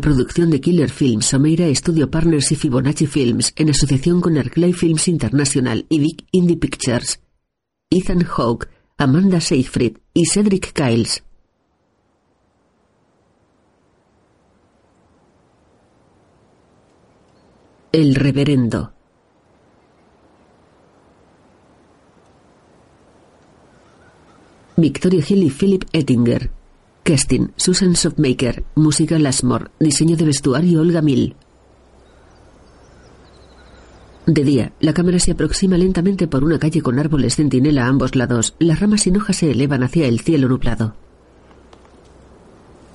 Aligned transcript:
Producción 0.00 0.50
de 0.50 0.60
Killer 0.60 0.90
Films, 0.90 1.32
Omeira 1.34 1.72
Studio 1.74 2.10
Partners 2.10 2.52
y 2.52 2.56
Fibonacci 2.56 3.06
Films, 3.06 3.52
en 3.56 3.70
asociación 3.70 4.20
con 4.20 4.36
Arclay 4.36 4.72
Films 4.72 5.08
International 5.08 5.86
y 5.88 6.00
Big 6.00 6.26
Indie 6.32 6.56
Pictures. 6.56 7.20
Ethan 7.90 8.24
Hawke, 8.24 8.68
Amanda 8.96 9.40
Seyfried 9.40 9.98
y 10.12 10.26
Cedric 10.26 10.72
Kyles. 10.72 11.22
El 17.92 18.14
Reverendo. 18.14 18.92
Victoria 24.76 25.24
Hill 25.26 25.42
y 25.42 25.50
Philip 25.50 25.84
Ettinger. 25.92 26.57
Casting, 27.08 27.52
Susan 27.56 27.96
Softmaker. 27.96 28.64
Música 28.74 29.18
Lasmore. 29.18 29.70
Diseño 29.80 30.14
de 30.14 30.26
vestuario 30.26 30.82
Olga 30.82 31.00
Mill. 31.00 31.36
De 34.26 34.44
día, 34.44 34.72
la 34.80 34.92
cámara 34.92 35.18
se 35.18 35.30
aproxima 35.30 35.78
lentamente 35.78 36.26
por 36.26 36.44
una 36.44 36.58
calle 36.58 36.82
con 36.82 36.98
árboles 36.98 37.36
centinela 37.36 37.86
a 37.86 37.88
ambos 37.88 38.14
lados. 38.14 38.54
Las 38.58 38.80
ramas 38.80 39.00
sin 39.00 39.16
hojas 39.16 39.36
se 39.36 39.50
elevan 39.50 39.84
hacia 39.84 40.06
el 40.06 40.20
cielo 40.20 40.50
nublado. 40.50 40.96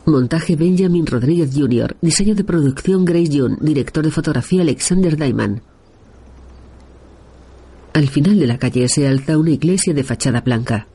Montaje 0.06 0.56
Benjamin 0.56 1.08
Rodríguez 1.08 1.50
Jr. 1.52 1.98
Diseño 2.00 2.36
de 2.36 2.44
producción 2.44 3.06
Grace 3.06 3.30
Young. 3.30 3.58
Director 3.62 4.06
de 4.06 4.12
fotografía 4.12 4.62
Alexander 4.62 5.18
Diamond. 5.18 5.64
Al 7.94 8.08
final 8.10 8.38
de 8.38 8.46
la 8.46 8.60
calle 8.60 8.88
se 8.90 9.08
alza 9.08 9.40
una 9.40 9.50
iglesia 9.50 9.96
de 9.96 10.04
fachada 10.04 10.42
blanca. 10.42 10.88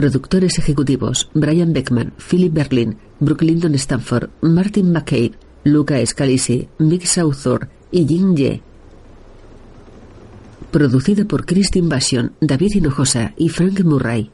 Productores 0.00 0.58
ejecutivos: 0.58 1.28
Brian 1.34 1.74
Beckman, 1.74 2.14
Philip 2.16 2.54
Berlin, 2.54 2.96
Brooke 3.18 3.44
Lyndon 3.44 3.74
Stanford, 3.74 4.30
Martin 4.40 4.92
McCabe, 4.92 5.32
Luca 5.62 6.06
Scalisi, 6.06 6.68
Mick 6.78 7.04
Sauthor 7.04 7.68
y 7.92 8.06
Jin 8.06 8.34
Ye. 8.34 8.62
Producida 10.70 11.26
por 11.26 11.44
Christine 11.44 11.88
Bastion, 11.88 12.32
David 12.40 12.76
Hinojosa 12.76 13.34
y 13.36 13.50
Frank 13.50 13.84
Murray. 13.84 14.30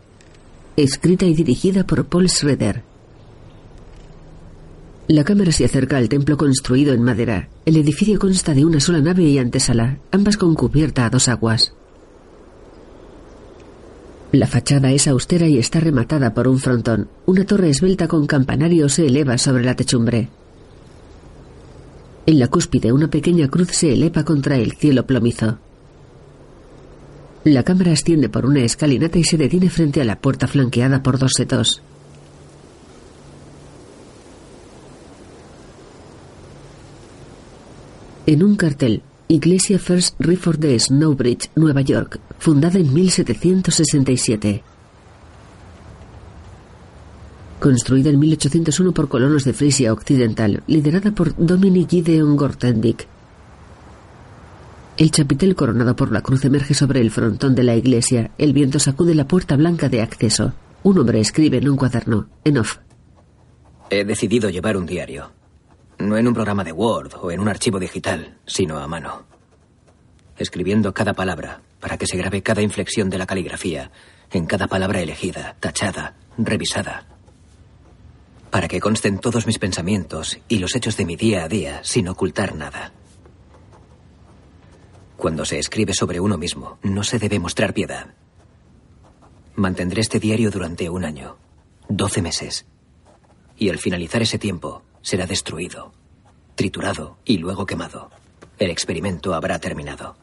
Escrita 0.76 1.26
y 1.26 1.34
dirigida 1.34 1.84
por 1.84 2.06
Paul 2.06 2.28
Schroeder. 2.28 2.84
La 5.08 5.24
cámara 5.24 5.50
se 5.50 5.64
acerca 5.64 5.96
al 5.96 6.08
templo 6.08 6.36
construido 6.36 6.94
en 6.94 7.02
madera. 7.02 7.48
El 7.64 7.76
edificio 7.76 8.20
consta 8.20 8.54
de 8.54 8.64
una 8.64 8.78
sola 8.78 9.00
nave 9.00 9.24
y 9.24 9.38
antesala, 9.38 9.98
ambas 10.12 10.36
con 10.36 10.54
cubierta 10.54 11.06
a 11.06 11.10
dos 11.10 11.26
aguas. 11.26 11.74
La 14.36 14.46
fachada 14.46 14.92
es 14.92 15.08
austera 15.08 15.46
y 15.46 15.56
está 15.56 15.80
rematada 15.80 16.34
por 16.34 16.46
un 16.46 16.58
frontón. 16.58 17.08
Una 17.24 17.46
torre 17.46 17.70
esbelta 17.70 18.06
con 18.06 18.26
campanario 18.26 18.86
se 18.90 19.06
eleva 19.06 19.38
sobre 19.38 19.64
la 19.64 19.74
techumbre. 19.74 20.28
En 22.26 22.38
la 22.38 22.48
cúspide 22.48 22.92
una 22.92 23.08
pequeña 23.08 23.48
cruz 23.48 23.68
se 23.70 23.94
eleva 23.94 24.26
contra 24.26 24.56
el 24.56 24.72
cielo 24.72 25.06
plomizo. 25.06 25.58
La 27.44 27.62
cámara 27.62 27.92
asciende 27.92 28.28
por 28.28 28.44
una 28.44 28.60
escalinata 28.60 29.18
y 29.18 29.24
se 29.24 29.38
detiene 29.38 29.70
frente 29.70 30.02
a 30.02 30.04
la 30.04 30.20
puerta 30.20 30.46
flanqueada 30.46 31.02
por 31.02 31.18
dos 31.18 31.32
setos. 31.34 31.80
En 38.26 38.42
un 38.42 38.56
cartel, 38.56 39.02
Iglesia 39.28 39.80
First 39.80 40.14
Reformed 40.20 40.60
de 40.60 40.78
Snowbridge, 40.78 41.50
Nueva 41.56 41.80
York, 41.80 42.20
fundada 42.38 42.78
en 42.78 42.94
1767. 42.94 44.62
Construida 47.58 48.10
en 48.10 48.20
1801 48.20 48.92
por 48.92 49.08
colonos 49.08 49.42
de 49.42 49.52
Frisia 49.52 49.92
Occidental, 49.92 50.62
liderada 50.68 51.10
por 51.10 51.34
Dominic 51.36 51.88
Gideon 51.88 52.36
Gortendick. 52.36 53.08
El 54.96 55.10
chapitel 55.10 55.56
coronado 55.56 55.96
por 55.96 56.12
la 56.12 56.20
cruz 56.20 56.44
emerge 56.44 56.74
sobre 56.74 57.00
el 57.00 57.10
frontón 57.10 57.56
de 57.56 57.64
la 57.64 57.74
iglesia. 57.74 58.30
El 58.38 58.52
viento 58.52 58.78
sacude 58.78 59.16
la 59.16 59.26
puerta 59.26 59.56
blanca 59.56 59.88
de 59.88 60.02
acceso. 60.02 60.52
Un 60.84 60.98
hombre 60.98 61.18
escribe 61.18 61.58
en 61.58 61.68
un 61.68 61.76
cuaderno, 61.76 62.28
en 62.44 62.58
off. 62.58 62.76
He 63.90 64.04
decidido 64.04 64.50
llevar 64.50 64.76
un 64.76 64.86
diario. 64.86 65.32
No 65.98 66.16
en 66.18 66.28
un 66.28 66.34
programa 66.34 66.62
de 66.62 66.72
Word 66.72 67.14
o 67.22 67.30
en 67.30 67.40
un 67.40 67.48
archivo 67.48 67.78
digital, 67.78 68.38
sino 68.46 68.78
a 68.78 68.86
mano. 68.86 69.24
Escribiendo 70.36 70.92
cada 70.92 71.14
palabra 71.14 71.62
para 71.80 71.96
que 71.96 72.06
se 72.06 72.16
grabe 72.16 72.42
cada 72.42 72.62
inflexión 72.62 73.08
de 73.08 73.18
la 73.18 73.26
caligrafía 73.26 73.90
en 74.30 74.46
cada 74.46 74.66
palabra 74.66 75.00
elegida, 75.00 75.56
tachada, 75.60 76.16
revisada. 76.36 77.06
Para 78.50 78.68
que 78.68 78.80
consten 78.80 79.18
todos 79.18 79.46
mis 79.46 79.58
pensamientos 79.58 80.38
y 80.48 80.58
los 80.58 80.74
hechos 80.74 80.96
de 80.96 81.06
mi 81.06 81.16
día 81.16 81.44
a 81.44 81.48
día 81.48 81.80
sin 81.82 82.08
ocultar 82.08 82.54
nada. 82.54 82.92
Cuando 85.16 85.44
se 85.44 85.58
escribe 85.58 85.94
sobre 85.94 86.20
uno 86.20 86.36
mismo, 86.36 86.78
no 86.82 87.02
se 87.02 87.18
debe 87.18 87.38
mostrar 87.38 87.72
piedad. 87.72 88.14
Mantendré 89.54 90.02
este 90.02 90.20
diario 90.20 90.50
durante 90.50 90.90
un 90.90 91.04
año, 91.04 91.36
doce 91.88 92.20
meses. 92.20 92.66
Y 93.56 93.70
al 93.70 93.78
finalizar 93.78 94.20
ese 94.20 94.38
tiempo, 94.38 94.82
será 95.06 95.24
destruido, 95.24 95.92
triturado 96.56 97.18
y 97.24 97.38
luego 97.38 97.64
quemado. 97.64 98.10
El 98.58 98.70
experimento 98.70 99.34
habrá 99.34 99.60
terminado. 99.60 100.16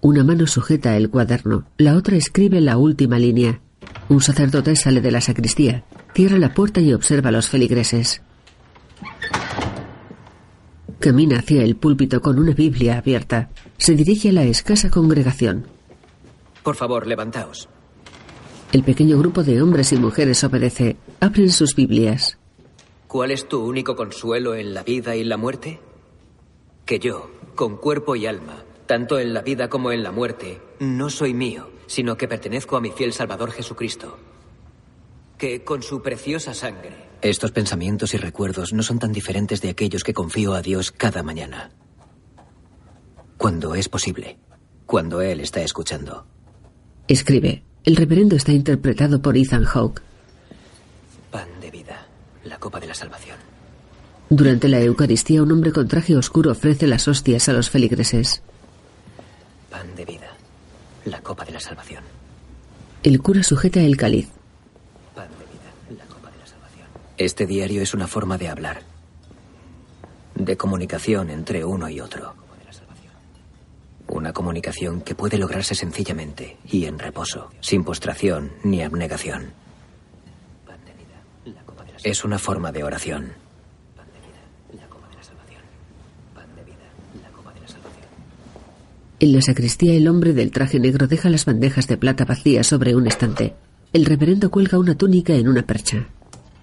Una 0.00 0.24
mano 0.24 0.48
sujeta 0.48 0.96
el 0.96 1.08
cuaderno, 1.08 1.68
la 1.78 1.94
otra 1.94 2.16
escribe 2.16 2.60
la 2.60 2.78
última 2.78 3.20
línea. 3.20 3.60
Un 4.08 4.20
sacerdote 4.20 4.74
sale 4.74 5.00
de 5.00 5.12
la 5.12 5.20
sacristía, 5.20 5.84
cierra 6.14 6.36
la 6.36 6.52
puerta 6.52 6.80
y 6.80 6.92
observa 6.92 7.28
a 7.28 7.32
los 7.32 7.48
feligreses. 7.48 8.22
Camina 10.98 11.38
hacia 11.38 11.62
el 11.62 11.76
púlpito 11.76 12.20
con 12.20 12.40
una 12.40 12.54
Biblia 12.54 12.98
abierta. 12.98 13.50
Se 13.78 13.94
dirige 13.94 14.30
a 14.30 14.32
la 14.32 14.42
escasa 14.42 14.90
congregación. 14.90 15.64
Por 16.64 16.74
favor, 16.74 17.06
levantaos. 17.06 17.68
El 18.72 18.82
pequeño 18.82 19.16
grupo 19.16 19.44
de 19.44 19.62
hombres 19.62 19.92
y 19.92 19.96
mujeres 19.96 20.42
obedece. 20.42 20.96
Abren 21.20 21.52
sus 21.52 21.76
Biblias. 21.76 22.36
¿Cuál 23.08 23.30
es 23.30 23.48
tu 23.48 23.64
único 23.64 23.94
consuelo 23.94 24.54
en 24.54 24.74
la 24.74 24.82
vida 24.82 25.14
y 25.14 25.24
la 25.24 25.36
muerte? 25.36 25.80
Que 26.84 26.98
yo, 26.98 27.30
con 27.54 27.76
cuerpo 27.76 28.16
y 28.16 28.26
alma, 28.26 28.64
tanto 28.86 29.18
en 29.18 29.32
la 29.32 29.42
vida 29.42 29.68
como 29.68 29.92
en 29.92 30.02
la 30.02 30.10
muerte, 30.10 30.60
no 30.80 31.08
soy 31.08 31.32
mío, 31.32 31.70
sino 31.86 32.16
que 32.16 32.28
pertenezco 32.28 32.76
a 32.76 32.80
mi 32.80 32.90
fiel 32.90 33.12
Salvador 33.12 33.52
Jesucristo. 33.52 34.18
Que 35.38 35.62
con 35.62 35.82
su 35.82 36.02
preciosa 36.02 36.52
sangre. 36.52 37.06
Estos 37.22 37.52
pensamientos 37.52 38.12
y 38.14 38.16
recuerdos 38.18 38.72
no 38.72 38.82
son 38.82 38.98
tan 38.98 39.12
diferentes 39.12 39.60
de 39.60 39.70
aquellos 39.70 40.02
que 40.02 40.14
confío 40.14 40.54
a 40.54 40.62
Dios 40.62 40.92
cada 40.92 41.22
mañana. 41.22 41.70
Cuando 43.36 43.74
es 43.74 43.88
posible. 43.88 44.38
Cuando 44.86 45.20
Él 45.20 45.40
está 45.40 45.62
escuchando. 45.62 46.26
Escribe. 47.06 47.64
El 47.84 47.96
reverendo 47.96 48.34
está 48.34 48.52
interpretado 48.52 49.22
por 49.22 49.36
Ethan 49.36 49.64
Hawke. 49.64 50.02
La 52.46 52.58
copa 52.58 52.78
de 52.78 52.86
la 52.86 52.94
salvación. 52.94 53.36
Durante 54.30 54.68
la 54.68 54.80
Eucaristía, 54.80 55.42
un 55.42 55.50
hombre 55.50 55.72
con 55.72 55.88
traje 55.88 56.16
oscuro 56.16 56.52
ofrece 56.52 56.86
las 56.86 57.08
hostias 57.08 57.48
a 57.48 57.52
los 57.52 57.70
feligreses. 57.70 58.40
Pan 59.68 59.96
de 59.96 60.04
vida, 60.04 60.28
la 61.06 61.20
copa 61.22 61.44
de 61.44 61.50
la 61.50 61.58
salvación. 61.58 62.04
El 63.02 63.20
cura 63.20 63.42
sujeta 63.42 63.80
el 63.80 63.96
cáliz. 63.96 64.28
Pan 65.16 65.28
de 65.28 65.44
vida, 65.44 65.98
la 65.98 66.06
copa 66.06 66.30
de 66.30 66.38
la 66.38 66.46
salvación. 66.46 66.86
Este 67.18 67.46
diario 67.46 67.82
es 67.82 67.94
una 67.94 68.06
forma 68.06 68.38
de 68.38 68.48
hablar, 68.48 68.82
de 70.36 70.56
comunicación 70.56 71.30
entre 71.30 71.64
uno 71.64 71.88
y 71.88 71.98
otro. 71.98 72.34
Una 74.06 74.32
comunicación 74.32 75.00
que 75.00 75.16
puede 75.16 75.36
lograrse 75.36 75.74
sencillamente 75.74 76.58
y 76.64 76.84
en 76.84 77.00
reposo, 77.00 77.50
sin 77.60 77.82
postración 77.82 78.52
ni 78.62 78.82
abnegación. 78.82 79.65
Es 82.06 82.24
una 82.24 82.38
forma 82.38 82.70
de 82.70 82.84
oración. 82.84 83.32
En 89.18 89.32
la 89.32 89.42
sacristía 89.42 89.94
el 89.94 90.06
hombre 90.06 90.32
del 90.32 90.52
traje 90.52 90.78
negro 90.78 91.08
deja 91.08 91.28
las 91.30 91.46
bandejas 91.46 91.88
de 91.88 91.96
plata 91.96 92.24
vacías 92.24 92.68
sobre 92.68 92.94
un 92.94 93.08
estante. 93.08 93.56
El 93.92 94.04
reverendo 94.04 94.52
cuelga 94.52 94.78
una 94.78 94.96
túnica 94.96 95.34
en 95.34 95.48
una 95.48 95.66
percha. 95.66 96.06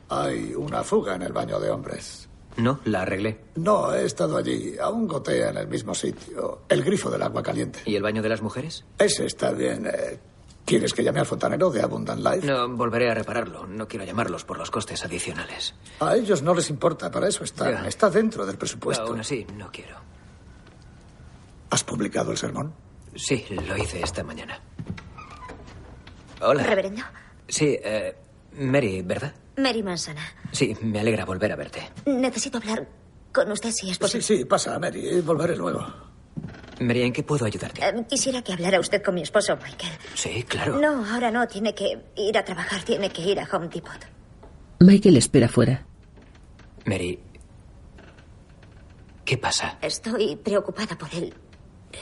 Hay 0.07 0.53
una 0.55 0.81
fuga 0.81 1.15
en 1.15 1.23
el 1.23 1.33
baño 1.33 1.59
de 1.59 1.71
hombres. 1.71 2.29
No, 2.55 2.79
la 2.85 3.01
arreglé. 3.01 3.41
No, 3.55 3.93
he 3.93 4.05
estado 4.05 4.37
allí. 4.37 4.77
Aún 4.81 5.07
gotea 5.07 5.49
en 5.49 5.57
el 5.57 5.67
mismo 5.67 5.93
sitio. 5.93 6.61
El 6.69 6.85
grifo 6.85 7.11
del 7.11 7.21
agua 7.21 7.43
caliente. 7.43 7.79
¿Y 7.85 7.97
el 7.97 8.01
baño 8.01 8.21
de 8.21 8.29
las 8.29 8.41
mujeres? 8.41 8.85
Ese 8.97 9.25
está 9.25 9.51
bien. 9.51 9.87
Eh, 9.87 10.19
¿Quieres 10.65 10.93
que 10.93 11.03
llame 11.03 11.19
al 11.19 11.25
fontanero 11.25 11.69
de 11.69 11.81
Abundant 11.81 12.21
Life? 12.25 12.47
No, 12.47 12.69
volveré 12.69 13.11
a 13.11 13.13
repararlo. 13.13 13.67
No 13.67 13.87
quiero 13.87 14.05
llamarlos 14.05 14.45
por 14.45 14.57
los 14.57 14.71
costes 14.71 15.03
adicionales. 15.03 15.75
A 15.99 16.15
ellos 16.15 16.41
no 16.41 16.53
les 16.55 16.69
importa, 16.69 17.11
para 17.11 17.27
eso 17.27 17.43
está. 17.43 17.85
Está 17.87 18.09
dentro 18.09 18.45
del 18.45 18.57
presupuesto. 18.57 19.03
Aún 19.03 19.19
así, 19.19 19.45
no 19.57 19.69
quiero. 19.71 19.97
¿Has 21.69 21.83
publicado 21.83 22.31
el 22.31 22.37
sermón? 22.37 22.73
Sí, 23.15 23.45
lo 23.49 23.77
hice 23.77 24.01
esta 24.01 24.23
mañana. 24.23 24.59
Hola. 26.41 26.63
Reverendo. 26.63 27.01
Sí, 27.47 27.77
eh, 27.83 28.15
Mary, 28.59 29.01
¿verdad? 29.01 29.33
Mary 29.57 29.83
Mansana. 29.83 30.21
Sí, 30.51 30.75
me 30.81 30.99
alegra 30.99 31.25
volver 31.25 31.51
a 31.51 31.55
verte. 31.55 31.89
Necesito 32.05 32.57
hablar 32.59 32.87
con 33.33 33.51
usted 33.51 33.71
si 33.71 33.89
es 33.89 33.95
Sí, 33.97 33.99
posible. 33.99 34.23
sí, 34.25 34.45
pasa, 34.45 34.79
Mary. 34.79 35.19
Volveré 35.21 35.55
luego. 35.55 35.85
Mary, 36.85 37.03
¿en 37.03 37.13
qué 37.13 37.23
puedo 37.23 37.45
ayudarte? 37.45 37.85
Eh, 37.85 38.05
quisiera 38.07 38.41
que 38.41 38.53
hablara 38.53 38.79
usted 38.79 39.01
con 39.01 39.15
mi 39.15 39.21
esposo, 39.21 39.55
Michael. 39.57 39.93
Sí, 40.13 40.43
claro. 40.43 40.79
No, 40.79 41.05
ahora 41.05 41.31
no. 41.31 41.47
Tiene 41.47 41.73
que 41.73 41.97
ir 42.15 42.37
a 42.37 42.43
trabajar. 42.43 42.83
Tiene 42.83 43.09
que 43.09 43.21
ir 43.21 43.39
a 43.39 43.47
Home 43.51 43.67
Depot. 43.67 43.99
Michael 44.79 45.17
espera 45.17 45.47
fuera. 45.47 45.85
Mary, 46.85 47.19
¿qué 49.23 49.37
pasa? 49.37 49.77
Estoy 49.81 50.35
preocupada 50.35 50.97
por 50.97 51.13
él. 51.13 51.33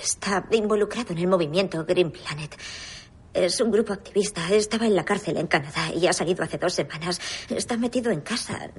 Está 0.02 0.46
involucrado 0.52 1.12
en 1.12 1.20
el 1.20 1.28
movimiento 1.28 1.86
Green 1.86 2.12
Planet. 2.12 2.56
Es 3.34 3.62
un 3.62 3.72
grupo 3.72 3.94
activista. 3.94 4.50
Estaba 4.52 4.86
en 4.86 4.96
la 4.96 5.06
cárcel 5.06 5.38
en 5.38 5.48
Canadá 5.48 5.92
y 5.94 6.08
ha 6.08 6.14
salido 6.14 6.44
hace 6.44 6.58
dos 6.58 6.74
semanas. 6.74 7.20
Está 7.50 7.78
metido 7.78 8.12
en 8.12 8.22
casa. 8.22 8.72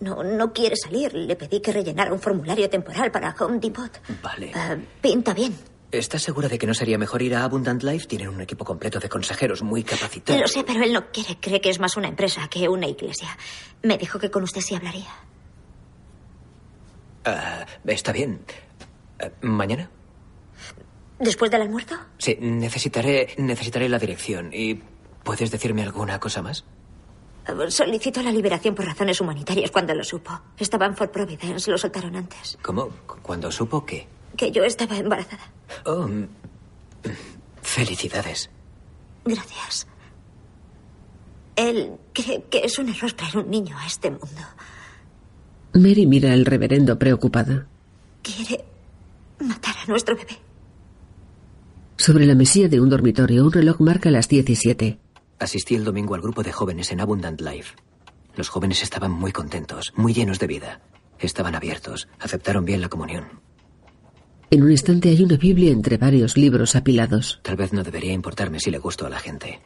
No, 0.00 0.22
no 0.22 0.52
quiere 0.52 0.76
salir. 0.76 1.12
Le 1.14 1.34
pedí 1.36 1.60
que 1.60 1.72
rellenara 1.72 2.12
un 2.12 2.20
formulario 2.20 2.70
temporal 2.70 3.10
para 3.10 3.34
Home 3.40 3.58
Depot. 3.58 3.90
Vale. 4.22 4.52
Eh, 4.54 4.86
pinta 5.00 5.34
bien. 5.34 5.56
¿Estás 5.90 6.22
segura 6.22 6.48
de 6.48 6.58
que 6.58 6.66
no 6.66 6.74
sería 6.74 6.98
mejor 6.98 7.22
ir 7.22 7.34
a 7.34 7.44
Abundant 7.44 7.82
Life? 7.82 8.06
Tienen 8.06 8.28
un 8.28 8.40
equipo 8.40 8.64
completo 8.64 9.00
de 9.00 9.08
consejeros 9.08 9.62
muy 9.62 9.82
capacitados. 9.82 10.40
Lo 10.40 10.46
sé, 10.46 10.62
pero 10.62 10.84
él 10.84 10.92
no 10.92 11.10
quiere. 11.10 11.38
Cree 11.40 11.60
que 11.60 11.70
es 11.70 11.80
más 11.80 11.96
una 11.96 12.08
empresa 12.08 12.46
que 12.48 12.68
una 12.68 12.86
iglesia. 12.86 13.36
Me 13.82 13.96
dijo 13.96 14.18
que 14.18 14.30
con 14.30 14.42
usted 14.42 14.60
sí 14.60 14.74
hablaría. 14.74 15.10
Ah, 17.24 17.66
está 17.86 18.12
bien. 18.12 18.40
Ah, 19.20 19.30
¿Mañana? 19.40 19.90
¿Después 21.18 21.50
del 21.50 21.62
almuerzo? 21.62 21.96
Sí, 22.18 22.36
necesitaré, 22.40 23.34
necesitaré 23.38 23.88
la 23.88 23.98
dirección. 23.98 24.50
¿Y 24.52 24.74
puedes 25.24 25.50
decirme 25.50 25.82
alguna 25.82 26.20
cosa 26.20 26.42
más? 26.42 26.64
Solicitó 27.68 28.22
la 28.22 28.30
liberación 28.30 28.74
por 28.74 28.84
razones 28.84 29.20
humanitarias 29.20 29.70
cuando 29.70 29.94
lo 29.94 30.04
supo. 30.04 30.38
Estaba 30.58 30.86
en 30.86 30.94
Fort 30.94 31.12
Providence. 31.12 31.70
Lo 31.70 31.78
soltaron 31.78 32.14
antes. 32.16 32.58
¿Cómo? 32.62 32.88
¿Cuándo 33.22 33.50
supo 33.50 33.84
qué? 33.84 34.06
Que 34.36 34.50
yo 34.50 34.64
estaba 34.64 34.96
embarazada. 34.96 35.50
Oh, 35.84 36.06
mm, 36.06 36.28
felicidades. 37.62 38.50
Gracias. 39.24 39.86
Él 41.56 41.92
cree 42.12 42.44
que 42.50 42.60
es 42.64 42.78
un 42.78 42.88
error 42.88 43.12
traer 43.12 43.38
un 43.38 43.50
niño 43.50 43.76
a 43.78 43.86
este 43.86 44.10
mundo. 44.10 44.42
Mary 45.72 46.06
mira 46.06 46.32
al 46.32 46.44
reverendo 46.44 46.98
preocupada. 46.98 47.66
Quiere 48.22 48.64
matar 49.40 49.74
a 49.84 49.90
nuestro 49.90 50.16
bebé. 50.16 50.38
Sobre 51.96 52.26
la 52.26 52.34
mesilla 52.34 52.68
de 52.68 52.80
un 52.80 52.88
dormitorio, 52.88 53.44
un 53.44 53.52
reloj 53.52 53.80
marca 53.80 54.10
las 54.10 54.28
17. 54.28 54.98
Asistí 55.38 55.74
el 55.76 55.84
domingo 55.84 56.14
al 56.14 56.20
grupo 56.20 56.42
de 56.42 56.52
jóvenes 56.52 56.90
en 56.90 57.00
Abundant 57.00 57.40
Life. 57.40 57.76
Los 58.34 58.48
jóvenes 58.48 58.82
estaban 58.82 59.12
muy 59.12 59.32
contentos, 59.32 59.92
muy 59.96 60.12
llenos 60.12 60.38
de 60.38 60.46
vida. 60.46 60.80
Estaban 61.18 61.54
abiertos, 61.54 62.08
aceptaron 62.18 62.64
bien 62.64 62.80
la 62.80 62.88
comunión. 62.88 63.40
En 64.50 64.62
un 64.62 64.70
instante 64.70 65.10
hay 65.10 65.22
una 65.22 65.36
Biblia 65.36 65.70
entre 65.70 65.98
varios 65.98 66.36
libros 66.36 66.74
apilados. 66.74 67.40
Tal 67.42 67.56
vez 67.56 67.72
no 67.72 67.82
debería 67.82 68.12
importarme 68.12 68.60
si 68.60 68.70
le 68.70 68.78
gustó 68.78 69.06
a 69.06 69.10
la 69.10 69.18
gente. 69.18 69.60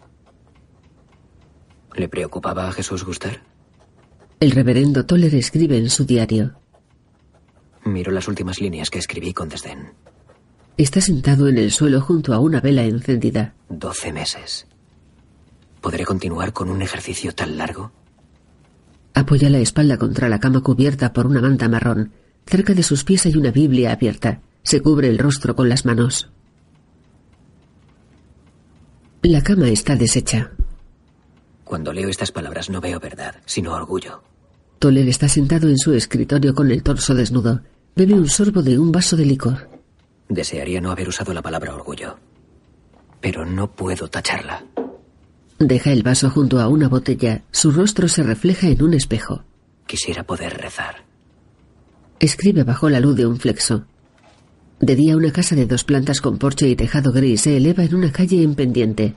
¿Le 1.95 2.09
preocupaba 2.09 2.69
a 2.69 2.73
Jesús 2.73 3.05
gustar? 3.05 3.43
El 4.41 4.51
reverendo 4.51 5.07
Toller 5.07 5.35
escribe 5.35 5.77
en 5.77 5.89
su 5.89 6.05
diario. 6.05 6.55
Miro 7.85 8.11
las 8.11 8.29
últimas 8.29 8.61
líneas 8.61 8.91
que 8.91 8.99
escribí 8.99 9.33
con 9.33 9.49
desdén. 9.49 9.93
Está 10.77 11.01
sentado 11.01 11.49
en 11.49 11.59
el 11.59 11.71
suelo 11.71 12.01
junto 12.01 12.33
a 12.33 12.41
una 12.41 12.61
vela 12.61 12.83
encendida. 12.83 13.55
Doce 13.69 14.13
meses. 14.13 14.67
¿Podré 15.83 16.05
continuar 16.05 16.53
con 16.53 16.71
un 16.71 16.81
ejercicio 16.81 17.35
tan 17.35 17.59
largo? 17.59 17.91
Apoya 19.15 19.51
la 19.51 19.59
espalda 19.59 19.99
contra 19.99 20.29
la 20.29 20.39
cama 20.39 20.61
cubierta 20.63 21.13
por 21.13 21.27
una 21.27 21.41
manta 21.41 21.69
marrón. 21.69 22.13
Cerca 22.47 22.73
de 22.73 22.85
sus 22.85 23.03
pies 23.03 23.27
hay 23.27 23.37
una 23.37 23.51
Biblia 23.51 23.93
abierta. 23.93 24.41
Se 24.63 24.81
cubre 24.81 25.09
el 25.09 25.19
rostro 25.19 25.57
con 25.57 25.69
las 25.69 25.85
manos. 25.85 26.31
La 29.23 29.43
cama 29.43 29.69
está 29.71 29.97
deshecha. 29.97 30.53
Cuando 31.65 31.93
leo 31.93 32.09
estas 32.09 32.31
palabras 32.31 32.71
no 32.71 32.81
veo 32.81 33.01
verdad, 33.01 33.37
sino 33.45 33.75
orgullo. 33.75 34.23
Toller 34.79 35.09
está 35.09 35.29
sentado 35.29 35.69
en 35.69 35.79
su 35.79 35.95
escritorio 35.95 36.55
con 36.55 36.71
el 36.71 36.85
torso 36.85 37.13
desnudo. 37.15 37.61
Bebe 37.97 38.15
un 38.15 38.29
sorbo 38.29 38.63
de 38.63 38.79
un 38.79 38.93
vaso 38.93 39.17
de 39.17 39.25
licor. 39.25 39.69
Desearía 40.29 40.81
no 40.81 40.93
haber 40.93 41.09
usado 41.09 41.35
la 41.35 41.43
palabra 41.43 41.75
orgullo. 41.75 42.19
Pero 43.21 43.45
no 43.45 43.71
puedo 43.71 44.09
tacharla. 44.09 44.65
Deja 45.65 45.93
el 45.93 46.03
vaso 46.03 46.29
junto 46.29 46.61
a 46.61 46.67
una 46.67 46.89
botella. 46.89 47.45
Su 47.53 47.71
rostro 47.71 48.09
se 48.09 48.25
refleja 48.25 48.67
en 48.67 48.83
un 48.83 48.95
espejo. 48.95 49.45
Quisiera 49.87 50.25
poder 50.25 50.55
rezar. 50.55 51.05
Escribe 52.19 52.65
bajo 52.65 52.91
la 52.91 52.99
luz 52.99 53.15
de 53.15 53.27
un 53.27 53.39
flexo. 53.39 53.87
De 54.81 54.97
día 54.97 55.17
una 55.17 55.31
casa 55.31 55.55
de 55.55 55.67
dos 55.67 55.85
plantas 55.85 56.21
con 56.21 56.39
porche 56.39 56.69
y 56.69 56.75
tejado 56.75 57.13
gris 57.13 57.43
se 57.43 57.57
eleva 57.57 57.85
en 57.85 57.95
una 57.95 58.11
calle 58.11 58.43
en 58.43 58.57
pendiente. 58.57 59.15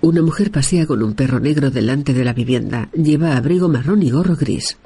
Una 0.00 0.22
mujer 0.22 0.50
pasea 0.50 0.86
con 0.86 1.02
un 1.02 1.12
perro 1.12 1.38
negro 1.38 1.70
delante 1.70 2.14
de 2.14 2.24
la 2.24 2.32
vivienda. 2.32 2.88
Lleva 2.94 3.36
abrigo 3.36 3.68
marrón 3.68 4.02
y 4.02 4.10
gorro 4.10 4.34
gris. 4.34 4.78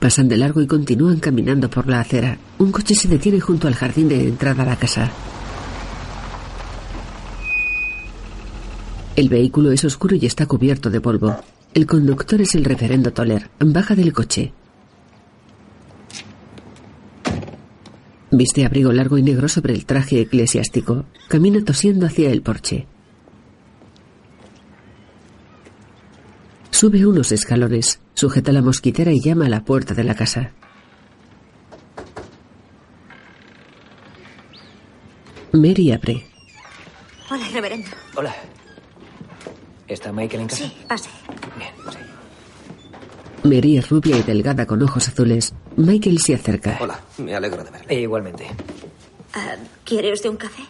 Pasan 0.00 0.28
de 0.28 0.36
largo 0.36 0.60
y 0.60 0.66
continúan 0.66 1.20
caminando 1.20 1.70
por 1.70 1.86
la 1.86 2.00
acera. 2.00 2.38
Un 2.58 2.72
coche 2.72 2.96
se 2.96 3.06
detiene 3.06 3.38
junto 3.38 3.68
al 3.68 3.76
jardín 3.76 4.08
de 4.08 4.26
entrada 4.26 4.64
a 4.64 4.66
la 4.66 4.76
casa. 4.76 5.12
El 9.14 9.28
vehículo 9.28 9.72
es 9.72 9.84
oscuro 9.84 10.16
y 10.16 10.24
está 10.24 10.46
cubierto 10.46 10.88
de 10.88 11.00
polvo. 11.00 11.36
El 11.74 11.86
conductor 11.86 12.40
es 12.40 12.54
el 12.54 12.64
reverendo 12.64 13.12
Toller. 13.12 13.50
Baja 13.58 13.94
del 13.94 14.12
coche. 14.14 14.52
Viste 18.30 18.64
abrigo 18.64 18.90
largo 18.90 19.18
y 19.18 19.22
negro 19.22 19.48
sobre 19.48 19.74
el 19.74 19.84
traje 19.84 20.22
eclesiástico. 20.22 21.04
Camina 21.28 21.62
tosiendo 21.62 22.06
hacia 22.06 22.30
el 22.30 22.40
porche. 22.40 22.86
Sube 26.70 27.04
unos 27.04 27.32
escalones, 27.32 28.00
sujeta 28.14 28.50
la 28.50 28.62
mosquitera 28.62 29.12
y 29.12 29.20
llama 29.20 29.44
a 29.44 29.50
la 29.50 29.62
puerta 29.62 29.92
de 29.92 30.04
la 30.04 30.14
casa. 30.14 30.52
Mary 35.52 35.92
abre. 35.92 36.26
Hola, 37.30 37.46
reverendo. 37.52 37.90
Hola. 38.16 38.34
¿Está 39.92 40.12
Michael 40.12 40.42
en 40.42 40.48
casa? 40.48 40.64
Sí, 40.64 40.76
pase. 40.88 41.10
Bien, 41.58 41.70
sí. 41.90 43.48
Mary 43.48 43.76
es 43.78 43.88
rubia 43.90 44.16
y 44.16 44.22
delgada 44.22 44.66
con 44.66 44.82
ojos 44.82 45.08
azules. 45.08 45.52
Michael 45.76 46.18
se 46.20 46.34
acerca. 46.34 46.78
Hola, 46.80 47.00
me 47.18 47.34
alegro 47.34 47.62
de 47.64 47.70
verle. 47.70 47.86
E 47.94 48.00
igualmente. 48.00 48.46
Ah, 49.34 49.56
¿Quiere 49.84 50.12
usted 50.12 50.30
un 50.30 50.36
café? 50.36 50.62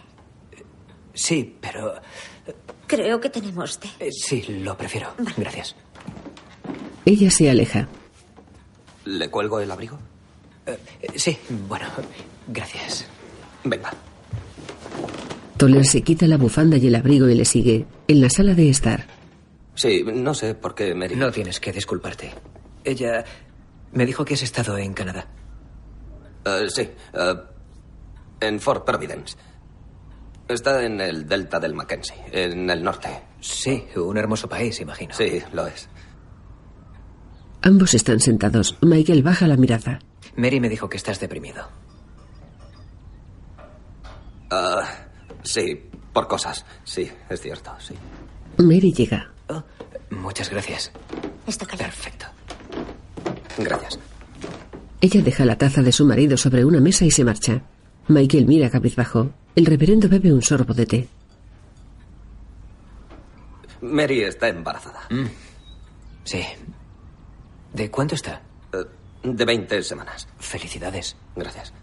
Sí, 1.13 1.55
pero... 1.61 1.93
Creo 2.87 3.19
que 3.21 3.29
tenemos 3.29 3.79
té. 3.79 3.89
eh, 3.99 4.11
sí, 4.11 4.41
lo 4.61 4.77
prefiero. 4.77 5.13
Gracias. 5.37 5.75
Ella 7.05 7.31
se 7.31 7.49
aleja. 7.49 7.87
¿Le 9.05 9.29
cuelgo 9.29 9.59
el 9.59 9.71
abrigo? 9.71 9.97
Eh, 10.65 10.77
eh, 11.01 11.07
sí, 11.15 11.37
bueno, 11.67 11.85
gracias. 12.47 13.05
Venga. 13.63 13.91
Toller 15.63 15.85
se 15.85 16.01
quita 16.01 16.27
la 16.27 16.35
bufanda 16.35 16.75
y 16.75 16.87
el 16.87 16.95
abrigo 16.95 17.29
y 17.29 17.35
le 17.35 17.45
sigue. 17.45 17.85
En 18.09 18.19
la 18.19 18.29
sala 18.29 18.53
de 18.53 18.69
estar. 18.69 19.07
Sí, 19.75 20.03
no 20.03 20.33
sé 20.33 20.55
por 20.55 20.75
qué 20.75 20.93
Mary. 20.93 21.15
No 21.15 21.31
tienes 21.31 21.61
que 21.61 21.71
disculparte. 21.71 22.33
Ella 22.83 23.23
me 23.93 24.05
dijo 24.05 24.25
que 24.25 24.33
has 24.33 24.43
estado 24.43 24.77
en 24.77 24.93
Canadá. 24.93 25.25
Eh, 26.43 26.65
sí, 26.67 26.81
eh, 26.81 27.35
en 28.41 28.59
Fort 28.59 28.85
Providence. 28.85 29.37
Está 30.49 30.83
en 30.83 30.99
el 30.99 31.25
delta 31.29 31.61
del 31.61 31.73
Mackenzie, 31.73 32.17
en 32.33 32.69
el 32.69 32.83
norte. 32.83 33.07
Sí, 33.39 33.85
un 33.95 34.17
hermoso 34.17 34.49
país, 34.49 34.81
imagino. 34.81 35.13
Sí, 35.13 35.41
lo 35.53 35.65
es. 35.65 35.87
Ambos 37.61 37.93
están 37.93 38.19
sentados. 38.19 38.77
Michael 38.81 39.23
baja 39.23 39.47
la 39.47 39.55
mirada. 39.55 39.99
Mary 40.35 40.59
me 40.59 40.67
dijo 40.67 40.89
que 40.89 40.97
estás 40.97 41.21
deprimido. 41.21 41.65
Ah, 44.51 44.83
sí, 45.43 45.89
por 46.11 46.27
cosas. 46.27 46.65
Sí, 46.83 47.09
es 47.29 47.41
cierto, 47.41 47.71
sí. 47.79 47.95
Mary 48.57 48.93
llega. 48.93 49.31
Oh, 49.49 49.63
muchas 50.11 50.49
gracias. 50.49 50.91
Está 51.47 51.65
callado. 51.65 51.91
Perfecto. 51.91 52.25
Gracias. 53.57 53.99
Ella 55.01 55.21
deja 55.21 55.45
la 55.45 55.57
taza 55.57 55.81
de 55.81 55.91
su 55.91 56.05
marido 56.05 56.37
sobre 56.37 56.63
una 56.63 56.79
mesa 56.79 57.05
y 57.05 57.11
se 57.11 57.23
marcha. 57.23 57.61
Michael 58.07 58.45
mira 58.47 58.69
cabizbajo. 58.69 59.31
El 59.55 59.65
reverendo 59.65 60.07
bebe 60.09 60.33
un 60.33 60.41
sorbo 60.41 60.73
de 60.73 60.85
té. 60.85 61.07
Mary 63.81 64.21
está 64.21 64.47
embarazada. 64.47 65.01
Sí. 66.23 66.41
¿De 67.73 67.91
cuánto 67.91 68.15
está? 68.15 68.41
Eh, 68.71 68.85
de 69.23 69.45
20 69.45 69.83
semanas. 69.83 70.27
Felicidades. 70.39 71.15
Gracias. 71.35 71.73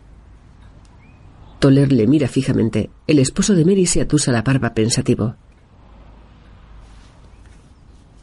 Toller 1.61 1.93
le 1.93 2.07
mira 2.07 2.27
fijamente. 2.27 2.91
El 3.07 3.19
esposo 3.19 3.55
de 3.55 3.67
Mary 3.67 3.85
se 3.85 4.01
atusa 4.01 4.33
la 4.33 4.41
barba 4.41 4.73
pensativo. 4.73 5.37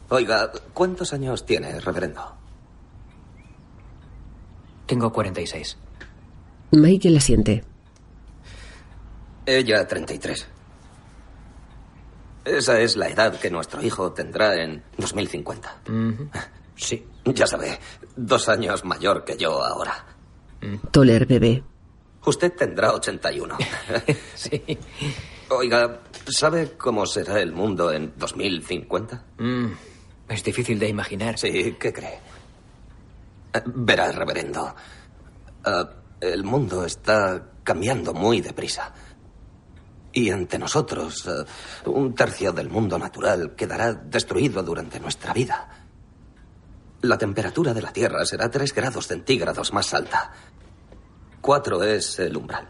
Oiga, 0.08 0.50
¿cuántos 0.74 1.12
años 1.12 1.46
tiene, 1.46 1.78
reverendo? 1.80 2.20
Tengo 4.86 5.12
46. 5.12 5.76
Michael 6.72 7.16
asiente. 7.16 7.64
Ella 9.46 9.86
33. 9.86 10.48
Esa 12.44 12.80
es 12.80 12.96
la 12.96 13.08
edad 13.08 13.38
que 13.38 13.50
nuestro 13.50 13.82
hijo 13.82 14.12
tendrá 14.12 14.56
en 14.56 14.82
2050. 14.96 15.82
Sí. 16.74 17.06
Ya 17.24 17.46
sabe, 17.46 17.78
dos 18.16 18.48
años 18.48 18.84
mayor 18.84 19.24
que 19.24 19.36
yo 19.36 19.62
ahora. 19.62 20.06
Toller 20.90 21.26
bebé. 21.26 21.62
Usted 22.24 22.52
tendrá 22.52 22.92
81. 22.92 23.56
sí. 24.34 24.78
Oiga, 25.50 26.00
¿sabe 26.28 26.72
cómo 26.76 27.06
será 27.06 27.40
el 27.40 27.52
mundo 27.52 27.90
en 27.92 28.12
2050? 28.16 29.24
Mm, 29.38 29.66
es 30.28 30.44
difícil 30.44 30.78
de 30.78 30.88
imaginar. 30.88 31.38
Sí, 31.38 31.76
¿qué 31.78 31.92
cree? 31.92 32.18
Eh, 33.54 33.62
Verá, 33.66 34.12
reverendo. 34.12 34.74
eh, 35.64 35.84
el 36.20 36.44
mundo 36.44 36.84
está 36.84 37.52
cambiando 37.62 38.12
muy 38.12 38.40
deprisa. 38.40 38.92
Y 40.12 40.30
ante 40.30 40.58
nosotros, 40.58 41.26
eh, 41.28 41.88
un 41.88 42.14
tercio 42.14 42.52
del 42.52 42.68
mundo 42.68 42.98
natural 42.98 43.54
quedará 43.54 43.92
destruido 43.94 44.62
durante 44.62 44.98
nuestra 45.00 45.32
vida. 45.32 45.68
La 47.02 47.16
temperatura 47.16 47.72
de 47.72 47.82
la 47.82 47.92
Tierra 47.92 48.24
será 48.26 48.50
3 48.50 48.74
grados 48.74 49.06
centígrados 49.06 49.72
más 49.72 49.94
alta. 49.94 50.32
4 51.48 51.82
es 51.82 52.18
el 52.18 52.36
umbral. 52.36 52.68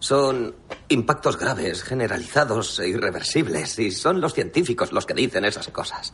Son 0.00 0.52
impactos 0.88 1.38
graves, 1.38 1.84
generalizados 1.84 2.80
e 2.80 2.88
irreversibles, 2.88 3.78
y 3.78 3.92
son 3.92 4.20
los 4.20 4.34
científicos 4.34 4.90
los 4.90 5.06
que 5.06 5.14
dicen 5.14 5.44
esas 5.44 5.68
cosas. 5.68 6.12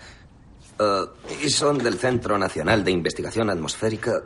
Eh, 0.78 1.04
y 1.42 1.48
son 1.48 1.78
del 1.78 1.94
Centro 1.94 2.36
Nacional 2.36 2.84
de 2.84 2.90
Investigación 2.90 3.48
Atmosférica 3.48 4.24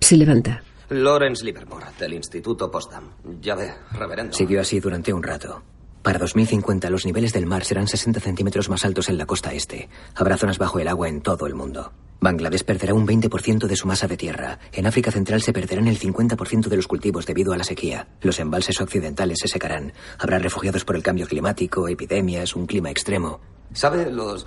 Se 0.00 0.18
levanta. 0.18 0.62
Lawrence 0.90 1.46
Livermore, 1.46 1.86
del 1.98 2.12
Instituto 2.12 2.70
Potsdam. 2.70 3.14
Ya 3.40 3.54
ve, 3.54 3.72
reverendo. 3.92 4.34
Siguió 4.34 4.60
así 4.60 4.80
durante 4.80 5.14
un 5.14 5.22
rato. 5.22 5.62
Para 6.02 6.18
2050 6.18 6.90
los 6.90 7.06
niveles 7.06 7.32
del 7.32 7.46
mar 7.46 7.64
serán 7.64 7.88
60 7.88 8.20
centímetros 8.20 8.68
más 8.68 8.84
altos 8.84 9.08
en 9.08 9.16
la 9.16 9.24
costa 9.24 9.54
este. 9.54 9.88
Habrá 10.14 10.36
zonas 10.36 10.58
bajo 10.58 10.78
el 10.78 10.88
agua 10.88 11.08
en 11.08 11.22
todo 11.22 11.46
el 11.46 11.54
mundo. 11.54 11.90
Bangladesh 12.22 12.62
perderá 12.62 12.94
un 12.94 13.04
20% 13.04 13.66
de 13.66 13.74
su 13.76 13.88
masa 13.88 14.06
de 14.06 14.16
tierra. 14.16 14.60
En 14.72 14.86
África 14.86 15.10
Central 15.10 15.42
se 15.42 15.52
perderán 15.52 15.88
el 15.88 15.98
50% 15.98 16.68
de 16.68 16.76
los 16.76 16.86
cultivos 16.86 17.26
debido 17.26 17.52
a 17.52 17.56
la 17.56 17.64
sequía. 17.64 18.06
Los 18.20 18.38
embalses 18.38 18.80
occidentales 18.80 19.38
se 19.42 19.48
secarán. 19.48 19.92
Habrá 20.20 20.38
refugiados 20.38 20.84
por 20.84 20.94
el 20.94 21.02
cambio 21.02 21.26
climático, 21.26 21.88
epidemias, 21.88 22.54
un 22.54 22.66
clima 22.66 22.90
extremo. 22.90 23.40
¿Sabe? 23.72 24.08
Los, 24.08 24.46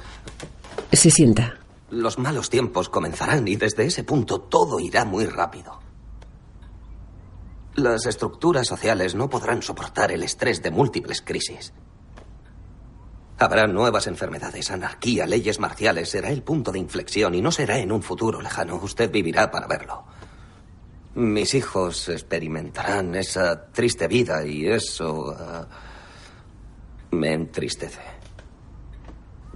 Se 0.94 1.12
sienta. 1.12 1.60
los 1.90 2.18
malos 2.18 2.50
tiempos 2.50 2.88
comenzarán 2.88 3.46
y 3.48 3.58
desde 3.58 3.86
ese 3.86 4.06
punto 4.06 4.40
todo 4.40 4.80
irá 4.80 5.04
muy 5.04 5.26
rápido. 5.26 5.82
Las 7.76 8.06
estructuras 8.06 8.68
sociales 8.68 9.16
no 9.16 9.30
podrán 9.30 9.62
soportar 9.62 10.14
el 10.14 10.24
estrés 10.24 10.64
de 10.64 10.72
múltiples 10.72 11.22
crisis. 11.22 11.74
Habrá 13.38 13.68
nuevas 13.68 14.08
enfermedades, 14.08 14.72
anarquía, 14.72 15.26
leyes 15.28 15.60
marciales. 15.60 16.10
Será 16.10 16.30
el 16.30 16.42
punto 16.42 16.72
de 16.72 16.80
inflexión 16.80 17.36
y 17.36 17.42
no 17.42 17.52
será 17.52 17.78
en 17.80 17.92
un 17.92 18.02
futuro 18.02 18.42
lejano. 18.42 18.76
Usted 18.78 19.12
vivirá 19.12 19.52
para 19.52 19.68
verlo. 19.68 20.06
Mis 21.16 21.54
hijos 21.54 22.08
experimentarán 22.10 23.16
esa 23.16 23.72
triste 23.72 24.08
vida 24.08 24.46
y 24.46 24.68
eso 24.68 25.36
ah, 25.38 25.68
me 27.12 27.34
entristece. 27.34 28.02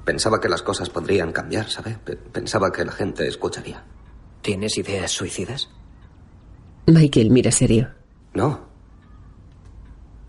Pensaba 0.03 0.39
que 0.41 0.49
las 0.49 0.61
cosas 0.61 0.89
podrían 0.89 1.31
cambiar, 1.31 1.69
¿sabe? 1.69 1.97
Pe- 2.03 2.15
Pensaba 2.17 2.71
que 2.71 2.83
la 2.83 2.91
gente 2.91 3.27
escucharía. 3.27 3.83
¿Tienes 4.41 4.77
ideas 4.77 5.11
suicidas? 5.11 5.69
Michael 6.87 7.29
mira 7.29 7.51
serio. 7.51 7.89
No. 8.33 8.67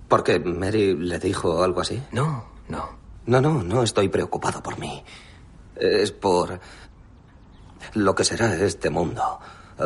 ¿Por 0.09 0.23
qué 0.25 0.39
Mary 0.41 0.97
le 0.97 1.19
dijo 1.19 1.63
algo 1.63 1.81
así? 1.81 2.03
No, 2.13 2.45
no. 2.69 3.00
No, 3.31 3.41
no, 3.41 3.63
no 3.63 3.85
estoy 3.85 4.09
preocupado 4.09 4.61
por 4.61 4.77
mí. 4.77 5.05
Es 5.77 6.11
por 6.11 6.59
lo 7.95 8.13
que 8.13 8.25
será 8.25 8.53
este 8.57 8.91
mundo. 8.91 9.39
Eh, 9.79 9.85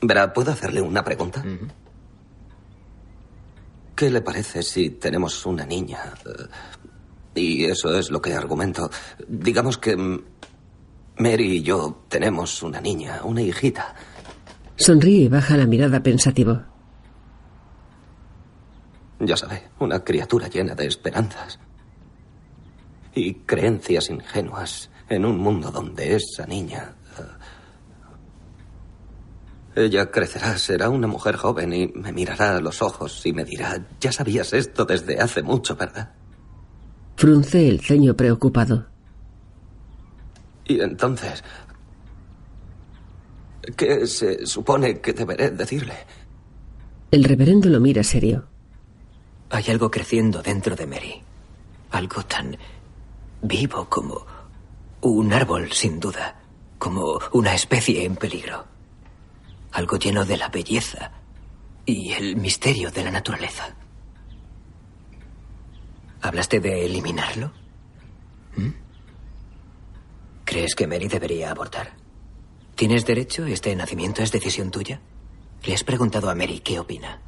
verá, 0.00 0.32
¿puedo 0.32 0.52
hacerle 0.52 0.80
una 0.80 1.04
pregunta? 1.04 1.44
¿Qué 3.94 4.10
le 4.10 4.22
parece 4.22 4.62
si 4.62 4.88
tenemos 4.88 5.44
una 5.44 5.66
niña? 5.66 6.14
Eh, 7.34 7.40
y 7.42 7.64
eso 7.66 7.94
es 7.94 8.10
lo 8.10 8.22
que 8.22 8.32
argumento. 8.32 8.88
Digamos 9.28 9.76
que 9.76 9.94
Mary 11.18 11.56
y 11.58 11.62
yo 11.62 12.04
tenemos 12.08 12.62
una 12.62 12.80
niña, 12.80 13.20
una 13.24 13.42
hijita. 13.42 13.94
Sonríe 14.76 15.24
y 15.24 15.28
baja 15.28 15.58
la 15.58 15.66
mirada 15.66 16.02
pensativo. 16.02 16.62
Ya 19.20 19.36
sabe, 19.36 19.68
una 19.78 20.02
criatura 20.02 20.48
llena 20.48 20.74
de 20.74 20.86
esperanzas 20.86 21.58
y 23.14 23.34
creencias 23.34 24.10
ingenuas 24.10 24.90
en 25.08 25.24
un 25.24 25.38
mundo 25.38 25.70
donde 25.70 26.16
esa 26.16 26.46
niña... 26.46 26.94
eh, 27.18 27.22
ella 29.74 30.10
crecerá, 30.10 30.58
será 30.58 30.90
una 30.90 31.06
mujer 31.06 31.36
joven 31.36 31.72
y 31.72 31.88
me 31.88 32.12
mirará 32.12 32.56
a 32.56 32.60
los 32.60 32.82
ojos 32.82 33.24
y 33.24 33.32
me 33.32 33.44
dirá, 33.44 33.82
ya 34.00 34.12
sabías 34.12 34.52
esto 34.52 34.84
desde 34.84 35.18
hace 35.18 35.42
mucho, 35.42 35.76
¿verdad? 35.76 36.12
Frunce 37.16 37.68
el 37.68 37.80
ceño 37.80 38.14
preocupado. 38.14 38.86
Y 40.64 40.80
entonces... 40.80 41.42
¿Qué 43.76 44.06
se 44.08 44.44
supone 44.44 45.00
que 45.00 45.12
deberé 45.12 45.50
decirle? 45.50 45.94
El 47.12 47.24
reverendo 47.24 47.68
lo 47.68 47.78
mira 47.78 48.02
serio. 48.02 48.48
Hay 49.50 49.64
algo 49.68 49.90
creciendo 49.90 50.42
dentro 50.42 50.74
de 50.74 50.86
Mary. 50.86 51.22
Algo 51.92 52.24
tan 52.24 52.56
vivo 53.42 53.88
como 53.88 54.24
un 55.02 55.32
árbol, 55.32 55.72
sin 55.72 56.00
duda. 56.00 56.40
Como 56.78 57.20
una 57.32 57.54
especie 57.54 58.04
en 58.04 58.16
peligro. 58.16 58.64
Algo 59.72 59.98
lleno 59.98 60.24
de 60.24 60.36
la 60.36 60.48
belleza 60.48 61.12
y 61.86 62.12
el 62.12 62.36
misterio 62.36 62.90
de 62.90 63.04
la 63.04 63.10
naturaleza. 63.10 63.74
¿Hablaste 66.20 66.60
de 66.60 66.86
eliminarlo? 66.86 67.52
¿Mm? 68.56 68.68
¿Crees 70.44 70.74
que 70.74 70.86
Mary 70.86 71.08
debería 71.08 71.50
abortar? 71.50 71.94
¿Tienes 72.74 73.06
derecho? 73.06 73.46
¿Este 73.46 73.74
nacimiento 73.74 74.22
es 74.22 74.32
decisión 74.32 74.70
tuya? 74.70 75.00
¿Le 75.64 75.74
has 75.74 75.84
preguntado 75.84 76.30
a 76.30 76.34
Mary 76.34 76.60
qué 76.60 76.78
opina? 76.78 77.20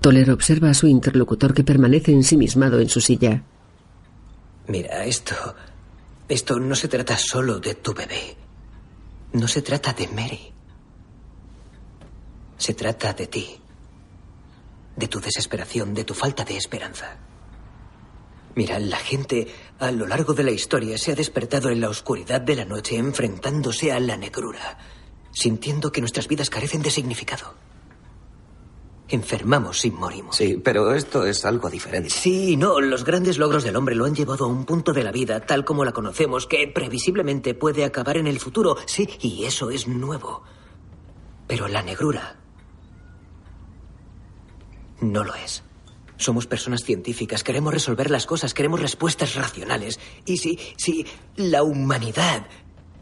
Toller 0.00 0.30
observa 0.30 0.70
a 0.70 0.74
su 0.74 0.86
interlocutor 0.86 1.52
que 1.52 1.64
permanece 1.64 2.12
ensimismado 2.12 2.80
en 2.80 2.88
su 2.88 3.00
silla. 3.00 3.42
Mira, 4.70 5.04
esto. 5.04 5.34
Esto 6.28 6.60
no 6.60 6.76
se 6.76 6.86
trata 6.86 7.16
solo 7.16 7.58
de 7.58 7.74
tu 7.74 7.92
bebé. 7.92 8.36
No 9.32 9.48
se 9.48 9.62
trata 9.62 9.92
de 9.92 10.06
Mary. 10.06 10.52
Se 12.56 12.74
trata 12.74 13.12
de 13.12 13.26
ti. 13.26 13.60
De 14.94 15.08
tu 15.08 15.18
desesperación, 15.18 15.92
de 15.92 16.04
tu 16.04 16.14
falta 16.14 16.44
de 16.44 16.56
esperanza. 16.56 17.18
Mira, 18.54 18.78
la 18.78 18.98
gente 18.98 19.52
a 19.80 19.90
lo 19.90 20.06
largo 20.06 20.34
de 20.34 20.44
la 20.44 20.52
historia 20.52 20.98
se 20.98 21.10
ha 21.10 21.16
despertado 21.16 21.70
en 21.70 21.80
la 21.80 21.88
oscuridad 21.88 22.40
de 22.40 22.54
la 22.54 22.64
noche 22.64 22.96
enfrentándose 22.96 23.90
a 23.90 23.98
la 23.98 24.16
negrura, 24.16 24.78
sintiendo 25.32 25.90
que 25.90 26.00
nuestras 26.00 26.28
vidas 26.28 26.48
carecen 26.48 26.82
de 26.82 26.92
significado. 26.92 27.56
Enfermamos 29.10 29.84
y 29.84 29.90
morimos. 29.90 30.36
Sí, 30.36 30.60
pero 30.62 30.94
esto 30.94 31.26
es 31.26 31.44
algo 31.44 31.68
diferente. 31.68 32.10
Sí, 32.10 32.56
no, 32.56 32.80
los 32.80 33.04
grandes 33.04 33.38
logros 33.38 33.64
del 33.64 33.74
hombre 33.74 33.96
lo 33.96 34.04
han 34.04 34.14
llevado 34.14 34.44
a 34.44 34.48
un 34.48 34.64
punto 34.64 34.92
de 34.92 35.02
la 35.02 35.10
vida 35.10 35.40
tal 35.40 35.64
como 35.64 35.84
la 35.84 35.90
conocemos 35.90 36.46
que 36.46 36.68
previsiblemente 36.68 37.54
puede 37.54 37.84
acabar 37.84 38.16
en 38.16 38.28
el 38.28 38.38
futuro. 38.38 38.76
Sí, 38.86 39.08
y 39.20 39.44
eso 39.44 39.70
es 39.70 39.88
nuevo. 39.88 40.44
Pero 41.48 41.66
la 41.66 41.82
negrura 41.82 42.36
no 45.00 45.24
lo 45.24 45.34
es. 45.34 45.64
Somos 46.16 46.46
personas 46.46 46.84
científicas, 46.84 47.42
queremos 47.42 47.72
resolver 47.72 48.10
las 48.10 48.26
cosas, 48.26 48.54
queremos 48.54 48.78
respuestas 48.78 49.34
racionales. 49.34 49.98
Y 50.26 50.36
si, 50.36 50.58
si 50.76 51.06
la 51.36 51.62
humanidad 51.62 52.46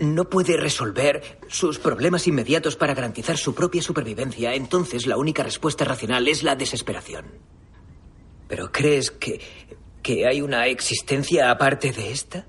no 0.01 0.29
puede 0.29 0.57
resolver 0.57 1.41
sus 1.49 1.79
problemas 1.79 2.27
inmediatos 2.27 2.77
para 2.77 2.95
garantizar 2.95 3.37
su 3.37 3.55
propia 3.55 3.83
supervivencia, 3.83 4.55
entonces 4.55 5.07
la 5.07 5.17
única 5.17 5.43
respuesta 5.43 5.85
racional 5.85 6.29
es 6.29 6.43
la 6.43 6.57
desesperación. 6.57 7.27
¿Pero 8.49 8.71
crees 8.73 9.11
que, 9.11 9.41
que 10.03 10.27
hay 10.27 10.41
una 10.41 10.67
existencia 10.67 11.51
aparte 11.51 11.93
de 11.93 12.13
esta? 12.13 12.47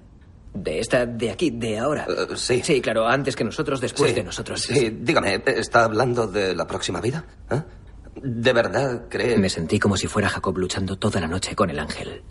De 0.53 0.79
esta 0.79 1.06
de 1.06 1.29
aquí, 1.32 1.51
de 1.51 1.77
ahora. 1.77 2.08
Eh, 2.10 2.36
sí. 2.36 2.62
Sí, 2.63 2.82
claro, 2.82 3.08
antes 3.08 3.36
que 3.36 3.44
nosotros, 3.44 3.82
después 3.82 4.10
Sí, 4.12 4.15
de 4.15 4.24
nosotros. 4.24 4.62
Sí, 4.62 4.89
dígame, 5.01 5.41
¿está 5.46 5.84
hablando 5.84 6.25
de 6.27 6.56
la 6.56 6.65
próxima 6.65 7.01
vida? 7.01 7.25
¿Eh? 7.51 7.62
¿De 8.22 8.53
verdad 8.53 9.06
cree...? 9.10 9.38
Me 9.38 9.50
sentí 9.50 9.79
como 9.79 9.96
si 9.96 10.08
fuera 10.08 10.27
Jacob 10.29 10.58
luchando 10.58 10.98
toda 10.98 11.22
la 11.22 11.27
noche 11.27 11.56
con 11.56 11.70
el 11.70 11.79
ángel. 11.79 12.24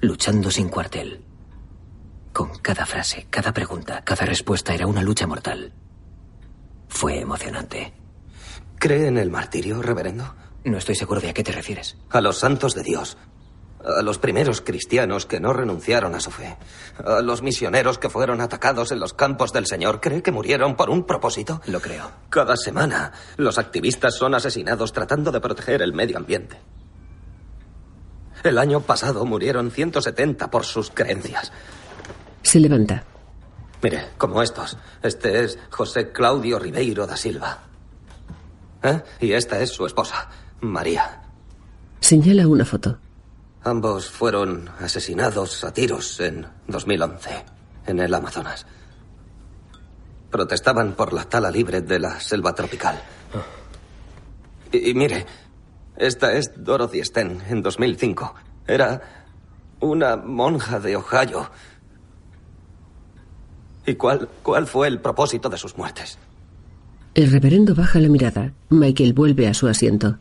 Luchando 0.00 0.50
sin 0.50 0.68
cuartel. 0.68 1.20
Con 2.34 2.58
cada 2.58 2.84
frase, 2.84 3.28
cada 3.30 3.52
pregunta, 3.52 4.02
cada 4.02 4.26
respuesta 4.26 4.74
era 4.74 4.88
una 4.88 5.02
lucha 5.02 5.24
mortal. 5.24 5.72
Fue 6.88 7.20
emocionante. 7.20 7.94
¿Cree 8.76 9.06
en 9.06 9.18
el 9.18 9.30
martirio, 9.30 9.80
reverendo? 9.80 10.34
No 10.64 10.78
estoy 10.78 10.96
seguro 10.96 11.20
de 11.20 11.30
a 11.30 11.32
qué 11.32 11.44
te 11.44 11.52
refieres. 11.52 11.96
A 12.10 12.20
los 12.20 12.38
santos 12.38 12.74
de 12.74 12.82
Dios. 12.82 13.16
A 13.84 14.02
los 14.02 14.18
primeros 14.18 14.62
cristianos 14.62 15.26
que 15.26 15.38
no 15.38 15.52
renunciaron 15.52 16.16
a 16.16 16.20
su 16.20 16.32
fe. 16.32 16.56
A 17.04 17.20
los 17.20 17.42
misioneros 17.42 17.98
que 17.98 18.10
fueron 18.10 18.40
atacados 18.40 18.90
en 18.90 18.98
los 18.98 19.14
campos 19.14 19.52
del 19.52 19.68
Señor. 19.68 20.00
¿Cree 20.00 20.20
que 20.20 20.32
murieron 20.32 20.74
por 20.74 20.90
un 20.90 21.04
propósito? 21.04 21.60
Lo 21.66 21.78
creo. 21.80 22.10
Cada 22.30 22.56
semana, 22.56 23.12
los 23.36 23.58
activistas 23.58 24.16
son 24.16 24.34
asesinados 24.34 24.92
tratando 24.92 25.30
de 25.30 25.40
proteger 25.40 25.82
el 25.82 25.92
medio 25.92 26.16
ambiente. 26.18 26.58
El 28.42 28.58
año 28.58 28.80
pasado 28.80 29.24
murieron 29.24 29.70
170 29.70 30.50
por 30.50 30.64
sus 30.64 30.90
creencias. 30.90 31.52
Se 32.44 32.60
levanta. 32.60 33.02
Mire, 33.82 34.10
como 34.16 34.40
estos. 34.42 34.76
Este 35.02 35.44
es 35.44 35.58
José 35.70 36.12
Claudio 36.12 36.58
Ribeiro 36.58 37.06
da 37.06 37.16
Silva. 37.16 37.58
¿Eh? 38.82 39.02
Y 39.20 39.32
esta 39.32 39.60
es 39.60 39.70
su 39.70 39.84
esposa, 39.86 40.28
María. 40.60 41.22
Señala 42.00 42.46
una 42.46 42.64
foto. 42.64 42.98
Ambos 43.62 44.08
fueron 44.10 44.68
asesinados 44.78 45.64
a 45.64 45.72
tiros 45.72 46.20
en 46.20 46.46
2011, 46.68 47.44
en 47.86 47.98
el 47.98 48.12
Amazonas. 48.12 48.66
Protestaban 50.30 50.92
por 50.92 51.14
la 51.14 51.24
tala 51.24 51.50
libre 51.50 51.80
de 51.80 51.98
la 51.98 52.20
selva 52.20 52.54
tropical. 52.54 53.02
Y, 54.70 54.90
y 54.90 54.94
mire, 54.94 55.24
esta 55.96 56.34
es 56.34 56.52
Dorothy 56.56 57.02
Sten, 57.04 57.42
en 57.48 57.62
2005. 57.62 58.34
Era 58.66 59.24
una 59.80 60.16
monja 60.16 60.80
de 60.80 60.96
Ohio. 60.96 61.50
¿Y 63.86 63.94
cuál, 63.94 64.28
cuál 64.42 64.66
fue 64.66 64.88
el 64.88 65.00
propósito 65.00 65.48
de 65.48 65.58
sus 65.58 65.76
muertes? 65.76 66.18
El 67.14 67.30
reverendo 67.30 67.74
baja 67.74 68.00
la 68.00 68.08
mirada. 68.08 68.52
Michael 68.70 69.12
vuelve 69.12 69.46
a 69.46 69.54
su 69.54 69.68
asiento. 69.68 70.18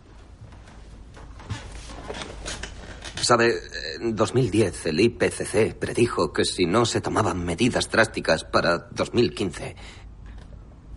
Sabe, 3.21 3.53
en 4.01 4.15
2010 4.15 4.85
el 4.87 4.99
IPCC 4.99 5.75
predijo 5.75 6.33
que 6.33 6.43
si 6.43 6.65
no 6.65 6.85
se 6.85 6.99
tomaban 6.99 7.43
medidas 7.45 7.89
drásticas 7.89 8.43
para 8.43 8.89
2015, 8.91 9.75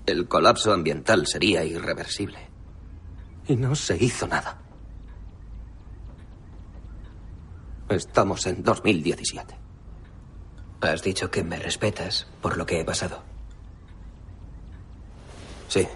el 0.07 0.27
colapso 0.27 0.73
ambiental 0.73 1.27
sería 1.27 1.65
irreversible. 1.65 2.39
Y 3.47 3.57
no 3.57 3.77
se 3.77 3.97
hizo 4.03 4.27
nada. 4.27 4.61
Estamos 7.89 8.45
en 8.47 8.63
2017. 8.65 9.66
Has 10.81 11.03
dicho 11.03 11.31
que 11.31 11.43
me 11.43 11.59
respetas 11.59 12.27
por 12.41 12.57
lo 12.57 12.67
que 12.67 12.81
he 12.81 12.85
pasado. 12.85 13.23
Sí, 15.69 15.87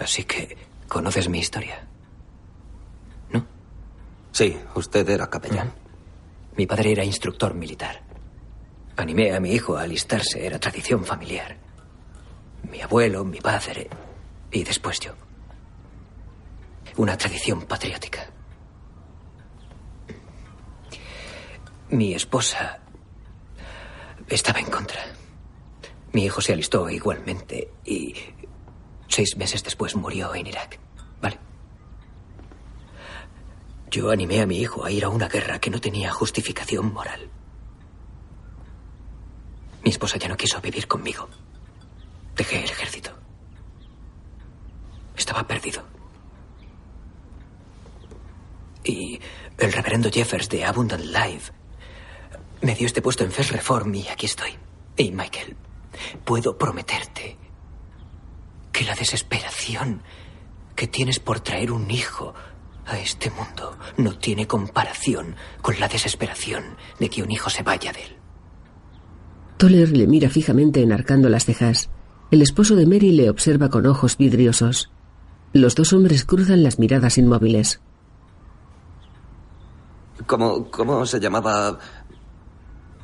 Así 0.00 0.24
que 0.24 0.56
conoces 0.88 1.28
mi 1.28 1.38
historia. 1.38 1.86
¿No? 3.30 3.46
sí, 4.32 4.58
usted 4.74 5.08
era 5.08 5.28
capellán. 5.28 5.72
Mi 6.56 6.66
padre 6.66 6.92
era 6.92 7.04
instructor 7.04 7.54
militar. 7.54 8.02
Animé 8.96 9.34
a 9.34 9.40
mi 9.40 9.52
hijo 9.52 9.76
a 9.76 9.82
alistarse, 9.82 10.44
era 10.44 10.58
tradición 10.58 11.04
familiar. 11.04 11.58
Mi 12.70 12.80
abuelo, 12.80 13.24
mi 13.24 13.40
padre 13.40 13.88
y 14.50 14.64
después 14.64 14.98
yo. 15.00 15.12
Una 16.96 17.16
tradición 17.16 17.62
patriótica. 17.62 18.26
Mi 21.90 22.14
esposa 22.14 22.79
estaba 24.30 24.60
en 24.60 24.66
contra. 24.66 25.00
Mi 26.12 26.24
hijo 26.24 26.40
se 26.40 26.52
alistó 26.52 26.88
igualmente 26.88 27.72
y 27.84 28.14
seis 29.08 29.36
meses 29.36 29.62
después 29.62 29.94
murió 29.96 30.34
en 30.34 30.46
Irak. 30.46 30.78
¿Vale? 31.20 31.38
Yo 33.90 34.10
animé 34.10 34.40
a 34.40 34.46
mi 34.46 34.58
hijo 34.58 34.84
a 34.84 34.90
ir 34.90 35.04
a 35.04 35.08
una 35.08 35.28
guerra 35.28 35.60
que 35.60 35.70
no 35.70 35.80
tenía 35.80 36.12
justificación 36.12 36.92
moral. 36.92 37.28
Mi 39.82 39.90
esposa 39.90 40.16
ya 40.18 40.28
no 40.28 40.36
quiso 40.36 40.60
vivir 40.60 40.86
conmigo. 40.86 41.28
Dejé 42.36 42.58
el 42.58 42.70
ejército. 42.70 43.10
Estaba 45.16 45.46
perdido. 45.46 45.82
Y 48.84 49.20
el 49.58 49.72
reverendo 49.72 50.10
Jeffers 50.10 50.48
de 50.48 50.64
Abundant 50.64 51.04
Life 51.04 51.52
me 52.62 52.74
dio 52.74 52.86
este 52.86 53.02
puesto 53.02 53.24
en 53.24 53.32
First 53.32 53.52
Reform 53.52 53.94
y 53.94 54.08
aquí 54.08 54.26
estoy. 54.26 54.50
Y 54.96 55.10
Michael, 55.12 55.56
puedo 56.24 56.56
prometerte 56.58 57.36
que 58.72 58.84
la 58.84 58.94
desesperación 58.94 60.02
que 60.76 60.86
tienes 60.86 61.20
por 61.20 61.40
traer 61.40 61.72
un 61.72 61.90
hijo 61.90 62.34
a 62.86 62.98
este 62.98 63.30
mundo 63.30 63.76
no 63.96 64.16
tiene 64.18 64.46
comparación 64.46 65.36
con 65.62 65.78
la 65.78 65.88
desesperación 65.88 66.76
de 66.98 67.08
que 67.08 67.22
un 67.22 67.30
hijo 67.30 67.50
se 67.50 67.62
vaya 67.62 67.92
de 67.92 68.02
él. 68.02 68.16
Toller 69.56 69.94
le 69.96 70.06
mira 70.06 70.30
fijamente 70.30 70.82
enarcando 70.82 71.28
las 71.28 71.44
cejas. 71.44 71.90
El 72.30 72.42
esposo 72.42 72.76
de 72.76 72.86
Mary 72.86 73.12
le 73.12 73.28
observa 73.28 73.68
con 73.68 73.86
ojos 73.86 74.16
vidriosos. 74.16 74.90
Los 75.52 75.74
dos 75.74 75.92
hombres 75.92 76.24
cruzan 76.24 76.62
las 76.62 76.78
miradas 76.78 77.18
inmóviles. 77.18 77.80
¿Cómo, 80.26 80.70
¿Cómo 80.70 81.04
se 81.06 81.20
llamaba 81.20 81.78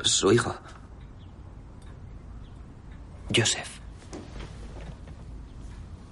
su 0.02 0.32
hijo? 0.32 0.54
Joseph. 3.34 3.68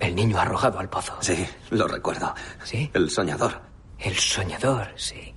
El 0.00 0.14
niño 0.14 0.38
arrojado 0.38 0.78
al 0.78 0.90
pozo. 0.90 1.16
Sí, 1.20 1.46
lo 1.70 1.86
recuerdo. 1.88 2.34
¿Sí? 2.64 2.90
El 2.92 3.10
soñador. 3.10 3.60
El 3.98 4.16
soñador, 4.16 4.88
sí. 4.96 5.34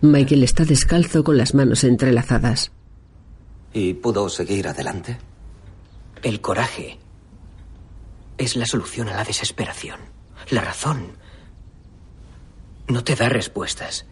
Michael 0.00 0.42
está 0.42 0.64
descalzo 0.64 1.24
con 1.24 1.36
las 1.36 1.54
manos 1.54 1.84
entrelazadas. 1.84 2.72
¿Y 3.72 3.94
pudo 3.94 4.28
seguir 4.28 4.68
adelante? 4.68 5.18
El 6.22 6.40
coraje 6.40 6.98
es 8.36 8.56
la 8.56 8.66
solución 8.66 9.08
a 9.08 9.16
la 9.16 9.24
desesperación. 9.24 10.00
La 10.50 10.62
razón 10.62 11.16
no 12.88 13.04
te 13.04 13.14
da 13.14 13.28
respuestas. 13.28 14.06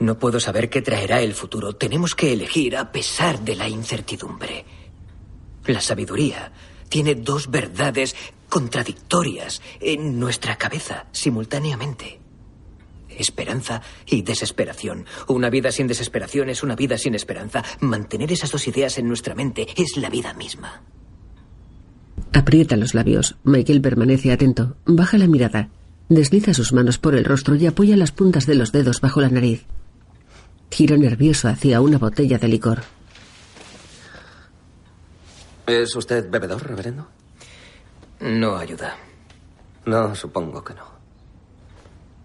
No 0.00 0.18
puedo 0.18 0.38
saber 0.38 0.70
qué 0.70 0.80
traerá 0.82 1.20
el 1.20 1.34
futuro. 1.34 1.74
Tenemos 1.74 2.14
que 2.14 2.32
elegir 2.32 2.76
a 2.76 2.92
pesar 2.92 3.40
de 3.40 3.56
la 3.56 3.68
incertidumbre. 3.68 4.64
La 5.66 5.80
sabiduría 5.80 6.52
tiene 6.88 7.14
dos 7.14 7.50
verdades 7.50 8.14
contradictorias 8.48 9.60
en 9.80 10.18
nuestra 10.18 10.56
cabeza 10.56 11.06
simultáneamente. 11.12 12.20
Esperanza 13.08 13.82
y 14.06 14.22
desesperación. 14.22 15.04
Una 15.26 15.50
vida 15.50 15.72
sin 15.72 15.88
desesperación 15.88 16.48
es 16.50 16.62
una 16.62 16.76
vida 16.76 16.96
sin 16.96 17.14
esperanza. 17.14 17.64
Mantener 17.80 18.30
esas 18.30 18.52
dos 18.52 18.68
ideas 18.68 18.98
en 18.98 19.08
nuestra 19.08 19.34
mente 19.34 19.66
es 19.76 19.96
la 19.96 20.08
vida 20.08 20.32
misma. 20.34 20.82
Aprieta 22.32 22.76
los 22.76 22.94
labios. 22.94 23.36
Michael 23.42 23.80
permanece 23.80 24.30
atento. 24.30 24.76
Baja 24.86 25.18
la 25.18 25.26
mirada. 25.26 25.70
Desliza 26.08 26.54
sus 26.54 26.72
manos 26.72 26.98
por 26.98 27.16
el 27.16 27.24
rostro 27.24 27.56
y 27.56 27.66
apoya 27.66 27.96
las 27.96 28.12
puntas 28.12 28.46
de 28.46 28.54
los 28.54 28.70
dedos 28.70 29.00
bajo 29.00 29.20
la 29.20 29.28
nariz. 29.28 29.66
Gira 30.70 30.96
nervioso 30.96 31.48
hacia 31.48 31.80
una 31.80 31.98
botella 31.98 32.38
de 32.38 32.48
licor. 32.48 32.82
¿Es 35.66 35.94
usted 35.96 36.30
bebedor, 36.30 36.66
reverendo? 36.66 37.08
No 38.20 38.56
ayuda. 38.56 38.96
No, 39.86 40.14
supongo 40.14 40.62
que 40.64 40.74
no. 40.74 40.84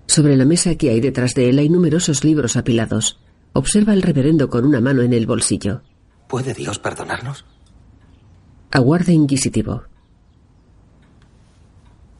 Sobre 0.07 0.35
la 0.35 0.45
mesa 0.45 0.75
que 0.75 0.89
hay 0.89 1.01
detrás 1.01 1.33
de 1.33 1.49
él 1.49 1.59
hay 1.59 1.69
numerosos 1.69 2.23
libros 2.23 2.55
apilados. 2.55 3.19
Observa 3.53 3.93
al 3.93 4.01
reverendo 4.01 4.49
con 4.49 4.65
una 4.65 4.81
mano 4.81 5.01
en 5.01 5.13
el 5.13 5.25
bolsillo. 5.25 5.81
¿Puede 6.27 6.53
Dios 6.53 6.79
perdonarnos? 6.79 7.45
Aguarda 8.71 9.11
inquisitivo. 9.11 9.83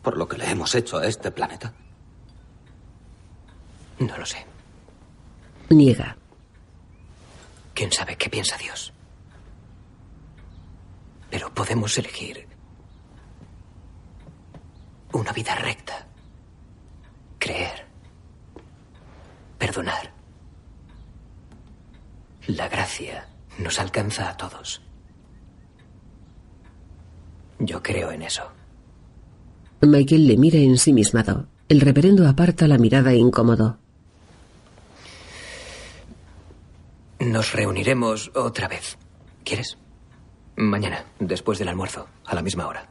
Por 0.02 0.18
lo 0.18 0.28
que 0.28 0.38
le 0.38 0.50
hemos 0.50 0.76
hecho 0.76 0.98
a 0.98 1.06
este 1.06 1.32
planeta. 1.32 1.74
No 4.00 4.18
lo 4.18 4.26
sé. 4.26 4.46
Niega. 5.69 6.17
¿Quién 7.73 7.91
sabe 7.91 8.15
qué 8.15 8.30
piensa 8.30 8.58
Dios? 8.58 8.93
Pero 11.30 11.54
podemos 11.54 11.97
elegir 11.97 12.47
una 15.13 15.32
vida 15.32 15.56
recta. 15.56 16.08
Creer. 17.39 17.86
Perdonar. 19.58 20.12
La 22.47 22.67
gracia 22.67 23.28
nos 23.58 23.80
alcanza 23.80 24.30
a 24.30 24.38
todos. 24.38 24.82
Yo 27.60 27.82
creo 27.82 28.12
en 28.12 28.23
eso. 28.23 28.43
Michael 29.82 30.28
le 30.28 30.38
mira 30.38 30.58
ensimismado. 30.60 31.47
El 31.69 31.82
reverendo 31.82 32.28
aparta 32.28 32.67
la 32.67 32.78
mirada 32.78 33.13
incómodo. 33.13 33.80
Nos 37.24 37.54
reuniremos 37.54 38.32
otra 38.36 38.68
vez. 38.68 38.98
¿Quieres? 39.44 39.78
Mañana, 40.56 41.06
después 41.20 41.60
del 41.60 41.70
almuerzo, 41.70 42.08
a 42.26 42.36
la 42.36 42.42
misma 42.42 42.68
hora. 42.68 42.90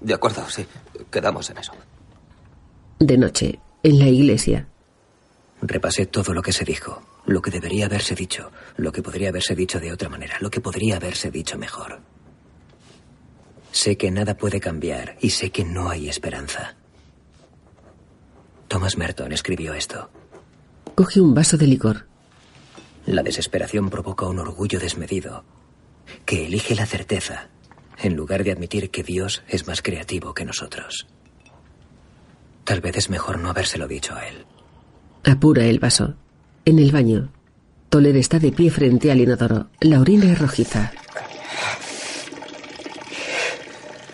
De 0.00 0.14
acuerdo, 0.14 0.48
sí. 0.48 0.66
Quedamos 1.10 1.50
en 1.50 1.58
eso. 1.58 1.72
De 2.98 3.16
noche, 3.16 3.58
en 3.82 3.98
la 3.98 4.08
iglesia. 4.08 4.66
Repasé 5.62 6.06
todo 6.06 6.32
lo 6.32 6.42
que 6.42 6.52
se 6.52 6.64
dijo, 6.64 7.02
lo 7.26 7.42
que 7.42 7.50
debería 7.50 7.86
haberse 7.86 8.14
dicho, 8.14 8.50
lo 8.76 8.92
que 8.92 9.02
podría 9.02 9.28
haberse 9.28 9.54
dicho 9.54 9.78
de 9.78 9.92
otra 9.92 10.08
manera, 10.08 10.36
lo 10.40 10.50
que 10.50 10.60
podría 10.60 10.96
haberse 10.96 11.30
dicho 11.30 11.58
mejor. 11.58 12.00
Sé 13.72 13.96
que 13.96 14.10
nada 14.10 14.36
puede 14.36 14.60
cambiar 14.60 15.16
y 15.20 15.30
sé 15.30 15.50
que 15.50 15.64
no 15.64 15.90
hay 15.90 16.08
esperanza. 16.08 16.76
Thomas 18.68 18.96
Merton 18.96 19.32
escribió 19.32 19.74
esto. 19.74 20.10
Coge 20.94 21.20
un 21.20 21.34
vaso 21.34 21.56
de 21.56 21.66
licor. 21.66 22.09
La 23.06 23.22
desesperación 23.22 23.90
provoca 23.90 24.26
un 24.26 24.38
orgullo 24.38 24.78
desmedido 24.78 25.44
que 26.24 26.46
elige 26.46 26.74
la 26.74 26.86
certeza 26.86 27.48
en 28.02 28.16
lugar 28.16 28.44
de 28.44 28.52
admitir 28.52 28.90
que 28.90 29.02
Dios 29.02 29.42
es 29.48 29.66
más 29.66 29.82
creativo 29.82 30.34
que 30.34 30.44
nosotros. 30.44 31.06
Tal 32.64 32.80
vez 32.80 32.96
es 32.96 33.10
mejor 33.10 33.38
no 33.38 33.50
habérselo 33.50 33.88
dicho 33.88 34.14
a 34.14 34.26
él. 34.26 34.46
Apura 35.24 35.64
el 35.64 35.78
vaso. 35.78 36.14
En 36.64 36.78
el 36.78 36.92
baño. 36.92 37.32
Toler 37.88 38.16
está 38.16 38.38
de 38.38 38.52
pie 38.52 38.70
frente 38.70 39.10
al 39.10 39.20
inodoro. 39.20 39.70
La 39.80 40.00
orina 40.00 40.32
es 40.32 40.38
rojiza. 40.38 40.92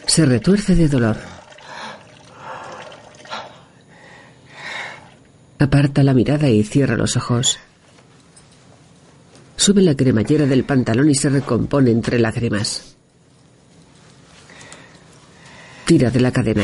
Se 0.07 0.25
retuerce 0.25 0.75
de 0.75 0.89
dolor. 0.89 1.17
Aparta 5.59 6.03
la 6.03 6.15
mirada 6.15 6.49
y 6.49 6.63
cierra 6.65 6.97
los 6.97 7.17
ojos. 7.17 7.59
Sube 9.67 9.83
la 9.83 9.97
cremallera 9.97 10.47
del 10.47 10.63
pantalón 10.63 11.11
y 11.11 11.17
se 11.17 11.29
recompone 11.29 11.91
entre 11.91 12.21
lágrimas. 12.21 12.95
Tira 15.85 16.09
de 16.09 16.21
la 16.21 16.31
cadena. 16.31 16.63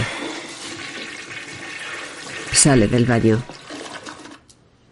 Sale 2.52 2.86
del 2.86 3.04
baño. 3.04 3.42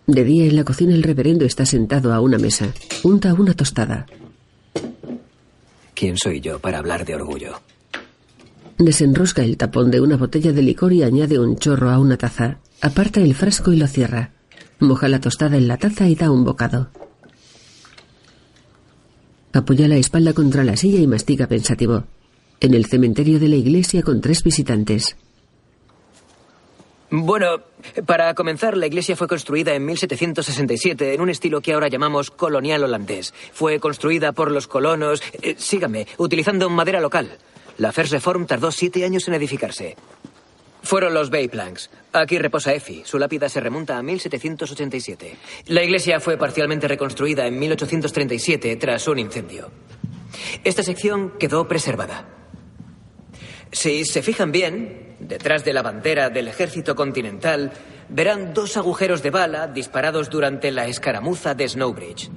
De 0.08 0.24
día 0.24 0.46
en 0.46 0.56
la 0.56 0.64
cocina 0.64 0.92
el 0.92 1.04
reverendo 1.04 1.44
está 1.44 1.64
sentado 1.64 2.12
a 2.12 2.18
una 2.18 2.36
mesa. 2.36 2.74
Unta 3.04 3.32
una 3.32 3.54
tostada. 3.54 4.06
¿Quién 5.94 6.16
soy 6.16 6.40
yo 6.40 6.58
para 6.58 6.78
hablar 6.78 7.04
de 7.04 7.14
orgullo? 7.14 7.60
Desenrosca 8.76 9.44
el 9.44 9.56
tapón 9.56 9.92
de 9.92 10.00
una 10.00 10.16
botella 10.16 10.50
de 10.50 10.62
licor 10.62 10.92
y 10.92 11.04
añade 11.04 11.38
un 11.38 11.56
chorro 11.58 11.90
a 11.90 12.00
una 12.00 12.16
taza. 12.16 12.58
Aparta 12.80 13.20
el 13.20 13.36
frasco 13.36 13.72
y 13.72 13.76
lo 13.76 13.86
cierra. 13.86 14.32
Moja 14.80 15.06
la 15.06 15.20
tostada 15.20 15.56
en 15.56 15.68
la 15.68 15.76
taza 15.76 16.08
y 16.08 16.16
da 16.16 16.32
un 16.32 16.42
bocado. 16.42 16.90
Apoya 19.52 19.88
la 19.88 19.96
espalda 19.96 20.32
contra 20.32 20.62
la 20.62 20.76
silla 20.76 21.00
y 21.00 21.06
mastica 21.06 21.48
pensativo. 21.48 22.04
En 22.60 22.74
el 22.74 22.86
cementerio 22.86 23.40
de 23.40 23.48
la 23.48 23.56
iglesia 23.56 24.02
con 24.02 24.20
tres 24.20 24.44
visitantes. 24.44 25.16
Bueno, 27.10 27.62
para 28.06 28.32
comenzar, 28.34 28.76
la 28.76 28.86
iglesia 28.86 29.16
fue 29.16 29.26
construida 29.26 29.74
en 29.74 29.84
1767 29.84 31.14
en 31.14 31.20
un 31.20 31.30
estilo 31.30 31.60
que 31.60 31.72
ahora 31.72 31.88
llamamos 31.88 32.30
colonial 32.30 32.84
holandés. 32.84 33.34
Fue 33.52 33.80
construida 33.80 34.30
por 34.30 34.52
los 34.52 34.68
colonos, 34.68 35.20
eh, 35.42 35.56
síganme, 35.58 36.06
utilizando 36.18 36.70
madera 36.70 37.00
local. 37.00 37.36
La 37.78 37.90
First 37.90 38.12
Reform 38.12 38.46
tardó 38.46 38.70
siete 38.70 39.04
años 39.04 39.26
en 39.26 39.34
edificarse. 39.34 39.96
Fueron 40.82 41.14
los 41.14 41.30
Bay 41.30 41.48
Planks. 41.48 41.90
Aquí 42.12 42.38
reposa 42.38 42.72
Effie. 42.72 43.04
Su 43.04 43.18
lápida 43.18 43.48
se 43.48 43.60
remonta 43.60 43.98
a 43.98 44.02
1787. 44.02 45.36
La 45.66 45.82
iglesia 45.82 46.20
fue 46.20 46.36
parcialmente 46.36 46.88
reconstruida 46.88 47.46
en 47.46 47.58
1837 47.58 48.76
tras 48.76 49.06
un 49.06 49.18
incendio. 49.18 49.70
Esta 50.64 50.82
sección 50.82 51.34
quedó 51.38 51.68
preservada. 51.68 52.26
Si 53.72 54.04
se 54.04 54.22
fijan 54.22 54.50
bien, 54.50 55.16
detrás 55.20 55.64
de 55.64 55.72
la 55.72 55.82
bandera 55.82 56.30
del 56.30 56.48
ejército 56.48 56.96
continental, 56.96 57.72
verán 58.08 58.52
dos 58.52 58.76
agujeros 58.76 59.22
de 59.22 59.30
bala 59.30 59.68
disparados 59.68 60.28
durante 60.28 60.72
la 60.72 60.86
escaramuza 60.86 61.54
de 61.54 61.68
Snowbridge. 61.68 62.30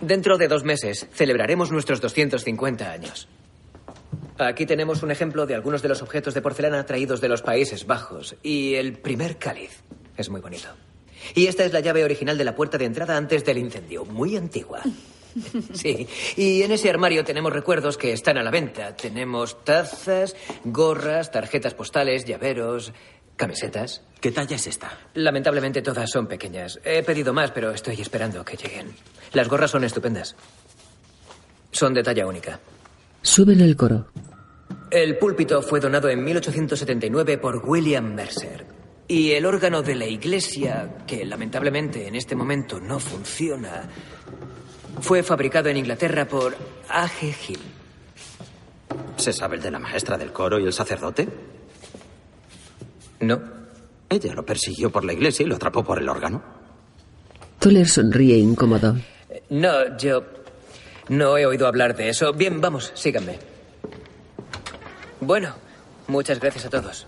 Dentro 0.00 0.38
de 0.38 0.48
dos 0.48 0.64
meses 0.64 1.06
celebraremos 1.12 1.70
nuestros 1.70 2.00
250 2.00 2.90
años. 2.90 3.28
Aquí 4.38 4.66
tenemos 4.66 5.02
un 5.02 5.10
ejemplo 5.10 5.46
de 5.46 5.54
algunos 5.54 5.82
de 5.82 5.88
los 5.88 6.02
objetos 6.02 6.34
de 6.34 6.42
porcelana 6.42 6.86
traídos 6.86 7.20
de 7.20 7.28
los 7.28 7.42
Países 7.42 7.86
Bajos 7.86 8.36
y 8.42 8.74
el 8.74 8.94
primer 8.94 9.36
cáliz. 9.38 9.82
Es 10.16 10.30
muy 10.30 10.40
bonito. 10.40 10.68
Y 11.34 11.46
esta 11.46 11.64
es 11.64 11.72
la 11.72 11.80
llave 11.80 12.04
original 12.04 12.38
de 12.38 12.44
la 12.44 12.54
puerta 12.54 12.78
de 12.78 12.84
entrada 12.84 13.16
antes 13.16 13.44
del 13.44 13.58
incendio, 13.58 14.04
muy 14.04 14.36
antigua. 14.36 14.82
Sí, 15.74 16.08
y 16.36 16.62
en 16.62 16.72
ese 16.72 16.90
armario 16.90 17.22
tenemos 17.22 17.52
recuerdos 17.52 17.96
que 17.96 18.12
están 18.12 18.38
a 18.38 18.42
la 18.42 18.50
venta. 18.50 18.96
Tenemos 18.96 19.62
tazas, 19.62 20.34
gorras, 20.64 21.30
tarjetas 21.30 21.74
postales, 21.74 22.24
llaveros, 22.24 22.92
camisetas. 23.36 24.02
¿Qué 24.20 24.32
talla 24.32 24.56
es 24.56 24.66
esta? 24.66 24.98
Lamentablemente 25.14 25.82
todas 25.82 26.10
son 26.10 26.26
pequeñas. 26.26 26.80
He 26.82 27.02
pedido 27.04 27.32
más, 27.32 27.52
pero 27.52 27.70
estoy 27.70 28.00
esperando 28.00 28.44
que 28.44 28.56
lleguen. 28.56 28.92
Las 29.32 29.48
gorras 29.48 29.70
son 29.70 29.84
estupendas. 29.84 30.34
Son 31.70 31.94
de 31.94 32.02
talla 32.02 32.26
única. 32.26 32.58
Suben 33.28 33.60
al 33.60 33.76
coro. 33.76 34.06
El 34.90 35.18
púlpito 35.18 35.60
fue 35.60 35.80
donado 35.80 36.08
en 36.08 36.24
1879 36.24 37.36
por 37.36 37.62
William 37.62 38.14
Mercer. 38.14 38.64
Y 39.06 39.32
el 39.32 39.44
órgano 39.44 39.82
de 39.82 39.94
la 39.94 40.06
iglesia, 40.06 41.04
que 41.06 41.26
lamentablemente 41.26 42.08
en 42.08 42.14
este 42.14 42.34
momento 42.34 42.80
no 42.80 42.98
funciona, 42.98 43.82
fue 45.02 45.22
fabricado 45.22 45.68
en 45.68 45.76
Inglaterra 45.76 46.26
por 46.26 46.56
A.G. 46.88 47.34
Hill. 47.48 47.60
¿Se 49.16 49.34
sabe 49.34 49.56
el 49.56 49.62
de 49.62 49.72
la 49.72 49.78
maestra 49.78 50.16
del 50.16 50.32
coro 50.32 50.58
y 50.58 50.64
el 50.64 50.72
sacerdote? 50.72 51.28
No. 53.20 53.42
Ella 54.08 54.32
lo 54.32 54.44
persiguió 54.44 54.90
por 54.90 55.04
la 55.04 55.12
iglesia 55.12 55.44
y 55.44 55.48
lo 55.50 55.56
atrapó 55.56 55.84
por 55.84 55.98
el 55.98 56.08
órgano. 56.08 56.42
Toller 57.58 57.86
sonríe 57.86 58.38
incómodo. 58.38 58.96
No, 59.50 59.98
yo 59.98 60.22
no 61.08 61.36
he 61.36 61.46
oído 61.46 61.66
hablar 61.66 61.96
de 61.96 62.08
eso. 62.08 62.32
Bien, 62.32 62.60
vamos, 62.60 62.92
síganme. 62.94 63.38
Bueno, 65.20 65.54
muchas 66.06 66.40
gracias 66.40 66.66
a 66.66 66.70
todos. 66.70 67.06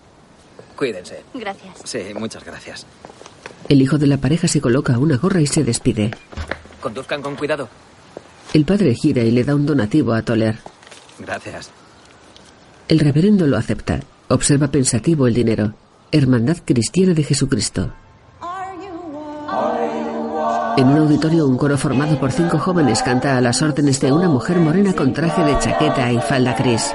Cuídense. 0.75 1.23
Gracias. 1.33 1.77
Sí, 1.85 1.99
muchas 2.15 2.43
gracias. 2.43 2.85
El 3.69 3.81
hijo 3.81 3.97
de 3.97 4.07
la 4.07 4.17
pareja 4.17 4.47
se 4.47 4.61
coloca 4.61 4.97
una 4.97 5.17
gorra 5.17 5.41
y 5.41 5.47
se 5.47 5.63
despide. 5.63 6.11
Conduzcan 6.81 7.21
con 7.21 7.35
cuidado. 7.35 7.69
El 8.53 8.65
padre 8.65 8.93
gira 8.95 9.21
y 9.21 9.31
le 9.31 9.43
da 9.43 9.55
un 9.55 9.65
donativo 9.65 10.13
a 10.13 10.23
Toller. 10.23 10.57
Gracias. 11.19 11.69
El 12.87 12.99
reverendo 12.99 13.47
lo 13.47 13.57
acepta. 13.57 14.01
Observa 14.27 14.69
pensativo 14.69 15.27
el 15.27 15.33
dinero. 15.33 15.73
Hermandad 16.11 16.57
Cristiana 16.65 17.13
de 17.13 17.23
Jesucristo. 17.23 17.93
En 20.77 20.87
un 20.87 20.97
auditorio, 20.97 21.47
un 21.47 21.57
coro 21.57 21.77
formado 21.77 22.17
por 22.19 22.31
cinco 22.31 22.57
jóvenes 22.57 23.03
canta 23.03 23.37
a 23.37 23.41
las 23.41 23.61
órdenes 23.61 23.99
de 23.99 24.11
una 24.11 24.29
mujer 24.29 24.57
morena 24.57 24.93
con 24.93 25.13
traje 25.13 25.43
de 25.43 25.59
chaqueta 25.59 26.11
y 26.11 26.19
falda 26.19 26.53
gris. 26.53 26.93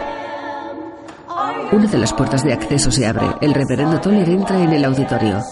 Una 1.72 1.86
de 1.86 1.98
las 1.98 2.12
puertas 2.12 2.42
de 2.42 2.52
acceso 2.52 2.90
se 2.90 3.06
abre. 3.06 3.26
El 3.40 3.52
reverendo 3.52 4.00
Toller 4.00 4.28
entra 4.28 4.58
en 4.62 4.72
el 4.72 4.84
auditorio. 4.84 5.42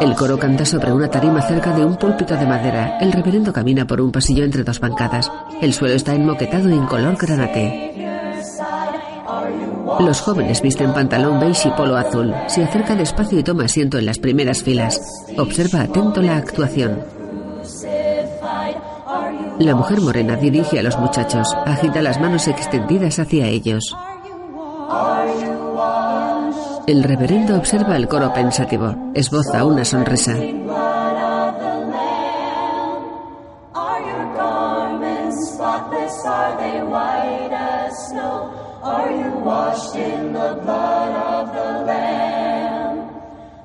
El 0.00 0.14
coro 0.14 0.38
canta 0.38 0.64
sobre 0.64 0.92
una 0.92 1.08
tarima 1.08 1.42
cerca 1.42 1.72
de 1.72 1.84
un 1.84 1.96
púlpito 1.96 2.36
de 2.36 2.46
madera. 2.46 2.98
El 2.98 3.12
reverendo 3.12 3.52
camina 3.52 3.86
por 3.86 4.00
un 4.00 4.12
pasillo 4.12 4.44
entre 4.44 4.62
dos 4.62 4.78
bancadas. 4.78 5.30
El 5.60 5.72
suelo 5.72 5.94
está 5.94 6.14
enmoquetado 6.14 6.68
en 6.68 6.86
color 6.86 7.16
granate. 7.16 8.07
Los 10.00 10.20
jóvenes 10.20 10.62
visten 10.62 10.92
pantalón 10.92 11.40
beige 11.40 11.68
y 11.68 11.72
polo 11.72 11.96
azul. 11.96 12.32
Se 12.46 12.62
acerca 12.62 12.94
despacio 12.94 13.38
y 13.38 13.42
toma 13.42 13.64
asiento 13.64 13.98
en 13.98 14.06
las 14.06 14.18
primeras 14.18 14.62
filas. 14.62 15.00
Observa 15.36 15.82
atento 15.82 16.22
la 16.22 16.36
actuación. 16.36 17.00
La 19.58 19.74
mujer 19.74 20.00
morena 20.00 20.36
dirige 20.36 20.78
a 20.78 20.82
los 20.82 20.96
muchachos. 20.98 21.48
Agita 21.66 22.00
las 22.00 22.20
manos 22.20 22.46
extendidas 22.46 23.18
hacia 23.18 23.46
ellos. 23.46 23.96
El 26.86 27.02
reverendo 27.02 27.56
observa 27.56 27.96
el 27.96 28.08
coro 28.08 28.32
pensativo. 28.32 28.94
Esboza 29.14 29.64
una 29.64 29.84
sonrisa. 29.84 30.36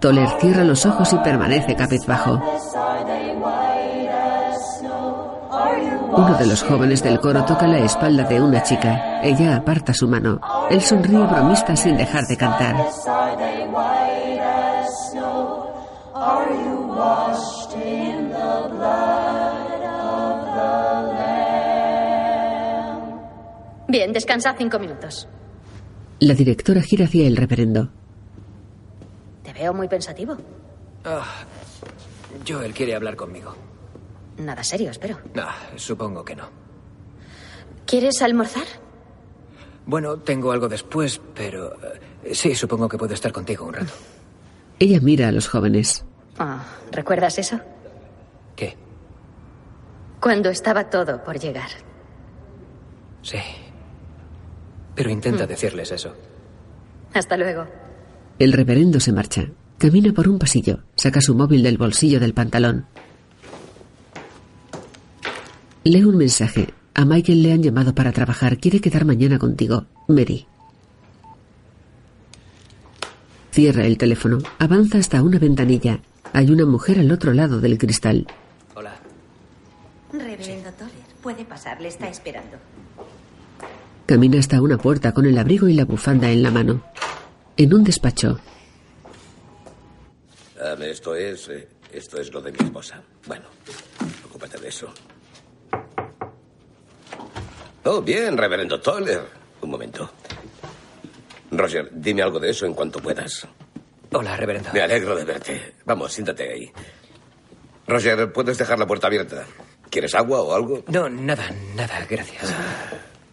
Toller 0.04 0.28
cierra 0.42 0.66
los 0.66 0.86
ojos 0.86 1.14
y 1.14 1.18
permanece 1.20 1.78
cabizbajo. 1.78 2.34
Uno 6.12 6.38
de 6.38 6.46
los 6.46 6.62
jóvenes 6.62 7.02
del 7.02 7.22
coro 7.22 7.46
toca 7.46 7.68
la 7.68 7.80
espalda 7.80 8.26
de 8.26 8.42
una 8.42 8.62
chica. 8.64 9.22
Ella 9.24 9.56
aparta 9.56 9.94
su 9.94 10.10
mano. 10.10 10.42
Él 10.70 10.82
sonríe 10.82 11.26
bromista 11.26 11.78
sin 11.78 11.96
dejar 11.96 12.26
de 12.26 12.36
cantar. 12.36 12.76
Bien, 23.88 24.12
descansa 24.12 24.54
cinco 24.58 24.80
minutos. 24.80 25.30
La 26.20 26.34
directora 26.34 26.82
gira 26.82 27.06
hacia 27.06 27.26
el 27.26 27.38
reverendo. 27.38 28.03
Te 29.54 29.60
veo 29.60 29.74
muy 29.74 29.88
pensativo. 29.88 30.36
Ah, 31.06 31.26
Joel 32.48 32.74
quiere 32.74 32.96
hablar 32.96 33.16
conmigo. 33.16 33.56
Nada 34.38 34.64
serio, 34.64 34.90
espero. 34.92 35.20
Ah, 35.38 35.56
supongo 35.76 36.24
que 36.26 36.36
no. 36.36 36.50
¿Quieres 37.86 38.22
almorzar? 38.22 38.66
Bueno, 39.86 40.18
tengo 40.20 40.52
algo 40.52 40.68
después, 40.70 41.22
pero 41.36 41.74
eh, 42.24 42.34
sí, 42.34 42.56
supongo 42.56 42.88
que 42.90 42.98
puedo 42.98 43.14
estar 43.14 43.32
contigo 43.32 43.66
un 43.66 43.74
rato. 43.74 43.94
Ella 44.80 45.00
mira 45.02 45.28
a 45.28 45.32
los 45.32 45.48
jóvenes. 45.48 46.04
Ah, 46.40 46.64
¿Recuerdas 46.92 47.38
eso? 47.38 47.60
¿Qué? 48.56 48.76
Cuando 50.20 50.50
estaba 50.50 50.90
todo 50.90 51.24
por 51.24 51.38
llegar. 51.38 51.70
Sí. 53.22 53.38
Pero 54.96 55.10
intenta 55.10 55.46
Mm. 55.46 55.48
decirles 55.48 55.92
eso. 55.92 56.14
Hasta 57.14 57.38
luego. 57.38 57.68
El 58.40 58.52
reverendo 58.54 59.00
se 59.00 59.12
marcha. 59.12 59.48
Camina 59.78 60.12
por 60.14 60.28
un 60.28 60.40
pasillo. 60.40 60.80
Saca 60.96 61.22
su 61.22 61.36
móvil 61.36 61.64
del 61.64 61.78
bolsillo 61.78 62.20
del 62.20 62.34
pantalón. 62.34 62.86
Lee 65.84 66.04
un 66.04 66.18
mensaje. 66.18 66.74
A 66.96 67.06
Michael 67.06 67.44
le 67.44 67.54
han 67.54 67.64
llamado 67.64 67.94
para 67.94 68.12
trabajar. 68.12 68.58
Quiere 68.58 68.80
quedar 68.80 69.06
mañana 69.06 69.38
contigo. 69.38 69.86
Mary. 70.08 70.46
Cierra 73.52 73.86
el 73.86 73.98
teléfono. 73.98 74.40
Avanza 74.58 74.98
hasta 74.98 75.22
una 75.22 75.38
ventanilla. 75.38 76.00
Hay 76.34 76.50
una 76.50 76.66
mujer 76.66 77.00
al 77.00 77.12
otro 77.12 77.34
lado 77.34 77.62
del 77.62 77.78
cristal. 77.78 78.26
Hola. 78.74 78.96
Reverendo 80.12 80.72
Toller, 80.72 80.94
puede 81.22 81.46
pasar, 81.46 81.80
le 81.80 81.90
está 81.90 82.08
esperando. 82.08 82.58
Camina 84.08 84.40
hasta 84.40 84.62
una 84.62 84.78
puerta 84.78 85.12
con 85.12 85.26
el 85.26 85.38
abrigo 85.38 85.68
y 85.68 85.74
la 85.74 85.86
bufanda 85.86 86.32
en 86.32 86.42
la 86.42 86.50
mano. 86.50 86.82
En 87.58 87.74
un 87.74 87.84
despacho, 87.84 88.40
Ah, 90.60 90.76
esto 90.82 91.14
es. 91.16 91.50
eh, 91.50 91.68
esto 91.92 92.20
es 92.22 92.32
lo 92.32 92.42
de 92.42 92.52
mi 92.54 92.58
esposa. 92.64 93.02
Bueno, 93.28 93.46
ocúpate 94.30 94.58
de 94.60 94.70
eso. 94.70 94.94
Oh, 97.84 98.02
bien, 98.02 98.38
reverendo 98.38 98.80
Toller. 98.80 99.22
Un 99.62 99.70
momento. 99.70 100.10
Roger, 101.52 101.90
dime 101.92 102.22
algo 102.24 102.40
de 102.40 102.50
eso 102.52 102.66
en 102.66 102.74
cuanto 102.74 103.00
puedas. 103.00 103.46
Hola, 104.14 104.38
reverendo. 104.38 104.70
Me 104.74 104.82
alegro 104.82 105.16
de 105.16 105.26
verte. 105.26 105.74
Vamos, 105.86 106.14
siéntate 106.14 106.50
ahí. 106.52 106.72
Roger, 107.88 108.32
¿puedes 108.32 108.58
dejar 108.58 108.80
la 108.80 108.88
puerta 108.88 109.08
abierta? 109.08 109.46
¿Quieres 109.90 110.16
agua 110.16 110.42
o 110.42 110.56
algo? 110.56 110.84
No, 110.88 111.10
nada, 111.10 111.50
nada, 111.76 112.06
gracias. 112.10 112.54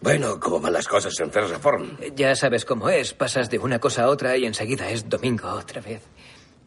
Bueno, 0.01 0.39
¿cómo 0.39 0.59
van 0.59 0.73
las 0.73 0.87
cosas 0.87 1.19
en 1.19 1.31
First 1.31 1.51
Reform? 1.51 1.97
Ya 2.15 2.35
sabes 2.35 2.65
cómo 2.65 2.89
es. 2.89 3.13
Pasas 3.13 3.49
de 3.49 3.59
una 3.59 3.79
cosa 3.79 4.03
a 4.03 4.07
otra 4.09 4.35
y 4.35 4.45
enseguida 4.45 4.89
es 4.89 5.07
domingo 5.07 5.47
otra 5.49 5.79
vez. 5.79 6.01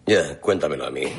Ya, 0.06 0.38
cuéntamelo 0.40 0.86
a 0.86 0.90
mí. 0.90 1.04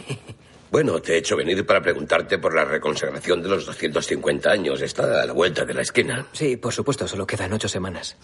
Bueno, 0.71 0.99
te 1.01 1.13
he 1.13 1.17
hecho 1.19 1.37
venir 1.37 1.65
para 1.65 1.79
preguntarte 1.81 2.37
por 2.37 2.53
la 2.53 2.65
reconsagración 2.65 3.41
de 3.41 3.47
los 3.47 3.65
250 3.65 4.49
años. 4.49 4.81
Está 4.81 5.21
a 5.21 5.25
la 5.25 5.31
vuelta 5.31 5.63
de 5.63 5.73
la 5.73 5.83
esquina. 5.83 6.25
Sí, 6.33 6.57
por 6.57 6.73
supuesto, 6.73 7.07
solo 7.07 7.25
quedan 7.25 7.53
ocho 7.53 7.69
semanas. 7.69 8.17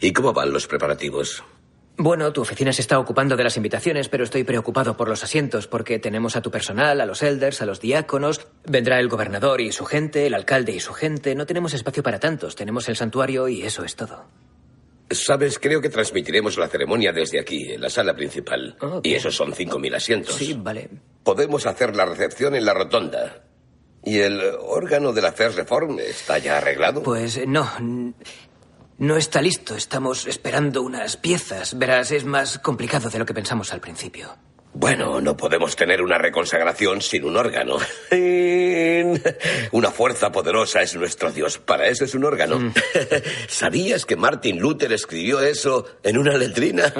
¿Y 0.00 0.12
cómo 0.12 0.34
van 0.34 0.52
los 0.52 0.66
preparativos? 0.66 1.42
Bueno, 2.00 2.32
tu 2.32 2.42
oficina 2.42 2.72
se 2.72 2.80
está 2.80 2.96
ocupando 3.00 3.36
de 3.36 3.42
las 3.42 3.56
invitaciones, 3.56 4.08
pero 4.08 4.22
estoy 4.22 4.44
preocupado 4.44 4.96
por 4.96 5.08
los 5.08 5.24
asientos, 5.24 5.66
porque 5.66 5.98
tenemos 5.98 6.36
a 6.36 6.42
tu 6.42 6.48
personal, 6.48 7.00
a 7.00 7.06
los 7.06 7.24
elders, 7.24 7.60
a 7.60 7.66
los 7.66 7.80
diáconos, 7.80 8.46
vendrá 8.64 9.00
el 9.00 9.08
gobernador 9.08 9.60
y 9.60 9.72
su 9.72 9.84
gente, 9.84 10.24
el 10.24 10.34
alcalde 10.34 10.70
y 10.70 10.78
su 10.78 10.92
gente. 10.92 11.34
No 11.34 11.44
tenemos 11.44 11.74
espacio 11.74 12.04
para 12.04 12.20
tantos, 12.20 12.54
tenemos 12.54 12.88
el 12.88 12.94
santuario 12.94 13.48
y 13.48 13.62
eso 13.62 13.82
es 13.82 13.96
todo. 13.96 14.26
Sabes, 15.10 15.58
creo 15.58 15.80
que 15.80 15.88
transmitiremos 15.88 16.56
la 16.56 16.68
ceremonia 16.68 17.12
desde 17.12 17.40
aquí, 17.40 17.72
en 17.72 17.80
la 17.80 17.90
sala 17.90 18.14
principal. 18.14 18.76
Oh, 18.80 19.00
y 19.02 19.14
esos 19.14 19.34
son 19.34 19.52
5.000 19.52 19.96
asientos. 19.96 20.36
Sí, 20.36 20.54
vale. 20.56 20.88
Podemos 21.24 21.66
hacer 21.66 21.96
la 21.96 22.04
recepción 22.04 22.54
en 22.54 22.64
la 22.64 22.74
rotonda. 22.74 23.42
¿Y 24.04 24.20
el 24.20 24.40
órgano 24.60 25.12
de 25.12 25.22
la 25.22 25.32
First 25.32 25.58
Reform 25.58 25.98
está 25.98 26.38
ya 26.38 26.58
arreglado? 26.58 27.02
Pues 27.02 27.44
no. 27.46 27.68
No 28.98 29.16
está 29.16 29.40
listo. 29.40 29.76
Estamos 29.76 30.26
esperando 30.26 30.82
unas 30.82 31.16
piezas. 31.16 31.78
Verás, 31.78 32.10
es 32.10 32.24
más 32.24 32.58
complicado 32.58 33.08
de 33.10 33.20
lo 33.20 33.26
que 33.26 33.32
pensamos 33.32 33.72
al 33.72 33.80
principio. 33.80 34.47
Bueno, 34.74 35.20
no 35.20 35.36
podemos 35.36 35.74
tener 35.74 36.02
una 36.02 36.18
reconsagración 36.18 37.00
sin 37.00 37.24
un 37.24 37.36
órgano. 37.36 37.78
Una 39.72 39.90
fuerza 39.90 40.30
poderosa 40.30 40.82
es 40.82 40.94
nuestro 40.94 41.32
Dios. 41.32 41.58
Para 41.58 41.88
eso 41.88 42.04
es 42.04 42.14
un 42.14 42.24
órgano. 42.24 42.58
Mm. 42.58 42.72
¿Sabías 43.48 44.04
que 44.04 44.16
Martin 44.16 44.58
Luther 44.60 44.92
escribió 44.92 45.40
eso 45.40 45.86
en 46.02 46.18
una 46.18 46.36
letrina? 46.36 46.92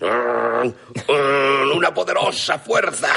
Ah, 0.00 0.62
Una 1.74 1.94
poderosa 1.94 2.58
fuerza. 2.58 3.08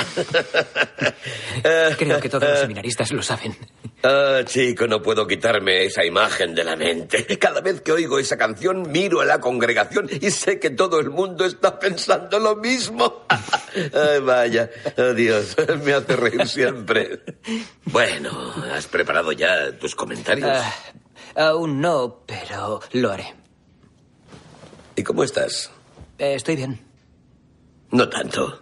Creo 1.98 2.20
que 2.20 2.30
todos 2.30 2.50
los 2.50 2.60
seminaristas 2.60 3.12
lo 3.12 3.22
saben. 3.22 3.56
Ah, 4.04 4.42
chico, 4.46 4.88
no 4.88 5.02
puedo 5.02 5.26
quitarme 5.28 5.86
esa 5.86 6.04
imagen 6.04 6.54
de 6.54 6.64
la 6.64 6.76
mente. 6.76 7.26
Cada 7.38 7.62
vez 7.62 7.82
que 7.82 7.92
oigo 7.92 8.20
esa 8.20 8.38
canción, 8.38 8.92
miro 8.92 9.22
a 9.22 9.26
la 9.26 9.40
congregación 9.40 10.10
y 10.10 10.32
sé 10.32 10.60
que 10.60 10.70
todo 10.70 11.00
el 11.00 11.10
mundo 11.10 11.46
está 11.46 11.80
pensando 11.80 12.40
lo 12.40 12.56
mismo. 12.56 12.63
Ay, 13.94 14.20
vaya, 14.22 14.70
oh, 14.98 15.14
Dios, 15.14 15.56
me 15.84 15.94
hace 15.94 16.16
reír 16.16 16.48
siempre. 16.48 17.22
Bueno, 17.86 18.54
¿has 18.74 18.88
preparado 18.88 19.32
ya 19.34 19.78
tus 19.78 19.96
comentarios? 19.96 20.50
Ah, 20.50 20.74
aún 21.36 21.82
no, 21.82 22.24
pero 22.26 22.80
lo 22.94 23.12
haré. 23.12 23.34
¿Y 24.96 25.04
cómo 25.04 25.24
estás? 25.24 25.72
Eh, 26.18 26.36
estoy 26.36 26.56
bien. 26.56 26.80
No 27.92 28.08
tanto. 28.10 28.62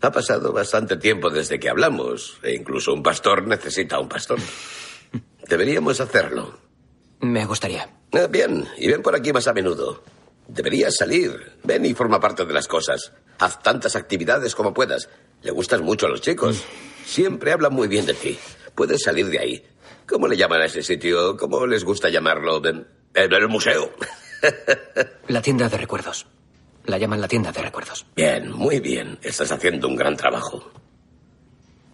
Ha 0.00 0.10
pasado 0.10 0.52
bastante 0.52 0.96
tiempo 0.96 1.30
desde 1.30 1.58
que 1.58 1.68
hablamos, 1.68 2.38
e 2.42 2.54
incluso 2.54 2.92
un 2.92 3.02
pastor 3.02 3.46
necesita 3.46 3.98
un 3.98 4.08
pastor. 4.08 4.38
Deberíamos 5.48 6.00
hacerlo. 6.00 6.58
Me 7.20 7.44
gustaría. 7.44 7.88
Ah, 8.12 8.26
bien, 8.28 8.66
y 8.78 8.88
ven 8.88 9.02
por 9.02 9.14
aquí 9.14 9.32
más 9.32 9.48
a 9.48 9.52
menudo. 9.52 10.02
Deberías 10.48 10.94
salir. 10.96 11.58
Ven 11.64 11.84
y 11.84 11.94
forma 11.94 12.20
parte 12.20 12.44
de 12.44 12.52
las 12.54 12.68
cosas. 12.68 13.12
Haz 13.38 13.62
tantas 13.62 13.96
actividades 13.96 14.54
como 14.54 14.72
puedas. 14.72 15.08
Le 15.42 15.50
gustas 15.50 15.80
mucho 15.80 16.06
a 16.06 16.08
los 16.08 16.20
chicos. 16.20 16.62
Siempre 17.04 17.52
hablan 17.52 17.72
muy 17.74 17.88
bien 17.88 18.06
de 18.06 18.14
ti. 18.14 18.38
Puedes 18.74 19.02
salir 19.02 19.26
de 19.26 19.38
ahí. 19.38 19.66
¿Cómo 20.06 20.28
le 20.28 20.36
llaman 20.36 20.60
a 20.60 20.66
ese 20.66 20.82
sitio? 20.82 21.36
¿Cómo 21.36 21.66
les 21.66 21.84
gusta 21.84 22.08
llamarlo? 22.08 22.62
El, 22.64 22.86
el 23.14 23.48
museo. 23.48 23.90
La 25.28 25.42
tienda 25.42 25.68
de 25.68 25.78
recuerdos. 25.78 26.26
La 26.84 26.98
llaman 26.98 27.20
la 27.20 27.26
tienda 27.26 27.50
de 27.50 27.62
recuerdos. 27.62 28.06
Bien, 28.14 28.52
muy 28.52 28.78
bien. 28.78 29.18
Estás 29.22 29.50
haciendo 29.50 29.88
un 29.88 29.96
gran 29.96 30.16
trabajo. 30.16 30.70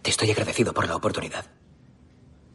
Te 0.03 0.11
estoy 0.11 0.29
agradecido 0.29 0.71
por 0.71 0.87
la 0.87 0.95
oportunidad. 0.95 1.45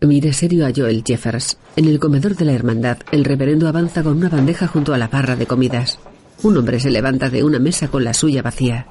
Mira 0.01 0.33
serio 0.33 0.65
a 0.65 0.71
Joel 0.75 1.03
Jeffers. 1.05 1.59
En 1.75 1.87
el 1.87 1.99
comedor 1.99 2.37
de 2.37 2.45
la 2.45 2.53
hermandad, 2.53 2.99
el 3.11 3.25
reverendo 3.25 3.67
avanza 3.67 4.05
con 4.05 4.17
una 4.17 4.29
bandeja 4.29 4.69
junto 4.69 4.95
a 4.95 4.99
la 4.99 5.09
barra 5.09 5.35
de 5.35 5.47
comidas. 5.47 5.99
Un 6.45 6.57
hombre 6.57 6.79
se 6.79 6.91
levanta 6.91 7.31
de 7.31 7.43
una 7.43 7.59
mesa 7.59 7.89
con 7.89 8.05
la 8.05 8.15
suya 8.15 8.41
vacía. 8.41 8.87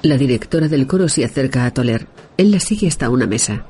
La 0.00 0.16
directora 0.16 0.68
del 0.68 0.86
coro 0.86 1.06
se 1.10 1.22
acerca 1.22 1.66
a 1.66 1.70
Toler. 1.70 2.06
Él 2.38 2.50
la 2.50 2.60
sigue 2.60 2.88
hasta 2.88 3.10
una 3.10 3.26
mesa. 3.26 3.66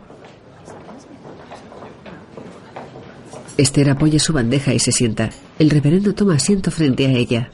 Esther 3.57 3.91
apoya 3.91 4.21
su 4.21 4.33
bandeja 4.33 4.73
y 4.73 4.79
se 4.79 4.93
sienta. 4.93 5.31
El 5.59 5.71
reverendo 5.71 6.15
toma 6.15 6.37
asiento 6.37 6.71
frente 6.71 7.07
a 7.07 7.11
ella. 7.11 7.51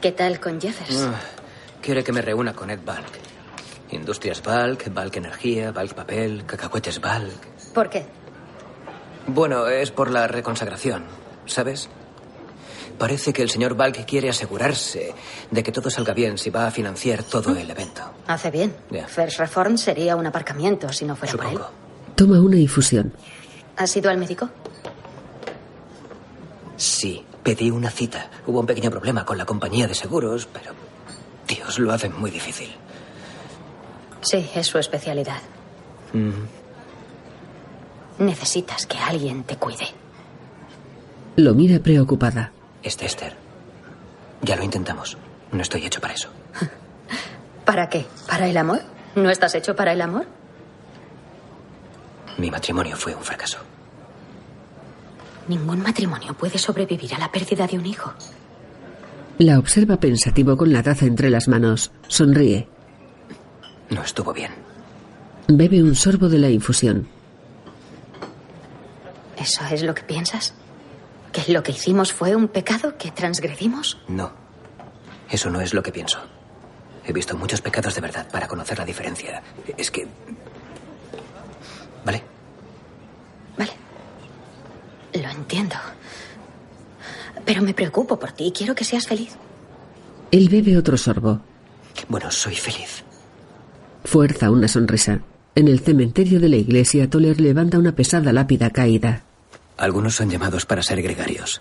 ¿Qué 0.00 0.12
tal 0.12 0.40
con 0.40 0.60
Jeffers? 0.60 1.02
Ah, 1.02 1.20
quiere 1.82 2.02
que 2.02 2.12
me 2.12 2.22
reúna 2.22 2.54
con 2.54 2.70
Ed 2.70 2.80
Balk. 2.84 3.18
Industrias 3.90 4.42
Balk, 4.42 4.92
Balk 4.92 5.16
Energía, 5.16 5.72
Balk 5.72 5.94
Papel, 5.94 6.44
Cacahuetes 6.46 7.00
Balk. 7.00 7.72
¿Por 7.74 7.90
qué? 7.90 8.06
Bueno, 9.26 9.66
es 9.68 9.90
por 9.90 10.10
la 10.10 10.26
reconsagración, 10.26 11.04
¿sabes? 11.46 11.88
Parece 12.98 13.32
que 13.32 13.42
el 13.42 13.50
señor 13.50 13.74
Balk 13.74 14.04
quiere 14.06 14.28
asegurarse 14.30 15.14
de 15.50 15.62
que 15.62 15.72
todo 15.72 15.90
salga 15.90 16.14
bien 16.14 16.38
si 16.38 16.50
va 16.50 16.66
a 16.66 16.70
financiar 16.70 17.22
todo 17.22 17.56
el 17.56 17.70
evento. 17.70 18.02
Hace 18.26 18.50
bien. 18.50 18.74
Ya. 18.90 19.06
First 19.06 19.38
Reform 19.38 19.76
sería 19.76 20.16
un 20.16 20.26
aparcamiento 20.26 20.92
si 20.92 21.04
no 21.04 21.16
fuera 21.16 21.32
por 21.34 21.44
él. 21.44 21.52
Supongo. 21.52 21.70
Toma 22.14 22.40
una 22.40 22.56
infusión. 22.56 23.12
¿Has 23.76 23.96
ido 23.96 24.10
al 24.10 24.18
médico? 24.18 24.50
Sí, 26.76 27.24
pedí 27.42 27.70
una 27.70 27.90
cita. 27.90 28.30
Hubo 28.46 28.60
un 28.60 28.66
pequeño 28.66 28.90
problema 28.90 29.24
con 29.24 29.38
la 29.38 29.44
compañía 29.46 29.86
de 29.86 29.94
seguros, 29.94 30.46
pero 30.52 30.72
Dios 31.48 31.78
lo 31.78 31.92
hace 31.92 32.08
muy 32.08 32.30
difícil. 32.30 32.70
Sí, 34.22 34.48
es 34.54 34.66
su 34.66 34.78
especialidad. 34.78 35.40
Mm, 36.12 36.30
Necesitas 38.24 38.84
que 38.86 38.98
alguien 38.98 39.44
te 39.44 39.56
cuide. 39.56 39.86
Lo 41.36 41.54
mira 41.54 41.78
preocupada. 41.78 42.52
Este 42.82 43.06
Esther. 43.06 43.34
Ya 44.42 44.56
lo 44.56 44.62
intentamos. 44.62 45.16
No 45.52 45.62
estoy 45.62 45.86
hecho 45.86 46.00
para 46.02 46.12
eso. 46.14 46.28
¿Para 47.64 47.88
qué? 47.88 48.04
¿Para 48.28 48.46
el 48.48 48.56
amor? 48.58 48.82
¿No 49.14 49.30
estás 49.30 49.54
hecho 49.54 49.74
para 49.74 49.92
el 49.92 50.02
amor? 50.02 50.26
Mi 52.36 52.50
matrimonio 52.50 52.96
fue 52.96 53.14
un 53.14 53.22
fracaso. 53.22 53.58
Ningún 55.50 55.82
matrimonio 55.82 56.32
puede 56.34 56.58
sobrevivir 56.58 57.12
a 57.12 57.18
la 57.18 57.32
pérdida 57.32 57.66
de 57.66 57.76
un 57.76 57.84
hijo. 57.84 58.12
La 59.38 59.58
observa 59.58 59.96
pensativo 59.96 60.56
con 60.56 60.72
la 60.72 60.80
taza 60.80 61.06
entre 61.06 61.28
las 61.28 61.48
manos. 61.48 61.90
Sonríe. 62.06 62.68
No 63.88 64.00
estuvo 64.04 64.32
bien. 64.32 64.52
Bebe 65.48 65.82
un 65.82 65.96
sorbo 65.96 66.28
de 66.28 66.38
la 66.38 66.50
infusión. 66.50 67.08
¿Eso 69.36 69.64
es 69.72 69.82
lo 69.82 69.92
que 69.92 70.04
piensas? 70.04 70.54
¿Que 71.32 71.52
lo 71.52 71.64
que 71.64 71.72
hicimos 71.72 72.12
fue 72.12 72.36
un 72.36 72.46
pecado 72.46 72.96
que 72.96 73.10
transgredimos? 73.10 73.98
No. 74.06 74.30
Eso 75.28 75.50
no 75.50 75.60
es 75.60 75.74
lo 75.74 75.82
que 75.82 75.90
pienso. 75.90 76.20
He 77.04 77.12
visto 77.12 77.36
muchos 77.36 77.60
pecados 77.60 77.96
de 77.96 78.02
verdad 78.02 78.30
para 78.30 78.46
conocer 78.46 78.78
la 78.78 78.84
diferencia. 78.84 79.42
Es 79.76 79.90
que... 79.90 80.06
¿Vale? 82.04 82.22
Vale. 83.58 83.89
Entiendo. 85.50 85.74
Pero 87.44 87.60
me 87.62 87.74
preocupo 87.74 88.20
por 88.20 88.30
ti 88.30 88.44
y 88.46 88.52
quiero 88.52 88.72
que 88.76 88.84
seas 88.84 89.08
feliz. 89.08 89.32
Él 90.30 90.48
bebe 90.48 90.78
otro 90.78 90.96
sorbo. 90.96 91.40
Bueno, 92.08 92.30
soy 92.30 92.54
feliz. 92.54 93.02
Fuerza 94.04 94.48
una 94.48 94.68
sonrisa. 94.68 95.22
En 95.56 95.66
el 95.66 95.80
cementerio 95.80 96.38
de 96.38 96.48
la 96.48 96.54
iglesia, 96.54 97.10
Toller 97.10 97.40
levanta 97.40 97.80
una 97.80 97.96
pesada 97.96 98.32
lápida 98.32 98.70
caída. 98.70 99.24
Algunos 99.76 100.14
son 100.14 100.30
llamados 100.30 100.66
para 100.66 100.84
ser 100.84 101.02
gregarios. 101.02 101.60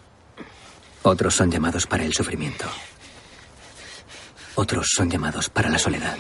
Otros 1.02 1.34
son 1.34 1.50
llamados 1.50 1.88
para 1.88 2.06
el 2.06 2.14
sufrimiento. 2.14 2.66
Otros 4.54 4.86
son 4.96 5.10
llamados 5.10 5.50
para 5.50 5.72
la 5.72 5.80
soledad. 5.80 6.16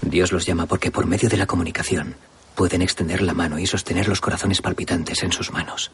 Dios 0.00 0.32
los 0.32 0.46
llama 0.46 0.64
porque 0.64 0.90
por 0.90 1.04
medio 1.04 1.28
de 1.28 1.36
la 1.36 1.46
comunicación 1.46 2.16
pueden 2.56 2.82
extender 2.82 3.22
la 3.22 3.34
mano 3.34 3.58
y 3.60 3.66
sostener 3.66 4.08
los 4.08 4.20
corazones 4.20 4.60
palpitantes 4.62 5.22
en 5.22 5.30
sus 5.30 5.52
manos. 5.52 5.92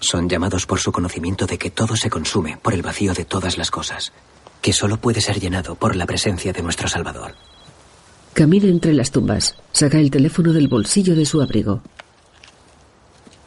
Son 0.00 0.28
llamados 0.28 0.66
por 0.66 0.78
su 0.78 0.92
conocimiento 0.92 1.46
de 1.46 1.58
que 1.58 1.70
todo 1.70 1.96
se 1.96 2.08
consume 2.10 2.56
por 2.58 2.72
el 2.74 2.82
vacío 2.82 3.14
de 3.14 3.24
todas 3.24 3.58
las 3.58 3.70
cosas, 3.72 4.12
que 4.62 4.72
solo 4.72 4.98
puede 4.98 5.20
ser 5.20 5.40
llenado 5.40 5.74
por 5.74 5.96
la 5.96 6.06
presencia 6.06 6.52
de 6.52 6.62
nuestro 6.62 6.86
Salvador. 6.88 7.34
Camina 8.34 8.68
entre 8.68 8.92
las 8.92 9.10
tumbas. 9.10 9.56
Saca 9.72 9.98
el 9.98 10.10
teléfono 10.12 10.52
del 10.52 10.68
bolsillo 10.68 11.16
de 11.16 11.26
su 11.26 11.42
abrigo. 11.42 11.82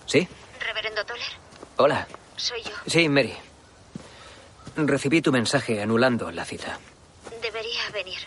¿Sí? 0.06 0.28
Reverendo 0.60 1.06
Toller, 1.06 1.24
Hola. 1.78 2.08
soy 2.36 2.62
yo. 2.64 2.72
Sí, 2.88 3.08
Mary. 3.08 3.34
Recibí 4.76 5.22
tu 5.22 5.32
mensaje 5.32 5.82
anulando 5.82 6.32
la 6.32 6.44
cita. 6.44 6.78
Debería 7.42 7.82
venir. 7.94 8.20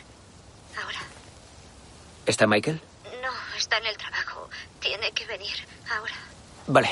¿Está 2.27 2.47
Michael? 2.47 2.81
No, 3.23 3.59
está 3.59 3.79
en 3.79 3.87
el 3.87 3.97
trabajo. 3.97 4.49
Tiene 4.81 5.11
que 5.15 5.27
venir. 5.27 5.55
Ahora. 5.97 6.15
Vale, 6.67 6.89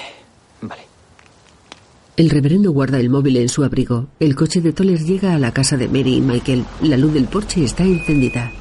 vale. 0.61 0.83
El 2.17 2.29
reverendo 2.29 2.73
guarda 2.73 3.01
el 3.01 3.09
móvil 3.09 3.39
en 3.39 3.49
su 3.49 3.65
abrigo. 3.65 4.09
El 4.21 4.37
coche 4.37 4.61
de 4.61 4.73
Toller 4.73 5.01
llega 5.01 5.35
a 5.35 5.39
la 5.39 5.53
casa 5.53 5.77
de 5.77 5.89
Mary 5.89 6.17
y 6.17 6.21
Michael. 6.21 6.65
La 6.83 6.99
luz 6.99 7.15
del 7.15 7.25
porche 7.25 7.65
está 7.65 7.85
encendida. 7.85 8.53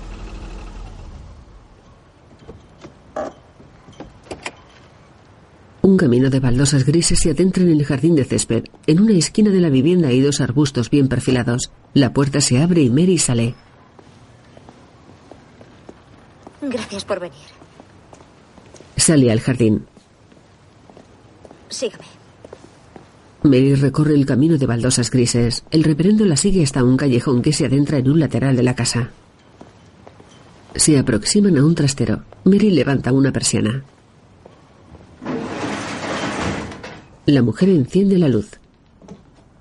Un 5.81 5.97
camino 5.97 6.29
de 6.29 6.39
baldosas 6.39 6.85
grises 6.85 7.19
se 7.19 7.31
adentra 7.31 7.63
en 7.63 7.71
el 7.71 7.83
jardín 7.83 8.15
de 8.15 8.23
césped. 8.23 8.63
En 8.87 9.01
una 9.01 9.13
esquina 9.13 9.49
de 9.49 9.59
la 9.59 9.69
vivienda 9.69 10.07
hay 10.07 10.21
dos 10.21 10.39
arbustos 10.39 10.89
bien 10.89 11.09
perfilados. 11.09 11.71
La 11.93 12.13
puerta 12.13 12.39
se 12.39 12.61
abre 12.61 12.81
y 12.81 12.89
Mary 12.89 13.17
sale. 13.17 13.55
Gracias 16.61 17.05
por 17.05 17.19
venir. 17.19 17.37
Sale 18.95 19.31
al 19.31 19.39
jardín. 19.39 19.85
Sígame. 21.69 22.05
Mary 23.43 23.73
recorre 23.73 24.13
el 24.13 24.27
camino 24.27 24.57
de 24.57 24.67
baldosas 24.67 25.09
grises. 25.09 25.63
El 25.71 25.83
reverendo 25.83 26.25
la 26.25 26.37
sigue 26.37 26.63
hasta 26.63 26.83
un 26.83 26.97
callejón 26.97 27.41
que 27.41 27.53
se 27.53 27.65
adentra 27.65 27.97
en 27.97 28.09
un 28.09 28.19
lateral 28.19 28.55
de 28.55 28.63
la 28.63 28.75
casa. 28.75 29.09
Se 30.75 30.97
aproximan 30.99 31.57
a 31.57 31.65
un 31.65 31.73
trastero. 31.73 32.23
Mary 32.43 32.69
levanta 32.69 33.11
una 33.11 33.31
persiana. 33.31 33.83
La 37.25 37.41
mujer 37.41 37.69
enciende 37.69 38.19
la 38.19 38.27
luz. 38.27 38.51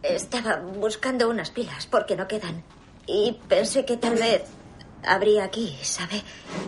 Estaba 0.02 0.60
buscando 0.78 1.30
unas 1.30 1.50
pilas 1.50 1.86
porque 1.86 2.16
no 2.16 2.28
quedan. 2.28 2.62
Y 3.06 3.38
pensé 3.48 3.84
que 3.84 3.96
tal 3.96 4.16
vez 4.16 4.42
habría 5.04 5.44
aquí, 5.44 5.76
¿sabe? 5.82 6.22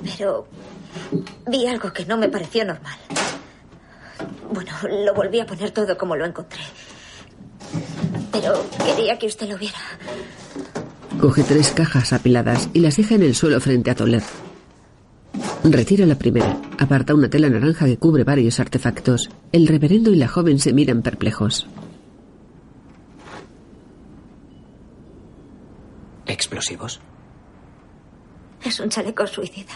Pero 0.05 0.47
vi 1.47 1.67
algo 1.67 1.93
que 1.93 2.05
no 2.05 2.17
me 2.17 2.29
pareció 2.29 2.65
normal. 2.65 2.99
Bueno, 4.53 4.73
lo 5.05 5.15
volví 5.15 5.41
a 5.41 5.47
poner 5.47 5.71
todo 5.71 5.97
como 5.97 6.17
lo 6.17 6.25
encontré. 6.25 6.61
Pero 8.31 8.55
quería 8.85 9.19
que 9.19 9.27
usted 9.27 9.49
lo 9.49 9.59
viera. 9.59 9.79
Coge 11.21 11.43
tres 11.43 11.71
cajas 11.71 12.13
apiladas 12.13 12.69
y 12.73 12.81
las 12.81 12.97
deja 12.97 13.15
en 13.15 13.23
el 13.23 13.35
suelo 13.35 13.61
frente 13.61 13.91
a 13.91 13.95
Toller. 13.95 14.23
Retira 15.65 16.05
la 16.07 16.17
primera. 16.17 16.61
Aparta 16.79 17.15
una 17.15 17.31
tela 17.31 17.49
naranja 17.49 17.87
que 17.87 17.97
cubre 17.97 18.25
varios 18.25 18.59
artefactos. 18.59 19.31
El 19.53 19.69
reverendo 19.69 20.11
y 20.11 20.17
la 20.17 20.29
joven 20.29 20.59
se 20.59 20.73
miran 20.73 21.03
perplejos. 21.03 21.67
¿Explosivos? 26.27 27.01
Es 28.65 28.81
un 28.81 28.89
chaleco 28.89 29.27
suicida. 29.27 29.75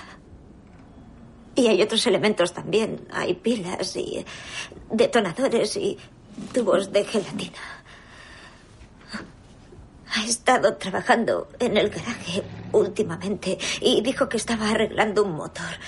Y 1.54 1.68
hay 1.68 1.82
otros 1.82 2.06
elementos 2.06 2.52
también. 2.52 3.08
Hay 3.12 3.34
pilas 3.34 3.96
y 3.96 4.24
detonadores 4.90 5.76
y 5.76 5.98
tubos 6.52 6.92
de 6.92 7.04
gelatina. 7.04 7.58
Ha 10.14 10.24
estado 10.24 10.76
trabajando 10.76 11.48
en 11.58 11.76
el 11.76 11.90
garaje 11.90 12.42
últimamente 12.72 13.58
y 13.80 14.00
dijo 14.02 14.28
que 14.28 14.36
estaba 14.36 14.70
arreglando 14.70 15.24
un 15.24 15.32
motor. 15.32 15.78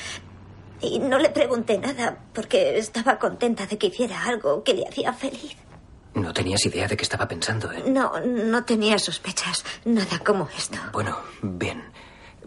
Y 0.80 0.98
no 0.98 1.18
le 1.18 1.30
pregunté 1.30 1.78
nada 1.78 2.18
porque 2.32 2.78
estaba 2.78 3.18
contenta 3.18 3.66
de 3.66 3.78
que 3.78 3.88
hiciera 3.88 4.24
algo 4.24 4.62
que 4.62 4.74
le 4.74 4.86
hacía 4.86 5.12
feliz. 5.12 5.56
No 6.14 6.32
tenías 6.32 6.64
idea 6.66 6.88
de 6.88 6.96
qué 6.96 7.02
estaba 7.02 7.28
pensando, 7.28 7.70
¿eh? 7.72 7.84
No, 7.86 8.18
no 8.20 8.64
tenía 8.64 8.98
sospechas. 8.98 9.64
Nada 9.84 10.18
como 10.20 10.48
esto. 10.56 10.78
Bueno, 10.92 11.16
bien. 11.42 11.84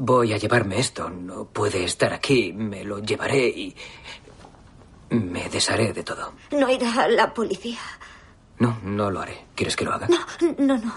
Voy 0.04 0.34
a 0.34 0.38
llevarme 0.38 0.80
esto. 0.80 1.12
No 1.12 1.46
puede 1.46 1.84
estar 1.84 2.12
aquí. 2.12 2.52
Me 2.54 2.84
lo 2.84 2.98
llevaré 2.98 3.48
y... 3.48 3.76
Me 5.12 5.48
desharé 5.48 5.94
de 5.94 6.02
todo. 6.02 6.34
No 6.52 6.68
irá 6.72 7.04
a 7.04 7.08
la 7.08 7.32
policía. 7.32 7.78
No, 8.58 8.80
no 8.84 9.12
lo 9.12 9.22
haré. 9.22 9.46
¿Quieres 9.54 9.76
que 9.76 9.86
lo 9.86 9.94
haga? 9.94 10.08
No, 10.08 10.18
no, 10.58 10.78
no. 10.80 10.94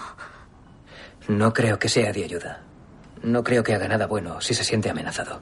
No 1.27 1.53
creo 1.53 1.77
que 1.77 1.87
sea 1.87 2.11
de 2.11 2.23
ayuda. 2.23 2.63
No 3.21 3.43
creo 3.43 3.63
que 3.63 3.75
haga 3.75 3.87
nada 3.87 4.07
bueno 4.07 4.41
si 4.41 4.55
se 4.55 4.63
siente 4.63 4.89
amenazado. 4.89 5.39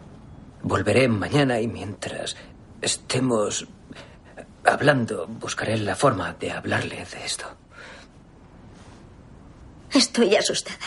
Volveré 0.62 1.08
mañana 1.08 1.62
y 1.62 1.68
mientras 1.70 2.36
estemos 2.82 3.66
hablando, 4.66 5.26
buscaré 5.26 5.78
la 5.78 5.96
forma 5.96 6.34
de 6.34 6.52
hablarle 6.52 6.98
de 6.98 7.26
esto. 7.26 7.46
Estoy 9.94 10.36
asustada. 10.36 10.80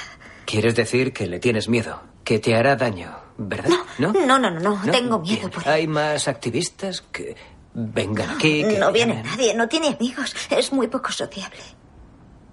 ¿Quieres 0.44 0.74
decir 0.76 1.14
que 1.14 1.26
le 1.26 1.38
tienes 1.38 1.70
miedo? 1.70 2.02
Que 2.26 2.40
te 2.40 2.56
hará 2.56 2.74
daño, 2.74 3.16
¿verdad? 3.38 3.70
No, 4.00 4.12
no, 4.12 4.36
no, 4.40 4.50
no, 4.50 4.58
no. 4.58 4.90
Tengo 4.90 5.20
miedo 5.20 5.38
Bien. 5.42 5.50
por 5.52 5.62
él. 5.62 5.68
Hay 5.68 5.86
más 5.86 6.26
activistas 6.26 7.00
que 7.12 7.36
vengan 7.72 8.30
aquí. 8.30 8.64
que 8.64 8.78
No 8.80 8.90
viene 8.90 9.22
nadie, 9.22 9.54
no 9.54 9.68
tiene 9.68 9.90
amigos. 9.96 10.34
Es 10.50 10.72
muy 10.72 10.88
poco 10.88 11.12
sociable. 11.12 11.60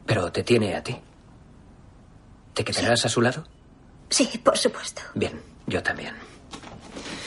Pero 0.06 0.32
te 0.32 0.44
tiene 0.44 0.76
a 0.76 0.84
ti. 0.84 0.96
¿Te 2.54 2.64
quedarás 2.64 3.04
a 3.06 3.10
su 3.10 3.20
lado? 3.20 3.46
Sí, 4.10 4.30
por 4.44 4.60
supuesto. 4.60 5.02
Bien, 5.16 5.42
yo 5.66 5.82
también. 5.82 6.14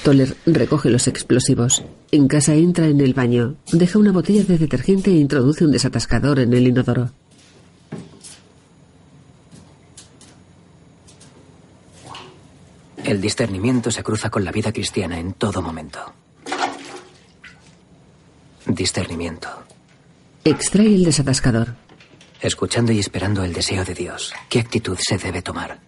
Toller 0.05 0.37
recoge 0.47 0.89
los 0.89 1.09
explosivos. 1.09 1.83
En 2.13 2.29
casa 2.29 2.55
entra 2.55 2.87
en 2.87 3.01
el 3.01 3.13
baño. 3.13 3.57
Deja 3.73 3.99
una 3.99 4.13
botella 4.13 4.45
de 4.45 4.57
detergente 4.57 5.11
e 5.11 5.15
introduce 5.15 5.65
un 5.65 5.73
desatascador 5.73 6.39
en 6.39 6.53
el 6.53 6.69
inodoro. 6.69 7.11
El 13.07 13.21
discernimiento 13.21 13.93
se 13.93 14.03
cruza 14.03 14.31
con 14.31 14.45
la 14.45 14.51
vida 14.51 14.73
cristiana 14.73 15.21
en 15.21 15.35
todo 15.35 15.63
momento. 15.63 16.13
Discernimiento. 18.67 19.49
Extrae 20.43 20.93
el 20.93 21.05
desatascador. 21.05 21.77
Escuchando 22.41 22.91
y 22.91 22.99
esperando 22.99 23.45
el 23.45 23.53
deseo 23.53 23.85
de 23.85 23.95
Dios. 23.95 24.35
¿Qué 24.49 24.59
actitud 24.59 24.99
se 25.01 25.19
debe 25.19 25.41
tomar? 25.41 25.79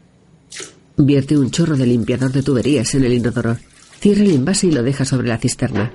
Vierte 0.97 1.37
un 1.37 1.51
chorro 1.51 1.77
de 1.77 1.87
limpiador 1.87 2.31
de 2.31 2.45
tuberías 2.45 2.95
en 2.95 3.03
el 3.03 3.13
inodoro. 3.13 3.57
Cierra 3.99 4.23
el 4.23 4.37
envase 4.37 4.69
y 4.69 4.71
lo 4.71 4.85
deja 4.85 5.05
sobre 5.05 5.27
la 5.27 5.39
cisterna. 5.39 5.93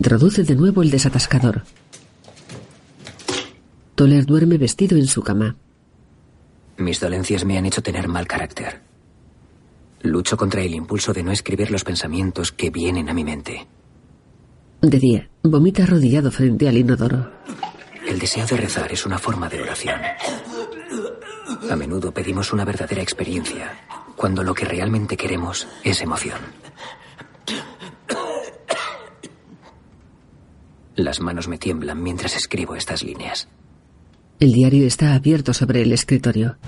Introduce 0.00 0.42
de 0.42 0.56
nuevo 0.56 0.82
el 0.82 0.90
desatascador. 0.90 1.62
Toller 3.94 4.26
duerme 4.26 4.58
vestido 4.58 4.98
en 4.98 5.06
su 5.06 5.22
cama. 5.22 5.54
Mis 6.76 6.98
dolencias 6.98 7.44
me 7.44 7.56
han 7.56 7.66
hecho 7.66 7.84
tener 7.84 8.08
mal 8.08 8.26
carácter. 8.26 8.85
Lucho 10.06 10.36
contra 10.36 10.62
el 10.62 10.74
impulso 10.74 11.12
de 11.12 11.22
no 11.22 11.32
escribir 11.32 11.70
los 11.70 11.82
pensamientos 11.82 12.52
que 12.52 12.70
vienen 12.70 13.08
a 13.08 13.14
mi 13.14 13.24
mente. 13.24 13.66
De 14.80 14.98
día, 14.98 15.28
vomita 15.42 15.82
arrodillado 15.82 16.30
frente 16.30 16.68
al 16.68 16.76
inodoro. 16.76 17.32
El 18.06 18.18
deseo 18.18 18.46
de 18.46 18.56
rezar 18.56 18.92
es 18.92 19.04
una 19.04 19.18
forma 19.18 19.48
de 19.48 19.62
oración. 19.62 20.00
A 21.68 21.76
menudo 21.76 22.12
pedimos 22.12 22.52
una 22.52 22.64
verdadera 22.64 23.02
experiencia, 23.02 23.72
cuando 24.14 24.44
lo 24.44 24.54
que 24.54 24.64
realmente 24.64 25.16
queremos 25.16 25.66
es 25.82 26.00
emoción. 26.00 26.38
Las 30.94 31.20
manos 31.20 31.48
me 31.48 31.58
tiemblan 31.58 32.02
mientras 32.02 32.36
escribo 32.36 32.76
estas 32.76 33.02
líneas. 33.02 33.48
El 34.38 34.52
diario 34.52 34.86
está 34.86 35.14
abierto 35.14 35.52
sobre 35.52 35.82
el 35.82 35.92
escritorio. 35.92 36.58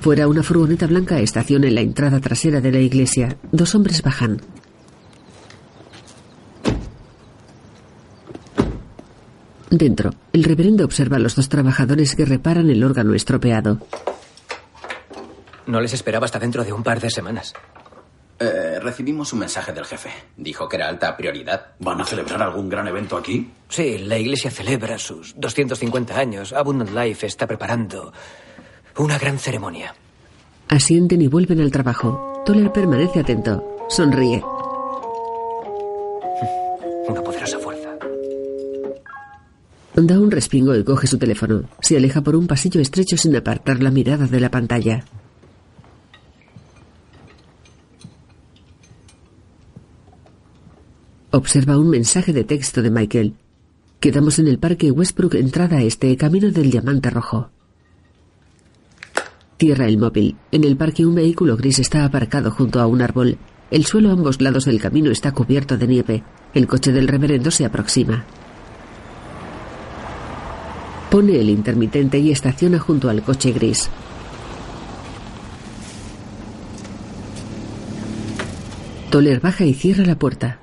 Fuera 0.00 0.28
una 0.28 0.42
furgoneta 0.42 0.86
blanca 0.86 1.18
estaciona 1.20 1.68
en 1.68 1.74
la 1.74 1.82
entrada 1.82 2.20
trasera 2.20 2.62
de 2.62 2.72
la 2.72 2.78
iglesia. 2.78 3.36
Dos 3.52 3.74
hombres 3.74 4.00
bajan. 4.02 4.40
Dentro, 9.68 10.10
el 10.32 10.44
reverendo 10.44 10.84
observa 10.84 11.16
a 11.16 11.20
los 11.20 11.36
dos 11.36 11.48
trabajadores 11.48 12.16
que 12.16 12.24
reparan 12.24 12.70
el 12.70 12.82
órgano 12.82 13.14
estropeado. 13.14 13.78
No 15.66 15.80
les 15.80 15.92
esperaba 15.92 16.24
hasta 16.24 16.38
dentro 16.38 16.64
de 16.64 16.72
un 16.72 16.82
par 16.82 16.98
de 16.98 17.10
semanas. 17.10 17.54
Eh, 18.40 18.80
recibimos 18.80 19.34
un 19.34 19.40
mensaje 19.40 19.70
del 19.72 19.84
jefe. 19.84 20.08
Dijo 20.34 20.66
que 20.66 20.76
era 20.76 20.88
alta 20.88 21.14
prioridad. 21.14 21.72
¿Van 21.78 22.00
a 22.00 22.06
celebrar 22.06 22.42
algún 22.42 22.70
gran 22.70 22.88
evento 22.88 23.18
aquí? 23.18 23.50
Sí, 23.68 23.98
la 23.98 24.16
iglesia 24.18 24.50
celebra 24.50 24.98
sus 24.98 25.38
250 25.38 26.18
años. 26.18 26.54
Abundant 26.54 26.90
Life 26.92 27.26
está 27.26 27.46
preparando 27.46 28.14
una 29.00 29.18
gran 29.18 29.38
ceremonia. 29.38 29.94
Asienten 30.68 31.22
y 31.22 31.26
vuelven 31.26 31.60
al 31.60 31.70
trabajo. 31.70 32.42
Toller 32.44 32.70
permanece 32.70 33.20
atento. 33.20 33.64
Sonríe. 33.88 34.42
Una 37.08 37.22
poderosa 37.22 37.58
fuerza. 37.58 37.88
Da 39.94 40.20
un 40.20 40.30
respingo 40.30 40.76
y 40.76 40.84
coge 40.84 41.06
su 41.06 41.18
teléfono. 41.18 41.64
Se 41.80 41.96
aleja 41.96 42.20
por 42.20 42.36
un 42.36 42.46
pasillo 42.46 42.80
estrecho 42.80 43.16
sin 43.16 43.34
apartar 43.34 43.82
la 43.82 43.90
mirada 43.90 44.26
de 44.26 44.40
la 44.40 44.50
pantalla. 44.50 45.04
Observa 51.32 51.78
un 51.78 51.88
mensaje 51.88 52.32
de 52.32 52.44
texto 52.44 52.82
de 52.82 52.90
Michael. 52.90 53.34
Quedamos 53.98 54.38
en 54.38 54.48
el 54.48 54.58
parque 54.58 54.90
Westbrook, 54.90 55.34
entrada 55.36 55.80
este, 55.82 56.16
camino 56.16 56.50
del 56.50 56.70
diamante 56.70 57.10
rojo. 57.10 57.50
Cierra 59.60 59.88
el 59.88 59.98
móvil. 59.98 60.36
En 60.52 60.64
el 60.64 60.78
parque 60.78 61.04
un 61.04 61.14
vehículo 61.14 61.54
gris 61.54 61.80
está 61.80 62.06
aparcado 62.06 62.50
junto 62.50 62.80
a 62.80 62.86
un 62.86 63.02
árbol. 63.02 63.36
El 63.70 63.84
suelo 63.84 64.08
a 64.08 64.12
ambos 64.12 64.40
lados 64.40 64.64
del 64.64 64.80
camino 64.80 65.10
está 65.10 65.32
cubierto 65.32 65.76
de 65.76 65.86
nieve. 65.86 66.22
El 66.54 66.66
coche 66.66 66.92
del 66.92 67.06
reverendo 67.06 67.50
se 67.50 67.66
aproxima. 67.66 68.24
Pone 71.10 71.38
el 71.38 71.50
intermitente 71.50 72.18
y 72.18 72.30
estaciona 72.30 72.78
junto 72.78 73.10
al 73.10 73.20
coche 73.22 73.52
gris. 73.52 73.90
Toller 79.10 79.40
baja 79.40 79.66
y 79.66 79.74
cierra 79.74 80.06
la 80.06 80.18
puerta. 80.18 80.58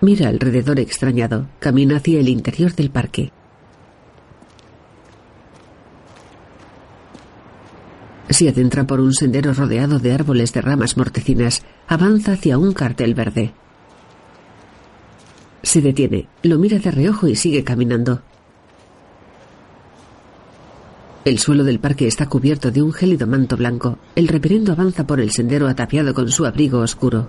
Mira 0.00 0.28
alrededor 0.28 0.80
extrañado. 0.80 1.48
Camina 1.58 1.96
hacia 1.96 2.20
el 2.20 2.28
interior 2.28 2.74
del 2.74 2.90
parque. 2.90 3.32
Se 8.30 8.48
adentra 8.48 8.86
por 8.86 9.00
un 9.00 9.12
sendero 9.12 9.52
rodeado 9.52 9.98
de 9.98 10.12
árboles 10.12 10.54
de 10.54 10.62
ramas 10.62 10.96
mortecinas. 10.96 11.62
Avanza 11.86 12.32
hacia 12.32 12.56
un 12.56 12.72
cartel 12.72 13.14
verde. 13.14 13.52
Se 15.62 15.82
detiene, 15.82 16.28
lo 16.42 16.58
mira 16.58 16.78
de 16.78 16.90
reojo 16.90 17.28
y 17.28 17.36
sigue 17.36 17.62
caminando. 17.64 18.22
El 21.26 21.38
suelo 21.38 21.64
del 21.64 21.80
parque 21.80 22.06
está 22.06 22.26
cubierto 22.26 22.70
de 22.70 22.80
un 22.80 22.94
gélido 22.94 23.26
manto 23.26 23.58
blanco. 23.58 23.98
El 24.14 24.28
reverendo 24.28 24.72
avanza 24.72 25.06
por 25.06 25.20
el 25.20 25.32
sendero 25.32 25.68
ataviado 25.68 26.14
con 26.14 26.30
su 26.30 26.46
abrigo 26.46 26.78
oscuro. 26.78 27.28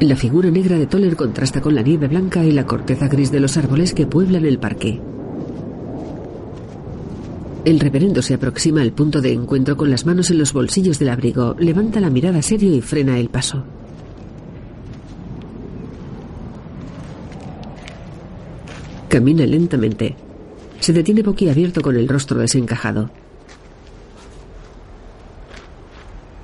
La 0.00 0.16
figura 0.16 0.50
negra 0.50 0.76
de 0.76 0.86
Toller 0.86 1.14
contrasta 1.14 1.60
con 1.60 1.74
la 1.74 1.82
nieve 1.82 2.08
blanca 2.08 2.44
y 2.44 2.50
la 2.50 2.66
corteza 2.66 3.06
gris 3.08 3.30
de 3.30 3.40
los 3.40 3.56
árboles 3.56 3.94
que 3.94 4.06
pueblan 4.06 4.44
el 4.44 4.58
parque. 4.58 5.00
El 7.64 7.80
reverendo 7.80 8.20
se 8.20 8.34
aproxima 8.34 8.82
al 8.82 8.92
punto 8.92 9.22
de 9.22 9.32
encuentro 9.32 9.76
con 9.76 9.90
las 9.90 10.04
manos 10.04 10.30
en 10.30 10.38
los 10.38 10.52
bolsillos 10.52 10.98
del 10.98 11.08
abrigo, 11.08 11.56
levanta 11.58 12.00
la 12.00 12.10
mirada 12.10 12.42
serio 12.42 12.74
y 12.74 12.82
frena 12.82 13.18
el 13.18 13.30
paso. 13.30 13.64
Camina 19.08 19.46
lentamente. 19.46 20.16
Se 20.80 20.92
detiene 20.92 21.22
boquiabierto 21.22 21.80
con 21.80 21.96
el 21.96 22.08
rostro 22.08 22.40
desencajado. 22.40 23.10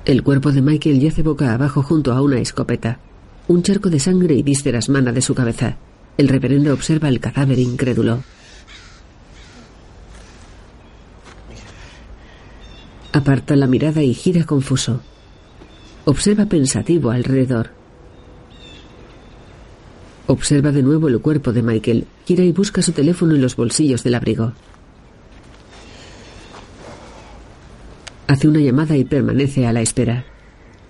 El 0.05 0.23
cuerpo 0.23 0.51
de 0.51 0.61
Michael 0.61 0.99
yace 0.99 1.21
boca 1.21 1.53
abajo 1.53 1.83
junto 1.83 2.13
a 2.13 2.21
una 2.21 2.39
escopeta. 2.39 2.99
Un 3.51 3.63
charco 3.63 3.89
de 3.89 3.99
sangre 3.99 4.35
y 4.35 4.43
vísceras 4.43 4.87
mana 4.87 5.11
de 5.11 5.21
su 5.21 5.35
cabeza. 5.35 5.75
El 6.17 6.29
reverendo 6.29 6.73
observa 6.73 7.09
el 7.09 7.19
cadáver 7.19 7.59
incrédulo. 7.59 8.23
Aparta 13.11 13.57
la 13.57 13.67
mirada 13.67 14.03
y 14.03 14.13
gira 14.13 14.45
confuso. 14.45 15.01
Observa 16.05 16.45
pensativo 16.45 17.11
alrededor. 17.11 17.71
Observa 20.27 20.71
de 20.71 20.81
nuevo 20.81 21.09
el 21.09 21.19
cuerpo 21.19 21.51
de 21.51 21.61
Michael. 21.61 22.07
Gira 22.25 22.45
y 22.45 22.53
busca 22.53 22.81
su 22.81 22.93
teléfono 22.93 23.35
en 23.35 23.41
los 23.41 23.57
bolsillos 23.57 24.01
del 24.01 24.15
abrigo. 24.15 24.53
Hace 28.27 28.47
una 28.47 28.61
llamada 28.61 28.95
y 28.95 29.03
permanece 29.03 29.67
a 29.67 29.73
la 29.73 29.81
espera. 29.81 30.23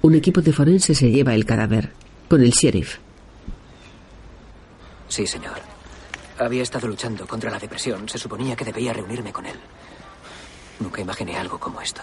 Un 0.03 0.14
equipo 0.14 0.41
de 0.41 0.53
forense 0.53 0.93
se 0.93 1.09
lleva 1.09 1.34
el 1.34 1.45
cadáver. 1.45 1.99
Con 2.32 2.41
el 2.41 2.51
sheriff. 2.51 2.97
Sí, 5.09 5.27
señor. 5.27 5.57
Había 6.39 6.63
estado 6.63 6.88
luchando 6.88 7.27
contra 7.27 7.51
la 7.51 7.59
depresión. 7.59 8.07
Se 8.07 8.17
suponía 8.17 8.55
que 8.55 8.63
debía 8.63 8.93
reunirme 8.93 9.34
con 9.34 9.45
él. 9.45 9.59
Nunca 10.79 11.01
imaginé 11.01 11.36
algo 11.38 11.59
como 11.59 11.82
esto. 11.82 11.99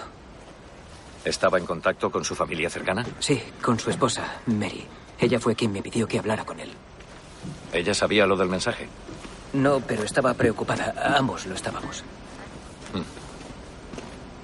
¿Estaba 1.25 1.57
en 1.57 1.65
contacto 1.65 2.11
con 2.11 2.27
su 2.27 2.35
familia 2.35 2.69
cercana? 2.69 3.07
Sí, 3.21 3.43
con 3.63 3.79
su 3.79 3.89
esposa, 3.89 4.43
Mary. 4.45 4.87
Ella 5.19 5.41
fue 5.41 5.57
quien 5.57 5.73
me 5.73 5.81
pidió 5.81 6.07
que 6.07 6.19
hablara 6.19 6.45
con 6.45 6.61
él. 6.61 6.73
¿Ella 7.73 7.95
sabía 7.95 8.27
lo 8.27 8.37
del 8.37 8.51
mensaje? 8.51 8.87
No, 9.55 9.81
pero 9.81 10.03
estaba 10.03 10.35
preocupada. 10.35 11.17
Ambos 11.17 11.47
lo 11.47 11.55
estábamos. 11.55 12.05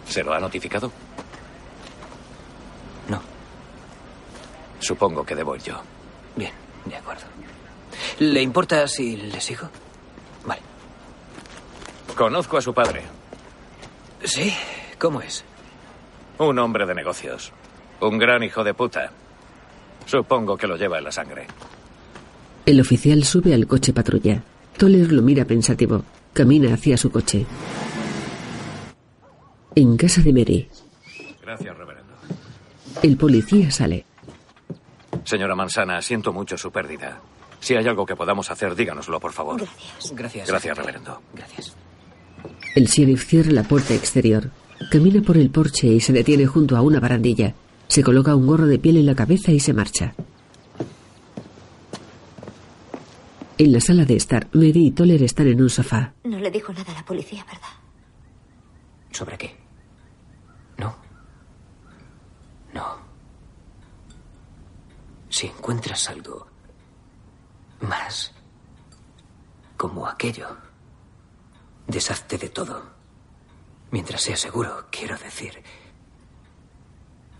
¿Se 0.08 0.24
lo 0.24 0.32
ha 0.32 0.40
notificado? 0.40 0.90
Supongo 4.84 5.24
que 5.24 5.34
debo 5.34 5.56
ir 5.56 5.62
yo. 5.62 5.80
Bien, 6.36 6.52
de 6.84 6.96
acuerdo. 6.96 7.22
¿Le 8.18 8.42
importa 8.42 8.86
si 8.86 9.16
le 9.16 9.40
sigo? 9.40 9.66
Vale. 10.44 10.60
Conozco 12.14 12.58
a 12.58 12.60
su 12.60 12.74
padre. 12.74 13.00
¿Sí? 14.22 14.52
¿Cómo 14.98 15.22
es? 15.22 15.42
Un 16.36 16.58
hombre 16.58 16.84
de 16.84 16.94
negocios. 16.94 17.50
Un 18.00 18.18
gran 18.18 18.42
hijo 18.42 18.62
de 18.62 18.74
puta. 18.74 19.10
Supongo 20.04 20.58
que 20.58 20.66
lo 20.66 20.76
lleva 20.76 20.98
en 20.98 21.04
la 21.04 21.12
sangre. 21.12 21.46
El 22.66 22.78
oficial 22.78 23.24
sube 23.24 23.54
al 23.54 23.66
coche 23.66 23.94
patrulla. 23.94 24.42
Toller 24.76 25.10
lo 25.12 25.22
mira 25.22 25.46
pensativo. 25.46 26.04
Camina 26.34 26.74
hacia 26.74 26.98
su 26.98 27.10
coche. 27.10 27.46
En 29.74 29.96
casa 29.96 30.20
de 30.20 30.32
Mary. 30.34 30.68
Gracias, 31.40 31.74
reverendo. 31.74 32.12
El 33.02 33.16
policía 33.16 33.70
sale. 33.70 34.04
Señora 35.24 35.54
Mansana, 35.54 36.00
siento 36.02 36.32
mucho 36.32 36.56
su 36.56 36.70
pérdida. 36.70 37.20
Si 37.60 37.74
hay 37.74 37.86
algo 37.86 38.04
que 38.04 38.14
podamos 38.14 38.50
hacer, 38.50 38.74
díganoslo, 38.74 39.18
por 39.18 39.32
favor. 39.32 39.58
Gracias. 39.60 40.12
Gracias. 40.14 40.48
Gracias, 40.48 40.76
reverendo. 40.78 41.22
Gracias. 41.34 41.76
El 42.74 42.86
sheriff 42.86 43.24
cierra 43.26 43.52
la 43.52 43.62
puerta 43.62 43.94
exterior. 43.94 44.50
Camina 44.90 45.22
por 45.22 45.38
el 45.38 45.50
porche 45.50 45.86
y 45.86 46.00
se 46.00 46.12
detiene 46.12 46.46
junto 46.46 46.76
a 46.76 46.82
una 46.82 47.00
barandilla. 47.00 47.54
Se 47.88 48.02
coloca 48.02 48.34
un 48.34 48.46
gorro 48.46 48.66
de 48.66 48.78
piel 48.78 48.98
en 48.98 49.06
la 49.06 49.14
cabeza 49.14 49.50
y 49.52 49.60
se 49.60 49.72
marcha. 49.72 50.14
En 53.56 53.72
la 53.72 53.80
sala 53.80 54.04
de 54.04 54.16
estar, 54.16 54.48
Mary 54.52 54.86
y 54.86 54.90
Toller 54.90 55.22
están 55.22 55.46
en 55.46 55.62
un 55.62 55.70
sofá. 55.70 56.12
No 56.24 56.38
le 56.38 56.50
dijo 56.50 56.72
nada 56.72 56.92
a 56.92 56.96
la 56.96 57.04
policía, 57.04 57.44
¿verdad? 57.44 57.68
¿Sobre 59.12 59.38
qué? 59.38 59.56
No. 60.76 60.96
No. 62.74 62.96
Si 65.34 65.48
encuentras 65.48 66.08
algo 66.08 66.46
más, 67.80 68.32
como 69.76 70.06
aquello. 70.06 70.56
Deshazte 71.88 72.38
de 72.38 72.50
todo. 72.50 72.84
Mientras 73.90 74.22
sea 74.22 74.36
seguro, 74.36 74.86
quiero 74.92 75.18
decir. 75.18 75.60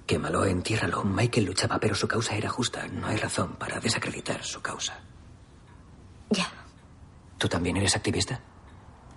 Quémalo, 0.06 0.44
entiérralo. 0.44 1.04
Michael 1.04 1.46
luchaba, 1.46 1.78
pero 1.78 1.94
su 1.94 2.08
causa 2.08 2.34
era 2.34 2.48
justa. 2.48 2.88
No 2.88 3.06
hay 3.06 3.16
razón 3.16 3.54
para 3.54 3.78
desacreditar 3.78 4.42
su 4.42 4.60
causa. 4.60 4.98
Ya. 6.30 6.50
¿Tú 7.38 7.48
también 7.48 7.76
eres 7.76 7.94
activista? 7.94 8.40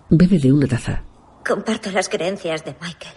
Bebe 0.08 0.38
de 0.38 0.52
una 0.52 0.68
taza. 0.68 1.02
Comparto 1.44 1.90
las 1.90 2.08
creencias 2.08 2.64
de 2.64 2.76
Michael. 2.80 3.16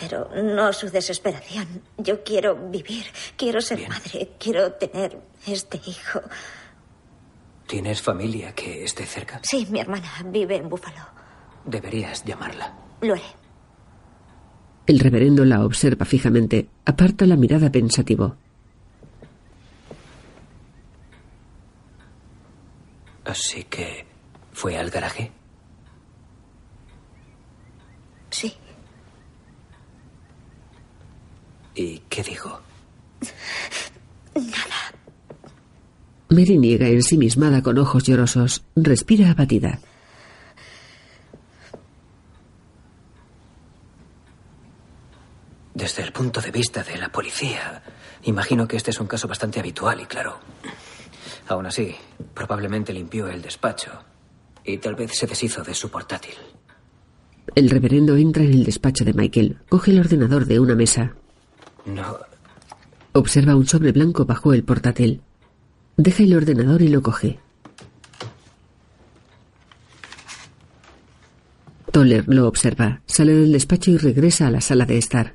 Pero 0.00 0.30
no 0.42 0.72
su 0.72 0.88
desesperación. 0.88 1.82
Yo 1.98 2.24
quiero 2.24 2.56
vivir, 2.70 3.04
quiero 3.36 3.60
ser 3.60 3.86
madre, 3.88 4.30
quiero 4.38 4.72
tener 4.72 5.20
este 5.46 5.80
hijo. 5.86 6.20
¿Tienes 7.66 8.00
familia 8.00 8.54
que 8.54 8.82
esté 8.82 9.04
cerca? 9.04 9.40
Sí, 9.42 9.66
mi 9.70 9.78
hermana 9.78 10.08
vive 10.24 10.56
en 10.56 10.68
Búfalo. 10.68 11.06
Deberías 11.64 12.24
llamarla. 12.24 12.74
Lo 13.02 13.12
haré. 13.12 13.22
El 14.86 14.98
reverendo 14.98 15.44
la 15.44 15.64
observa 15.64 16.04
fijamente. 16.04 16.68
Aparta 16.84 17.26
la 17.26 17.36
mirada 17.36 17.70
pensativo. 17.70 18.36
Así 23.24 23.64
que 23.64 24.06
fue 24.52 24.76
al 24.76 24.90
garaje. 24.90 25.30
Sí. 28.30 28.56
¿Y 31.74 32.00
qué 32.08 32.22
dijo? 32.22 32.60
Nada. 34.34 34.94
Mary 36.28 36.58
niega 36.58 36.88
ensimismada 36.88 37.62
con 37.62 37.78
ojos 37.78 38.04
llorosos. 38.04 38.64
Respira 38.76 39.30
abatida. 39.30 39.80
Desde 45.74 46.02
el 46.02 46.12
punto 46.12 46.40
de 46.40 46.50
vista 46.50 46.82
de 46.82 46.98
la 46.98 47.10
policía, 47.10 47.82
imagino 48.24 48.68
que 48.68 48.76
este 48.76 48.90
es 48.90 49.00
un 49.00 49.06
caso 49.06 49.26
bastante 49.26 49.60
habitual 49.60 50.00
y 50.00 50.04
claro. 50.04 50.38
Aún 51.48 51.66
así, 51.66 51.94
probablemente 52.34 52.92
limpió 52.92 53.28
el 53.28 53.42
despacho 53.42 53.90
y 54.64 54.78
tal 54.78 54.94
vez 54.94 55.12
se 55.16 55.26
deshizo 55.26 55.62
de 55.62 55.74
su 55.74 55.90
portátil. 55.90 56.34
El 57.54 57.70
reverendo 57.70 58.16
entra 58.16 58.44
en 58.44 58.52
el 58.52 58.64
despacho 58.64 59.04
de 59.04 59.14
Michael. 59.14 59.58
Coge 59.68 59.90
el 59.90 60.00
ordenador 60.00 60.46
de 60.46 60.60
una 60.60 60.74
mesa. 60.74 61.14
No. 61.86 62.18
Observa 63.12 63.56
un 63.56 63.66
sobre 63.66 63.92
blanco 63.92 64.24
bajo 64.24 64.52
el 64.52 64.64
portátil. 64.64 65.20
Deja 65.96 66.22
el 66.22 66.34
ordenador 66.34 66.82
y 66.82 66.88
lo 66.88 67.02
coge. 67.02 67.38
Toller 71.90 72.24
lo 72.28 72.46
observa, 72.46 73.00
sale 73.06 73.34
del 73.34 73.52
despacho 73.52 73.90
y 73.90 73.96
regresa 73.96 74.46
a 74.46 74.50
la 74.50 74.60
sala 74.60 74.86
de 74.86 74.98
estar. 74.98 75.34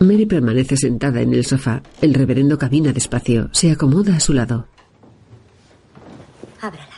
Mary 0.00 0.26
permanece 0.26 0.76
sentada 0.76 1.20
en 1.20 1.34
el 1.34 1.44
sofá. 1.44 1.82
El 2.00 2.14
reverendo 2.14 2.58
camina 2.58 2.92
despacio. 2.92 3.48
Se 3.52 3.70
acomoda 3.70 4.16
a 4.16 4.20
su 4.20 4.32
lado. 4.32 4.68
Ábrala. 6.60 6.95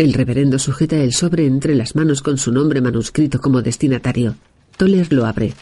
El 0.00 0.14
reverendo 0.14 0.58
sujeta 0.58 0.96
el 0.96 1.12
sobre 1.12 1.44
entre 1.44 1.74
las 1.74 1.94
manos 1.94 2.22
con 2.22 2.38
su 2.38 2.52
nombre 2.52 2.80
manuscrito 2.80 3.38
como 3.38 3.60
destinatario. 3.60 4.34
Toller 4.78 5.12
lo 5.12 5.26
abre. 5.26 5.52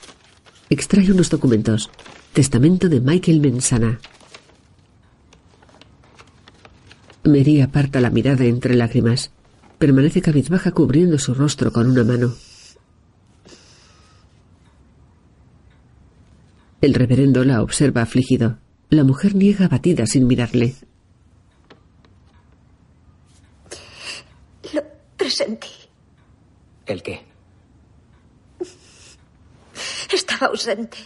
Extrae 0.70 1.10
unos 1.10 1.28
documentos. 1.28 1.90
Testamento 2.34 2.88
de 2.88 3.00
Michael 3.00 3.40
Mensana. 3.40 3.98
Mary 7.24 7.60
aparta 7.60 8.00
la 8.00 8.10
mirada 8.10 8.44
entre 8.44 8.76
lágrimas. 8.76 9.32
Permanece 9.76 10.22
cabizbaja 10.22 10.70
cubriendo 10.70 11.18
su 11.18 11.34
rostro 11.34 11.72
con 11.72 11.90
una 11.90 12.04
mano. 12.04 12.32
El 16.80 16.94
reverendo 16.94 17.42
la 17.42 17.60
observa 17.60 18.02
afligido. 18.02 18.58
La 18.88 19.02
mujer 19.02 19.34
niega 19.34 19.64
abatida 19.64 20.06
sin 20.06 20.28
mirarle. 20.28 20.76
Lo 24.72 24.82
presentí. 25.18 25.68
¿El 26.86 27.02
qué? 27.02 27.26
Estaba 30.10 30.46
ausente. 30.46 30.96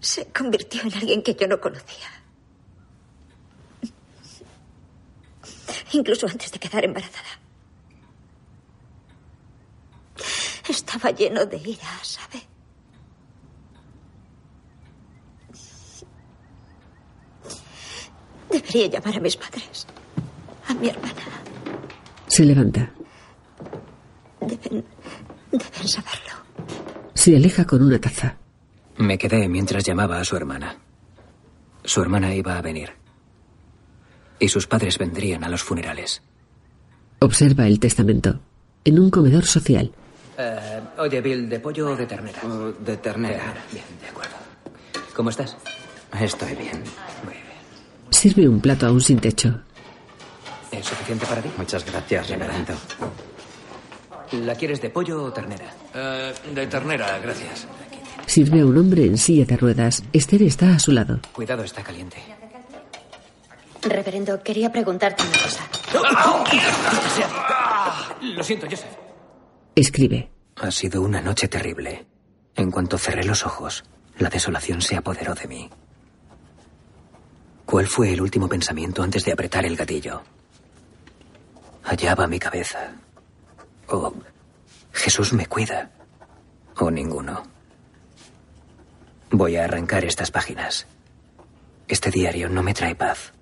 Se 0.00 0.26
convirtió 0.26 0.82
en 0.82 0.94
alguien 0.94 1.22
que 1.22 1.34
yo 1.34 1.48
no 1.48 1.60
conocía. 1.60 2.08
Incluso 5.92 6.28
antes 6.28 6.52
de 6.52 6.58
quedar 6.60 6.84
embarazada. 6.84 7.40
Estaba 10.68 11.10
lleno 11.10 11.44
de 11.46 11.56
ira, 11.56 11.98
¿sabe? 12.02 12.42
Debería 18.50 18.86
llamar 18.86 19.16
a 19.16 19.20
mis 19.20 19.36
padres. 19.36 19.86
A 20.68 20.74
mi 20.74 20.88
hermana. 20.88 21.45
Se 22.36 22.44
levanta. 22.44 22.90
Deben, 24.42 24.84
deben 25.52 25.88
saberlo. 25.88 26.34
Se 27.14 27.34
aleja 27.34 27.64
con 27.64 27.82
una 27.82 27.98
taza. 27.98 28.36
Me 28.98 29.16
quedé 29.16 29.48
mientras 29.48 29.84
llamaba 29.84 30.20
a 30.20 30.24
su 30.26 30.36
hermana. 30.36 30.76
Su 31.82 32.02
hermana 32.02 32.34
iba 32.34 32.58
a 32.58 32.60
venir. 32.60 32.90
Y 34.38 34.48
sus 34.48 34.66
padres 34.66 34.98
vendrían 34.98 35.44
a 35.44 35.48
los 35.48 35.62
funerales. 35.62 36.20
Observa 37.20 37.66
el 37.68 37.80
testamento. 37.80 38.38
En 38.84 38.98
un 38.98 39.08
comedor 39.08 39.46
social. 39.46 39.90
Eh, 40.36 40.80
oye, 40.98 41.22
Bill, 41.22 41.48
¿de 41.48 41.58
pollo 41.58 41.92
o 41.92 41.96
de 41.96 42.04
ternera? 42.04 42.42
de 42.84 42.96
ternera. 42.98 43.54
Bien, 43.72 43.86
de 44.02 44.08
acuerdo. 44.08 44.36
¿Cómo 45.14 45.30
estás? 45.30 45.56
Estoy 46.20 46.54
bien. 46.54 46.82
Muy 47.24 47.32
bien. 47.32 48.10
Sirve 48.10 48.46
un 48.46 48.60
plato 48.60 48.86
aún 48.86 49.00
sin 49.00 49.20
techo. 49.20 49.62
¿Es 50.70 50.84
suficiente 50.86 51.26
para 51.26 51.40
ti? 51.40 51.50
Muchas 51.56 51.84
gracias, 51.84 52.28
reverendo. 52.28 52.74
¿La 54.32 54.54
quieres 54.54 54.80
de 54.80 54.90
pollo 54.90 55.22
o 55.24 55.32
ternera? 55.32 55.72
Eh, 55.94 56.34
de 56.52 56.66
ternera, 56.66 57.18
gracias. 57.18 57.66
Sirve 58.26 58.60
a 58.60 58.66
un 58.66 58.76
hombre 58.76 59.04
en 59.04 59.16
silla 59.16 59.44
de 59.44 59.56
ruedas. 59.56 60.02
Esther 60.12 60.42
está 60.42 60.74
a 60.74 60.78
su 60.78 60.90
lado. 60.92 61.20
Cuidado, 61.32 61.62
está 61.62 61.82
caliente. 61.82 62.16
Reverendo, 63.82 64.42
quería 64.42 64.72
preguntarte 64.72 65.22
una 65.22 65.32
cosa. 65.32 65.62
Lo 68.34 68.42
siento, 68.42 68.66
Joseph. 68.68 68.90
Escribe. 69.74 70.30
Ha 70.56 70.70
sido 70.70 71.02
una 71.02 71.20
noche 71.20 71.48
terrible. 71.48 72.06
En 72.56 72.70
cuanto 72.70 72.98
cerré 72.98 73.22
los 73.24 73.44
ojos, 73.44 73.84
la 74.18 74.28
desolación 74.30 74.80
se 74.80 74.96
apoderó 74.96 75.34
de 75.34 75.46
mí. 75.46 75.70
¿Cuál 77.66 77.86
fue 77.86 78.12
el 78.12 78.20
último 78.22 78.48
pensamiento 78.48 79.02
antes 79.02 79.24
de 79.24 79.32
apretar 79.32 79.66
el 79.66 79.76
gatillo? 79.76 80.22
Allá 81.86 82.14
va 82.16 82.26
mi 82.26 82.38
cabeza. 82.38 82.92
O 83.88 84.12
Jesús 84.92 85.32
me 85.32 85.46
cuida. 85.46 85.90
O 86.78 86.90
ninguno. 86.90 87.44
Voy 89.30 89.56
a 89.56 89.64
arrancar 89.64 90.04
estas 90.04 90.30
páginas. 90.30 90.86
Este 91.86 92.10
diario 92.10 92.48
no 92.48 92.62
me 92.62 92.74
trae 92.74 92.96
paz. 92.96 93.32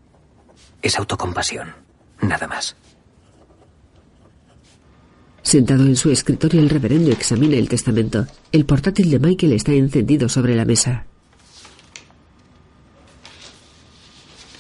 Es 0.83 0.99
autocompasión. 0.99 1.73
Nada 2.21 2.47
más. 2.47 2.77
Sentado 5.43 5.85
en 5.85 5.97
su 5.97 6.11
escritorio, 6.11 6.61
el 6.61 6.71
reverendo 6.71 7.11
examina 7.11 7.57
el 7.57 7.69
testamento. 7.69 8.27
El 8.53 8.67
portátil 8.67 9.11
de 9.11 9.19
Michael 9.19 9.53
está 9.53 9.73
encendido 9.73 10.29
sobre 10.29 10.55
la 10.55 10.65
mesa. 10.65 11.07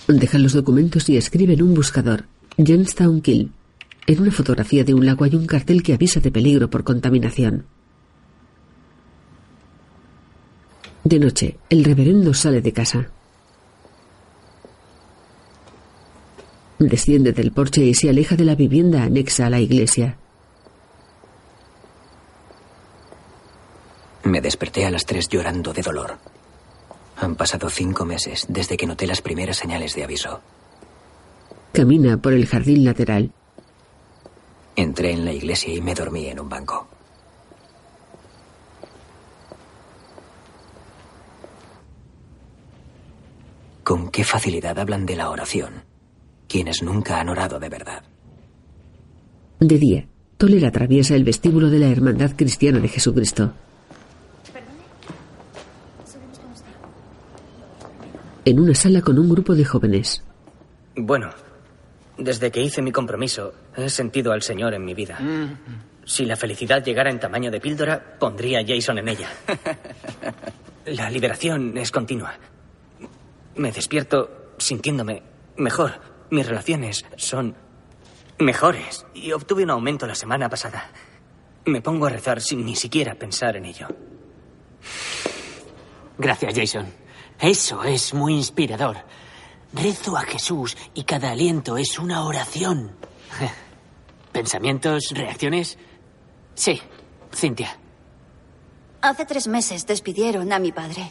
Deja 0.07 0.39
los 0.39 0.53
documentos 0.53 1.09
y 1.09 1.17
escribe 1.17 1.55
en 1.55 1.63
un 1.63 1.75
buscador. 1.75 2.25
Jenstown 2.57 3.21
Kill. 3.21 3.53
En 4.07 4.21
una 4.21 4.31
fotografía 4.31 4.85
de 4.85 4.93
un 4.93 5.07
lago 5.07 5.25
hay 5.25 5.35
un 5.35 5.47
cartel 5.47 5.83
que 5.83 5.95
avisa 5.95 6.21
de 6.21 6.31
peligro 6.31 6.69
por 6.69 6.85
contaminación. 6.85 7.67
De 11.05 11.19
noche, 11.19 11.59
el 11.71 11.85
reverendo 11.85 12.35
sale 12.35 12.61
de 12.61 12.73
casa. 12.73 13.11
Desciende 16.79 17.33
del 17.33 17.53
porche 17.53 17.83
y 17.85 17.95
se 17.95 18.11
aleja 18.11 18.37
de 18.37 18.45
la 18.45 18.55
vivienda 18.55 19.05
anexa 19.05 19.47
a 19.47 19.51
la 19.51 19.61
iglesia. 19.61 20.19
Me 24.25 24.41
desperté 24.41 24.85
a 24.85 24.91
las 24.91 25.07
tres 25.07 25.29
llorando 25.29 25.73
de 25.73 25.83
dolor. 25.83 26.19
Han 27.19 27.37
pasado 27.37 27.71
cinco 27.71 28.05
meses 28.05 28.47
desde 28.49 28.77
que 28.77 28.87
noté 28.87 29.07
las 29.07 29.23
primeras 29.23 29.57
señales 29.57 29.95
de 29.95 30.05
aviso. 30.05 30.41
Camina 31.73 32.17
por 32.17 32.33
el 32.33 32.47
jardín 32.47 32.85
lateral. 32.85 33.33
Entré 34.77 35.13
en 35.13 35.25
la 35.25 35.33
iglesia 35.33 35.73
y 35.73 35.81
me 35.81 35.95
dormí 35.95 36.27
en 36.27 36.41
un 36.41 36.49
banco. 36.49 36.89
Con 43.83 44.11
qué 44.11 44.25
facilidad 44.25 44.79
hablan 44.79 45.07
de 45.07 45.17
la 45.17 45.31
oración 45.31 45.95
quienes 46.55 46.83
nunca 46.85 47.19
han 47.19 47.29
orado 47.29 47.59
de 47.59 47.69
verdad. 47.69 48.05
De 49.59 49.77
día, 49.77 50.07
Toler 50.37 50.67
atraviesa 50.67 51.17
el 51.17 51.25
vestíbulo 51.25 51.69
de 51.69 51.81
la 51.81 51.89
Hermandad 51.89 52.33
Cristiana 52.37 52.79
de 52.79 52.87
Jesucristo. 52.87 53.53
En 58.45 58.61
una 58.61 58.75
sala 58.75 59.01
con 59.01 59.19
un 59.19 59.29
grupo 59.29 59.57
de 59.57 59.65
jóvenes. 59.65 60.23
Bueno, 60.95 61.31
desde 62.19 62.51
que 62.51 62.63
hice 62.63 62.83
mi 62.83 62.93
compromiso, 62.93 63.53
he 63.77 63.89
sentido 63.89 64.33
al 64.33 64.43
Señor 64.43 64.75
en 64.75 64.85
mi 64.85 64.95
vida. 64.95 65.19
Si 66.05 66.25
la 66.25 66.37
felicidad 66.37 66.85
llegara 66.85 67.11
en 67.11 67.19
tamaño 67.19 67.51
de 67.51 67.61
píldora, 67.61 68.19
pondría 68.19 68.61
a 68.61 68.65
Jason 68.67 68.99
en 68.99 69.09
ella. 69.09 69.31
La 70.87 71.09
liberación 71.09 71.79
es 71.79 71.91
continua. 71.91 72.35
Me 73.57 73.73
despierto 73.73 74.53
sintiéndome 74.59 75.23
mejor. 75.57 75.93
Mis 76.31 76.47
relaciones 76.47 77.07
son 77.17 77.55
mejores 78.39 79.07
y 79.15 79.33
obtuve 79.33 79.63
un 79.63 79.71
aumento 79.71 80.07
la 80.07 80.15
semana 80.15 80.51
pasada. 80.51 80.91
Me 81.65 81.81
pongo 81.81 82.07
a 82.07 82.11
rezar 82.11 82.43
sin 82.43 82.65
ni 82.67 82.77
siquiera 82.77 83.15
pensar 83.15 83.57
en 83.57 83.65
ello. 83.65 83.89
Gracias, 86.19 86.55
Jason. 86.55 86.87
Eso 87.41 87.83
es 87.85 88.13
muy 88.13 88.35
inspirador. 88.35 88.99
Rezo 89.75 90.17
a 90.17 90.23
Jesús 90.23 90.77
y 90.95 91.03
cada 91.03 91.33
aliento 91.33 91.77
es 91.77 91.99
una 91.99 92.25
oración. 92.25 92.93
¿Pensamientos? 94.33 95.11
¿Reacciones? 95.11 95.77
Sí, 96.55 96.81
Cintia. 97.35 97.77
Hace 99.03 99.27
tres 99.27 99.49
meses 99.49 99.87
despidieron 99.87 100.53
a 100.53 100.59
mi 100.59 100.71
padre. 100.73 101.11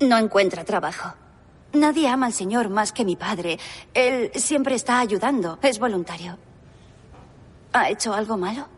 No 0.00 0.18
encuentra 0.18 0.64
trabajo. 0.64 1.14
Nadie 1.72 2.08
ama 2.08 2.26
al 2.26 2.32
Señor 2.32 2.68
más 2.68 2.92
que 2.92 3.04
mi 3.04 3.16
padre. 3.16 3.58
Él 3.94 4.30
siempre 4.34 4.74
está 4.74 5.00
ayudando. 5.00 5.58
Es 5.62 5.78
voluntario. 5.78 6.38
¿Ha 7.72 7.90
hecho 7.90 8.12
algo 8.14 8.36
malo? 8.36 8.68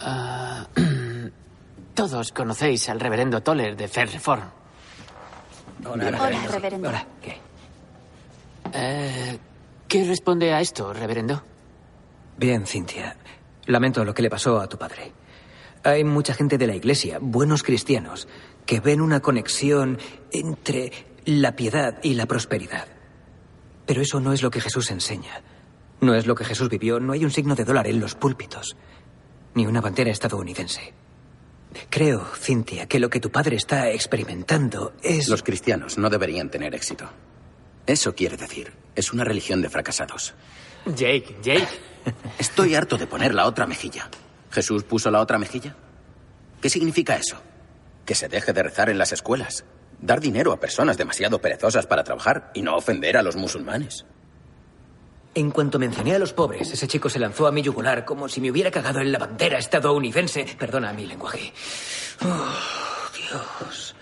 Ah, 0.00 0.66
todos 1.94 2.32
conocéis 2.32 2.88
al 2.88 3.00
reverendo 3.00 3.42
Toller 3.42 3.76
de 3.76 3.88
Fair 3.88 4.10
Reform. 4.10 4.50
Hola, 5.84 6.08
Hola 6.08 6.46
reverendo. 6.50 6.88
Hola, 6.88 7.06
¿qué? 7.22 7.36
Eh, 8.72 9.38
¿Qué 9.86 10.04
responde 10.04 10.52
a 10.52 10.60
esto, 10.60 10.92
reverendo? 10.92 11.42
Bien, 12.36 12.66
Cintia. 12.66 13.16
Lamento 13.66 14.04
lo 14.04 14.14
que 14.14 14.22
le 14.22 14.30
pasó 14.30 14.60
a 14.60 14.68
tu 14.68 14.78
padre. 14.78 15.12
Hay 15.84 16.04
mucha 16.04 16.34
gente 16.34 16.58
de 16.58 16.66
la 16.66 16.74
iglesia, 16.74 17.18
buenos 17.20 17.62
cristianos, 17.62 18.28
que 18.66 18.80
ven 18.80 19.00
una 19.00 19.20
conexión 19.20 19.98
entre 20.32 20.92
la 21.24 21.54
piedad 21.56 21.98
y 22.02 22.14
la 22.14 22.26
prosperidad. 22.26 22.86
Pero 23.86 24.02
eso 24.02 24.20
no 24.20 24.32
es 24.32 24.42
lo 24.42 24.50
que 24.50 24.60
Jesús 24.60 24.90
enseña. 24.90 25.42
No 26.00 26.14
es 26.14 26.26
lo 26.26 26.34
que 26.34 26.44
Jesús 26.44 26.68
vivió. 26.68 27.00
No 27.00 27.12
hay 27.12 27.24
un 27.24 27.30
signo 27.30 27.54
de 27.54 27.64
dólar 27.64 27.86
en 27.86 28.00
los 28.00 28.14
púlpitos. 28.14 28.76
Ni 29.54 29.66
una 29.66 29.80
bandera 29.80 30.10
estadounidense. 30.10 30.92
Creo, 31.90 32.24
Cintia, 32.34 32.86
que 32.86 32.98
lo 32.98 33.10
que 33.10 33.20
tu 33.20 33.30
padre 33.30 33.56
está 33.56 33.90
experimentando 33.90 34.94
es... 35.02 35.28
Los 35.28 35.42
cristianos 35.42 35.98
no 35.98 36.10
deberían 36.10 36.50
tener 36.50 36.74
éxito. 36.74 37.10
Eso 37.86 38.14
quiere 38.14 38.36
decir, 38.36 38.72
es 38.94 39.12
una 39.12 39.24
religión 39.24 39.62
de 39.62 39.70
fracasados. 39.70 40.34
Jake, 40.86 41.36
Jake. 41.42 41.68
Estoy 42.38 42.74
harto 42.74 42.96
de 42.96 43.06
poner 43.06 43.34
la 43.34 43.46
otra 43.46 43.66
mejilla. 43.66 44.10
¿Jesús 44.50 44.84
puso 44.84 45.10
la 45.10 45.20
otra 45.20 45.38
mejilla? 45.38 45.76
¿Qué 46.60 46.70
significa 46.70 47.16
eso? 47.16 47.40
Que 48.04 48.14
se 48.14 48.28
deje 48.28 48.52
de 48.52 48.62
rezar 48.62 48.88
en 48.90 48.98
las 48.98 49.12
escuelas, 49.12 49.64
dar 50.00 50.20
dinero 50.20 50.52
a 50.52 50.60
personas 50.60 50.96
demasiado 50.96 51.40
perezosas 51.40 51.86
para 51.86 52.04
trabajar 52.04 52.50
y 52.54 52.62
no 52.62 52.76
ofender 52.76 53.16
a 53.16 53.22
los 53.22 53.36
musulmanes. 53.36 54.06
En 55.38 55.52
cuanto 55.52 55.78
mencioné 55.78 56.16
a 56.16 56.18
los 56.18 56.32
pobres, 56.32 56.72
ese 56.72 56.88
chico 56.88 57.08
se 57.08 57.20
lanzó 57.20 57.46
a 57.46 57.52
mi 57.52 57.62
yugular 57.62 58.04
como 58.04 58.28
si 58.28 58.40
me 58.40 58.50
hubiera 58.50 58.72
cagado 58.72 58.98
en 58.98 59.12
la 59.12 59.20
bandera 59.20 59.56
estadounidense. 59.60 60.44
Perdona 60.58 60.92
mi 60.92 61.06
lenguaje. 61.06 61.52
Oh, 62.22 62.54
Dios. 63.16 63.94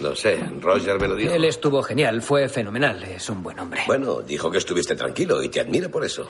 No 0.00 0.16
sé, 0.16 0.36
Roger 0.60 1.00
me 1.00 1.06
lo 1.06 1.14
dijo. 1.14 1.32
Él 1.32 1.44
estuvo 1.44 1.80
genial, 1.80 2.22
fue 2.22 2.48
fenomenal, 2.48 3.04
es 3.04 3.30
un 3.30 3.40
buen 3.44 3.56
hombre. 3.60 3.82
Bueno, 3.86 4.20
dijo 4.22 4.50
que 4.50 4.58
estuviste 4.58 4.96
tranquilo 4.96 5.44
y 5.44 5.48
te 5.48 5.60
admira 5.60 5.88
por 5.88 6.04
eso. 6.04 6.28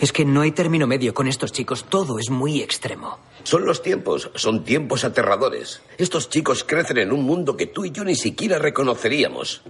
Es 0.00 0.12
que 0.12 0.24
no 0.24 0.40
hay 0.40 0.50
término 0.50 0.88
medio 0.88 1.14
con 1.14 1.28
estos 1.28 1.52
chicos, 1.52 1.84
todo 1.88 2.18
es 2.18 2.30
muy 2.30 2.60
extremo. 2.60 3.20
Son 3.44 3.64
los 3.64 3.80
tiempos, 3.80 4.28
son 4.34 4.64
tiempos 4.64 5.04
aterradores. 5.04 5.82
Estos 5.98 6.28
chicos 6.28 6.64
crecen 6.64 6.98
en 6.98 7.12
un 7.12 7.22
mundo 7.22 7.56
que 7.56 7.66
tú 7.66 7.84
y 7.84 7.92
yo 7.92 8.02
ni 8.02 8.16
siquiera 8.16 8.58
reconoceríamos. 8.58 9.62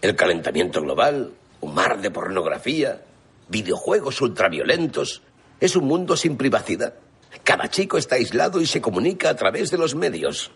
El 0.00 0.16
calentamiento 0.16 0.80
global, 0.80 1.34
un 1.60 1.74
mar 1.74 2.00
de 2.00 2.10
pornografía, 2.10 3.02
videojuegos 3.52 4.20
ultraviolentos. 4.20 5.22
Es 5.60 5.76
un 5.76 5.84
mundo 5.84 6.16
sin 6.16 6.36
privacidad. 6.36 6.94
Cada 7.44 7.68
chico 7.68 7.98
está 7.98 8.16
aislado 8.16 8.60
y 8.60 8.66
se 8.66 8.80
comunica 8.80 9.30
a 9.30 9.36
través 9.36 9.70
de 9.70 9.78
los 9.78 9.94
medios. 9.94 10.50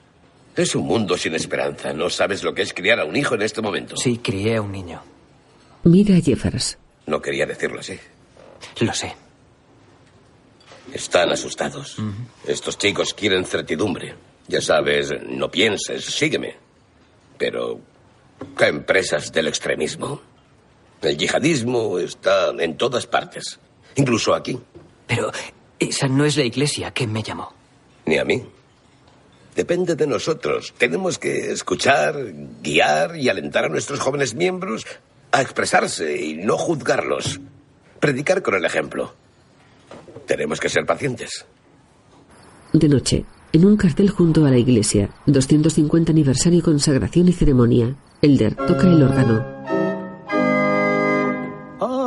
Es 0.56 0.74
un 0.74 0.86
mundo 0.86 1.16
sin 1.16 1.34
esperanza. 1.34 1.92
No 1.92 2.10
sabes 2.10 2.42
lo 2.42 2.54
que 2.54 2.62
es 2.62 2.72
criar 2.72 2.98
a 2.98 3.04
un 3.04 3.14
hijo 3.14 3.34
en 3.34 3.42
este 3.42 3.62
momento. 3.62 3.96
Sí, 3.96 4.18
crié 4.18 4.56
a 4.56 4.62
un 4.62 4.72
niño. 4.72 5.02
Mira 5.84 6.16
a 6.16 6.20
Jeffers. 6.20 6.78
No 7.06 7.22
quería 7.22 7.46
decirlo 7.46 7.80
así. 7.80 7.98
Lo 8.80 8.92
sé. 8.92 9.14
Están 10.92 11.30
asustados. 11.30 11.96
Estos 12.46 12.78
chicos 12.78 13.12
quieren 13.14 13.44
certidumbre. 13.44 14.14
Ya 14.48 14.60
sabes, 14.60 15.12
no 15.28 15.50
pienses, 15.50 16.04
sígueme. 16.04 16.56
Pero 17.36 17.80
caen 18.56 18.84
presas 18.84 19.32
del 19.32 19.48
extremismo. 19.48 20.22
El 21.02 21.16
yihadismo 21.16 21.98
está 21.98 22.50
en 22.58 22.76
todas 22.76 23.06
partes, 23.06 23.58
incluso 23.96 24.34
aquí. 24.34 24.58
Pero 25.06 25.30
esa 25.78 26.08
no 26.08 26.24
es 26.24 26.36
la 26.36 26.44
iglesia 26.44 26.90
que 26.90 27.06
me 27.06 27.22
llamó. 27.22 27.52
Ni 28.06 28.18
a 28.18 28.24
mí. 28.24 28.42
Depende 29.54 29.94
de 29.94 30.06
nosotros. 30.06 30.74
Tenemos 30.76 31.18
que 31.18 31.50
escuchar, 31.50 32.14
guiar 32.62 33.16
y 33.16 33.28
alentar 33.28 33.64
a 33.64 33.68
nuestros 33.68 34.00
jóvenes 34.00 34.34
miembros 34.34 34.86
a 35.32 35.40
expresarse 35.40 36.22
y 36.22 36.34
no 36.34 36.58
juzgarlos. 36.58 37.40
Predicar 38.00 38.42
con 38.42 38.54
el 38.54 38.64
ejemplo. 38.64 39.14
Tenemos 40.26 40.60
que 40.60 40.68
ser 40.68 40.84
pacientes. 40.84 41.46
De 42.72 42.88
noche, 42.88 43.24
en 43.52 43.64
un 43.64 43.76
cartel 43.76 44.10
junto 44.10 44.44
a 44.44 44.50
la 44.50 44.58
iglesia, 44.58 45.08
250 45.26 46.12
aniversario, 46.12 46.62
consagración 46.62 47.28
y 47.28 47.32
ceremonia. 47.32 47.96
Elder 48.20 48.54
toca 48.54 48.82
el 48.82 49.02
órgano. 49.02 49.75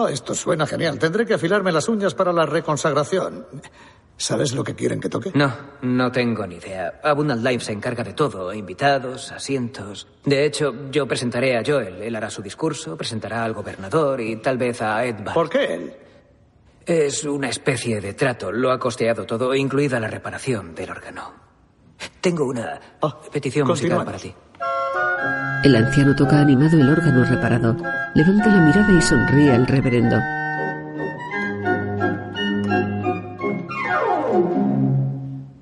Oh, 0.10 0.14
esto 0.14 0.34
suena 0.34 0.66
genial. 0.66 0.97
Tendré 0.97 1.26
que 1.26 1.36
afilarme 1.36 1.72
las 1.72 1.88
uñas 1.88 2.14
para 2.14 2.34
la 2.34 2.45
reconsagración. 2.45 3.45
¿Sabes 4.18 4.53
lo 4.53 4.66
que 4.66 4.76
quieren 4.76 4.99
que 4.99 5.07
toque? 5.07 5.32
No, 5.34 5.53
no 5.82 6.12
tengo 6.12 6.45
ni 6.45 6.55
idea. 6.55 6.99
Abundant 7.03 7.41
Life 7.41 7.64
se 7.64 7.72
encarga 7.72 8.03
de 8.03 8.14
todo, 8.14 8.53
invitados, 8.53 9.32
asientos. 9.32 10.07
De 10.26 10.45
hecho, 10.45 10.89
yo 10.91 11.07
presentaré 11.07 11.57
a 11.57 11.64
Joel. 11.66 12.01
Él 12.01 12.16
hará 12.16 12.30
su 12.30 12.41
discurso, 12.41 12.97
presentará 12.97 13.45
al 13.45 13.53
gobernador 13.53 14.20
y 14.20 14.36
tal 14.38 14.57
vez 14.57 14.82
a 14.82 15.05
Edvard. 15.05 15.34
¿Por 15.34 15.49
qué 15.49 15.74
él? 15.74 15.93
Es 16.86 17.24
una 17.24 17.49
especie 17.49 18.01
de 18.01 18.14
trato. 18.14 18.51
Lo 18.51 18.72
ha 18.72 18.80
costeado 18.80 19.26
todo, 19.26 19.55
incluida 19.55 19.99
la 20.01 20.07
reparación 20.07 20.76
del 20.76 20.89
órgano. 20.89 21.34
Tengo 22.20 22.45
una 22.45 22.80
petición 23.32 23.68
musical 23.68 24.03
para 24.03 24.18
ti. 24.18 24.34
El 25.64 25.76
anciano 25.76 26.16
toca 26.16 26.40
animado 26.40 26.78
el 26.80 26.90
órgano 26.90 27.26
reparado. 27.26 27.76
Levanta 28.16 28.48
la 28.48 28.62
mirada 28.62 28.92
y 28.92 29.02
sonríe 29.02 29.52
al 29.52 29.68
reverendo. 29.68 30.18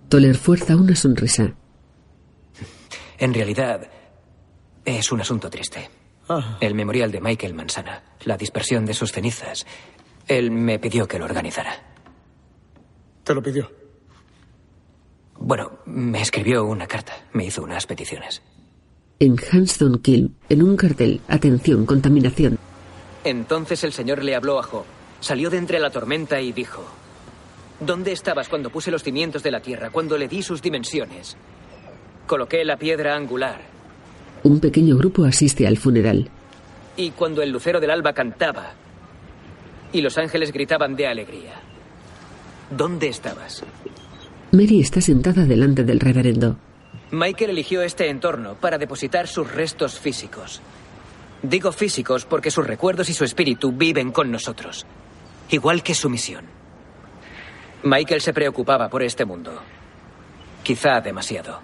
Toller 0.09 0.37
fuerza 0.37 0.75
una 0.75 0.95
sonrisa. 0.95 1.53
En 3.19 3.33
realidad, 3.33 3.89
es 4.85 5.11
un 5.11 5.21
asunto 5.21 5.49
triste. 5.49 5.89
El 6.59 6.75
memorial 6.75 7.11
de 7.11 7.19
Michael 7.19 7.53
Mansana, 7.53 8.03
la 8.25 8.37
dispersión 8.37 8.85
de 8.85 8.93
sus 8.93 9.11
cenizas. 9.11 9.65
Él 10.27 10.51
me 10.51 10.77
pidió 10.77 11.07
que 11.07 11.17
lo 11.17 11.25
organizara. 11.25 11.73
¿Te 13.23 13.33
lo 13.33 13.41
pidió? 13.41 13.71
Bueno, 15.39 15.79
me 15.85 16.21
escribió 16.21 16.65
una 16.65 16.85
carta, 16.85 17.13
me 17.33 17.45
hizo 17.45 17.63
unas 17.63 17.85
peticiones. 17.87 18.41
En 19.19 19.35
Hanston 19.51 19.99
Kill, 19.99 20.31
en 20.47 20.61
un 20.61 20.77
cartel, 20.77 21.21
atención, 21.27 21.85
contaminación. 21.85 22.59
Entonces 23.23 23.83
el 23.83 23.91
Señor 23.91 24.23
le 24.23 24.35
habló 24.35 24.59
a 24.59 24.63
Job. 24.63 24.83
Salió 25.19 25.49
de 25.49 25.57
entre 25.57 25.79
la 25.79 25.89
tormenta 25.89 26.39
y 26.39 26.51
dijo, 26.51 26.83
¿Dónde 27.79 28.11
estabas 28.11 28.47
cuando 28.47 28.69
puse 28.69 28.91
los 28.91 29.03
cimientos 29.03 29.41
de 29.43 29.51
la 29.51 29.59
tierra, 29.59 29.89
cuando 29.89 30.17
le 30.17 30.27
di 30.27 30.43
sus 30.43 30.61
dimensiones? 30.61 31.35
Coloqué 32.27 32.63
la 32.63 32.77
piedra 32.77 33.15
angular. 33.15 33.61
Un 34.43 34.59
pequeño 34.59 34.95
grupo 34.97 35.25
asiste 35.25 35.65
al 35.65 35.77
funeral. 35.77 36.29
Y 36.95 37.11
cuando 37.11 37.41
el 37.41 37.51
lucero 37.51 37.79
del 37.79 37.91
alba 37.91 38.13
cantaba 38.13 38.73
y 39.91 40.01
los 40.01 40.17
ángeles 40.17 40.51
gritaban 40.51 40.95
de 40.95 41.07
alegría. 41.07 41.53
¿Dónde 42.69 43.07
estabas? 43.07 43.63
Mary 44.51 44.81
está 44.81 45.01
sentada 45.01 45.45
delante 45.45 45.83
del 45.83 45.99
reverendo. 45.99 46.57
Michael 47.11 47.51
eligió 47.51 47.81
este 47.81 48.09
entorno 48.09 48.55
para 48.55 48.77
depositar 48.77 49.27
sus 49.27 49.51
restos 49.51 49.99
físicos. 49.99 50.61
Digo 51.41 51.71
físicos 51.71 52.25
porque 52.25 52.51
sus 52.51 52.67
recuerdos 52.67 53.09
y 53.09 53.13
su 53.13 53.23
espíritu 53.23 53.71
viven 53.71 54.11
con 54.11 54.29
nosotros, 54.29 54.85
igual 55.49 55.83
que 55.83 55.93
su 55.93 56.09
misión. 56.09 56.45
Michael 57.83 58.21
se 58.21 58.33
preocupaba 58.33 58.89
por 58.89 59.03
este 59.03 59.23
mundo, 59.23 59.53
quizá 60.63 60.99
demasiado. 60.99 61.59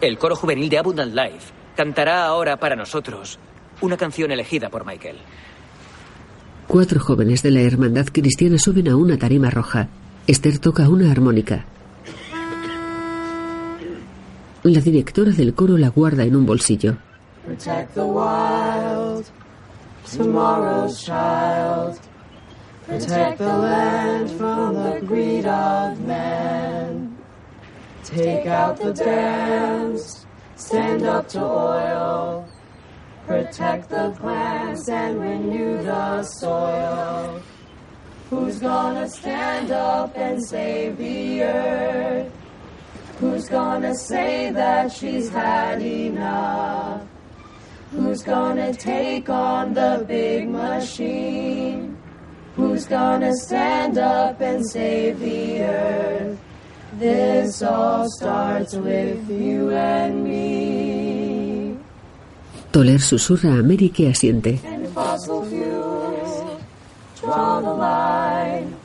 El 0.00 0.18
coro 0.18 0.36
juvenil 0.36 0.68
de 0.68 0.78
Abundant 0.78 1.14
Life 1.14 1.52
cantará 1.76 2.24
ahora 2.24 2.58
para 2.58 2.76
nosotros 2.76 3.38
una 3.80 3.96
canción 3.96 4.30
elegida 4.30 4.68
por 4.68 4.86
Michael. 4.86 5.16
Cuatro 6.68 7.00
jóvenes 7.00 7.42
de 7.42 7.50
la 7.50 7.62
Hermandad 7.62 8.06
Cristiana 8.12 8.58
suben 8.58 8.88
a 8.88 8.96
una 8.96 9.18
tarima 9.18 9.50
roja. 9.50 9.88
Esther 10.26 10.58
toca 10.58 10.88
una 10.88 11.10
armónica. 11.10 11.66
La 14.64 14.80
directora 14.80 15.32
del 15.32 15.54
coro 15.54 15.76
la 15.76 15.88
guarda 15.88 16.22
en 16.22 16.36
un 16.36 16.46
bolsillo. 16.46 16.96
Protect 17.44 17.94
the 17.94 18.04
wild, 18.04 19.24
tomorrow's 20.16 21.02
child. 21.04 21.98
Protect 22.86 23.38
the 23.38 23.58
land 23.58 24.30
from 24.30 24.74
the 24.74 25.00
greed 25.04 25.46
of 25.46 25.98
man. 26.06 27.16
Take 28.04 28.46
out 28.46 28.78
the 28.78 28.92
dams, 28.92 30.26
stand 30.54 31.02
up 31.02 31.28
to 31.30 31.40
oil. 31.40 32.46
Protect 33.26 33.88
the 33.88 34.14
plants 34.20 34.88
and 34.88 35.20
renew 35.20 35.82
the 35.82 36.22
soil. 36.22 37.42
Who's 38.30 38.60
gonna 38.60 39.08
stand 39.08 39.72
up 39.72 40.16
and 40.16 40.40
save 40.40 40.98
the 40.98 41.42
earth? 41.42 42.41
Who's 43.22 43.48
gonna 43.48 43.94
say 43.94 44.50
that 44.50 44.90
she's 44.90 45.28
had 45.28 45.80
enough? 45.80 47.02
Who's 47.92 48.20
gonna 48.20 48.74
take 48.74 49.28
on 49.30 49.74
the 49.74 50.04
big 50.08 50.48
machine? 50.48 51.96
Who's 52.56 52.84
gonna 52.84 53.32
stand 53.36 53.96
up 53.96 54.40
and 54.40 54.68
save 54.68 55.20
the 55.20 55.62
earth? 55.62 56.38
This 56.98 57.62
all 57.62 58.10
starts 58.10 58.74
with 58.74 59.30
you 59.30 59.70
and 59.70 60.24
me. 60.24 61.78
Toller 62.72 62.98
susurra 62.98 63.60
a 63.60 63.62
Mary 63.62 63.90
que 63.90 64.08
asiente. 64.08 64.58
And 64.64 64.88
fossil 64.88 65.46
fuels, 65.46 66.60
draw 67.20 67.60
the 67.60 67.70
line 67.70 68.81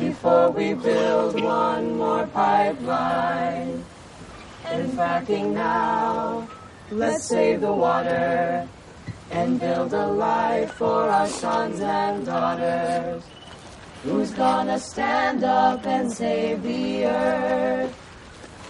before 0.00 0.50
we 0.50 0.72
build 0.72 1.40
one 1.42 1.98
more 1.98 2.26
pipeline. 2.28 3.84
And 4.64 4.92
fracking 4.92 5.52
now, 5.52 6.48
let's 6.90 7.24
save 7.24 7.60
the 7.60 7.72
water 7.72 8.66
and 9.30 9.60
build 9.60 9.92
a 9.92 10.06
life 10.06 10.72
for 10.72 11.08
our 11.08 11.28
sons 11.28 11.80
and 11.80 12.24
daughters. 12.24 13.22
Who's 14.02 14.30
gonna 14.30 14.78
stand 14.78 15.44
up 15.44 15.84
and 15.86 16.10
save 16.10 16.62
the 16.62 17.04
earth? 17.04 17.94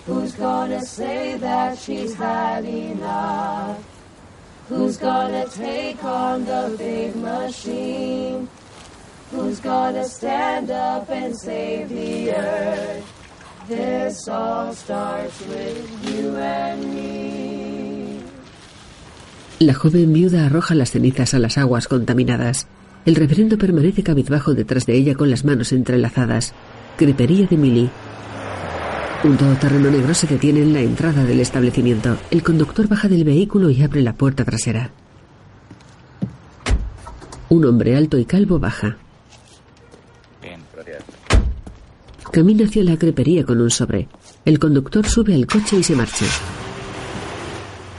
Who's 0.07 0.35
gonna 0.35 0.85
say 0.85 1.37
that 1.39 1.79
she's 1.79 2.15
had 2.15 2.65
enough? 2.65 3.79
Who's 4.69 4.97
gonna 4.97 5.47
take 5.49 6.03
on 6.03 6.45
the 6.45 6.75
big 6.77 7.15
machine? 7.15 8.49
Who's 9.33 9.61
gonna 9.63 10.05
stand 10.05 10.71
up 10.73 11.09
and 11.09 11.33
the 11.35 12.33
earth? 12.35 13.05
This 13.69 14.27
all 14.27 14.75
starts 14.75 15.41
with 15.47 15.87
you 16.03 16.37
and 16.37 16.93
me. 16.93 18.19
La 19.61 19.75
joven 19.75 20.13
viuda 20.13 20.47
arroja 20.47 20.75
las 20.75 20.91
cenizas 20.91 21.35
a 21.35 21.39
las 21.39 21.59
aguas 21.59 21.87
contaminadas. 21.87 22.67
El 23.07 23.15
reverendo 23.15 23.57
permanece 23.57 24.03
cabizbajo 24.03 24.55
detrás 24.55 24.87
de 24.87 24.95
ella 24.95 25.15
con 25.15 25.31
las 25.31 25.45
manos 25.45 25.71
entrelazadas. 25.71 26.53
Crepería 26.97 27.47
de 27.47 27.57
Millie. 27.57 27.91
Un 29.23 29.37
todoterreno 29.37 29.91
negro 29.91 30.13
se 30.13 30.27
detiene 30.27 30.63
en 30.63 30.73
la 30.73 30.81
entrada 30.81 31.25
del 31.25 31.39
establecimiento. 31.39 32.17
El 32.33 32.43
conductor 32.43 32.89
baja 32.89 33.07
del 33.07 33.23
vehículo 33.23 33.71
y 33.71 33.81
abre 33.83 34.03
la 34.03 34.15
puerta 34.15 34.45
trasera. 34.45 34.91
Un 37.49 37.65
hombre 37.65 37.97
alto 37.97 38.19
y 38.19 38.25
calvo 38.25 38.59
baja. 38.59 38.97
Camina 42.33 42.65
hacia 42.65 42.85
la 42.85 42.97
crepería 42.97 43.45
con 43.45 43.61
un 43.61 43.71
sobre. 43.71 44.09
El 44.45 44.59
conductor 44.59 45.07
sube 45.07 45.35
al 45.35 45.47
coche 45.47 45.77
y 45.77 45.83
se 45.83 45.95
marcha. 45.97 46.27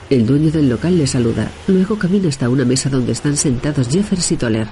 El 0.10 0.26
dueño 0.26 0.52
del 0.52 0.70
local 0.70 0.98
le 0.98 1.06
saluda. 1.08 1.50
Luego 1.68 1.98
camina 1.98 2.30
hasta 2.30 2.50
una 2.50 2.64
mesa 2.66 2.90
donde 2.90 3.12
están 3.12 3.36
sentados 3.36 3.90
Jeffers 3.90 4.32
y 4.32 4.38
Toller. 4.38 4.68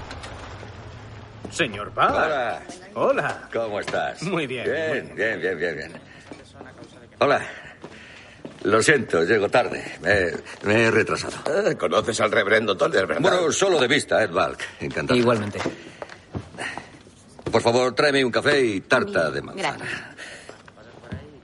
Señor 1.51 1.93
Bach. 1.93 2.11
Hola. 2.11 2.61
Hola. 2.95 3.49
¿Cómo 3.51 3.79
estás? 3.79 4.21
Muy 4.23 4.47
bien. 4.47 4.63
Bien, 4.65 5.13
bien, 5.15 5.41
bien, 5.41 5.57
bien, 5.57 5.75
bien. 5.77 5.91
Hola. 7.19 7.41
Lo 8.63 8.81
siento, 8.81 9.23
llego 9.23 9.49
tarde. 9.49 9.83
Me, 10.01 10.31
me 10.63 10.83
he 10.83 10.91
retrasado. 10.91 11.35
Ah, 11.45 11.73
¿Conoces 11.75 12.19
al 12.21 12.31
reverendo 12.31 12.75
Toller, 12.75 13.07
verdad? 13.07 13.21
Bueno, 13.21 13.51
solo 13.51 13.79
de 13.79 13.87
vista, 13.87 14.21
Ed 14.23 14.31
Valk. 14.31 14.59
Encantado. 14.81 15.17
Igualmente. 15.19 15.59
Por 17.51 17.61
favor, 17.61 17.93
tráeme 17.93 18.23
un 18.23 18.31
café 18.31 18.63
y 18.63 18.81
tarta 18.81 19.31
de 19.31 19.41
manzana. 19.41 20.15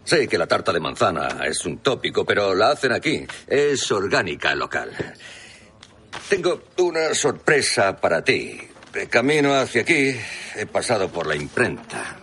Sé 0.03 0.27
que 0.27 0.37
la 0.37 0.45
tarta 0.45 0.71
de 0.71 0.79
manzana 0.79 1.39
es 1.45 1.65
un 1.65 1.79
tópico, 1.79 2.23
pero 2.23 2.53
la 2.53 2.71
hacen 2.71 2.91
aquí. 2.91 3.25
Es 3.47 3.91
orgánica 3.91 4.53
local. 4.53 4.91
Tengo 6.29 6.63
una 6.77 7.13
sorpresa 7.13 7.95
para 7.95 8.23
ti. 8.23 8.59
De 8.93 9.07
camino 9.07 9.53
hacia 9.53 9.81
aquí, 9.81 10.15
he 10.55 10.65
pasado 10.67 11.09
por 11.09 11.27
la 11.27 11.35
imprenta. 11.35 12.17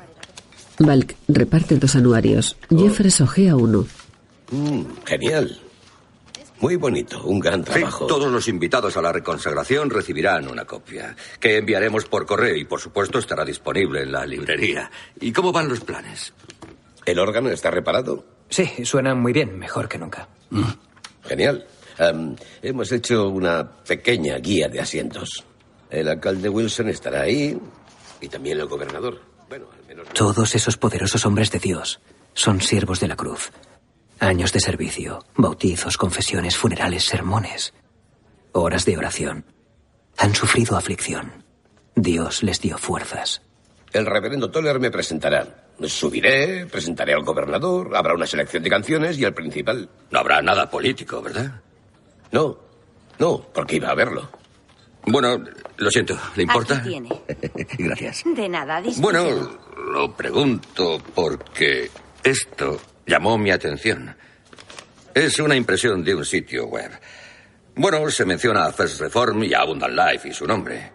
Valk 0.78 1.16
reparte 1.28 1.76
dos 1.76 1.94
anuarios. 1.96 2.56
Jeffers 2.70 3.20
ojea 3.20 3.56
uno. 3.56 3.86
Mm, 4.50 4.82
genial. 5.04 5.61
Muy 6.62 6.76
bonito, 6.76 7.24
un 7.24 7.40
gran 7.40 7.64
Sí, 7.66 7.72
trabajo. 7.72 8.06
todos 8.06 8.30
los 8.30 8.46
invitados 8.46 8.96
a 8.96 9.02
la 9.02 9.10
reconsagración 9.12 9.90
recibirán 9.90 10.46
una 10.46 10.64
copia, 10.64 11.16
que 11.40 11.56
enviaremos 11.56 12.04
por 12.04 12.24
correo 12.24 12.54
y, 12.56 12.64
por 12.64 12.80
supuesto, 12.80 13.18
estará 13.18 13.44
disponible 13.44 14.02
en 14.02 14.12
la 14.12 14.24
librería. 14.24 14.88
¿Y 15.20 15.32
cómo 15.32 15.50
van 15.50 15.68
los 15.68 15.80
planes? 15.80 16.32
¿El 17.04 17.18
órgano 17.18 17.50
está 17.50 17.70
reparado? 17.72 18.24
Sí, 18.48 18.84
suena 18.84 19.12
muy 19.16 19.32
bien, 19.32 19.58
mejor 19.58 19.88
que 19.88 19.98
nunca. 19.98 20.28
Genial. 21.24 21.66
Am, 21.98 22.36
hemos 22.62 22.92
hecho 22.92 23.28
una 23.28 23.68
pequeña 23.82 24.36
guía 24.38 24.68
de 24.68 24.80
asientos. 24.80 25.44
El 25.90 26.06
alcalde 26.08 26.48
Wilson 26.48 26.88
estará 26.90 27.22
ahí 27.22 27.58
y 28.20 28.28
también 28.28 28.60
el 28.60 28.66
gobernador. 28.68 29.20
Bueno, 29.48 29.66
al 29.76 29.84
menos... 29.86 30.08
Todos 30.14 30.54
esos 30.54 30.76
poderosos 30.76 31.26
hombres 31.26 31.50
de 31.50 31.58
Dios 31.58 32.00
son 32.34 32.60
siervos 32.60 33.00
de 33.00 33.08
la 33.08 33.16
cruz. 33.16 33.50
Años 34.22 34.52
de 34.52 34.60
servicio, 34.60 35.24
bautizos, 35.34 35.96
confesiones, 35.96 36.56
funerales, 36.56 37.02
sermones, 37.02 37.74
horas 38.52 38.84
de 38.84 38.96
oración. 38.96 39.44
Han 40.16 40.32
sufrido 40.32 40.76
aflicción. 40.76 41.44
Dios 41.96 42.44
les 42.44 42.60
dio 42.60 42.78
fuerzas. 42.78 43.42
El 43.92 44.06
reverendo 44.06 44.48
Toller 44.48 44.78
me 44.78 44.92
presentará. 44.92 45.66
Subiré, 45.86 46.66
presentaré 46.66 47.14
al 47.14 47.24
gobernador, 47.24 47.96
habrá 47.96 48.14
una 48.14 48.24
selección 48.24 48.62
de 48.62 48.70
canciones 48.70 49.18
y 49.18 49.24
el 49.24 49.34
principal. 49.34 49.90
No 50.12 50.20
habrá 50.20 50.40
nada 50.40 50.70
político, 50.70 51.20
¿verdad? 51.20 51.60
No, 52.30 52.56
no, 53.18 53.44
porque 53.52 53.74
iba 53.74 53.88
a 53.88 53.96
verlo. 53.96 54.30
Bueno, 55.04 55.42
lo 55.78 55.90
siento, 55.90 56.16
¿le 56.36 56.44
importa? 56.44 56.76
Aquí 56.76 56.90
tiene. 56.90 57.08
Gracias. 57.76 58.22
De 58.24 58.48
nada, 58.48 58.80
disfrútelo. 58.80 59.24
Bueno, 59.24 59.58
lo 59.92 60.14
pregunto 60.14 61.02
porque 61.12 61.90
esto 62.22 62.78
llamó 63.12 63.36
mi 63.36 63.50
atención. 63.50 64.16
Es 65.12 65.38
una 65.38 65.54
impresión 65.54 66.02
de 66.02 66.14
un 66.14 66.24
sitio 66.24 66.64
web. 66.64 66.90
Bueno, 67.74 68.10
se 68.10 68.24
menciona 68.24 68.64
a 68.64 68.72
First 68.72 69.02
Reform 69.02 69.44
y 69.44 69.52
a 69.52 69.60
Abundant 69.60 69.94
Life 69.94 70.28
y 70.30 70.32
su 70.32 70.46
nombre. 70.46 70.90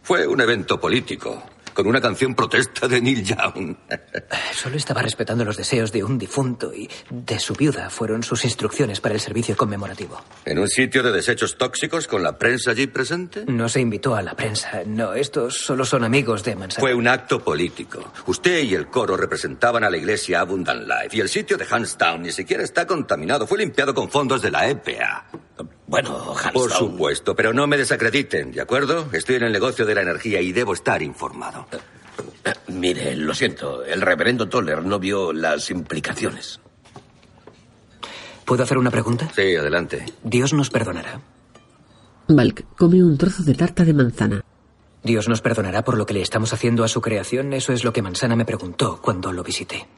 Fue 0.00 0.24
un 0.24 0.40
evento 0.40 0.80
político, 0.80 1.42
con 1.78 1.86
una 1.86 2.00
canción 2.00 2.34
protesta 2.34 2.88
de 2.88 3.00
Neil 3.00 3.22
Young. 3.22 3.76
Solo 4.52 4.76
estaba 4.76 5.00
respetando 5.00 5.44
los 5.44 5.56
deseos 5.56 5.92
de 5.92 6.02
un 6.02 6.18
difunto 6.18 6.74
y 6.74 6.90
de 7.08 7.38
su 7.38 7.54
viuda 7.54 7.88
fueron 7.88 8.24
sus 8.24 8.44
instrucciones 8.44 9.00
para 9.00 9.14
el 9.14 9.20
servicio 9.20 9.56
conmemorativo. 9.56 10.20
¿En 10.44 10.58
un 10.58 10.66
sitio 10.66 11.04
de 11.04 11.12
desechos 11.12 11.56
tóxicos 11.56 12.08
con 12.08 12.24
la 12.24 12.36
prensa 12.36 12.72
allí 12.72 12.88
presente? 12.88 13.44
No 13.46 13.68
se 13.68 13.78
invitó 13.80 14.16
a 14.16 14.22
la 14.22 14.34
prensa. 14.34 14.82
No, 14.86 15.14
estos 15.14 15.58
solo 15.58 15.84
son 15.84 16.02
amigos 16.02 16.42
de 16.42 16.56
Manzana. 16.56 16.80
Fue 16.80 16.94
un 16.94 17.06
acto 17.06 17.38
político. 17.38 18.12
Usted 18.26 18.64
y 18.64 18.74
el 18.74 18.88
coro 18.88 19.16
representaban 19.16 19.84
a 19.84 19.90
la 19.90 19.98
iglesia 19.98 20.40
Abundant 20.40 20.82
Life 20.82 21.16
y 21.16 21.20
el 21.20 21.28
sitio 21.28 21.56
de 21.56 21.64
Hanstown 21.70 22.22
ni 22.22 22.32
siquiera 22.32 22.64
está 22.64 22.88
contaminado. 22.88 23.46
Fue 23.46 23.56
limpiado 23.56 23.94
con 23.94 24.10
fondos 24.10 24.42
de 24.42 24.50
la 24.50 24.68
EPA. 24.68 25.26
Bueno, 25.88 26.34
Por 26.52 26.70
supuesto, 26.70 27.34
pero 27.34 27.54
no 27.54 27.66
me 27.66 27.78
desacrediten, 27.78 28.52
¿de 28.52 28.60
acuerdo? 28.60 29.08
Estoy 29.12 29.36
en 29.36 29.44
el 29.44 29.52
negocio 29.52 29.86
de 29.86 29.94
la 29.94 30.02
energía 30.02 30.38
y 30.42 30.52
debo 30.52 30.74
estar 30.74 31.02
informado. 31.02 31.66
Eh, 32.44 32.52
Mire, 32.68 33.16
lo 33.16 33.34
siento, 33.34 33.82
el 33.82 34.02
reverendo 34.02 34.50
Toller 34.50 34.84
no 34.84 34.98
vio 34.98 35.32
las 35.32 35.70
implicaciones. 35.70 36.60
¿Puedo 38.44 38.62
hacer 38.62 38.76
una 38.76 38.90
pregunta? 38.90 39.30
Sí, 39.34 39.56
adelante. 39.56 40.04
¿Dios 40.22 40.52
nos 40.52 40.68
perdonará? 40.68 41.22
Balk 42.28 42.66
come 42.76 43.02
un 43.02 43.16
trozo 43.16 43.42
de 43.42 43.54
tarta 43.54 43.84
de 43.84 43.94
manzana. 43.94 44.44
¿Dios 45.02 45.26
nos 45.26 45.40
perdonará 45.40 45.84
por 45.84 45.96
lo 45.96 46.04
que 46.04 46.12
le 46.12 46.20
estamos 46.20 46.52
haciendo 46.52 46.84
a 46.84 46.88
su 46.88 47.00
creación? 47.00 47.54
Eso 47.54 47.72
es 47.72 47.82
lo 47.82 47.94
que 47.94 48.02
Mansana 48.02 48.36
me 48.36 48.44
preguntó 48.44 49.00
cuando 49.00 49.32
lo 49.32 49.42
visité. 49.42 49.88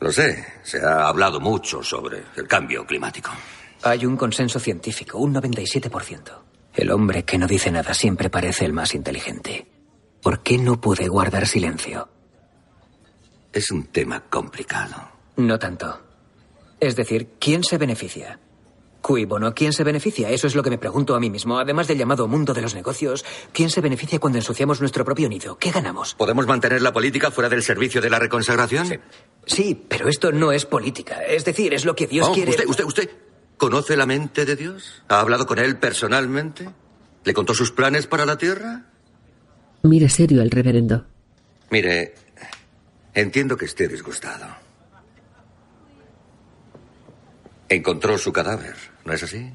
Lo 0.00 0.10
sé, 0.10 0.44
se 0.64 0.84
ha 0.84 1.06
hablado 1.06 1.38
mucho 1.38 1.84
sobre 1.84 2.24
el 2.36 2.48
cambio 2.48 2.84
climático. 2.84 3.30
Hay 3.82 4.04
un 4.06 4.16
consenso 4.16 4.60
científico, 4.60 5.18
un 5.18 5.34
97%. 5.34 6.22
El 6.74 6.90
hombre 6.90 7.24
que 7.24 7.38
no 7.38 7.46
dice 7.46 7.70
nada 7.70 7.94
siempre 7.94 8.30
parece 8.30 8.64
el 8.64 8.72
más 8.72 8.94
inteligente. 8.94 9.66
¿Por 10.22 10.42
qué 10.42 10.58
no 10.58 10.80
pude 10.80 11.08
guardar 11.08 11.46
silencio? 11.46 12.08
Es 13.52 13.70
un 13.70 13.86
tema 13.86 14.20
complicado. 14.28 14.96
No 15.36 15.58
tanto. 15.58 15.98
Es 16.78 16.94
decir, 16.94 17.30
¿quién 17.40 17.64
se 17.64 17.78
beneficia? 17.78 18.38
Cui 19.00 19.24
bono, 19.24 19.54
¿quién 19.54 19.72
se 19.72 19.82
beneficia? 19.82 20.28
Eso 20.28 20.46
es 20.46 20.54
lo 20.54 20.62
que 20.62 20.68
me 20.68 20.76
pregunto 20.78 21.14
a 21.14 21.20
mí 21.20 21.30
mismo. 21.30 21.58
Además 21.58 21.88
del 21.88 21.96
llamado 21.96 22.28
mundo 22.28 22.52
de 22.52 22.60
los 22.60 22.74
negocios, 22.74 23.24
¿quién 23.52 23.70
se 23.70 23.80
beneficia 23.80 24.18
cuando 24.18 24.38
ensuciamos 24.38 24.80
nuestro 24.80 25.06
propio 25.06 25.26
nido? 25.28 25.56
¿Qué 25.56 25.70
ganamos? 25.70 26.14
¿Podemos 26.14 26.46
mantener 26.46 26.82
la 26.82 26.92
política 26.92 27.30
fuera 27.30 27.48
del 27.48 27.62
servicio 27.62 28.02
de 28.02 28.10
la 28.10 28.18
reconsagración? 28.18 28.86
Sí, 28.86 28.98
sí 29.46 29.86
pero 29.88 30.08
esto 30.08 30.32
no 30.32 30.52
es 30.52 30.66
política. 30.66 31.22
Es 31.24 31.46
decir, 31.46 31.72
es 31.72 31.86
lo 31.86 31.96
que 31.96 32.06
Dios 32.06 32.28
Oh, 32.28 32.32
quiere. 32.34 32.50
¿Usted, 32.50 32.66
usted, 32.66 32.84
usted 32.84 33.10
conoce 33.60 33.94
la 33.94 34.06
mente 34.06 34.46
de 34.46 34.56
Dios? 34.56 35.02
¿Ha 35.08 35.20
hablado 35.20 35.46
con 35.46 35.58
él 35.58 35.76
personalmente? 35.76 36.70
¿Le 37.24 37.34
contó 37.34 37.52
sus 37.54 37.70
planes 37.70 38.06
para 38.06 38.24
la 38.24 38.38
tierra? 38.38 38.86
Mira 39.82 40.08
serio 40.08 40.40
al 40.40 40.50
reverendo. 40.50 41.04
Mire, 41.70 42.14
entiendo 43.12 43.58
que 43.58 43.66
esté 43.66 43.86
disgustado. 43.86 44.46
Encontró 47.68 48.16
su 48.16 48.32
cadáver, 48.32 48.74
¿no 49.04 49.12
es 49.12 49.22
así? 49.22 49.50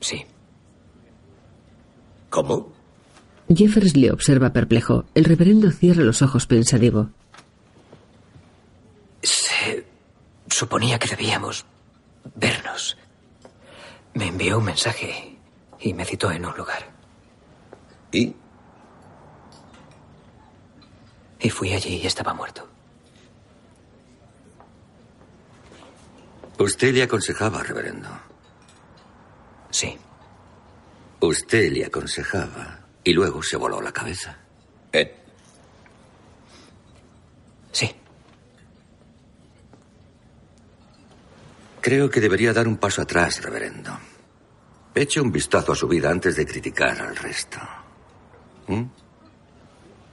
Sí. 0.00 0.26
¿Cómo? 2.28 2.74
Jeffers 3.48 3.96
le 3.96 4.12
observa 4.12 4.52
perplejo. 4.52 5.06
El 5.14 5.24
reverendo 5.24 5.70
cierra 5.70 6.04
los 6.04 6.20
ojos 6.20 6.46
pensativo. 6.46 7.08
Se 9.22 9.86
suponía 10.48 10.98
que 10.98 11.08
debíamos 11.08 11.64
vernos. 12.34 12.96
Me 14.14 14.28
envió 14.28 14.58
un 14.58 14.64
mensaje 14.64 15.36
y 15.78 15.94
me 15.94 16.04
citó 16.04 16.30
en 16.30 16.44
un 16.44 16.56
lugar. 16.56 16.84
¿Y? 18.12 18.34
Y 21.40 21.50
fui 21.50 21.72
allí 21.72 21.96
y 21.96 22.06
estaba 22.06 22.34
muerto. 22.34 22.68
Usted 26.58 26.92
le 26.92 27.02
aconsejaba, 27.02 27.62
reverendo. 27.62 28.08
Sí. 29.70 29.96
Usted 31.20 31.72
le 31.72 31.86
aconsejaba 31.86 32.80
y 33.02 33.12
luego 33.14 33.42
se 33.42 33.56
voló 33.56 33.80
la 33.80 33.92
cabeza. 33.92 34.36
¿Eh? 34.92 35.16
Sí. 37.72 37.94
Creo 41.80 42.10
que 42.10 42.20
debería 42.20 42.52
dar 42.52 42.68
un 42.68 42.76
paso 42.76 43.02
atrás, 43.02 43.42
reverendo. 43.42 43.90
Eche 44.94 45.20
un 45.20 45.32
vistazo 45.32 45.72
a 45.72 45.76
su 45.76 45.88
vida 45.88 46.10
antes 46.10 46.36
de 46.36 46.44
criticar 46.44 47.00
al 47.00 47.16
resto. 47.16 47.58
¿Mm? 48.66 48.84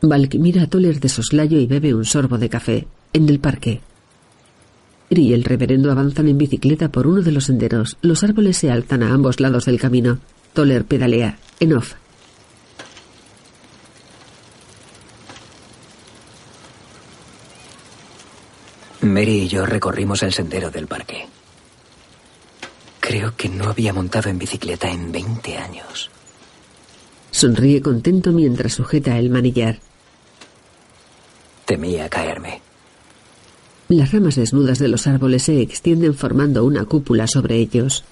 Balk 0.01 0.35
mira 0.35 0.63
a 0.63 0.67
Toller 0.67 0.99
de 0.99 1.09
soslayo 1.09 1.59
y 1.59 1.65
bebe 1.65 1.93
un 1.93 2.05
sorbo 2.05 2.37
de 2.37 2.49
café. 2.49 2.87
En 3.13 3.27
el 3.27 3.39
parque. 3.39 3.81
Eri 5.09 5.27
y 5.27 5.33
el 5.33 5.43
reverendo 5.43 5.91
avanzan 5.91 6.27
en 6.27 6.37
bicicleta 6.37 6.89
por 6.89 7.07
uno 7.07 7.21
de 7.21 7.31
los 7.31 7.45
senderos. 7.45 7.97
Los 8.01 8.23
árboles 8.23 8.57
se 8.57 8.71
alzan 8.71 9.03
a 9.03 9.13
ambos 9.13 9.39
lados 9.39 9.65
del 9.65 9.79
camino. 9.79 10.19
Toller 10.53 10.85
pedalea. 10.85 11.37
En 11.59 11.73
off. 11.73 11.95
Mary 19.01 19.43
y 19.43 19.47
yo 19.47 19.65
recorrimos 19.65 20.21
el 20.23 20.33
sendero 20.33 20.69
del 20.69 20.87
parque. 20.87 21.27
Creo 23.17 23.35
que 23.35 23.49
no 23.49 23.67
había 23.67 23.93
montado 23.93 24.29
en 24.29 24.37
bicicleta 24.37 24.91
en 24.91 25.11
20 25.11 25.57
años. 25.57 26.11
Sonríe 27.31 27.81
contento 27.81 28.31
mientras 28.31 28.73
sujeta 28.73 29.17
el 29.17 29.31
manillar. 29.31 29.79
Temía 31.65 32.09
caerme. 32.09 32.61
Las 33.87 34.11
ramas 34.11 34.35
desnudas 34.35 34.77
de 34.77 34.89
los 34.89 35.07
árboles 35.07 35.41
se 35.41 35.59
extienden 35.61 36.13
formando 36.13 36.63
una 36.63 36.85
cúpula 36.85 37.25
sobre 37.25 37.55
ellos. 37.55 38.03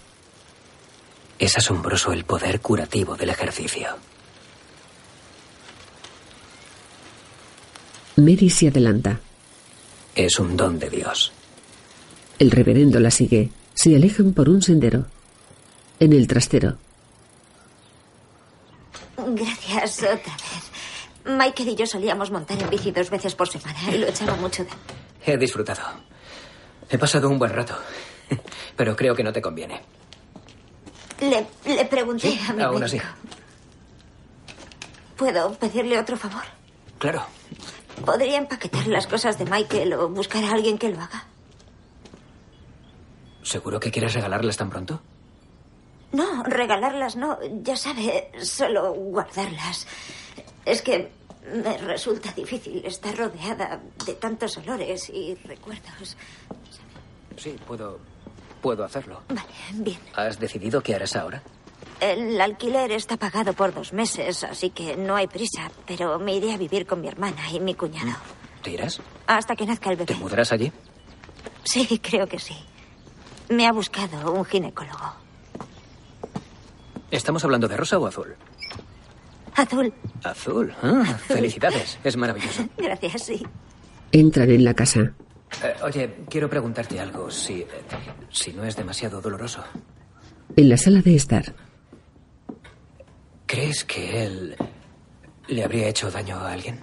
Es 1.37 1.55
asombroso 1.55 2.11
el 2.11 2.23
poder 2.23 2.59
curativo 2.59 3.15
del 3.15 3.29
ejercicio. 3.29 3.89
Mary 8.15 8.49
se 8.49 8.69
adelanta. 8.69 9.19
Es 10.15 10.39
un 10.39 10.57
don 10.57 10.79
de 10.79 10.89
Dios. 10.89 11.31
El 12.39 12.49
reverendo 12.49 12.99
la 12.99 13.11
sigue. 13.11 13.51
Se 13.75 13.95
alejan 13.95 14.33
por 14.33 14.49
un 14.49 14.61
sendero. 14.61 15.05
En 15.99 16.11
el 16.13 16.27
trastero. 16.27 16.77
Gracias 19.17 19.99
otra 19.99 20.33
vez. 20.35 20.71
Michael 21.25 21.69
y 21.69 21.75
yo 21.75 21.85
solíamos 21.87 22.31
montar 22.31 22.61
en 22.61 22.69
bici 22.69 22.91
dos 22.91 23.09
veces 23.09 23.33
por 23.35 23.47
semana 23.47 23.79
y 23.91 23.97
lo 23.97 24.07
echaba 24.07 24.35
mucho 24.35 24.63
de... 24.63 24.69
He 25.25 25.37
disfrutado. 25.37 25.81
He 26.89 26.97
pasado 26.97 27.29
un 27.29 27.39
buen 27.39 27.51
rato. 27.51 27.75
Pero 28.75 28.95
creo 28.95 29.15
que 29.15 29.23
no 29.23 29.33
te 29.33 29.41
conviene. 29.41 29.81
Le, 31.21 31.47
le 31.73 31.85
pregunté 31.85 32.37
a 32.47 32.53
mi 32.53 32.61
Aún 32.61 32.83
así. 32.83 32.97
médico. 32.97 33.13
¿Puedo 35.15 35.53
pedirle 35.53 35.97
otro 35.97 36.17
favor? 36.17 36.43
Claro. 36.99 37.23
¿Podría 38.05 38.37
empaquetar 38.37 38.85
las 38.87 39.07
cosas 39.07 39.39
de 39.39 39.45
Michael 39.45 39.93
o 39.93 40.09
buscar 40.09 40.43
a 40.43 40.51
alguien 40.51 40.77
que 40.77 40.89
lo 40.89 40.99
haga? 41.01 41.25
¿Seguro 43.45 43.79
que 43.79 43.91
quieres 43.91 44.13
regalarlas 44.15 44.57
tan 44.57 44.71
pronto? 44.71 44.99
No, 46.11 46.43
regalarlas 46.43 47.15
no. 47.15 47.37
Ya 47.61 47.77
sabe, 47.77 48.31
solo 48.41 48.91
guardarlas. 48.93 49.85
Es 50.65 50.81
que 50.81 51.11
me 51.53 51.77
resulta 51.77 52.31
difícil 52.31 52.83
estar 52.85 53.15
rodeada 53.15 53.79
de 54.03 54.13
tantos 54.15 54.57
olores 54.57 55.09
y 55.09 55.35
recuerdos. 55.35 56.17
Sí, 57.37 57.55
puedo. 57.67 57.99
Puedo 58.61 58.83
hacerlo. 58.83 59.21
Vale, 59.29 59.41
bien. 59.73 59.99
¿Has 60.15 60.39
decidido 60.39 60.81
qué 60.81 60.95
harás 60.95 61.15
ahora? 61.15 61.43
El 61.99 62.41
alquiler 62.41 62.91
está 62.93 63.15
pagado 63.15 63.53
por 63.53 63.75
dos 63.75 63.93
meses, 63.93 64.43
así 64.43 64.71
que 64.71 64.97
no 64.97 65.15
hay 65.15 65.27
prisa, 65.27 65.69
pero 65.85 66.17
me 66.17 66.33
iré 66.33 66.51
a 66.51 66.57
vivir 66.57 66.87
con 66.87 66.99
mi 66.99 67.07
hermana 67.07 67.47
y 67.51 67.59
mi 67.59 67.75
cuñado. 67.75 68.17
¿Te 68.63 68.71
irás? 68.71 68.99
Hasta 69.27 69.55
que 69.55 69.67
nazca 69.67 69.91
el 69.91 69.97
bebé. 69.97 70.13
¿Te 70.13 70.19
mudarás 70.19 70.51
allí? 70.51 70.71
Sí, 71.63 71.99
creo 71.99 72.25
que 72.27 72.39
sí. 72.39 72.55
Me 73.49 73.67
ha 73.67 73.71
buscado 73.71 74.31
un 74.33 74.43
ginecólogo. 74.45 75.13
¿Estamos 77.11 77.43
hablando 77.43 77.67
de 77.67 77.77
rosa 77.77 77.97
o 77.99 78.05
azul? 78.07 78.35
Azul. 79.55 79.93
Azul. 80.23 80.73
Ah, 80.81 81.03
felicidades. 81.27 81.97
Es 82.03 82.17
maravilloso. 82.17 82.67
Gracias, 82.77 83.21
sí. 83.23 83.45
Entran 84.11 84.49
en 84.49 84.63
la 84.65 84.73
casa. 84.73 85.13
Eh, 85.63 85.73
oye, 85.83 86.15
quiero 86.29 86.49
preguntarte 86.49 86.99
algo, 86.99 87.29
si, 87.31 87.61
eh, 87.61 87.67
si 88.31 88.51
no 88.53 88.63
es 88.63 88.75
demasiado 88.75 89.21
doloroso. 89.21 89.63
En 90.55 90.69
la 90.69 90.77
sala 90.77 91.01
de 91.01 91.15
estar. 91.15 91.53
¿Crees 93.45 93.85
que 93.85 94.25
él 94.25 94.55
le 95.47 95.63
habría 95.63 95.87
hecho 95.87 96.09
daño 96.11 96.37
a 96.37 96.51
alguien? 96.51 96.79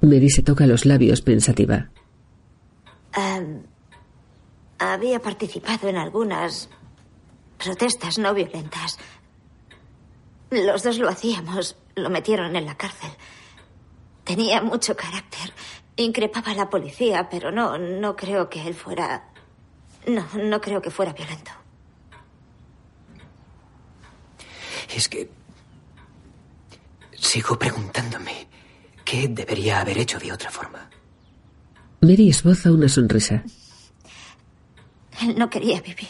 Mary 0.00 0.30
se 0.30 0.42
toca 0.42 0.66
los 0.66 0.86
labios 0.86 1.20
pensativa. 1.20 1.90
Había 4.80 5.20
participado 5.20 5.88
en 5.88 5.96
algunas 5.96 6.68
protestas 7.58 8.18
no 8.18 8.32
violentas. 8.32 8.98
Los 10.50 10.82
dos 10.82 10.98
lo 10.98 11.08
hacíamos. 11.08 11.76
Lo 11.94 12.08
metieron 12.08 12.56
en 12.56 12.64
la 12.64 12.76
cárcel. 12.76 13.10
Tenía 14.24 14.62
mucho 14.62 14.96
carácter. 14.96 15.52
Increpaba 15.96 16.52
a 16.52 16.54
la 16.54 16.70
policía, 16.70 17.28
pero 17.28 17.52
no, 17.52 17.76
no 17.76 18.16
creo 18.16 18.48
que 18.48 18.66
él 18.66 18.74
fuera. 18.74 19.28
No, 20.06 20.26
no 20.34 20.60
creo 20.60 20.80
que 20.80 20.90
fuera 20.90 21.12
violento. 21.12 21.50
Es 24.94 25.08
que 25.08 25.30
sigo 27.12 27.58
preguntándome 27.58 28.48
qué 29.04 29.28
debería 29.28 29.80
haber 29.80 29.98
hecho 29.98 30.18
de 30.18 30.32
otra 30.32 30.50
forma. 30.50 30.88
Mary 32.00 32.30
esboza 32.30 32.72
una 32.72 32.88
sonrisa. 32.88 33.44
Él 35.20 35.38
no 35.38 35.50
quería 35.50 35.80
vivir. 35.80 36.08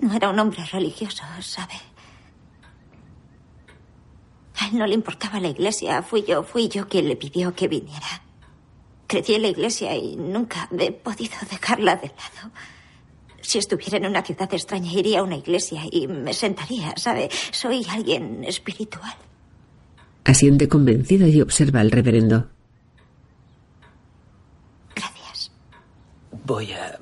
No 0.00 0.14
era 0.14 0.30
un 0.30 0.38
hombre 0.38 0.64
religioso, 0.64 1.22
¿sabe? 1.40 1.74
A 4.58 4.68
él 4.68 4.78
no 4.78 4.86
le 4.86 4.94
importaba 4.94 5.40
la 5.40 5.48
iglesia. 5.48 6.02
Fui 6.02 6.24
yo, 6.26 6.42
fui 6.42 6.68
yo 6.68 6.88
quien 6.88 7.08
le 7.08 7.16
pidió 7.16 7.54
que 7.54 7.68
viniera. 7.68 8.22
Crecí 9.06 9.34
en 9.34 9.42
la 9.42 9.48
iglesia 9.48 9.94
y 9.96 10.16
nunca 10.16 10.68
he 10.78 10.92
podido 10.92 11.36
dejarla 11.50 11.96
de 11.96 12.08
lado. 12.08 12.52
Si 13.40 13.58
estuviera 13.58 13.96
en 13.96 14.06
una 14.06 14.22
ciudad 14.22 14.52
extraña, 14.52 14.92
iría 14.92 15.20
a 15.20 15.22
una 15.22 15.36
iglesia 15.36 15.82
y 15.90 16.06
me 16.06 16.32
sentaría, 16.32 16.94
¿sabe? 16.96 17.28
Soy 17.50 17.84
alguien 17.88 18.44
espiritual. 18.44 19.14
Asiente 20.24 20.68
convencida 20.68 21.26
y 21.26 21.40
observa 21.40 21.80
al 21.80 21.90
reverendo. 21.90 22.50
Gracias. 24.94 25.50
Voy 26.50 26.72
a 26.72 26.98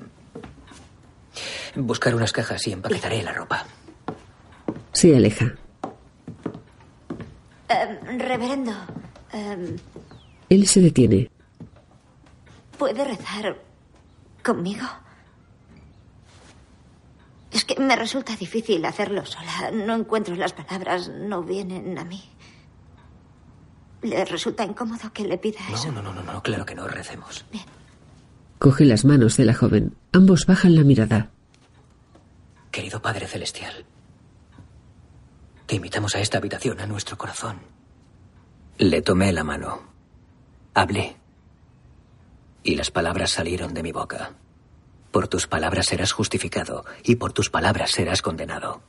buscar 1.75 2.13
unas 2.13 2.31
cajas 2.31 2.67
y 2.67 2.71
empaquetaré 2.71 3.23
la 3.23 3.33
ropa. 3.33 3.65
Se 4.93 5.15
aleja. 5.15 5.55
Em, 7.67 8.19
reverendo, 8.19 8.73
em, 9.33 9.75
Él 10.49 10.67
se 10.67 10.81
detiene. 10.81 11.31
¿puede 12.77 13.03
rezar 13.03 13.57
conmigo? 14.43 14.87
Es 17.51 17.65
que 17.65 17.79
me 17.79 17.95
resulta 17.95 18.35
difícil 18.35 18.85
hacerlo 18.85 19.25
sola. 19.25 19.71
No 19.71 19.95
encuentro 19.95 20.35
las 20.35 20.53
palabras, 20.53 21.09
no 21.09 21.41
vienen 21.41 21.97
a 21.97 22.03
mí. 22.03 22.23
¿Le 24.03 24.23
resulta 24.25 24.63
incómodo 24.63 25.11
que 25.11 25.23
le 25.23 25.39
pida 25.39 25.59
eso? 25.73 25.91
No, 25.91 26.03
no, 26.03 26.13
no, 26.13 26.21
no, 26.21 26.43
claro 26.43 26.67
que 26.67 26.75
no, 26.75 26.87
recemos. 26.87 27.45
Coge 28.59 28.83
las 28.83 29.05
manos 29.05 29.37
de 29.37 29.45
la 29.45 29.53
joven. 29.53 29.95
Ambos 30.11 30.45
bajan 30.45 30.75
la 30.75 30.83
mirada. 30.83 31.31
Querido 32.71 33.01
Padre 33.01 33.25
Celestial, 33.25 33.85
te 35.65 35.75
invitamos 35.75 36.13
a 36.15 36.19
esta 36.19 36.39
habitación, 36.39 36.81
a 36.81 36.85
nuestro 36.85 37.17
corazón. 37.17 37.57
Le 38.77 39.01
tomé 39.01 39.31
la 39.31 39.45
mano. 39.45 39.81
Hablé. 40.73 41.15
Y 42.63 42.75
las 42.75 42.91
palabras 42.91 43.31
salieron 43.31 43.73
de 43.73 43.81
mi 43.81 43.93
boca. 43.93 44.33
Por 45.11 45.29
tus 45.29 45.47
palabras 45.47 45.85
serás 45.85 46.11
justificado 46.11 46.83
y 47.03 47.15
por 47.15 47.31
tus 47.31 47.49
palabras 47.49 47.91
serás 47.91 48.21
condenado. 48.21 48.81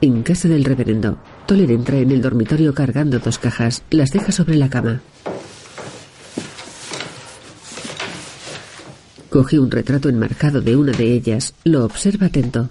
En 0.00 0.24
casa 0.24 0.48
del 0.48 0.64
reverendo, 0.64 1.18
Toller 1.46 1.70
entra 1.70 1.98
en 1.98 2.10
el 2.10 2.20
dormitorio 2.20 2.74
cargando 2.74 3.20
dos 3.20 3.38
cajas. 3.38 3.84
Las 3.90 4.10
deja 4.10 4.32
sobre 4.32 4.56
la 4.56 4.68
cama. 4.68 5.00
Coge 9.36 9.58
un 9.58 9.70
retrato 9.70 10.08
enmarcado 10.08 10.62
de 10.62 10.76
una 10.76 10.92
de 10.92 11.12
ellas. 11.12 11.52
Lo 11.62 11.84
observa 11.84 12.28
atento. 12.28 12.70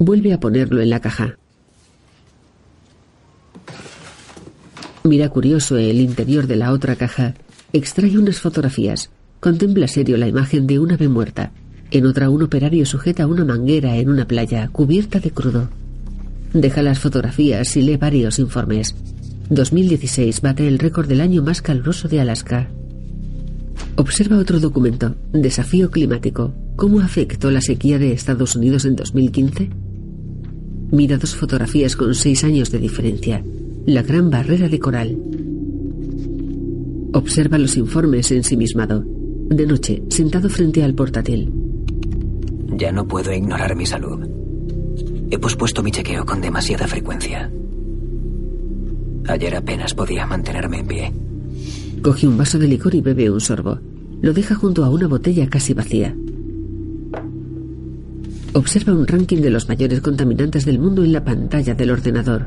Vuelve 0.00 0.32
a 0.32 0.40
ponerlo 0.40 0.82
en 0.82 0.90
la 0.90 0.98
caja. 0.98 1.38
Mira 5.04 5.28
curioso 5.28 5.76
el 5.76 6.00
interior 6.00 6.48
de 6.48 6.56
la 6.56 6.72
otra 6.72 6.96
caja. 6.96 7.34
Extrae 7.72 8.18
unas 8.18 8.40
fotografías. 8.40 9.10
Contempla 9.38 9.86
serio 9.86 10.16
la 10.16 10.26
imagen 10.26 10.66
de 10.66 10.80
una 10.80 10.94
ave 10.94 11.08
muerta. 11.08 11.52
En 11.92 12.04
otra 12.04 12.30
un 12.30 12.42
operario 12.42 12.84
sujeta 12.84 13.28
una 13.28 13.44
manguera 13.44 13.94
en 13.94 14.08
una 14.08 14.26
playa 14.26 14.68
cubierta 14.72 15.20
de 15.20 15.30
crudo. 15.30 15.68
Deja 16.52 16.82
las 16.82 16.98
fotografías 16.98 17.76
y 17.76 17.82
lee 17.82 17.96
varios 17.96 18.40
informes. 18.40 18.96
2016 19.50 20.40
bate 20.40 20.66
el 20.66 20.78
récord 20.78 21.06
del 21.06 21.20
año 21.20 21.42
más 21.42 21.60
caluroso 21.60 22.08
de 22.08 22.20
Alaska. 22.20 22.68
Observa 23.96 24.38
otro 24.38 24.58
documento. 24.58 25.14
Desafío 25.32 25.90
climático. 25.90 26.54
¿Cómo 26.76 27.00
afectó 27.00 27.50
la 27.50 27.60
sequía 27.60 27.98
de 27.98 28.12
Estados 28.12 28.56
Unidos 28.56 28.84
en 28.84 28.96
2015? 28.96 29.70
Mira 30.90 31.18
dos 31.18 31.36
fotografías 31.36 31.94
con 31.94 32.14
seis 32.14 32.42
años 32.42 32.70
de 32.70 32.78
diferencia. 32.78 33.44
La 33.86 34.02
gran 34.02 34.30
barrera 34.30 34.68
de 34.68 34.78
coral. 34.78 35.16
Observa 37.12 37.58
los 37.58 37.76
informes 37.76 38.32
ensimismado. 38.32 39.04
De 39.50 39.66
noche, 39.66 40.02
sentado 40.08 40.48
frente 40.48 40.82
al 40.82 40.94
portátil. 40.94 41.52
Ya 42.76 42.90
no 42.90 43.06
puedo 43.06 43.32
ignorar 43.32 43.76
mi 43.76 43.86
salud. 43.86 44.26
He 45.30 45.38
pospuesto 45.38 45.82
mi 45.82 45.90
chequeo 45.90 46.24
con 46.24 46.40
demasiada 46.40 46.88
frecuencia. 46.88 47.50
Ayer 49.26 49.56
apenas 49.56 49.94
podía 49.94 50.26
mantenerme 50.26 50.80
en 50.80 50.86
pie. 50.86 51.12
Coge 52.02 52.28
un 52.28 52.36
vaso 52.36 52.58
de 52.58 52.68
licor 52.68 52.94
y 52.94 53.00
bebe 53.00 53.30
un 53.30 53.40
sorbo. 53.40 53.78
Lo 54.20 54.32
deja 54.32 54.54
junto 54.54 54.84
a 54.84 54.90
una 54.90 55.06
botella 55.06 55.48
casi 55.48 55.72
vacía. 55.72 56.14
Observa 58.52 58.92
un 58.92 59.06
ranking 59.06 59.38
de 59.38 59.50
los 59.50 59.68
mayores 59.68 60.00
contaminantes 60.00 60.64
del 60.64 60.78
mundo 60.78 61.02
en 61.02 61.12
la 61.12 61.24
pantalla 61.24 61.74
del 61.74 61.90
ordenador. 61.90 62.46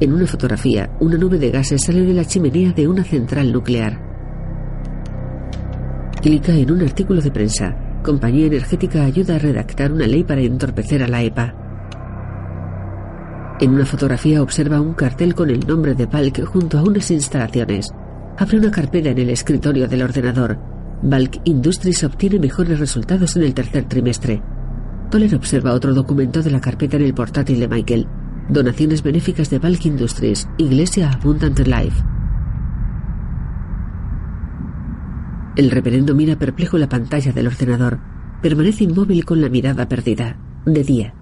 En 0.00 0.12
una 0.12 0.26
fotografía, 0.26 0.96
una 1.00 1.16
nube 1.16 1.38
de 1.38 1.50
gases 1.50 1.82
sale 1.82 2.02
de 2.02 2.12
la 2.12 2.24
chimenea 2.24 2.72
de 2.72 2.88
una 2.88 3.04
central 3.04 3.52
nuclear. 3.52 3.98
Clica 6.20 6.52
en 6.52 6.70
un 6.70 6.82
artículo 6.82 7.20
de 7.20 7.30
prensa. 7.30 7.76
Compañía 8.02 8.46
Energética 8.46 9.04
ayuda 9.04 9.36
a 9.36 9.38
redactar 9.38 9.92
una 9.92 10.06
ley 10.06 10.24
para 10.24 10.42
entorpecer 10.42 11.02
a 11.02 11.08
la 11.08 11.22
EPA. 11.22 11.63
En 13.60 13.70
una 13.70 13.86
fotografía 13.86 14.42
observa 14.42 14.80
un 14.80 14.94
cartel 14.94 15.34
con 15.34 15.48
el 15.48 15.60
nombre 15.64 15.94
de 15.94 16.06
Balk 16.06 16.44
junto 16.44 16.76
a 16.76 16.82
unas 16.82 17.10
instalaciones. 17.12 17.88
Abre 18.36 18.58
una 18.58 18.70
carpeta 18.72 19.10
en 19.10 19.18
el 19.18 19.30
escritorio 19.30 19.86
del 19.86 20.02
ordenador. 20.02 20.58
Balk 21.02 21.40
Industries 21.44 22.02
obtiene 22.02 22.40
mejores 22.40 22.80
resultados 22.80 23.36
en 23.36 23.44
el 23.44 23.54
tercer 23.54 23.84
trimestre. 23.84 24.42
Toller 25.08 25.36
observa 25.36 25.72
otro 25.72 25.94
documento 25.94 26.42
de 26.42 26.50
la 26.50 26.60
carpeta 26.60 26.96
en 26.96 27.04
el 27.04 27.14
portátil 27.14 27.60
de 27.60 27.68
Michael. 27.68 28.08
Donaciones 28.48 29.04
benéficas 29.04 29.50
de 29.50 29.60
Balk 29.60 29.86
Industries, 29.86 30.48
Iglesia 30.58 31.12
Abundant 31.12 31.60
Life. 31.60 32.02
El 35.56 35.70
reverendo 35.70 36.16
mira 36.16 36.36
perplejo 36.36 36.76
la 36.76 36.88
pantalla 36.88 37.30
del 37.30 37.46
ordenador. 37.46 38.00
Permanece 38.42 38.82
inmóvil 38.82 39.24
con 39.24 39.40
la 39.40 39.48
mirada 39.48 39.88
perdida. 39.88 40.36
De 40.66 40.82
día. 40.82 41.14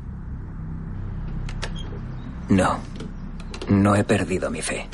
No, 2.48 2.78
no 3.68 3.96
he 3.96 4.04
perdido 4.04 4.50
mi 4.50 4.62
fe. 4.62 4.86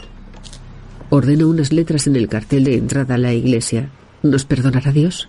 Ordena 1.10 1.46
unas 1.46 1.72
letras 1.72 2.06
en 2.06 2.16
el 2.16 2.28
cartel 2.28 2.64
de 2.64 2.76
entrada 2.76 3.14
a 3.14 3.18
la 3.18 3.32
iglesia. 3.32 3.90
¿Nos 4.22 4.44
perdonará 4.44 4.92
Dios? 4.92 5.28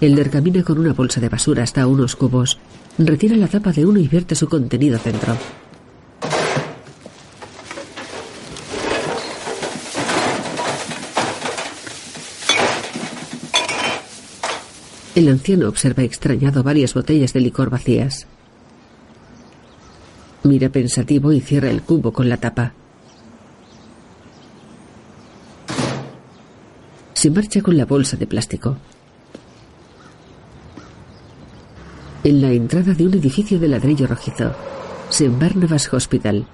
Elder 0.00 0.30
camina 0.30 0.62
con 0.62 0.78
una 0.78 0.92
bolsa 0.92 1.20
de 1.20 1.28
basura 1.28 1.62
hasta 1.62 1.86
unos 1.86 2.16
cubos. 2.16 2.58
Retira 2.98 3.36
la 3.36 3.48
tapa 3.48 3.72
de 3.72 3.84
uno 3.84 3.98
y 3.98 4.08
vierte 4.08 4.34
su 4.34 4.48
contenido 4.48 4.98
dentro. 5.04 5.36
El 15.14 15.28
anciano 15.28 15.68
observa 15.68 16.02
extrañado 16.02 16.62
varias 16.62 16.92
botellas 16.92 17.32
de 17.32 17.40
licor 17.40 17.70
vacías. 17.70 18.26
Mira 20.42 20.68
pensativo 20.68 21.32
y 21.32 21.40
cierra 21.40 21.70
el 21.70 21.82
cubo 21.82 22.12
con 22.12 22.28
la 22.28 22.36
tapa. 22.36 22.72
Se 27.14 27.30
marcha 27.30 27.62
con 27.62 27.76
la 27.76 27.86
bolsa 27.86 28.16
de 28.16 28.26
plástico. 28.26 28.76
En 32.22 32.42
la 32.42 32.50
entrada 32.50 32.92
de 32.92 33.06
un 33.06 33.14
edificio 33.14 33.58
de 33.58 33.68
ladrillo 33.68 34.06
rojizo, 34.06 34.54
St. 35.10 35.28
Barnabas 35.38 35.92
Hospital. 35.92 36.46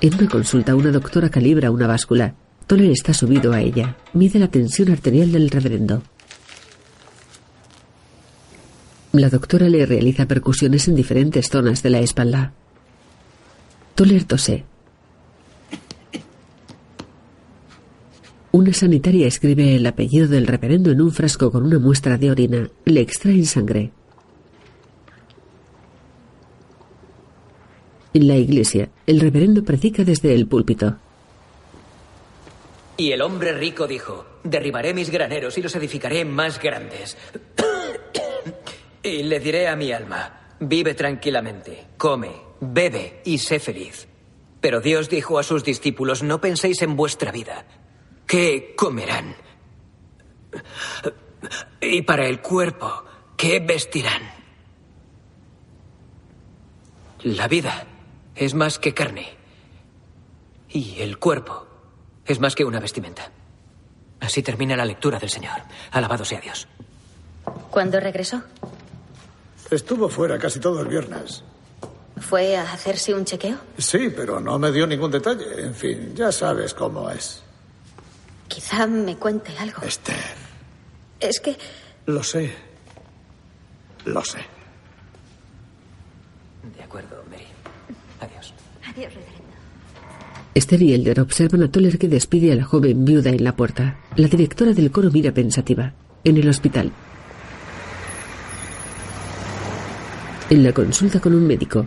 En 0.00 0.14
una 0.14 0.28
consulta, 0.28 0.74
una 0.74 0.90
doctora 0.90 1.30
calibra 1.30 1.70
una 1.70 1.86
báscula. 1.86 2.34
Toller 2.66 2.90
está 2.90 3.14
subido 3.14 3.52
a 3.52 3.60
ella. 3.60 3.96
Mide 4.12 4.38
la 4.38 4.48
tensión 4.48 4.90
arterial 4.90 5.32
del 5.32 5.48
reverendo. 5.50 6.02
La 9.12 9.30
doctora 9.30 9.68
le 9.68 9.86
realiza 9.86 10.26
percusiones 10.26 10.88
en 10.88 10.94
diferentes 10.94 11.48
zonas 11.48 11.82
de 11.82 11.90
la 11.90 12.00
espalda. 12.00 12.52
Toller 13.96 14.24
tose. 14.24 14.62
Una 18.52 18.74
sanitaria 18.74 19.26
escribe 19.26 19.74
el 19.74 19.86
apellido 19.86 20.28
del 20.28 20.46
reverendo 20.46 20.90
en 20.90 21.00
un 21.00 21.10
frasco 21.12 21.50
con 21.50 21.64
una 21.64 21.78
muestra 21.78 22.18
de 22.18 22.30
orina. 22.30 22.68
Le 22.84 23.00
extraen 23.00 23.46
sangre. 23.46 23.92
En 28.12 28.28
la 28.28 28.36
iglesia, 28.36 28.90
el 29.06 29.18
reverendo 29.18 29.64
predica 29.64 30.04
desde 30.04 30.34
el 30.34 30.46
púlpito. 30.46 30.98
Y 32.98 33.12
el 33.12 33.22
hombre 33.22 33.54
rico 33.54 33.86
dijo, 33.86 34.26
derribaré 34.44 34.92
mis 34.92 35.08
graneros 35.08 35.56
y 35.56 35.62
los 35.62 35.74
edificaré 35.74 36.26
más 36.26 36.60
grandes. 36.60 37.16
y 39.02 39.22
le 39.22 39.40
diré 39.40 39.68
a 39.68 39.76
mi 39.76 39.90
alma, 39.90 40.54
vive 40.60 40.92
tranquilamente, 40.92 41.86
come, 41.96 42.45
bebe 42.60 43.22
y 43.24 43.38
sé 43.38 43.58
feliz. 43.58 44.08
Pero 44.60 44.80
Dios 44.80 45.08
dijo 45.08 45.38
a 45.38 45.42
sus 45.42 45.64
discípulos, 45.64 46.22
no 46.22 46.40
penséis 46.40 46.82
en 46.82 46.96
vuestra 46.96 47.30
vida, 47.32 47.66
¿qué 48.26 48.74
comerán? 48.76 49.36
Y 51.80 52.02
para 52.02 52.26
el 52.26 52.40
cuerpo, 52.40 53.04
¿qué 53.36 53.60
vestirán? 53.60 54.22
La 57.22 57.48
vida 57.48 57.86
es 58.34 58.54
más 58.54 58.78
que 58.78 58.94
carne, 58.94 59.36
Y 60.68 61.00
el 61.00 61.18
cuerpo 61.18 61.66
es 62.24 62.40
más 62.40 62.54
que 62.54 62.64
una 62.64 62.80
vestimenta. 62.80 63.30
Así 64.20 64.42
termina 64.42 64.76
la 64.76 64.84
lectura 64.84 65.18
del 65.18 65.30
Señor. 65.30 65.62
Alabado 65.92 66.24
sea 66.24 66.40
Dios. 66.40 66.66
¿Cuándo 67.70 68.00
regresó? 68.00 68.42
Estuvo 69.70 70.08
fuera 70.08 70.38
casi 70.38 70.58
todo 70.58 70.80
el 70.80 70.88
viernes. 70.88 71.44
¿Fue 72.18 72.56
a 72.56 72.72
hacerse 72.72 73.14
un 73.14 73.24
chequeo? 73.24 73.58
Sí, 73.78 74.10
pero 74.14 74.40
no 74.40 74.58
me 74.58 74.72
dio 74.72 74.86
ningún 74.86 75.10
detalle. 75.10 75.44
En 75.62 75.74
fin, 75.74 76.14
ya 76.14 76.32
sabes 76.32 76.72
cómo 76.72 77.10
es. 77.10 77.42
Quizá 78.48 78.86
me 78.86 79.16
cuente 79.16 79.56
algo. 79.58 79.82
Esther. 79.82 80.16
Es 81.20 81.40
que 81.40 81.56
Lo 82.06 82.22
sé. 82.22 82.52
Lo 84.04 84.22
sé. 84.24 84.38
De 86.76 86.82
acuerdo, 86.82 87.22
Mary. 87.30 87.44
Adiós. 88.20 88.54
Adiós, 88.84 89.12
reverendo. 89.12 89.36
Esther 90.54 90.82
y 90.82 90.94
Elder 90.94 91.20
observan 91.20 91.62
a 91.64 91.70
Toller 91.70 91.98
que 91.98 92.08
despide 92.08 92.52
a 92.52 92.56
la 92.56 92.64
joven 92.64 93.04
viuda 93.04 93.30
en 93.30 93.44
la 93.44 93.54
puerta. 93.54 93.98
La 94.16 94.28
directora 94.28 94.72
del 94.72 94.90
coro 94.90 95.10
mira 95.10 95.32
pensativa. 95.32 95.92
En 96.24 96.36
el 96.38 96.48
hospital. 96.48 96.90
En 100.48 100.62
la 100.62 100.72
consulta 100.72 101.20
con 101.20 101.34
un 101.34 101.46
médico. 101.46 101.86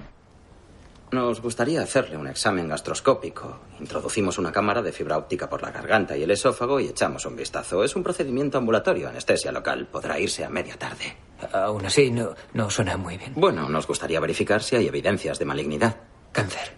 Nos 1.11 1.41
gustaría 1.41 1.81
hacerle 1.81 2.17
un 2.17 2.27
examen 2.27 2.67
gastroscópico. 2.67 3.61
Introducimos 3.79 4.37
una 4.37 4.51
cámara 4.51 4.83
de 4.83 4.91
fibra 4.91 5.17
óptica 5.17 5.49
por 5.49 5.63
la 5.63 5.71
garganta 5.71 6.15
y 6.15 6.21
el 6.21 6.29
esófago 6.29 6.79
y 6.79 6.87
echamos 6.87 7.25
un 7.25 7.35
vistazo. 7.35 7.83
Es 7.83 7.95
un 7.95 8.03
procedimiento 8.03 8.59
ambulatorio, 8.59 9.09
anestesia 9.09 9.51
local. 9.51 9.87
Podrá 9.87 10.19
irse 10.19 10.45
a 10.45 10.49
media 10.49 10.77
tarde. 10.77 11.17
Aún 11.51 11.83
así, 11.83 12.11
no, 12.11 12.35
no 12.53 12.69
suena 12.69 12.95
muy 12.95 13.17
bien. 13.17 13.33
Bueno, 13.35 13.67
nos 13.67 13.87
gustaría 13.87 14.19
verificar 14.19 14.61
si 14.61 14.75
hay 14.75 14.87
evidencias 14.87 15.39
de 15.39 15.45
malignidad. 15.45 15.95
Cáncer. 16.31 16.75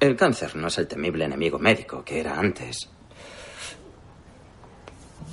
El 0.00 0.16
cáncer 0.16 0.56
no 0.56 0.68
es 0.68 0.78
el 0.78 0.88
temible 0.88 1.26
enemigo 1.26 1.58
médico 1.58 2.02
que 2.02 2.20
era 2.20 2.38
antes. 2.38 2.88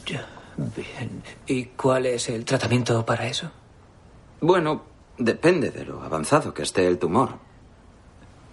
Ya, 0.05 0.27
bien. 0.57 1.23
¿Y 1.47 1.65
cuál 1.65 2.07
es 2.07 2.27
el 2.27 2.43
tratamiento 2.43 3.05
para 3.05 3.27
eso? 3.27 3.49
Bueno, 4.41 4.83
depende 5.17 5.71
de 5.71 5.85
lo 5.85 6.01
avanzado 6.01 6.53
que 6.53 6.63
esté 6.63 6.85
el 6.85 6.99
tumor. 6.99 7.44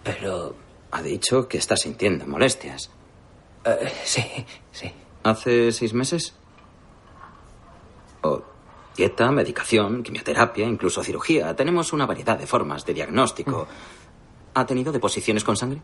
Pero... 0.03 0.57
Ha 0.94 1.00
dicho 1.00 1.48
que 1.48 1.57
está 1.57 1.74
sintiendo 1.74 2.26
molestias. 2.26 2.90
Eh, 3.64 3.90
sí, 4.05 4.22
sí. 4.72 4.92
¿Hace 5.22 5.72
seis 5.72 5.94
meses? 5.94 6.34
O 8.20 8.42
dieta, 8.94 9.30
medicación, 9.30 10.03
quimioterapia, 10.03 10.66
incluso 10.66 11.03
cirugía. 11.03 11.57
Tenemos 11.57 11.94
una 11.94 12.05
variedad 12.05 12.38
de 12.38 12.46
formas 12.46 12.84
de 12.84 12.92
diagnóstico. 12.92 13.66
¿Ha 14.53 14.66
tenido 14.66 14.92
deposiciones 14.92 15.44
con 15.44 15.57
sangre? 15.57 15.80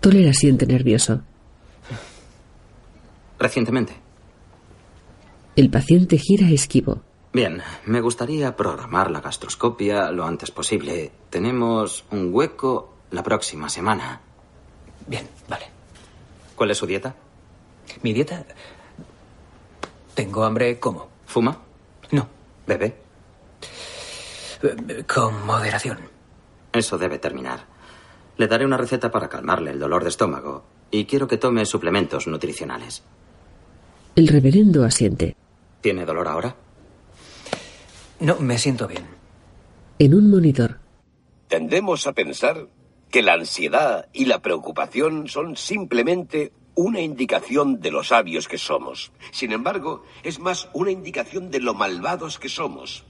Toller 0.00 0.28
asiente 0.28 0.64
nervioso. 0.64 1.22
Recientemente. 3.40 3.94
El 5.56 5.68
paciente 5.68 6.16
gira 6.16 6.48
esquivo. 6.48 7.02
Bien, 7.32 7.62
me 7.86 8.02
gustaría 8.02 8.56
programar 8.56 9.10
la 9.10 9.22
gastroscopia 9.22 10.10
lo 10.10 10.26
antes 10.26 10.50
posible. 10.50 11.12
Tenemos 11.30 12.04
un 12.10 12.28
hueco 12.32 12.92
la 13.10 13.22
próxima 13.22 13.70
semana. 13.70 14.20
Bien, 15.06 15.26
vale. 15.48 15.64
¿Cuál 16.54 16.72
es 16.72 16.78
su 16.78 16.86
dieta? 16.86 17.14
¿Mi 18.02 18.12
dieta? 18.12 18.44
Tengo 20.14 20.44
hambre, 20.44 20.78
¿cómo? 20.78 21.08
¿Fuma? 21.24 21.56
No. 22.10 22.28
¿Bebe? 22.66 22.96
Con 25.12 25.46
moderación. 25.46 25.98
Eso 26.70 26.98
debe 26.98 27.18
terminar. 27.18 27.64
Le 28.36 28.46
daré 28.46 28.66
una 28.66 28.76
receta 28.76 29.10
para 29.10 29.30
calmarle 29.30 29.70
el 29.70 29.78
dolor 29.78 30.02
de 30.02 30.10
estómago 30.10 30.64
y 30.90 31.06
quiero 31.06 31.28
que 31.28 31.38
tome 31.38 31.64
suplementos 31.64 32.26
nutricionales. 32.26 33.02
El 34.16 34.28
reverendo 34.28 34.84
asiente. 34.84 35.34
¿Tiene 35.80 36.04
dolor 36.04 36.28
ahora? 36.28 36.54
No, 38.22 38.36
me 38.38 38.56
siento 38.56 38.86
bien. 38.86 39.04
En 39.98 40.14
un 40.14 40.30
monitor. 40.30 40.78
Tendemos 41.48 42.06
a 42.06 42.12
pensar 42.12 42.68
que 43.10 43.20
la 43.20 43.32
ansiedad 43.32 44.08
y 44.12 44.26
la 44.26 44.40
preocupación 44.40 45.26
son 45.26 45.56
simplemente 45.56 46.52
una 46.76 47.00
indicación 47.00 47.80
de 47.80 47.90
lo 47.90 48.04
sabios 48.04 48.46
que 48.46 48.58
somos. 48.58 49.10
Sin 49.32 49.50
embargo, 49.50 50.04
es 50.22 50.38
más 50.38 50.68
una 50.72 50.92
indicación 50.92 51.50
de 51.50 51.58
lo 51.58 51.74
malvados 51.74 52.38
que 52.38 52.48
somos. 52.48 53.04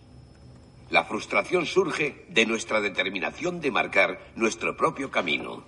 La 0.88 1.04
frustración 1.04 1.66
surge 1.66 2.24
de 2.30 2.46
nuestra 2.46 2.80
determinación 2.80 3.60
de 3.60 3.70
marcar 3.70 4.18
nuestro 4.34 4.78
propio 4.78 5.10
camino. 5.10 5.62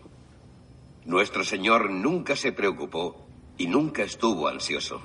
Nuestro 1.04 1.44
Señor 1.44 1.90
nunca 1.90 2.34
se 2.34 2.52
preocupó 2.52 3.26
y 3.58 3.66
nunca 3.66 4.04
estuvo 4.04 4.48
ansioso, 4.48 5.02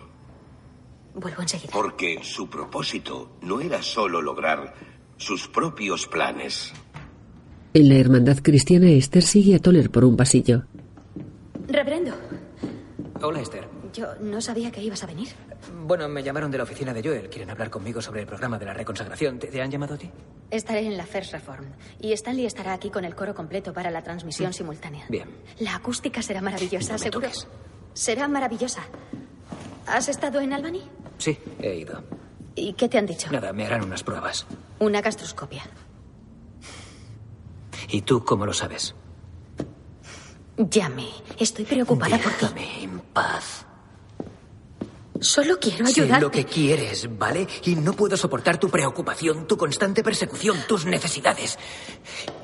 vuelvo 1.16 1.42
enseguida. 1.42 1.72
porque 1.74 2.20
su 2.24 2.50
propósito 2.50 3.38
no 3.42 3.60
era 3.62 3.82
solo 3.82 4.22
lograr 4.22 4.74
sus 5.18 5.48
propios 5.48 6.08
planes. 6.08 6.72
En 7.74 7.90
la 7.90 7.96
hermandad 7.96 8.38
cristiana, 8.42 8.90
Esther 8.90 9.24
sigue 9.24 9.56
a 9.56 9.60
Toller 9.60 9.92
por 9.92 10.04
un 10.06 10.16
pasillo. 10.18 10.64
Reverendo, 11.68 12.14
Hola, 13.22 13.42
Esther. 13.42 13.68
yo 13.94 14.08
no 14.22 14.42
sabía 14.42 14.72
que 14.72 14.82
ibas 14.82 15.04
a 15.04 15.08
venir. 15.08 15.28
Bueno, 15.86 16.08
me 16.08 16.24
llamaron 16.24 16.50
de 16.50 16.58
la 16.58 16.64
oficina 16.64 16.94
de 16.94 17.04
Joel. 17.04 17.30
Quieren 17.30 17.50
hablar 17.50 17.70
conmigo 17.70 18.02
sobre 18.02 18.22
el 18.22 18.28
programa 18.28 18.58
de 18.58 18.66
la 18.66 18.74
reconsagración. 18.74 19.38
¿Te, 19.40 19.48
te 19.48 19.62
han 19.62 19.70
llamado 19.70 19.96
a 19.96 19.98
ti? 19.98 20.10
Estaré 20.50 20.86
en 20.88 20.98
la 20.98 21.06
First 21.06 21.34
Reform 21.34 21.66
y 22.00 22.14
Stanley 22.14 22.46
estará 22.46 22.74
aquí 22.74 22.90
con 22.90 23.04
el 23.06 23.14
coro 23.14 23.36
completo 23.36 23.74
para 23.74 23.92
la 23.92 24.02
transmisión 24.02 24.54
simultánea. 24.54 25.06
Bien. 25.10 25.28
La 25.60 25.76
acústica 25.76 26.22
será 26.22 26.42
maravillosa, 26.42 26.94
No 26.94 26.94
me 26.94 27.00
seguro. 27.00 27.28
toques. 27.28 27.48
Será 27.94 28.28
maravillosa. 28.28 28.82
¿Has 29.90 30.08
estado 30.10 30.40
en 30.40 30.54
Albany? 30.54 30.82
Sí, 31.18 31.38
he 31.60 31.76
ido. 31.76 32.04
¿Y 32.56 32.74
qué 32.74 32.90
te 32.90 32.98
han 32.98 33.06
dicho? 33.06 33.32
Nada, 33.32 33.54
me 33.54 33.66
harán 33.66 33.84
unas 33.84 34.04
pruebas. 34.04 34.46
Una 34.80 35.02
gastroscopia. 35.02 35.64
¿Y 37.90 38.02
tú 38.02 38.24
cómo 38.24 38.46
lo 38.46 38.54
sabes? 38.54 38.96
Llame. 40.58 41.08
Estoy 41.38 41.66
preocupada 41.66 42.18
por 42.18 42.32
ti. 42.34 42.40
Déjame 42.42 42.84
en 42.84 43.00
paz. 43.00 43.66
Solo 45.22 45.60
quiero 45.60 45.86
Sé 45.88 46.02
ayudarte. 46.02 46.22
lo 46.26 46.32
que 46.32 46.46
quieres, 46.46 47.08
¿vale? 47.18 47.48
Y 47.66 47.76
no 47.76 47.94
puedo 47.94 48.16
soportar 48.16 48.58
tu 48.60 48.70
preocupación, 48.70 49.48
tu 49.48 49.58
constante 49.58 50.02
persecución, 50.04 50.58
tus 50.68 50.86
necesidades. 50.86 51.58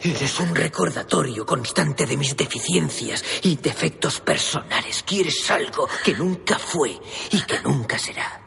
Eres 0.02 0.40
un 0.40 0.54
recordatorio 0.54 1.46
constante 1.46 2.06
de 2.06 2.18
mis 2.18 2.36
deficiencias 2.36 3.24
y 3.44 3.56
defectos 3.56 4.20
personales. 4.20 5.04
Quieres 5.04 5.50
algo 5.52 5.88
que 6.04 6.14
nunca 6.14 6.60
fue 6.60 7.00
y 7.32 7.42
que 7.44 7.60
nunca 7.62 7.98
será. 7.98 8.42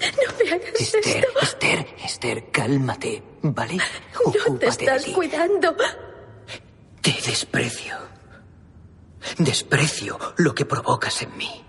No 0.00 0.44
me 0.44 0.50
hagas 0.52 0.80
Esther, 0.80 1.24
esto. 1.26 1.40
Esther, 1.40 1.86
Esther, 2.04 2.50
cálmate, 2.52 3.22
¿vale? 3.42 3.76
No 4.24 4.30
te 4.30 4.40
Ocúpate 4.40 4.58
de 4.66 4.68
estás 4.68 5.04
ti. 5.04 5.12
cuidando. 5.12 5.74
Te 7.00 7.12
desprecio. 7.26 7.96
Desprecio 9.38 10.18
lo 10.36 10.54
que 10.54 10.64
provocas 10.64 11.22
en 11.22 11.36
mí. 11.36 11.64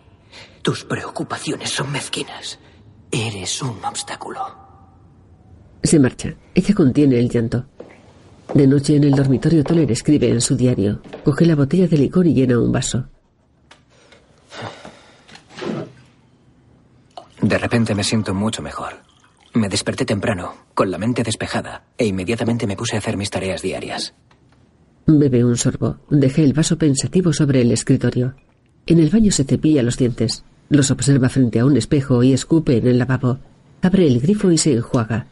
Tus 0.70 0.86
preocupaciones 0.86 1.72
son 1.72 1.92
mezquinas. 1.92 2.60
Eres 3.10 3.60
un 3.64 3.84
obstáculo. 3.84 4.40
Se 5.82 5.98
marcha. 5.98 6.36
Ella 6.54 6.76
contiene 6.76 7.18
el 7.18 7.28
llanto. 7.28 7.66
De 8.54 8.68
noche 8.68 8.96
en 8.96 9.06
el 9.06 9.14
dormitorio, 9.14 9.64
Toller 9.64 9.92
escribe 9.92 10.30
en 10.30 10.42
su 10.42 10.56
diario. 10.56 11.02
Coge 11.26 11.48
la 11.48 11.56
botella 11.56 11.88
de 11.88 11.98
licor 11.98 12.28
y 12.28 12.36
llena 12.36 12.60
un 12.60 12.72
vaso. 12.72 13.08
De 17.42 17.58
repente 17.58 17.96
me 17.96 18.04
siento 18.04 18.36
mucho 18.36 18.62
mejor. 18.62 18.94
Me 19.56 19.70
desperté 19.70 20.06
temprano, 20.06 20.54
con 20.76 20.92
la 20.92 21.00
mente 21.00 21.24
despejada, 21.24 21.86
e 21.98 22.06
inmediatamente 22.06 22.68
me 22.68 22.78
puse 22.78 22.96
a 22.96 23.00
hacer 23.00 23.18
mis 23.18 23.32
tareas 23.32 23.64
diarias. 23.64 24.14
Bebe 25.08 25.44
un 25.44 25.58
sorbo. 25.58 25.98
Deja 26.12 26.44
el 26.44 26.54
vaso 26.54 26.78
pensativo 26.78 27.34
sobre 27.34 27.62
el 27.62 27.72
escritorio. 27.72 28.36
En 28.86 29.00
el 29.00 29.10
baño 29.10 29.32
se 29.32 29.46
cepilla 29.46 29.82
los 29.82 29.98
dientes. 29.98 30.44
Los 30.70 30.92
observa 30.92 31.30
frente 31.30 31.60
a 31.60 31.66
un 31.66 31.76
espejo 31.78 32.22
y 32.22 32.32
escupe 32.32 32.78
en 32.78 32.88
el 32.88 33.00
lavabo. 33.00 33.40
Abre 33.82 34.06
el 34.06 34.20
grifo 34.20 34.52
y 34.52 34.58
se 34.58 34.74
enjuaga. 34.74 35.26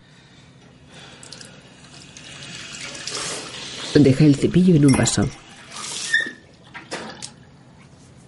Deja 3.93 4.25
el 4.25 4.35
cepillo 4.35 4.75
en 4.75 4.85
un 4.85 4.93
vaso. 4.93 5.27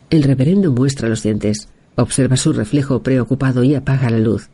El 0.09 0.23
reverendo 0.23 0.71
muestra 0.71 1.09
los 1.09 1.23
dientes. 1.23 1.67
Observa 1.95 2.37
su 2.37 2.53
reflejo 2.53 3.03
preocupado 3.03 3.63
y 3.63 3.75
apaga 3.75 4.09
la 4.09 4.19
luz. 4.19 4.49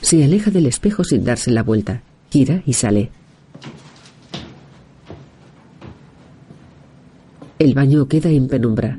Se 0.00 0.22
aleja 0.22 0.50
del 0.50 0.66
espejo 0.66 1.04
sin 1.04 1.24
darse 1.24 1.50
la 1.50 1.62
vuelta. 1.62 2.02
Gira 2.30 2.62
y 2.66 2.74
sale. 2.74 3.10
El 7.58 7.72
baño 7.72 8.08
queda 8.08 8.30
en 8.30 8.48
penumbra. 8.48 8.98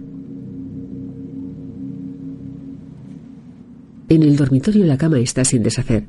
En 4.07 4.23
el 4.23 4.37
dormitorio 4.37 4.85
la 4.85 4.97
cama 4.97 5.19
está 5.19 5.43
sin 5.43 5.61
deshacer. 5.61 6.05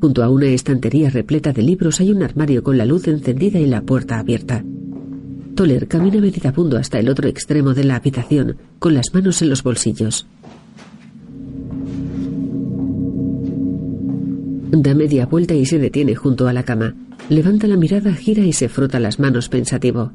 Junto 0.00 0.22
a 0.22 0.30
una 0.30 0.46
estantería 0.46 1.10
repleta 1.10 1.52
de 1.52 1.62
libros 1.62 2.00
hay 2.00 2.10
un 2.10 2.22
armario 2.22 2.62
con 2.62 2.78
la 2.78 2.86
luz 2.86 3.06
encendida 3.06 3.58
y 3.58 3.66
la 3.66 3.82
puerta 3.82 4.18
abierta. 4.18 4.64
Toller 5.54 5.88
camina 5.88 6.22
meditabundo 6.22 6.78
hasta 6.78 6.98
el 6.98 7.10
otro 7.10 7.28
extremo 7.28 7.74
de 7.74 7.84
la 7.84 7.96
habitación, 7.96 8.56
con 8.78 8.94
las 8.94 9.12
manos 9.12 9.42
en 9.42 9.50
los 9.50 9.62
bolsillos. 9.62 10.26
Da 14.70 14.94
media 14.94 15.26
vuelta 15.26 15.52
y 15.52 15.66
se 15.66 15.78
detiene 15.78 16.14
junto 16.14 16.48
a 16.48 16.54
la 16.54 16.62
cama. 16.62 16.94
Levanta 17.28 17.66
la 17.66 17.76
mirada, 17.76 18.14
gira 18.14 18.42
y 18.42 18.54
se 18.54 18.70
frota 18.70 18.98
las 19.00 19.18
manos 19.18 19.50
pensativo. 19.50 20.12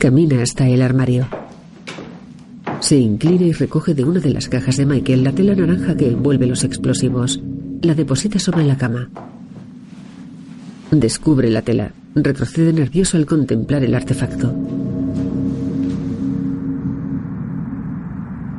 Camina 0.00 0.40
hasta 0.40 0.66
el 0.66 0.80
armario. 0.80 1.28
Se 2.80 2.96
inclina 2.96 3.42
y 3.42 3.52
recoge 3.52 3.92
de 3.92 4.02
una 4.02 4.18
de 4.18 4.30
las 4.30 4.48
cajas 4.48 4.78
de 4.78 4.86
Michael 4.86 5.22
la 5.22 5.32
tela 5.32 5.54
naranja 5.54 5.94
que 5.94 6.08
envuelve 6.08 6.46
los 6.46 6.64
explosivos. 6.64 7.38
La 7.82 7.94
deposita 7.94 8.38
sobre 8.38 8.64
la 8.64 8.78
cama. 8.78 9.10
Descubre 10.90 11.50
la 11.50 11.60
tela. 11.60 11.92
Retrocede 12.14 12.72
nervioso 12.72 13.18
al 13.18 13.26
contemplar 13.26 13.84
el 13.84 13.94
artefacto. 13.94 14.54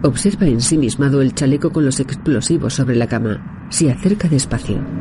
Observa 0.04 0.46
ensimismado 0.46 1.24
el 1.24 1.34
chaleco 1.34 1.72
con 1.72 1.86
los 1.86 2.00
explosivos 2.00 2.76
sobre 2.76 2.96
la 2.96 3.08
cama. 3.08 3.68
Se 3.72 3.90
acerca 3.90 4.28
despacio. 4.28 5.01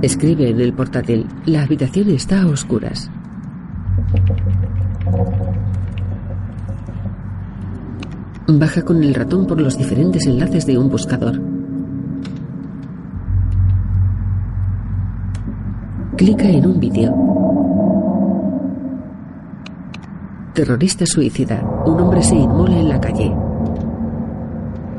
Escribe 0.00 0.48
en 0.48 0.60
el 0.60 0.72
portátil. 0.74 1.26
La 1.46 1.64
habitación 1.64 2.10
está 2.10 2.42
a 2.42 2.46
oscuras. 2.46 3.10
Baja 8.46 8.82
con 8.82 9.02
el 9.02 9.12
ratón 9.12 9.46
por 9.46 9.60
los 9.60 9.76
diferentes 9.76 10.24
enlaces 10.26 10.66
de 10.66 10.78
un 10.78 10.88
buscador. 10.88 11.40
Clica 16.16 16.48
en 16.48 16.66
un 16.66 16.78
vídeo. 16.78 17.12
Terrorista 20.54 21.06
suicida. 21.06 21.60
Un 21.86 22.00
hombre 22.00 22.22
se 22.22 22.36
inmola 22.36 22.78
en 22.78 22.88
la 22.88 23.00
calle. 23.00 23.34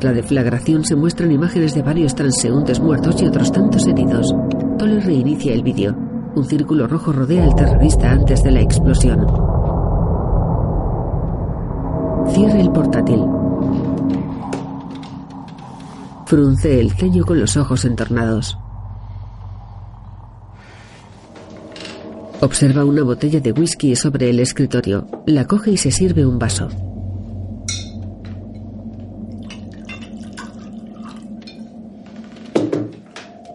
La 0.02 0.12
deflagración 0.14 0.84
se 0.84 0.96
muestran 0.96 1.32
imágenes 1.32 1.74
de 1.74 1.82
varios 1.82 2.16
transeúntes 2.16 2.80
muertos 2.80 3.22
y 3.22 3.28
otros 3.28 3.52
tantos 3.52 3.88
heridos. 3.88 4.34
Toller 4.80 5.04
reinicia 5.04 5.54
el 5.54 5.62
vídeo. 5.62 5.94
Un 6.36 6.46
círculo 6.46 6.88
rojo 6.88 7.12
rodea 7.12 7.44
al 7.44 7.54
terrorista 7.54 8.12
antes 8.12 8.42
de 8.44 8.52
la 8.52 8.62
explosión. 8.62 9.28
Cierra 12.30 12.62
el 12.62 12.72
portátil. 12.72 13.26
Frunce 16.26 16.80
el 16.80 16.92
ceño 16.92 17.26
con 17.26 17.42
los 17.42 17.58
ojos 17.58 17.84
entornados. 17.84 18.58
Observa 22.40 22.86
una 22.86 23.04
botella 23.04 23.42
de 23.42 23.52
whisky 23.52 23.98
sobre 23.98 24.30
el 24.30 24.40
escritorio. 24.40 25.08
La 25.26 25.46
coge 25.46 25.72
y 25.72 25.78
se 25.78 25.92
sirve 25.92 26.26
un 26.26 26.40
vaso. 26.40 26.70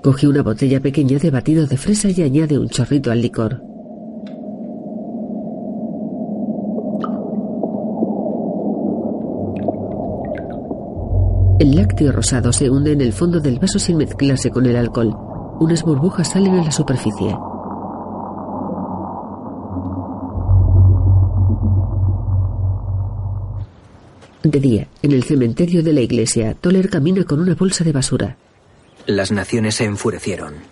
Coge 0.04 0.28
una 0.28 0.42
botella 0.42 0.80
pequeña 0.80 1.18
de 1.18 1.30
batido 1.30 1.66
de 1.66 1.78
fresa 1.78 2.10
y 2.10 2.20
añade 2.20 2.58
un 2.58 2.68
chorrito 2.68 3.10
al 3.10 3.22
licor. 3.22 3.62
El 11.58 11.74
lácteo 11.74 12.12
rosado 12.12 12.52
se 12.52 12.68
hunde 12.68 12.92
en 12.92 13.00
el 13.00 13.14
fondo 13.14 13.40
del 13.40 13.58
vaso 13.58 13.78
sin 13.78 13.96
mezclarse 13.96 14.50
con 14.50 14.66
el 14.66 14.76
alcohol. 14.76 15.16
Unas 15.60 15.82
burbujas 15.82 16.32
salen 16.32 16.52
a 16.52 16.64
la 16.64 16.70
superficie. 16.70 17.34
De 24.42 24.60
día, 24.60 24.86
en 25.00 25.12
el 25.12 25.22
cementerio 25.22 25.82
de 25.82 25.94
la 25.94 26.02
iglesia, 26.02 26.52
Toller 26.52 26.90
camina 26.90 27.24
con 27.24 27.40
una 27.40 27.54
bolsa 27.54 27.84
de 27.84 27.92
basura. 27.92 28.36
Las 29.06 29.30
naciones 29.30 29.74
se 29.74 29.84
enfurecieron. 29.84 30.62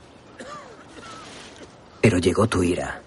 Pero 2.01 2.19
llegó 2.19 2.47
tu 2.47 2.63
ira. 2.63 3.03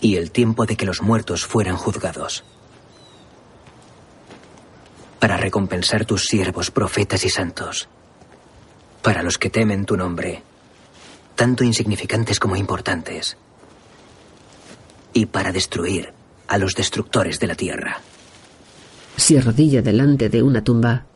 Y 0.00 0.16
el 0.16 0.32
tiempo 0.32 0.66
de 0.66 0.76
que 0.76 0.86
los 0.86 1.02
muertos 1.02 1.46
fueran 1.46 1.76
juzgados. 1.76 2.42
Para 5.20 5.36
recompensar 5.36 6.04
tus 6.04 6.24
siervos, 6.24 6.72
profetas 6.72 7.24
y 7.24 7.30
santos. 7.30 7.88
Para 9.02 9.22
los 9.22 9.38
que 9.38 9.50
temen 9.50 9.86
tu 9.86 9.96
nombre, 9.96 10.42
tanto 11.36 11.62
insignificantes 11.62 12.40
como 12.40 12.56
importantes. 12.56 13.36
Y 15.12 15.26
para 15.26 15.52
destruir 15.52 16.12
a 16.48 16.58
los 16.58 16.74
destructores 16.74 17.38
de 17.38 17.46
la 17.46 17.54
tierra. 17.54 18.00
Se 19.16 19.38
arrodilla 19.38 19.80
delante 19.80 20.28
de 20.28 20.42
una 20.42 20.64
tumba. 20.64 21.06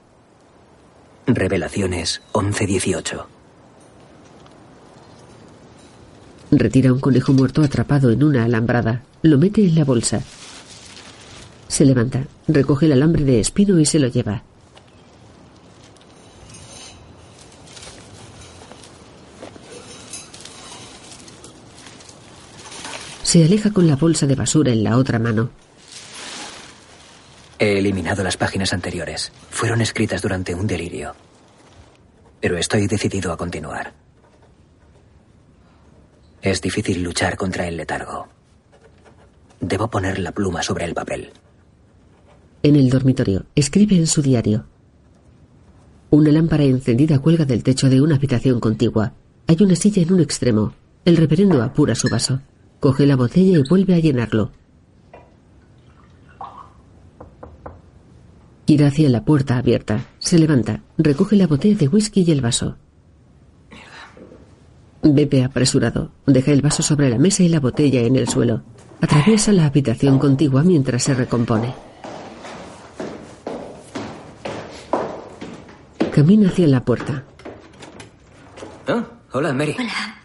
Revelaciones 1.27 2.21
11-18. 2.33 3.25
Retira 6.51 6.93
un 6.93 7.01
conejo 7.01 7.33
muerto 7.33 7.63
atrapado 7.63 8.11
en 8.11 8.23
una 8.23 8.45
alambrada. 8.45 9.03
Lo 9.23 9.39
mete 9.39 9.65
en 9.65 9.75
la 9.75 9.85
bolsa. 9.85 10.21
Se 11.67 11.87
levanta, 11.87 12.27
recoge 12.47 12.87
el 12.87 12.93
alambre 12.93 13.25
de 13.25 13.41
espino 13.41 13.81
y 13.81 13.87
se 13.87 13.99
lo 14.01 14.09
lleva. 14.09 14.43
Se 23.23 23.43
aleja 23.43 23.73
con 23.73 23.87
la 23.87 23.97
bolsa 23.97 24.27
de 24.27 24.35
basura 24.35 24.73
en 24.73 24.85
la 24.85 24.99
otra 24.99 25.19
mano. 25.19 25.64
He 27.59 27.79
eliminado 27.79 28.25
las 28.25 28.37
páginas 28.37 28.73
anteriores. 28.73 29.33
Fueron 29.51 29.81
escritas 29.81 30.21
durante 30.21 30.55
un 30.55 30.67
delirio. 30.67 31.15
Pero 32.41 32.59
estoy 32.59 32.87
decidido 32.87 33.33
a 33.33 33.37
continuar. 33.37 33.93
Es 36.43 36.61
difícil 36.61 37.03
luchar 37.03 37.37
contra 37.37 37.67
el 37.67 37.77
letargo. 37.77 38.29
Debo 39.61 39.89
poner 39.89 40.19
la 40.19 40.33
pluma 40.33 40.63
sobre 40.63 40.85
el 40.85 40.95
papel. 40.95 41.33
En 42.63 42.77
el 42.77 42.91
dormitorio, 42.91 43.47
escribe 43.55 43.97
en 43.97 44.07
su 44.07 44.21
diario. 44.21 44.67
Una 46.11 46.33
lámpara 46.33 46.65
encendida 46.65 47.19
cuelga 47.19 47.45
del 47.45 47.63
techo 47.63 47.89
de 47.89 48.01
una 48.01 48.17
habitación 48.17 48.61
contigua. 48.61 49.15
Hay 49.47 49.57
una 49.61 49.75
silla 49.75 50.03
en 50.03 50.13
un 50.13 50.21
extremo. 50.21 50.75
El 51.05 51.17
reverendo 51.17 51.63
apura 51.63 51.95
su 51.95 52.09
vaso. 52.09 52.41
Coge 52.81 53.07
la 53.07 53.17
botella 53.17 53.59
y 53.59 53.63
vuelve 53.69 53.95
a 53.95 53.99
llenarlo. 53.99 54.53
Gira 58.67 58.89
hacia 58.89 59.09
la 59.11 59.25
puerta 59.25 59.59
abierta. 59.59 60.07
Se 60.19 60.39
levanta. 60.39 60.81
Recoge 60.97 61.37
la 61.37 61.47
botella 61.47 61.77
de 61.77 61.89
whisky 61.89 62.25
y 62.27 62.31
el 62.31 62.41
vaso. 62.41 62.77
Bebe 65.03 65.45
apresurado. 65.45 66.13
Deja 66.27 66.51
el 66.53 66.63
vaso 66.63 66.83
sobre 66.83 67.11
la 67.11 67.19
mesa 67.19 67.43
y 67.43 67.49
la 67.49 67.61
botella 67.61 68.01
en 68.01 68.17
el 68.17 68.27
suelo. 68.29 68.63
Atraviesa 69.03 69.53
la 69.53 69.67
habitación 69.67 70.19
contigua 70.19 70.63
mientras 70.63 71.03
se 71.03 71.15
recompone. 71.15 71.75
Camina 76.11 76.49
hacia 76.49 76.67
la 76.69 76.83
puerta. 76.83 77.25
Ah, 78.87 79.05
hola, 79.33 79.53
Mary. 79.53 79.77
Hola. 79.79 80.23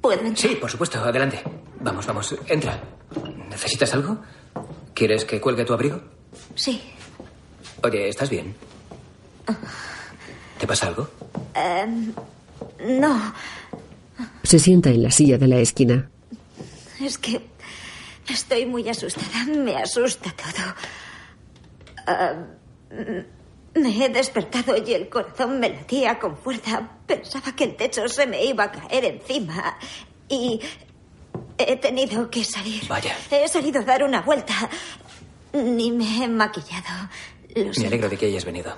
¿Puedo 0.00 0.20
entrar? 0.20 0.36
Sí, 0.36 0.56
por 0.60 0.70
supuesto, 0.70 0.98
adelante. 1.00 1.42
Vamos, 1.80 2.06
vamos, 2.06 2.36
entra. 2.46 2.80
¿Necesitas 3.48 3.92
algo? 3.94 4.18
¿Quieres 4.94 5.24
que 5.24 5.40
cuelgue 5.40 5.64
tu 5.64 5.72
abrigo? 5.72 6.00
Sí. 6.54 6.80
Oye, 7.82 8.08
¿estás 8.08 8.28
bien? 8.30 8.54
¿Te 10.58 10.66
pasa 10.66 10.88
algo? 10.88 11.08
Em, 11.54 12.12
no, 13.00 13.32
Se 14.42 14.58
sienta 14.58 14.90
en 14.90 15.02
la 15.02 15.10
silla 15.10 15.38
de 15.38 15.46
la 15.48 15.58
esquina. 15.58 16.10
es 17.00 17.16
que 17.18 17.40
estoy 18.28 18.66
muy 18.66 18.88
asustada. 18.88 19.44
Me 19.46 19.76
asusta 19.76 20.32
todo. 20.32 20.74
Em, 22.06 23.24
me 23.74 24.04
he 24.04 24.08
despertado 24.10 24.76
y 24.76 24.92
el 24.94 25.08
corazón 25.08 25.60
me 25.60 25.70
latía 25.70 26.18
con 26.18 26.36
fuerza. 26.36 26.88
Pensaba 27.06 27.52
que 27.56 27.64
el 27.64 27.76
techo 27.76 28.06
se 28.08 28.26
me 28.26 28.44
iba 28.44 28.64
a 28.64 28.72
caer 28.72 29.04
encima. 29.06 29.78
Y 30.28 30.60
he 31.56 31.76
tenido 31.76 32.28
que 32.30 32.44
salir. 32.44 32.86
Vaya. 32.88 33.16
He 33.30 33.48
salido 33.48 33.80
a 33.80 33.84
dar 33.84 34.02
una 34.04 34.20
vuelta. 34.20 34.54
Ni 35.54 35.90
me 35.92 36.22
he 36.24 36.28
maquillado. 36.28 37.08
Lo 37.54 37.72
Me 37.80 37.86
alegro 37.86 38.08
de 38.08 38.16
que 38.16 38.26
hayas 38.26 38.44
venido. 38.44 38.76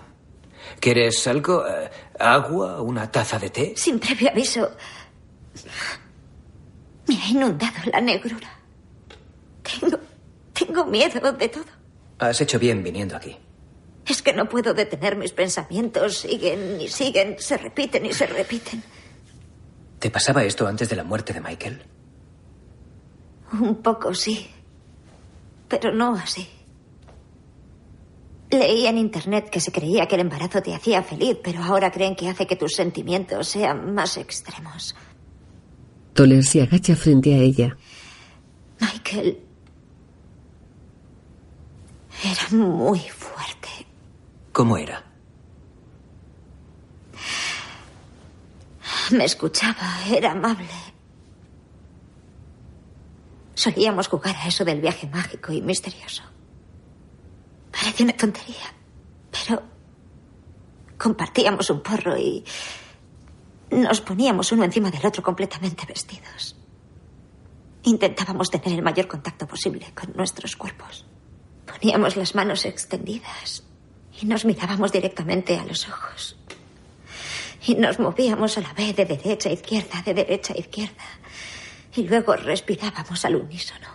¿Quieres 0.80 1.26
algo? 1.26 1.66
Eh, 1.66 1.90
¿Agua? 2.18 2.80
¿Una 2.80 3.10
taza 3.10 3.38
de 3.38 3.50
té? 3.50 3.74
Sin 3.76 3.98
previo 3.98 4.30
aviso. 4.30 4.70
ha 7.08 7.28
inundado 7.28 7.90
la 7.92 8.00
negrura. 8.00 8.50
Tengo. 9.62 9.98
Tengo 10.52 10.84
miedo 10.86 11.32
de 11.32 11.48
todo. 11.48 11.64
Has 12.18 12.40
hecho 12.40 12.58
bien 12.58 12.82
viniendo 12.82 13.16
aquí. 13.16 13.36
Es 14.06 14.22
que 14.22 14.32
no 14.32 14.48
puedo 14.48 14.74
detener 14.74 15.16
mis 15.16 15.32
pensamientos. 15.32 16.18
Siguen 16.18 16.80
y 16.80 16.88
siguen, 16.88 17.36
se 17.38 17.56
repiten 17.56 18.06
y 18.06 18.12
se 18.12 18.26
repiten. 18.26 18.82
¿Te 19.98 20.10
pasaba 20.10 20.44
esto 20.44 20.66
antes 20.66 20.88
de 20.88 20.96
la 20.96 21.04
muerte 21.04 21.32
de 21.32 21.40
Michael? 21.40 21.82
Un 23.52 23.76
poco 23.82 24.14
sí, 24.14 24.50
pero 25.68 25.92
no 25.92 26.14
así. 26.14 26.48
Leí 28.52 28.86
en 28.86 28.98
internet 28.98 29.48
que 29.48 29.60
se 29.60 29.72
creía 29.72 30.06
que 30.06 30.14
el 30.14 30.20
embarazo 30.20 30.60
te 30.60 30.74
hacía 30.74 31.02
feliz, 31.02 31.38
pero 31.42 31.62
ahora 31.62 31.90
creen 31.90 32.14
que 32.14 32.28
hace 32.28 32.46
que 32.46 32.54
tus 32.54 32.74
sentimientos 32.74 33.48
sean 33.48 33.94
más 33.94 34.18
extremos. 34.18 34.94
Toller 36.12 36.44
se 36.44 36.60
agacha 36.60 36.94
frente 36.94 37.34
a 37.34 37.38
ella. 37.38 37.76
Michael 38.78 39.38
era 42.22 42.56
muy 42.56 43.00
fuerte. 43.00 43.68
¿Cómo 44.52 44.76
era? 44.76 45.02
Me 49.12 49.24
escuchaba, 49.24 49.98
era 50.10 50.32
amable. 50.32 50.68
Solíamos 53.54 54.08
jugar 54.08 54.36
a 54.36 54.46
eso 54.46 54.62
del 54.62 54.82
viaje 54.82 55.06
mágico 55.06 55.52
y 55.52 55.62
misterioso. 55.62 56.22
Parece 57.72 58.04
una 58.04 58.12
tontería, 58.12 58.72
pero 59.30 59.62
compartíamos 60.98 61.68
un 61.70 61.82
porro 61.82 62.16
y 62.16 62.44
nos 63.70 64.00
poníamos 64.02 64.52
uno 64.52 64.64
encima 64.64 64.90
del 64.90 65.04
otro 65.04 65.22
completamente 65.22 65.86
vestidos. 65.86 66.56
Intentábamos 67.84 68.50
tener 68.50 68.72
el 68.78 68.82
mayor 68.82 69.08
contacto 69.08 69.46
posible 69.46 69.92
con 69.94 70.12
nuestros 70.14 70.54
cuerpos. 70.54 71.06
Poníamos 71.66 72.16
las 72.16 72.34
manos 72.34 72.64
extendidas 72.64 73.64
y 74.20 74.26
nos 74.26 74.44
mirábamos 74.44 74.92
directamente 74.92 75.58
a 75.58 75.64
los 75.64 75.88
ojos. 75.88 76.36
Y 77.66 77.74
nos 77.76 77.98
movíamos 77.98 78.58
a 78.58 78.60
la 78.60 78.72
vez 78.74 78.94
de 78.94 79.04
derecha 79.04 79.48
a 79.48 79.52
izquierda, 79.52 80.02
de 80.04 80.14
derecha 80.14 80.52
a 80.52 80.58
izquierda. 80.58 81.04
Y 81.94 82.06
luego 82.06 82.36
respirábamos 82.36 83.24
al 83.24 83.36
unísono. 83.36 83.88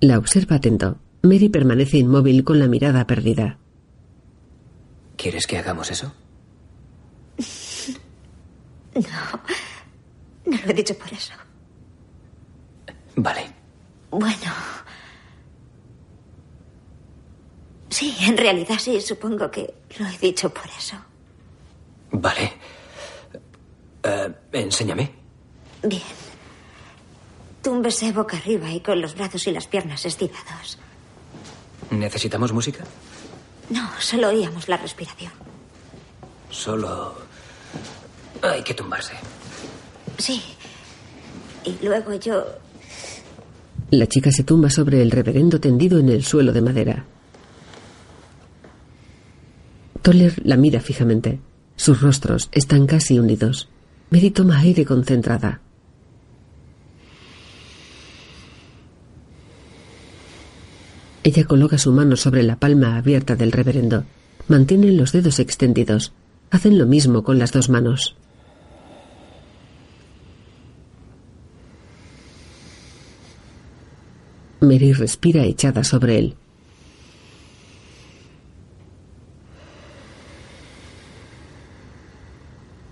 La 0.00 0.18
observa 0.18 0.56
atento. 0.56 0.98
Mary 1.22 1.48
permanece 1.48 1.98
inmóvil 1.98 2.44
con 2.44 2.58
la 2.58 2.66
mirada 2.66 3.06
perdida. 3.06 3.58
¿Quieres 5.16 5.46
que 5.46 5.58
hagamos 5.58 5.90
eso? 5.90 6.12
No, 8.94 9.00
no 10.52 10.58
lo 10.66 10.70
he 10.70 10.74
dicho 10.74 10.94
por 10.98 11.10
eso. 11.14 11.32
Vale. 13.16 13.40
Bueno. 14.10 14.52
Sí, 17.88 18.14
en 18.20 18.36
realidad 18.36 18.76
sí, 18.78 19.00
supongo 19.00 19.50
que 19.50 19.72
lo 19.98 20.06
he 20.06 20.18
dicho 20.18 20.50
por 20.52 20.66
eso. 20.76 20.96
Vale. 22.10 22.52
Eh, 24.02 24.34
enséñame. 24.52 25.10
Bien. 25.82 26.02
Túmbese 27.62 28.12
boca 28.12 28.36
arriba 28.36 28.70
y 28.70 28.80
con 28.80 29.00
los 29.00 29.14
brazos 29.14 29.46
y 29.46 29.52
las 29.52 29.66
piernas 29.66 30.04
estirados. 30.04 30.78
¿Necesitamos 31.90 32.52
música? 32.52 32.84
No, 33.70 33.88
solo 33.98 34.28
oíamos 34.28 34.68
la 34.68 34.76
respiración. 34.76 35.32
Solo... 36.50 37.14
Hay 38.42 38.62
que 38.62 38.74
tumbarse. 38.74 39.14
Sí. 40.18 40.42
Y 41.64 41.86
luego 41.86 42.14
yo... 42.14 42.44
La 43.90 44.06
chica 44.06 44.32
se 44.32 44.42
tumba 44.42 44.70
sobre 44.70 45.02
el 45.02 45.10
reverendo 45.10 45.60
tendido 45.60 45.98
en 45.98 46.08
el 46.08 46.24
suelo 46.24 46.52
de 46.52 46.62
madera. 46.62 47.04
Toller 50.00 50.34
la 50.44 50.56
mira 50.56 50.80
fijamente. 50.80 51.40
Sus 51.76 52.00
rostros 52.00 52.48
están 52.52 52.86
casi 52.86 53.18
unidos. 53.18 53.68
Mary 54.10 54.30
toma 54.30 54.58
aire 54.58 54.84
concentrada. 54.84 55.60
Ella 61.24 61.44
coloca 61.44 61.78
su 61.78 61.92
mano 61.92 62.16
sobre 62.16 62.42
la 62.42 62.56
palma 62.56 62.96
abierta 62.96 63.36
del 63.36 63.52
reverendo. 63.52 64.04
Mantienen 64.48 64.96
los 64.96 65.12
dedos 65.12 65.38
extendidos. 65.38 66.12
Hacen 66.50 66.78
lo 66.78 66.86
mismo 66.86 67.22
con 67.22 67.38
las 67.38 67.52
dos 67.52 67.68
manos. 67.68 68.16
Mary 74.60 74.92
respira 74.92 75.44
echada 75.44 75.84
sobre 75.84 76.18
él. 76.18 76.34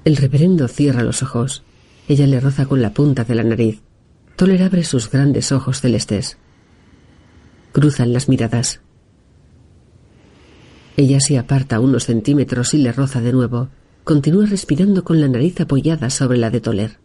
El 0.05 0.17
reverendo 0.17 0.67
cierra 0.69 1.03
los 1.03 1.23
ojos. 1.23 1.63
Ella 2.09 2.27
le 2.27 2.41
roza 2.41 2.67
con 2.67 2.81
la 2.81 2.93
punta 2.93 3.25
de 3.25 3.35
la 3.35 3.45
nariz. 3.45 3.81
Toller 4.37 4.63
abre 4.63 4.83
sus 4.85 5.11
grandes 5.11 5.53
ojos 5.53 5.81
celestes. 5.81 6.39
Cruzan 7.73 8.13
las 8.13 8.29
miradas. 8.29 8.81
Ella 10.97 11.21
se 11.21 11.39
aparta 11.39 11.81
unos 11.81 12.05
centímetros 12.05 12.75
y 12.75 12.79
le 12.79 12.93
roza 12.93 13.21
de 13.21 13.33
nuevo. 13.33 13.69
Continúa 14.05 14.47
respirando 14.47 15.05
con 15.05 15.21
la 15.21 15.29
nariz 15.29 15.61
apoyada 15.61 16.11
sobre 16.11 16.39
la 16.39 16.51
de 16.51 16.61
Toller. 16.61 16.99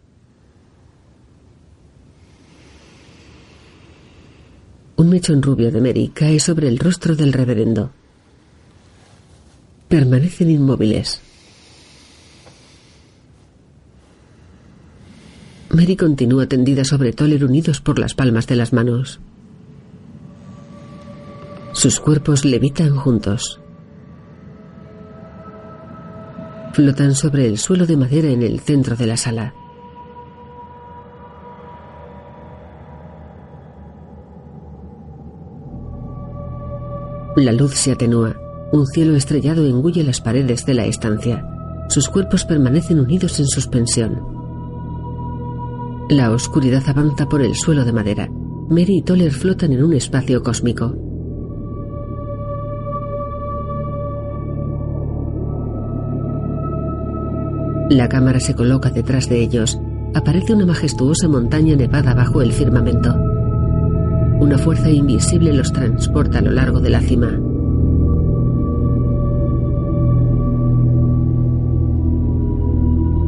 Un 4.96 5.10
mechón 5.10 5.40
rubio 5.40 5.70
de 5.70 5.80
Mary 5.80 6.10
cae 6.12 6.40
sobre 6.40 6.68
el 6.68 6.78
rostro 6.78 7.14
del 7.14 7.32
reverendo. 7.32 7.92
Permanecen 9.88 10.50
inmóviles. 10.50 11.20
Mary 15.70 15.96
continúa 15.96 16.48
tendida 16.48 16.84
sobre 16.84 17.12
Toller 17.12 17.44
unidos 17.44 17.80
por 17.80 17.98
las 17.98 18.14
palmas 18.14 18.46
de 18.46 18.56
las 18.56 18.72
manos. 18.72 19.20
Sus 21.76 22.00
cuerpos 22.00 22.46
levitan 22.46 22.96
juntos. 22.96 23.60
Flotan 26.72 27.14
sobre 27.14 27.46
el 27.46 27.58
suelo 27.58 27.84
de 27.84 27.98
madera 27.98 28.28
en 28.28 28.42
el 28.42 28.60
centro 28.60 28.96
de 28.96 29.06
la 29.06 29.18
sala. 29.18 29.54
La 37.36 37.52
luz 37.52 37.74
se 37.74 37.92
atenúa. 37.92 38.34
Un 38.72 38.86
cielo 38.86 39.14
estrellado 39.14 39.66
engulle 39.66 40.02
las 40.02 40.22
paredes 40.22 40.64
de 40.64 40.72
la 40.72 40.86
estancia. 40.86 41.46
Sus 41.90 42.08
cuerpos 42.08 42.46
permanecen 42.46 43.00
unidos 43.00 43.38
en 43.38 43.48
suspensión. 43.48 44.22
La 46.08 46.30
oscuridad 46.30 46.84
avanza 46.86 47.28
por 47.28 47.42
el 47.42 47.54
suelo 47.54 47.84
de 47.84 47.92
madera. 47.92 48.30
Mary 48.70 48.96
y 48.96 49.02
Toller 49.02 49.30
flotan 49.30 49.74
en 49.74 49.84
un 49.84 49.92
espacio 49.92 50.42
cósmico. 50.42 51.05
La 57.90 58.08
cámara 58.08 58.40
se 58.40 58.56
coloca 58.56 58.90
detrás 58.90 59.28
de 59.28 59.40
ellos. 59.40 59.78
Aparece 60.12 60.52
una 60.52 60.66
majestuosa 60.66 61.28
montaña 61.28 61.76
nevada 61.76 62.14
bajo 62.14 62.42
el 62.42 62.52
firmamento. 62.52 63.14
Una 64.40 64.58
fuerza 64.58 64.90
invisible 64.90 65.52
los 65.52 65.72
transporta 65.72 66.38
a 66.38 66.42
lo 66.42 66.50
largo 66.50 66.80
de 66.80 66.90
la 66.90 67.00
cima. 67.00 67.28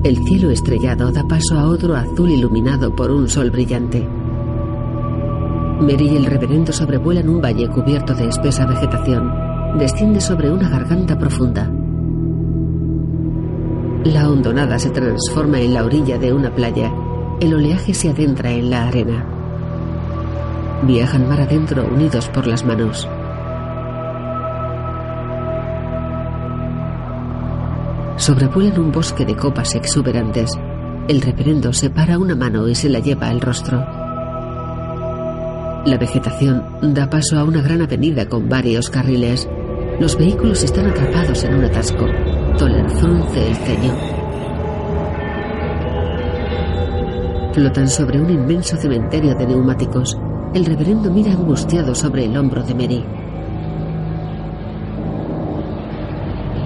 El 0.03 0.17
cielo 0.27 0.51
estrellado 0.51 1.13
da 1.13 1.23
paso 1.29 1.57
a 1.57 1.69
otro 1.69 1.95
azul 1.95 2.31
iluminado 2.31 2.97
por 2.97 3.13
un 3.13 3.29
sol 3.29 3.53
brillante. 3.53 4.09
Mary 5.81 6.09
y 6.09 6.17
el 6.17 6.27
reverendo 6.27 6.73
sobrevuelan 6.73 7.29
un 7.29 7.41
valle 7.41 7.69
cubierto 7.69 8.13
de 8.13 8.27
espesa 8.27 8.67
vegetación. 8.67 9.31
Desciende 9.79 10.21
sobre 10.21 10.51
una 10.51 10.69
garganta 10.69 11.17
profunda. 11.17 11.71
La 14.05 14.31
hondonada 14.31 14.79
se 14.79 14.91
transforma 14.91 15.61
en 15.61 15.75
la 15.75 15.85
orilla 15.85 16.19
de 16.19 16.33
una 16.33 16.55
playa. 16.55 16.93
El 17.41 17.55
oleaje 17.55 17.93
se 17.93 18.11
adentra 18.11 18.51
en 18.53 18.71
la 18.71 18.87
arena. 18.87 19.27
Viajan 20.85 21.29
mar 21.29 21.41
adentro 21.41 21.85
unidos 21.85 22.29
por 22.29 22.47
las 22.47 22.65
manos. 22.65 23.09
Sobrevuelan 28.17 28.79
un 28.79 28.93
bosque 28.93 29.25
de 29.25 29.35
copas 29.35 29.75
exuberantes. 29.75 30.57
El 31.09 31.21
reverendo 31.21 31.73
separa 31.73 32.19
una 32.19 32.37
mano 32.37 32.69
y 32.69 32.77
se 32.77 32.89
la 32.89 33.01
lleva 33.01 33.29
al 33.29 33.41
rostro. 33.41 33.79
La 35.85 35.97
vegetación 35.99 36.63
da 36.95 37.11
paso 37.11 37.37
a 37.37 37.45
una 37.45 37.63
gran 37.63 37.83
avenida 37.83 38.29
con 38.29 38.49
varios 38.49 38.91
carriles. 38.91 39.49
Los 40.01 40.17
vehículos 40.17 40.63
están 40.63 40.87
atrapados 40.87 41.43
en 41.43 41.55
un 41.55 41.65
atasco. 41.65 42.07
Frunce 43.01 43.49
el 43.49 43.57
ceño. 43.57 43.95
Flotan 47.53 47.89
sobre 47.89 48.21
un 48.21 48.31
inmenso 48.31 48.77
cementerio 48.77 49.35
de 49.35 49.47
neumáticos. 49.47 50.17
El 50.55 50.67
reverendo 50.67 51.11
mira 51.11 51.33
angustiado 51.33 51.97
sobre 51.97 52.27
el 52.27 52.37
hombro 52.37 52.63
de 52.63 52.75
Mary. 52.75 53.05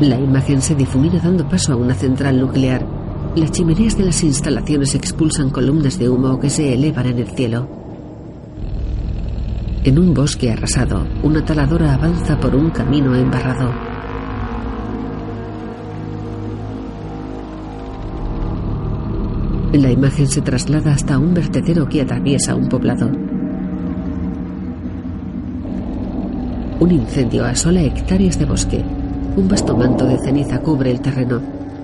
La 0.01 0.19
imagen 0.19 0.61
se 0.61 0.75
difumina 0.75 1.19
dando 1.19 1.49
paso 1.49 1.73
a 1.73 1.77
una 1.77 1.95
central 1.95 2.39
nuclear. 2.39 2.85
Las 3.35 3.51
chimeneas 3.53 3.97
de 3.97 4.05
las 4.05 4.23
instalaciones 4.23 4.95
expulsan 4.95 5.49
columnas 5.49 5.99
de 5.99 6.09
humo 6.09 6.39
que 6.39 6.51
se 6.51 6.75
elevan 6.75 7.07
en 7.07 7.19
el 7.19 7.29
cielo. 7.29 7.82
En 9.85 9.99
un 9.99 10.15
bosque 10.15 10.49
arrasado, 10.49 11.05
una 11.25 11.45
taladora 11.45 11.95
avanza 11.95 12.39
por 12.39 12.55
un 12.55 12.71
camino 12.71 13.17
embarrado. 13.17 13.69
La 19.73 19.91
imagen 19.91 20.29
se 20.29 20.41
traslada 20.41 20.93
hasta 20.93 21.19
un 21.19 21.35
vertedero 21.35 21.89
que 21.89 22.01
atraviesa 22.01 22.55
un 22.55 22.69
poblado. 22.69 23.11
Un 26.79 26.93
incendio 26.93 27.45
asola 27.45 27.83
hectáreas 27.83 28.39
de 28.39 28.45
bosque. 28.45 28.85
Un 29.37 29.49
vasto 29.49 29.77
manto 29.77 30.07
de 30.07 30.19
ceniza 30.19 30.61
cubre 30.61 30.93
el 30.93 31.01
terreno. 31.01 31.41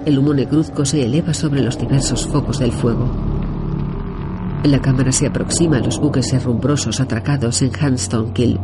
El 0.07 0.21
humo 0.21 0.35
negruzco 0.35 0.85
se 0.85 1.05
eleva 1.05 1.35
sobre 1.35 1.63
los 1.63 1.77
diversos 1.77 2.29
focos 2.29 2.61
del 2.61 2.71
fuego. 2.71 3.28
La 4.65 4.81
cámara 4.83 5.13
se 5.13 5.27
aproxima 5.27 5.77
a 5.79 5.81
los 5.81 5.99
buques 5.99 6.33
herrumbrosos 6.33 7.01
atracados 7.01 7.63
en 7.63 7.71
Handstone 7.75 8.33
Kill. 8.33 8.59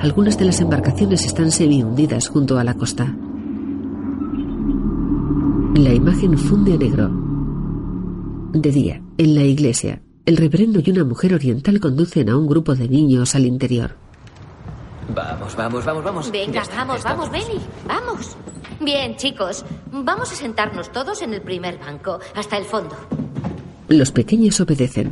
Algunas 0.00 0.36
de 0.38 0.44
las 0.44 0.60
embarcaciones 0.60 1.24
están 1.24 1.50
semi 1.50 1.82
hundidas 1.82 2.28
junto 2.28 2.58
a 2.58 2.64
la 2.64 2.74
costa. 2.74 3.14
La 5.76 5.92
imagen 5.92 6.36
funde 6.36 6.74
a 6.74 6.76
negro. 6.76 7.10
De 8.52 8.70
día, 8.70 9.00
en 9.18 9.34
la 9.34 9.42
iglesia, 9.42 10.02
el 10.24 10.36
reverendo 10.36 10.80
y 10.84 10.90
una 10.90 11.04
mujer 11.04 11.34
oriental 11.34 11.78
conducen 11.80 12.28
a 12.28 12.36
un 12.36 12.46
grupo 12.46 12.74
de 12.74 12.88
niños 12.88 13.34
al 13.34 13.46
interior. 13.46 13.96
Vamos, 15.14 15.54
vamos, 15.54 15.84
vamos, 15.84 16.04
vamos. 16.04 16.30
Venga, 16.32 16.62
está, 16.62 16.84
vamos, 16.84 17.04
vamos, 17.04 17.30
Benny, 17.30 17.60
vamos. 17.86 18.36
Bien, 18.80 19.16
chicos, 19.16 19.64
vamos 19.92 20.32
a 20.32 20.34
sentarnos 20.34 20.90
todos 20.90 21.22
en 21.22 21.32
el 21.32 21.42
primer 21.42 21.78
banco, 21.78 22.18
hasta 22.34 22.58
el 22.58 22.64
fondo. 22.64 22.96
Los 23.88 24.10
pequeños 24.10 24.60
obedecen. 24.60 25.10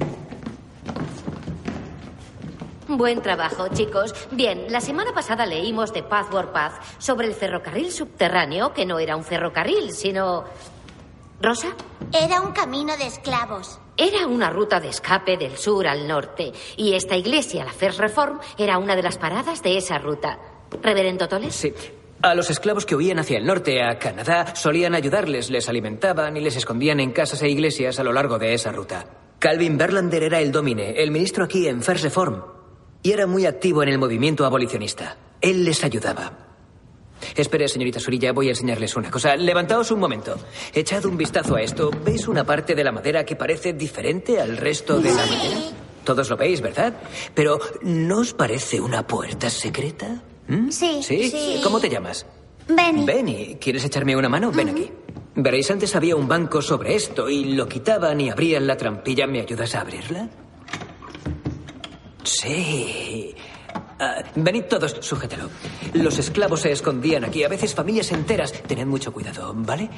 Buen 2.89 3.23
trabajo, 3.23 3.69
chicos. 3.69 4.15
Bien, 4.33 4.67
la 4.69 4.81
semana 4.81 5.13
pasada 5.13 5.47
leímos 5.47 5.93
de 5.93 6.03
Pathward 6.03 6.53
Path 6.53 6.83
sobre 6.99 7.29
el 7.29 7.35
ferrocarril 7.35 7.91
subterráneo, 7.93 8.73
que 8.73 8.85
no 8.85 8.99
era 8.99 9.17
un 9.17 9.25
ferrocarril, 9.25 9.93
sino... 9.93 10.45
¿Rosa? 11.41 11.69
Era 12.13 12.41
un 12.41 12.53
camino 12.53 12.97
de 12.97 13.07
esclavos. 13.07 13.79
Era 13.97 14.27
una 14.27 14.51
ruta 14.51 14.81
de 14.81 14.89
escape 14.89 15.37
del 15.37 15.57
sur 15.57 15.87
al 15.87 16.09
norte, 16.09 16.53
y 16.77 16.95
esta 16.95 17.17
iglesia, 17.17 17.65
la 17.65 17.73
First 17.73 18.01
Reform, 18.01 18.41
era 18.59 18.79
una 18.79 18.97
de 18.97 19.03
las 19.03 19.19
paradas 19.19 19.63
de 19.63 19.77
esa 19.77 19.99
ruta. 19.99 20.39
¿Reverendo 20.83 21.29
Toles? 21.29 21.55
Sí. 21.55 21.73
A 22.25 22.35
los 22.35 22.49
esclavos 22.49 22.87
que 22.87 22.97
huían 22.97 23.19
hacia 23.19 23.37
el 23.37 23.45
norte, 23.45 23.83
a 23.83 23.99
Canadá, 23.99 24.57
solían 24.57 24.95
ayudarles, 24.95 25.51
les 25.51 25.69
alimentaban 25.69 26.35
y 26.39 26.41
les 26.41 26.57
escondían 26.57 26.99
en 27.01 27.13
casas 27.13 27.43
e 27.43 27.51
iglesias 27.51 27.99
a 27.99 28.03
lo 28.03 28.15
largo 28.15 28.39
de 28.39 28.55
esa 28.55 28.73
ruta. 28.73 29.05
Calvin 29.39 29.77
Berlander 29.77 30.23
era 30.23 30.41
el 30.41 30.51
domine, 30.51 30.93
el 31.03 31.11
ministro 31.11 31.45
aquí 31.45 31.69
en 31.69 31.83
First 31.83 32.03
Reform, 32.03 32.43
y 33.03 33.13
era 33.13 33.27
muy 33.27 33.45
activo 33.45 33.83
en 33.83 33.91
el 33.91 33.99
movimiento 33.99 34.47
abolicionista. 34.47 35.19
Él 35.43 35.67
les 35.67 35.85
ayudaba. 35.85 36.33
Espere, 37.37 37.69
señorita 37.69 38.01
Surilla, 38.01 38.33
voy 38.33 38.47
a 38.47 38.53
enseñarles 38.53 38.97
una 38.97 39.11
cosa. 39.11 39.37
Levantaos 39.37 39.91
un 39.91 40.01
momento. 40.01 40.35
Echad 40.73 41.05
un 41.05 41.19
vistazo 41.19 41.57
a 41.57 41.61
esto. 41.61 41.91
¿Veis 42.07 42.27
una 42.27 42.45
parte 42.45 42.75
de 42.75 42.85
la 42.85 42.93
madera 42.93 43.27
que 43.27 43.37
parece 43.37 43.75
diferente 43.75 44.41
al 44.41 44.57
resto 44.57 44.99
de 44.99 45.11
la 45.11 45.27
madera? 45.27 45.59
Todos 46.05 46.31
lo 46.31 46.39
veis, 46.39 46.63
¿verdad? 46.63 46.95
Pero, 47.35 47.61
¿no 47.83 48.21
os 48.21 48.33
parece 48.33 48.81
una 48.81 49.07
puerta 49.07 49.51
secreta? 49.51 50.23
¿Mm? 50.49 50.71
Sí, 50.71 51.01
¿Sí? 51.03 51.31
sí. 51.31 51.61
¿Cómo 51.63 51.81
te 51.81 51.89
llamas? 51.89 52.27
Benny. 52.69 53.05
Benny, 53.05 53.57
¿quieres 53.61 53.85
echarme 53.85 54.17
una 54.17 54.29
mano? 54.29 54.51
Ven 54.51 54.71
aquí. 54.71 54.91
Veréis, 55.37 55.71
antes 55.71 55.95
había 55.97 56.17
un 56.17 56.29
banco 56.29 56.63
sobre 56.63 56.95
esto 56.95 57.29
y 57.29 57.55
lo 57.55 57.69
quitaban 57.69 58.21
y 58.21 58.31
abrían 58.31 58.67
la 58.67 58.77
trampilla. 58.77 59.27
¿Me 59.27 59.41
ayudas 59.41 59.75
a 59.75 59.81
abrirla? 59.81 60.29
Sí. 62.23 63.35
Ah, 63.99 64.23
venid 64.37 64.65
todos, 64.65 64.97
sujételo. 65.01 65.51
Los 65.95 66.19
esclavos 66.19 66.61
se 66.61 66.73
escondían 66.73 67.25
aquí, 67.25 67.45
a 67.45 67.49
veces 67.49 67.75
familias 67.75 68.11
enteras. 68.13 68.53
Tened 68.53 68.87
mucho 68.87 69.13
cuidado, 69.13 69.53
¿vale? 69.57 69.91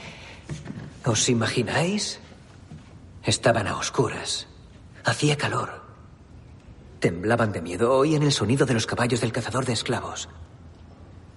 ¿Os 1.05 1.29
imagináis? 1.29 2.19
Estaban 3.23 3.67
a 3.67 3.77
oscuras. 3.77 4.49
Hacía 5.05 5.37
calor. 5.37 5.86
Temblaban 7.01 7.53
de 7.53 7.61
miedo, 7.61 7.93
oían 7.93 8.23
el 8.23 8.33
sonido 8.33 8.67
de 8.67 8.75
los 8.75 8.87
caballos 8.87 9.21
del 9.21 9.33
cazador 9.33 9.65
de 9.65 9.75
esclavos. 9.75 10.29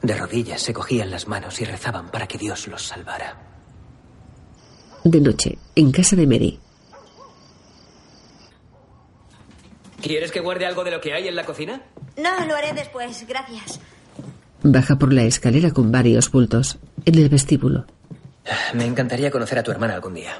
De 0.01 0.15
rodillas 0.15 0.61
se 0.61 0.73
cogían 0.73 1.11
las 1.11 1.27
manos 1.27 1.59
y 1.59 1.65
rezaban 1.65 2.09
para 2.09 2.27
que 2.27 2.37
Dios 2.37 2.67
los 2.67 2.83
salvara. 2.83 3.37
De 5.03 5.19
noche, 5.19 5.57
en 5.75 5.91
casa 5.91 6.15
de 6.15 6.27
Mary. 6.27 6.59
¿Quieres 10.01 10.31
que 10.31 10.39
guarde 10.39 10.65
algo 10.65 10.83
de 10.83 10.91
lo 10.91 11.01
que 11.01 11.13
hay 11.13 11.27
en 11.27 11.35
la 11.35 11.45
cocina? 11.45 11.81
No, 12.17 12.45
lo 12.45 12.55
haré 12.55 12.73
después, 12.73 13.25
gracias. 13.27 13.79
Baja 14.63 14.97
por 14.97 15.13
la 15.13 15.23
escalera 15.23 15.71
con 15.71 15.91
varios 15.91 16.31
bultos. 16.31 16.79
En 17.05 17.15
el 17.15 17.29
vestíbulo. 17.29 17.85
Me 18.73 18.85
encantaría 18.85 19.31
conocer 19.31 19.59
a 19.59 19.63
tu 19.63 19.71
hermana 19.71 19.95
algún 19.95 20.13
día. 20.13 20.37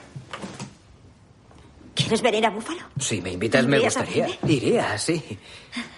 ¿Quieres 1.99 2.21
venir 2.21 2.45
a 2.45 2.49
Búfalo? 2.49 2.81
Si 2.97 3.21
me 3.21 3.31
invitas, 3.33 3.65
me 3.65 3.77
¿Irías 3.77 3.97
a 3.97 4.01
gustaría. 4.01 4.39
Iría, 4.47 4.97
sí. 4.97 5.37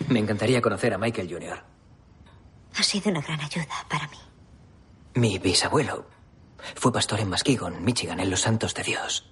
Me 0.08 0.20
encantaría 0.20 0.62
conocer 0.62 0.94
a 0.94 0.98
Michael 0.98 1.32
Jr. 1.32 1.64
Ha 2.76 2.84
sido 2.84 3.12
una 3.12 3.22
gran 3.22 3.40
ayuda 3.40 3.86
para 3.88 4.08
mí. 4.08 4.18
Mi 5.14 5.38
bisabuelo 5.38 6.08
fue 6.76 6.92
pastor 6.92 7.20
en 7.20 7.30
Muskegon, 7.30 7.84
Michigan, 7.84 8.20
en 8.20 8.30
los 8.32 8.42
Santos 8.42 8.74
de 8.74 8.84
Dios. 8.84 9.30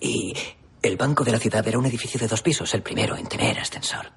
Y 0.00 0.34
el 0.80 0.96
banco 0.96 1.24
de 1.24 1.32
la 1.32 1.38
ciudad 1.38 1.66
era 1.66 1.78
un 1.78 1.86
edificio 1.86 2.18
de 2.18 2.28
dos 2.28 2.40
pisos, 2.40 2.72
el 2.72 2.82
primero 2.82 3.16
en 3.16 3.26
tener 3.26 3.58
ascensor. 3.58 4.12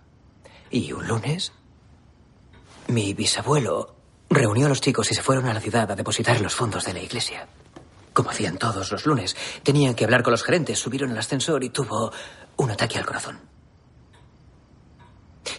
Y 0.72 0.94
un 0.94 1.08
lunes, 1.08 1.52
mi 2.88 3.14
bisabuelo 3.14 3.96
reunió 4.30 4.68
a 4.68 4.70
los 4.70 4.82
chicos 4.82 5.12
y 5.12 5.16
se 5.16 5.22
fueron 5.22 5.48
a 5.48 5.54
la 5.54 5.60
ciudad 5.60 5.92
a 5.92 5.96
depositar 5.96 6.40
los 6.40 6.56
fondos 6.56 6.86
de 6.86 6.94
la 6.94 7.02
iglesia. 7.02 7.48
Como 8.16 8.30
hacían 8.30 8.58
todos 8.58 8.94
los 8.94 9.06
lunes, 9.06 9.36
tenían 9.62 9.94
que 9.94 10.06
hablar 10.06 10.24
con 10.24 10.32
los 10.32 10.42
gerentes, 10.42 10.80
subieron 10.80 11.12
al 11.12 11.18
ascensor 11.18 11.62
y 11.66 11.70
tuvo 11.70 12.14
un 12.56 12.72
ataque 12.72 12.98
al 12.98 13.06
corazón. 13.06 13.42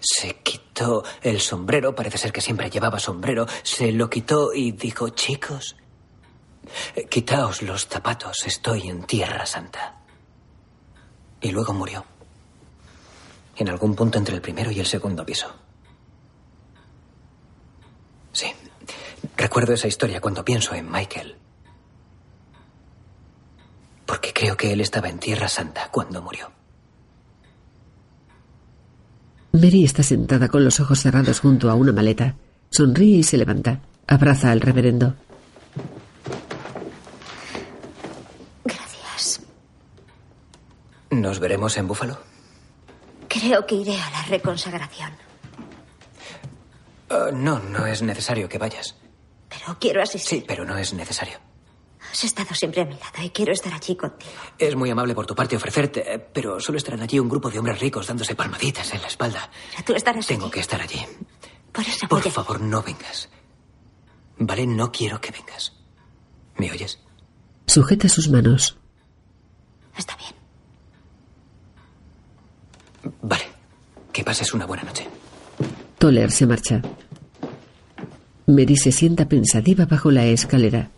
Se 0.00 0.36
quitó 0.36 1.04
el 1.20 1.38
sombrero, 1.38 1.94
parece 1.94 2.16
ser 2.16 2.32
que 2.32 2.40
siempre 2.40 2.70
llevaba 2.70 2.98
sombrero, 2.98 3.46
se 3.62 3.92
lo 3.92 4.08
quitó 4.08 4.54
y 4.54 4.72
dijo, 4.72 5.10
chicos, 5.10 5.76
quitaos 7.10 7.60
los 7.60 7.88
zapatos, 7.88 8.46
estoy 8.46 8.88
en 8.88 9.04
Tierra 9.04 9.44
Santa. 9.44 10.00
Y 11.42 11.50
luego 11.50 11.74
murió. 11.74 12.06
En 13.56 13.68
algún 13.68 13.94
punto 13.94 14.16
entre 14.16 14.34
el 14.34 14.40
primero 14.40 14.70
y 14.70 14.80
el 14.80 14.86
segundo 14.86 15.26
piso. 15.26 15.54
Sí. 18.32 18.50
Recuerdo 19.36 19.74
esa 19.74 19.88
historia 19.88 20.22
cuando 20.22 20.42
pienso 20.42 20.74
en 20.74 20.90
Michael. 20.90 21.36
Porque 24.06 24.32
creo 24.32 24.56
que 24.56 24.72
él 24.72 24.80
estaba 24.80 25.08
en 25.08 25.18
Tierra 25.18 25.48
Santa 25.48 25.88
cuando 25.90 26.22
murió. 26.22 26.50
Mary 29.52 29.84
está 29.84 30.02
sentada 30.02 30.48
con 30.48 30.64
los 30.64 30.80
ojos 30.80 31.00
cerrados 31.00 31.40
junto 31.40 31.70
a 31.70 31.74
una 31.74 31.92
maleta. 31.92 32.36
Sonríe 32.70 33.18
y 33.18 33.22
se 33.22 33.36
levanta. 33.38 33.80
Abraza 34.06 34.50
al 34.50 34.60
reverendo. 34.60 35.14
Gracias. 38.64 39.40
¿Nos 41.10 41.40
veremos 41.40 41.76
en 41.76 41.88
Búfalo? 41.88 42.18
Creo 43.28 43.66
que 43.66 43.76
iré 43.76 43.98
a 44.00 44.10
la 44.10 44.22
reconsagración. 44.24 45.10
Ah, 47.08 47.30
no, 47.32 47.58
no 47.58 47.86
es 47.86 48.02
necesario 48.02 48.48
que 48.48 48.58
vayas. 48.58 48.96
Pero 49.48 49.78
quiero 49.80 50.02
asistir. 50.02 50.40
Sí, 50.40 50.44
pero 50.46 50.64
no 50.64 50.76
es 50.76 50.92
necesario. 50.92 51.38
Has 52.16 52.24
estado 52.24 52.54
siempre 52.54 52.80
a 52.80 52.86
mi 52.86 52.92
lado 52.94 53.22
y 53.22 53.28
quiero 53.28 53.52
estar 53.52 53.74
allí 53.74 53.94
contigo. 53.94 54.30
Es 54.58 54.74
muy 54.74 54.88
amable 54.88 55.14
por 55.14 55.26
tu 55.26 55.34
parte 55.34 55.54
ofrecerte, 55.54 56.14
eh, 56.14 56.18
pero 56.18 56.58
solo 56.60 56.78
estarán 56.78 57.02
allí 57.02 57.18
un 57.18 57.28
grupo 57.28 57.50
de 57.50 57.58
hombres 57.58 57.78
ricos 57.78 58.06
dándose 58.06 58.34
palmaditas 58.34 58.90
en 58.94 59.02
la 59.02 59.08
espalda. 59.08 59.50
Tú 59.84 59.92
estarás 59.94 60.26
Tengo 60.26 60.44
allí. 60.46 60.52
que 60.52 60.60
estar 60.60 60.80
allí. 60.80 60.98
Por 61.72 61.84
eso 61.84 62.08
Por 62.08 62.22
voy 62.22 62.28
a- 62.28 62.32
favor, 62.32 62.58
no 62.62 62.82
vengas. 62.82 63.28
Vale, 64.38 64.66
no 64.66 64.90
quiero 64.90 65.20
que 65.20 65.30
vengas. 65.30 65.74
¿Me 66.56 66.70
oyes? 66.70 66.98
Sujeta 67.66 68.08
sus 68.08 68.30
manos. 68.30 68.78
Está 69.98 70.16
bien. 70.16 70.32
Vale. 73.20 73.44
Que 74.10 74.24
pases 74.24 74.54
una 74.54 74.64
buena 74.64 74.84
noche. 74.84 75.06
Toller 75.98 76.30
se 76.32 76.46
marcha. 76.46 76.80
Mary 78.46 78.76
se 78.78 78.90
sienta 78.90 79.28
pensativa 79.28 79.84
bajo 79.84 80.10
la 80.10 80.24
escalera. 80.24 80.90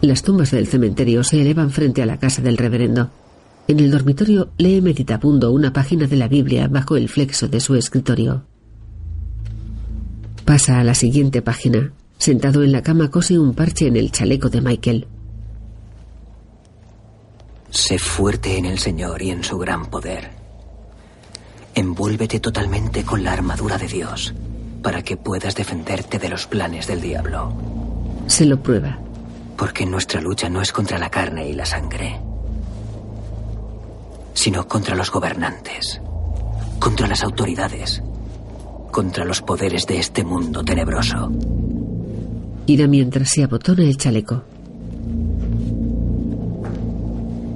Las 0.00 0.22
tumbas 0.22 0.52
del 0.52 0.68
cementerio 0.68 1.24
se 1.24 1.40
elevan 1.40 1.70
frente 1.70 2.02
a 2.02 2.06
la 2.06 2.18
casa 2.18 2.40
del 2.40 2.56
reverendo. 2.56 3.10
En 3.66 3.80
el 3.80 3.90
dormitorio 3.90 4.50
lee 4.56 4.80
meditabundo 4.80 5.50
una 5.52 5.72
página 5.72 6.06
de 6.06 6.16
la 6.16 6.28
Biblia 6.28 6.68
bajo 6.68 6.96
el 6.96 7.08
flexo 7.08 7.48
de 7.48 7.60
su 7.60 7.74
escritorio. 7.74 8.44
Pasa 10.44 10.78
a 10.78 10.84
la 10.84 10.94
siguiente 10.94 11.42
página. 11.42 11.92
Sentado 12.16 12.64
en 12.64 12.72
la 12.72 12.82
cama 12.82 13.10
cose 13.10 13.38
un 13.38 13.54
parche 13.54 13.86
en 13.86 13.96
el 13.96 14.10
chaleco 14.10 14.48
de 14.48 14.60
Michael. 14.60 15.06
Sé 17.70 17.98
fuerte 17.98 18.56
en 18.56 18.64
el 18.64 18.78
Señor 18.78 19.20
y 19.22 19.30
en 19.30 19.44
su 19.44 19.58
gran 19.58 19.86
poder. 19.86 20.30
Envuélvete 21.74 22.40
totalmente 22.40 23.04
con 23.04 23.22
la 23.22 23.32
armadura 23.32 23.78
de 23.78 23.88
Dios 23.88 24.34
para 24.82 25.02
que 25.02 25.16
puedas 25.16 25.54
defenderte 25.54 26.18
de 26.18 26.28
los 26.28 26.46
planes 26.46 26.86
del 26.86 27.00
diablo. 27.00 27.52
Se 28.26 28.46
lo 28.46 28.62
prueba. 28.62 28.98
Porque 29.58 29.84
nuestra 29.84 30.20
lucha 30.20 30.48
no 30.48 30.62
es 30.62 30.72
contra 30.72 30.98
la 30.98 31.10
carne 31.10 31.48
y 31.48 31.52
la 31.52 31.66
sangre, 31.66 32.20
sino 34.32 34.68
contra 34.68 34.94
los 34.94 35.10
gobernantes, 35.10 36.00
contra 36.78 37.08
las 37.08 37.24
autoridades, 37.24 38.00
contra 38.92 39.24
los 39.24 39.42
poderes 39.42 39.84
de 39.86 39.98
este 39.98 40.24
mundo 40.24 40.64
tenebroso. 40.64 41.32
Ira 42.66 42.86
mientras 42.86 43.30
se 43.30 43.42
abotona 43.42 43.82
el 43.82 43.96
chaleco. 43.96 44.44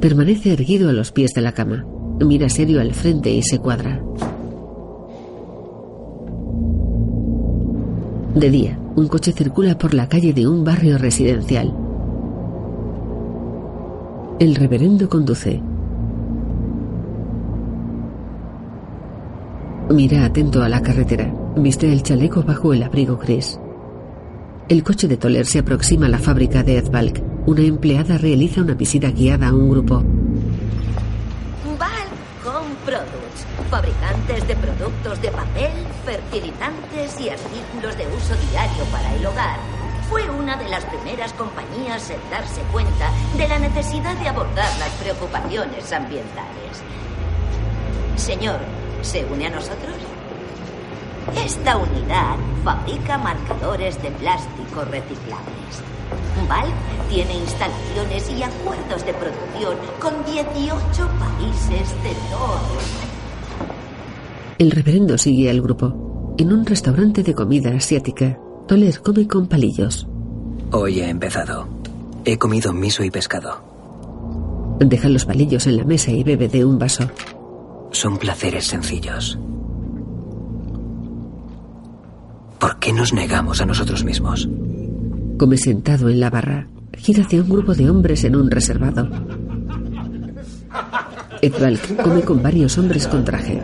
Permanece 0.00 0.52
erguido 0.52 0.90
a 0.90 0.92
los 0.92 1.12
pies 1.12 1.32
de 1.34 1.40
la 1.40 1.52
cama. 1.52 1.86
Mira 2.18 2.48
serio 2.48 2.80
al 2.80 2.94
frente 2.94 3.30
y 3.30 3.42
se 3.44 3.60
cuadra. 3.60 4.02
De 8.34 8.50
día, 8.50 8.76
un 8.96 9.06
coche 9.06 9.32
circula 9.32 9.78
por 9.78 9.94
la 9.94 10.08
calle 10.08 10.32
de 10.32 10.48
un 10.48 10.64
barrio 10.64 10.98
residencial. 10.98 11.81
El 14.42 14.56
reverendo 14.56 15.08
conduce. 15.08 15.62
Mira 19.88 20.24
atento 20.24 20.64
a 20.64 20.68
la 20.68 20.82
carretera. 20.82 21.32
Viste 21.56 21.92
el 21.92 22.02
chaleco 22.02 22.42
bajo 22.42 22.74
el 22.74 22.82
abrigo 22.82 23.16
gris. 23.18 23.60
El 24.68 24.82
coche 24.82 25.06
de 25.06 25.16
Toller 25.16 25.46
se 25.46 25.60
aproxima 25.60 26.06
a 26.06 26.08
la 26.08 26.18
fábrica 26.18 26.64
de 26.64 26.78
Edbalk. 26.78 27.22
Una 27.46 27.60
empleada 27.60 28.18
realiza 28.18 28.62
una 28.62 28.74
visita 28.74 29.12
guiada 29.12 29.46
a 29.46 29.54
un 29.54 29.70
grupo. 29.70 30.02
Balcom 31.78 32.66
Products, 32.84 33.46
fabricantes 33.70 34.48
de 34.48 34.56
productos 34.56 35.22
de 35.22 35.28
papel, 35.28 35.70
fertilizantes 36.04 37.20
y 37.20 37.28
artículos 37.28 37.96
de 37.96 38.06
uso 38.08 38.34
diario 38.50 38.84
para 38.90 39.14
el 39.14 39.24
hogar. 39.24 39.81
Fue 40.12 40.28
una 40.28 40.58
de 40.58 40.68
las 40.68 40.84
primeras 40.84 41.32
compañías 41.32 42.10
en 42.10 42.20
darse 42.30 42.60
cuenta 42.70 43.10
de 43.34 43.48
la 43.48 43.58
necesidad 43.58 44.14
de 44.18 44.28
abordar 44.28 44.68
las 44.78 44.90
preocupaciones 45.02 45.90
ambientales. 45.90 46.82
Señor, 48.16 48.58
¿se 49.00 49.24
une 49.24 49.46
a 49.46 49.50
nosotros? 49.50 49.96
Esta 51.42 51.78
unidad 51.78 52.36
fabrica 52.62 53.16
marcadores 53.16 54.02
de 54.02 54.10
plástico 54.10 54.84
reciclables. 54.84 55.80
Valve 56.46 56.74
tiene 57.08 57.32
instalaciones 57.32 58.30
y 58.32 58.42
acuerdos 58.42 59.06
de 59.06 59.14
producción 59.14 59.78
con 59.98 60.22
18 60.26 61.08
países 61.18 61.88
de 62.02 62.12
todo 62.30 62.60
el 62.60 62.68
mundo. 62.68 63.02
El 64.58 64.72
reverendo 64.72 65.16
sigue 65.16 65.48
al 65.48 65.62
grupo. 65.62 66.34
En 66.36 66.52
un 66.52 66.66
restaurante 66.66 67.22
de 67.22 67.34
comida 67.34 67.70
asiática, 67.74 68.38
Toller 68.72 69.02
come 69.02 69.28
con 69.28 69.46
palillos. 69.48 70.06
Hoy 70.70 71.00
he 71.00 71.10
empezado. 71.10 71.68
He 72.24 72.38
comido 72.38 72.72
miso 72.72 73.04
y 73.04 73.10
pescado. 73.10 73.60
Deja 74.80 75.10
los 75.10 75.26
palillos 75.26 75.66
en 75.66 75.76
la 75.76 75.84
mesa 75.84 76.10
y 76.10 76.24
bebe 76.24 76.48
de 76.48 76.64
un 76.64 76.78
vaso. 76.78 77.04
Son 77.90 78.16
placeres 78.16 78.64
sencillos. 78.64 79.38
¿Por 82.58 82.78
qué 82.78 82.94
nos 82.94 83.12
negamos 83.12 83.60
a 83.60 83.66
nosotros 83.66 84.04
mismos? 84.04 84.48
Come 85.36 85.58
sentado 85.58 86.08
en 86.08 86.18
la 86.18 86.30
barra. 86.30 86.66
Gira 86.96 87.24
hacia 87.24 87.42
un 87.42 87.50
grupo 87.50 87.74
de 87.74 87.90
hombres 87.90 88.24
en 88.24 88.36
un 88.36 88.50
reservado. 88.50 89.06
Edvalk 91.42 92.02
come 92.02 92.22
con 92.22 92.42
varios 92.42 92.78
hombres 92.78 93.06
con 93.06 93.22
traje. 93.22 93.60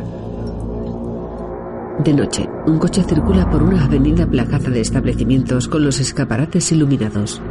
De 1.99 2.15
noche, 2.15 2.49
un 2.66 2.79
coche 2.79 3.03
circula 3.03 3.51
por 3.51 3.61
una 3.61 3.85
avenida 3.85 4.25
plagada 4.25 4.70
de 4.70 4.81
establecimientos 4.81 5.66
con 5.66 5.85
los 5.85 5.99
escaparates 5.99 6.70
iluminados. 6.70 7.43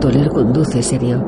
Toler 0.00 0.28
conduce 0.30 0.82
serio. 0.82 1.22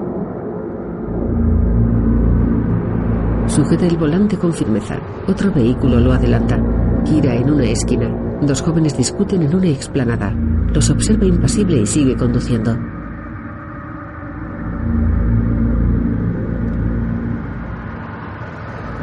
Sujeta 3.46 3.86
el 3.86 3.98
volante 3.98 4.38
con 4.38 4.54
firmeza. 4.54 4.98
Otro 5.28 5.52
vehículo 5.52 6.00
lo 6.00 6.14
adelanta. 6.14 6.58
Gira 7.04 7.34
en 7.34 7.50
una 7.50 7.64
esquina. 7.64 8.08
Dos 8.40 8.62
jóvenes 8.62 8.96
discuten 8.96 9.42
en 9.42 9.54
una 9.54 9.68
explanada. 9.68 10.34
Los 10.72 10.88
observa 10.88 11.26
impasible 11.26 11.82
y 11.82 11.86
sigue 11.86 12.16
conduciendo. 12.16 12.74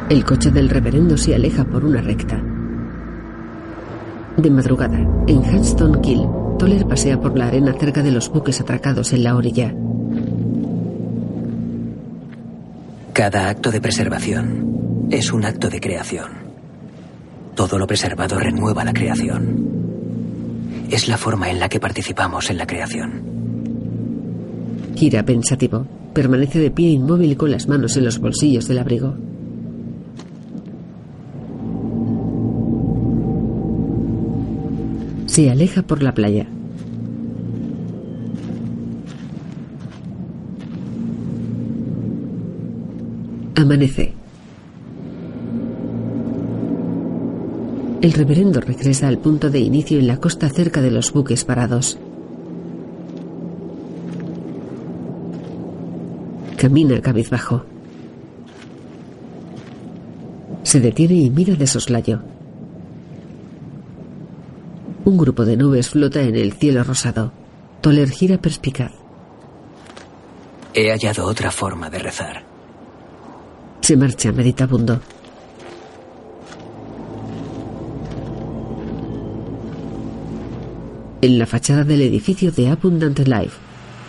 El 0.10 0.26
coche 0.26 0.50
del 0.50 0.70
reverendo 0.70 1.16
se 1.18 1.36
aleja 1.36 1.64
por 1.66 1.86
una 1.86 2.02
recta. 2.02 2.42
De 4.38 4.50
madrugada, 4.50 4.98
en 5.28 5.46
Hanston 5.46 6.02
Kill, 6.02 6.26
Toller 6.58 6.88
pasea 6.88 7.22
por 7.22 7.38
la 7.38 7.46
arena 7.46 7.76
cerca 7.80 8.02
de 8.02 8.12
los 8.12 8.28
buques 8.30 8.60
atracados 8.60 9.14
en 9.14 9.24
la 9.24 9.36
orilla. 9.36 9.72
Cada 13.14 13.50
acto 13.50 13.70
de 13.70 13.82
preservación 13.82 15.08
es 15.12 15.32
un 15.32 15.46
acto 15.46 15.70
de 15.70 15.80
creación. 15.80 16.32
Todo 17.54 17.78
lo 17.78 17.86
preservado 17.86 18.40
renueva 18.40 18.84
la 18.84 18.94
creación. 18.94 19.64
Es 20.90 21.08
la 21.08 21.20
forma 21.20 21.52
en 21.52 21.60
la 21.60 21.70
que 21.70 21.80
participamos 21.80 22.50
en 22.50 22.58
la 22.58 22.66
creación. 22.66 23.22
Gira 24.96 25.24
pensativo. 25.24 25.86
Permanece 26.14 26.58
de 26.58 26.72
pie 26.72 26.90
inmóvil 26.90 27.38
con 27.38 27.52
las 27.52 27.68
manos 27.68 27.96
en 27.96 28.06
los 28.06 28.18
bolsillos 28.18 28.68
del 28.68 28.80
abrigo. 28.80 29.29
Se 35.40 35.50
aleja 35.50 35.84
por 35.84 36.04
la 36.04 36.14
playa. 36.14 36.46
Amanece. 43.56 44.12
El 48.02 48.12
reverendo 48.12 48.60
regresa 48.60 49.08
al 49.08 49.18
punto 49.20 49.50
de 49.50 49.60
inicio 49.60 49.98
en 49.98 50.08
la 50.08 50.18
costa 50.18 50.50
cerca 50.50 50.82
de 50.82 50.92
los 50.92 51.14
buques 51.14 51.46
parados. 51.46 51.98
Camina 56.58 57.00
cabizbajo. 57.00 57.64
Se 60.64 60.82
detiene 60.82 61.14
y 61.14 61.30
mira 61.30 61.56
de 61.56 61.66
soslayo. 61.66 62.20
Un 65.10 65.18
grupo 65.18 65.44
de 65.44 65.58
nubes 65.58 65.90
flota 65.90 66.22
en 66.22 66.36
el 66.36 66.54
cielo 66.54 66.84
rosado. 66.84 67.32
Toler 67.82 68.12
gira 68.12 68.38
perspicaz. 68.38 68.92
He 70.76 70.92
hallado 70.92 71.26
otra 71.26 71.50
forma 71.50 71.90
de 71.90 71.98
rezar. 71.98 72.44
Se 73.82 73.98
marcha 73.98 74.32
meditabundo. 74.32 75.02
En 81.24 81.40
la 81.40 81.48
fachada 81.48 81.84
del 81.84 82.04
edificio 82.04 82.52
de 82.52 82.70
Abundant 82.70 83.18
Life, 83.18 83.58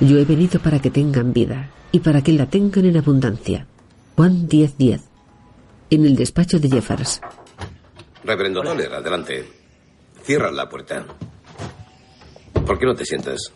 yo 0.01 0.19
he 0.19 0.27
venido 0.27 0.61
para 0.61 0.81
que 0.81 0.91
tengan 0.91 1.33
vida 1.33 1.71
y 1.93 2.01
para 2.01 2.21
que 2.21 2.35
la 2.35 2.45
tengan 2.45 2.85
en 2.85 2.99
abundancia. 2.99 3.67
Juan 4.17 4.47
10:10. 4.47 5.01
En 5.89 6.05
el 6.05 6.15
despacho 6.15 6.59
de 6.59 6.69
Jeffers. 6.69 7.23
Reverendo 8.23 8.61
Toller, 8.61 8.93
adelante. 8.93 9.60
Cierra 10.23 10.51
la 10.51 10.69
puerta. 10.69 11.07
¿Por 12.67 12.79
qué 12.79 12.87
no 12.87 12.95
te 12.95 13.05
sientas? 13.05 13.53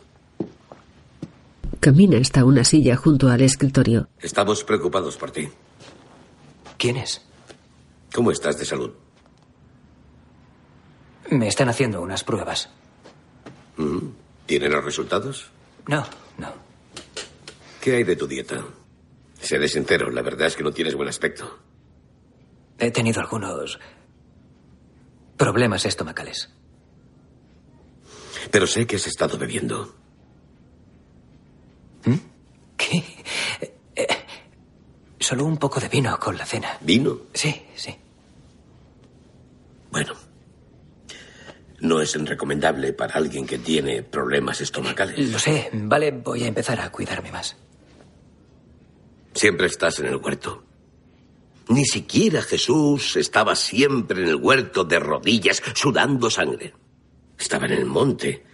Camina 1.81 2.19
hasta 2.19 2.45
una 2.45 2.65
silla 2.65 2.97
junto 2.97 3.29
al 3.29 3.43
escritorio. 3.43 4.09
Estamos 4.19 4.65
preocupados 4.65 5.17
por 5.17 5.31
ti. 5.31 5.49
¿Quién 6.79 6.97
es? 6.97 7.23
¿Cómo 8.15 8.31
estás 8.31 8.59
de 8.59 8.65
salud? 8.65 8.93
Me 11.31 11.49
están 11.49 11.69
haciendo 11.69 12.01
unas 12.01 12.25
pruebas. 12.25 12.71
Mm. 13.77 13.99
¿Tiene 14.47 14.69
los 14.69 14.85
resultados? 14.85 15.51
No, 15.87 16.05
no. 16.39 16.53
¿Qué 17.81 17.97
hay 17.97 18.05
de 18.05 18.17
tu 18.17 18.27
dieta? 18.27 18.65
Seré 19.41 19.69
sincero, 19.69 20.11
la 20.11 20.23
verdad 20.23 20.47
es 20.47 20.57
que 20.57 20.63
no 20.63 20.73
tienes 20.73 20.95
buen 20.95 21.09
aspecto. 21.09 21.59
He 22.79 22.91
tenido 22.91 23.21
algunos 23.21 23.79
problemas 25.37 25.85
estomacales. 25.87 26.51
Pero 28.51 28.67
sé 28.67 28.87
que 28.87 28.97
has 28.97 29.07
estado 29.07 29.39
bebiendo. 29.39 29.95
¿Qué? 32.77 33.03
Eh, 33.97 34.09
solo 35.19 35.45
un 35.45 35.57
poco 35.57 35.81
de 35.81 35.89
vino 35.89 36.19
con 36.19 36.37
la 36.37 36.45
cena. 36.45 36.77
¿Vino? 36.81 37.23
Sí, 37.33 37.65
sí. 37.75 37.95
Bueno. 39.91 40.13
No 41.81 42.01
es 42.01 42.15
recomendable 42.15 42.93
para 42.93 43.15
alguien 43.15 43.47
que 43.47 43.59
tiene 43.59 44.03
problemas 44.03 44.61
estomacales. 44.61 45.31
Lo 45.31 45.39
sé. 45.39 45.71
Vale, 45.73 46.13
voy 46.13 46.45
a 46.45 46.47
empezar 46.47 46.81
a 46.81 46.91
cuidarme 46.91 47.31
más. 47.31 47.57
Siempre 49.35 49.67
estás 49.67 49.99
en 49.99 50.07
el 50.07 50.17
huerto. 50.17 50.65
Ni 51.69 51.85
siquiera 51.85 52.43
Jesús 52.43 53.17
estaba 53.17 53.57
siempre 53.57 54.23
en 54.23 54.29
el 54.29 54.37
huerto 54.37 54.85
de 54.85 54.99
rodillas, 54.99 55.63
sudando 55.75 56.31
sangre. 56.31 56.75
Estaba 57.39 57.67
en 57.67 57.73
el 57.73 57.87
monte. 57.87 58.45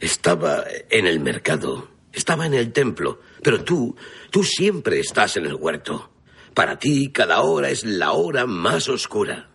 Estaba 0.00 0.64
en 0.88 1.06
el 1.06 1.20
mercado. 1.20 1.88
Estaba 2.12 2.46
en 2.46 2.54
el 2.54 2.72
templo. 2.72 3.20
Pero 3.42 3.62
tú, 3.62 3.94
tú 4.30 4.42
siempre 4.42 4.98
estás 4.98 5.36
en 5.36 5.46
el 5.46 5.54
huerto. 5.54 6.10
Para 6.54 6.78
ti 6.78 7.10
cada 7.12 7.42
hora 7.42 7.70
es 7.70 7.84
la 7.84 8.12
hora 8.12 8.46
más 8.46 8.88
oscura. 8.88 9.50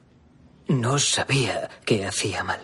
No 0.67 0.97
sabía 0.97 1.69
que 1.85 2.05
hacía 2.05 2.43
mal. 2.43 2.61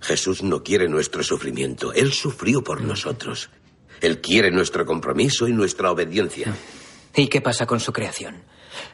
Jesús 0.00 0.42
no 0.42 0.62
quiere 0.62 0.88
nuestro 0.88 1.22
sufrimiento. 1.22 1.92
Él 1.92 2.12
sufrió 2.12 2.62
por 2.62 2.82
nosotros. 2.82 3.50
Él 4.00 4.20
quiere 4.20 4.50
nuestro 4.50 4.84
compromiso 4.84 5.46
y 5.46 5.52
nuestra 5.52 5.90
obediencia. 5.90 6.54
¿Y 7.14 7.28
qué 7.28 7.40
pasa 7.40 7.66
con 7.66 7.78
su 7.78 7.92
creación? 7.92 8.42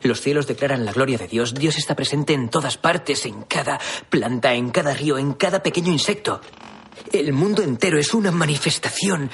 Los 0.02 0.20
cielos 0.20 0.46
declaran 0.46 0.84
la 0.84 0.92
gloria 0.92 1.18
de 1.18 1.28
Dios. 1.28 1.54
Dios 1.54 1.78
está 1.78 1.94
presente 1.94 2.32
en 2.32 2.48
todas 2.48 2.76
partes, 2.76 3.26
en 3.26 3.42
cada 3.42 3.80
planta, 4.10 4.54
en 4.54 4.70
cada 4.70 4.94
río, 4.94 5.18
en 5.18 5.34
cada 5.34 5.62
pequeño 5.62 5.92
insecto. 5.92 6.40
El 7.12 7.32
mundo 7.32 7.62
entero 7.62 7.98
es 7.98 8.14
una 8.14 8.30
manifestación 8.30 9.30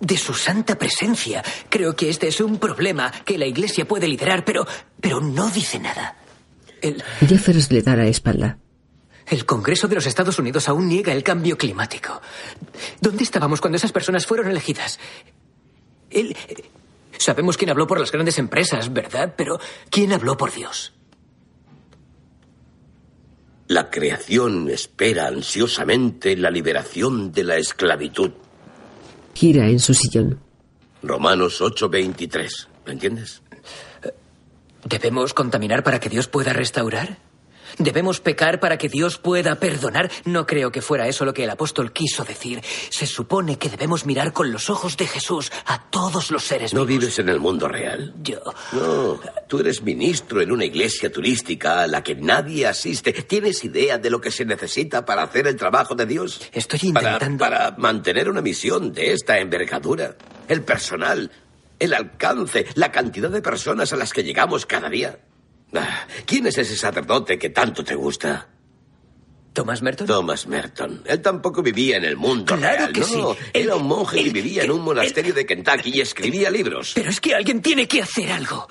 de 0.00 0.16
su 0.16 0.34
santa 0.34 0.76
presencia. 0.76 1.42
Creo 1.68 1.96
que 1.96 2.10
este 2.10 2.28
es 2.28 2.40
un 2.40 2.58
problema 2.58 3.10
que 3.24 3.38
la 3.38 3.46
Iglesia 3.46 3.86
puede 3.86 4.08
liderar, 4.08 4.44
pero, 4.44 4.66
pero 5.00 5.20
no 5.20 5.50
dice 5.50 5.78
nada. 5.78 6.16
El, 6.80 7.02
Jeffers 7.26 7.70
le 7.70 7.82
da 7.82 7.96
la 7.96 8.06
espalda. 8.06 8.58
el 9.26 9.46
Congreso 9.46 9.88
de 9.88 9.94
los 9.94 10.06
Estados 10.06 10.38
Unidos 10.38 10.68
aún 10.68 10.88
niega 10.88 11.12
el 11.12 11.22
cambio 11.22 11.56
climático. 11.56 12.20
¿Dónde 13.00 13.24
estábamos 13.24 13.60
cuando 13.60 13.76
esas 13.76 13.92
personas 13.92 14.26
fueron 14.26 14.50
elegidas? 14.50 14.98
Él, 16.10 16.36
sabemos 17.18 17.56
quién 17.56 17.70
habló 17.70 17.86
por 17.86 18.00
las 18.00 18.12
grandes 18.12 18.38
empresas, 18.38 18.92
¿verdad? 18.92 19.34
Pero 19.36 19.58
¿quién 19.90 20.12
habló 20.12 20.36
por 20.36 20.52
Dios? 20.52 20.92
La 23.66 23.90
creación 23.90 24.68
espera 24.68 25.26
ansiosamente 25.26 26.36
la 26.36 26.50
liberación 26.50 27.32
de 27.32 27.44
la 27.44 27.56
esclavitud. 27.56 28.30
Gira 29.34 29.68
en 29.68 29.80
su 29.80 29.94
sillón. 29.94 30.38
Romanos 31.02 31.60
8:23. 31.60 32.68
¿Me 32.86 32.92
entiendes? 32.92 33.42
¿Debemos 34.84 35.32
contaminar 35.32 35.82
para 35.82 35.98
que 35.98 36.10
Dios 36.10 36.28
pueda 36.28 36.52
restaurar? 36.52 37.18
¿Debemos 37.78 38.20
pecar 38.20 38.60
para 38.60 38.78
que 38.78 38.88
Dios 38.88 39.18
pueda 39.18 39.56
perdonar? 39.56 40.10
No 40.24 40.46
creo 40.46 40.70
que 40.70 40.82
fuera 40.82 41.08
eso 41.08 41.24
lo 41.24 41.34
que 41.34 41.44
el 41.44 41.50
apóstol 41.50 41.92
quiso 41.92 42.24
decir. 42.24 42.62
Se 42.90 43.06
supone 43.06 43.58
que 43.58 43.68
debemos 43.68 44.06
mirar 44.06 44.32
con 44.32 44.52
los 44.52 44.70
ojos 44.70 44.96
de 44.96 45.06
Jesús 45.06 45.50
a 45.66 45.82
todos 45.90 46.30
los 46.30 46.44
seres 46.44 46.72
No 46.74 46.84
vivos. 46.86 47.00
vives 47.04 47.18
en 47.18 47.28
el 47.28 47.40
mundo 47.40 47.68
real. 47.68 48.14
Yo. 48.22 48.40
No, 48.72 49.20
tú 49.48 49.58
eres 49.60 49.82
ministro 49.82 50.40
en 50.40 50.52
una 50.52 50.64
iglesia 50.64 51.10
turística 51.12 51.82
a 51.82 51.86
la 51.86 52.02
que 52.02 52.14
nadie 52.14 52.66
asiste. 52.66 53.12
¿Tienes 53.12 53.64
idea 53.64 53.98
de 53.98 54.10
lo 54.10 54.20
que 54.20 54.30
se 54.30 54.44
necesita 54.44 55.04
para 55.04 55.22
hacer 55.22 55.46
el 55.46 55.56
trabajo 55.56 55.94
de 55.94 56.06
Dios? 56.06 56.40
Estoy 56.52 56.92
Para, 56.92 57.12
intentando. 57.14 57.38
para 57.44 57.70
mantener 57.78 58.28
una 58.28 58.40
misión 58.42 58.92
de 58.92 59.12
esta 59.12 59.38
envergadura. 59.38 60.16
El 60.48 60.62
personal, 60.62 61.30
el 61.78 61.94
alcance, 61.94 62.66
la 62.74 62.92
cantidad 62.92 63.30
de 63.30 63.42
personas 63.42 63.92
a 63.92 63.96
las 63.96 64.12
que 64.12 64.22
llegamos 64.22 64.66
cada 64.66 64.88
día. 64.88 65.18
Ah, 65.74 66.06
¿Quién 66.26 66.46
es 66.46 66.58
ese 66.58 66.76
sacerdote 66.76 67.38
que 67.38 67.50
tanto 67.50 67.82
te 67.84 67.94
gusta? 67.94 68.48
¿Thomas 69.52 69.82
Merton? 69.82 70.06
Thomas 70.06 70.46
Merton. 70.48 71.02
Él 71.06 71.20
tampoco 71.22 71.62
vivía 71.62 71.96
en 71.96 72.04
el 72.04 72.16
mundo 72.16 72.56
Claro 72.56 72.76
real, 72.76 72.92
que 72.92 73.00
no. 73.00 73.06
sí. 73.06 73.20
Era 73.52 73.76
un 73.76 73.86
monje 73.86 74.24
que 74.24 74.30
vivía 74.30 74.64
en 74.64 74.70
un 74.72 74.80
monasterio 74.82 75.32
de 75.32 75.46
Kentucky 75.46 75.90
y 75.94 76.00
escribía 76.00 76.50
libros. 76.50 76.92
Pero 76.94 77.10
es 77.10 77.20
que 77.20 77.34
alguien 77.34 77.62
tiene 77.62 77.86
que 77.86 78.02
hacer 78.02 78.32
algo. 78.32 78.68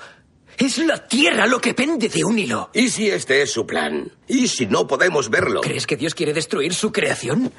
Es 0.58 0.78
la 0.78 1.08
tierra 1.08 1.46
lo 1.46 1.60
que 1.60 1.74
pende 1.74 2.08
de 2.08 2.22
un 2.24 2.38
hilo. 2.38 2.70
¿Y 2.74 2.88
si 2.88 3.08
este 3.08 3.42
es 3.42 3.50
su 3.50 3.66
plan? 3.66 4.12
¿Y 4.28 4.46
si 4.48 4.66
no 4.66 4.86
podemos 4.86 5.30
verlo? 5.30 5.62
¿Crees 5.62 5.86
que 5.86 5.96
Dios 5.96 6.14
quiere 6.14 6.32
destruir 6.34 6.74
su 6.74 6.92
creación? 6.92 7.50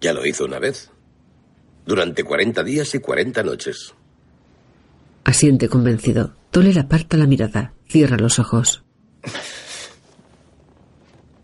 Ya 0.00 0.12
lo 0.12 0.26
hizo 0.26 0.44
una 0.44 0.58
vez. 0.58 0.90
Durante 1.86 2.24
40 2.24 2.62
días 2.64 2.94
y 2.94 2.98
40 2.98 3.42
noches. 3.44 3.94
Asiente 5.24 5.68
convencido. 5.68 6.34
Toller 6.50 6.78
aparta 6.80 7.16
la 7.16 7.26
mirada. 7.26 7.72
Cierra 7.88 8.18
los 8.18 8.38
ojos. 8.38 8.84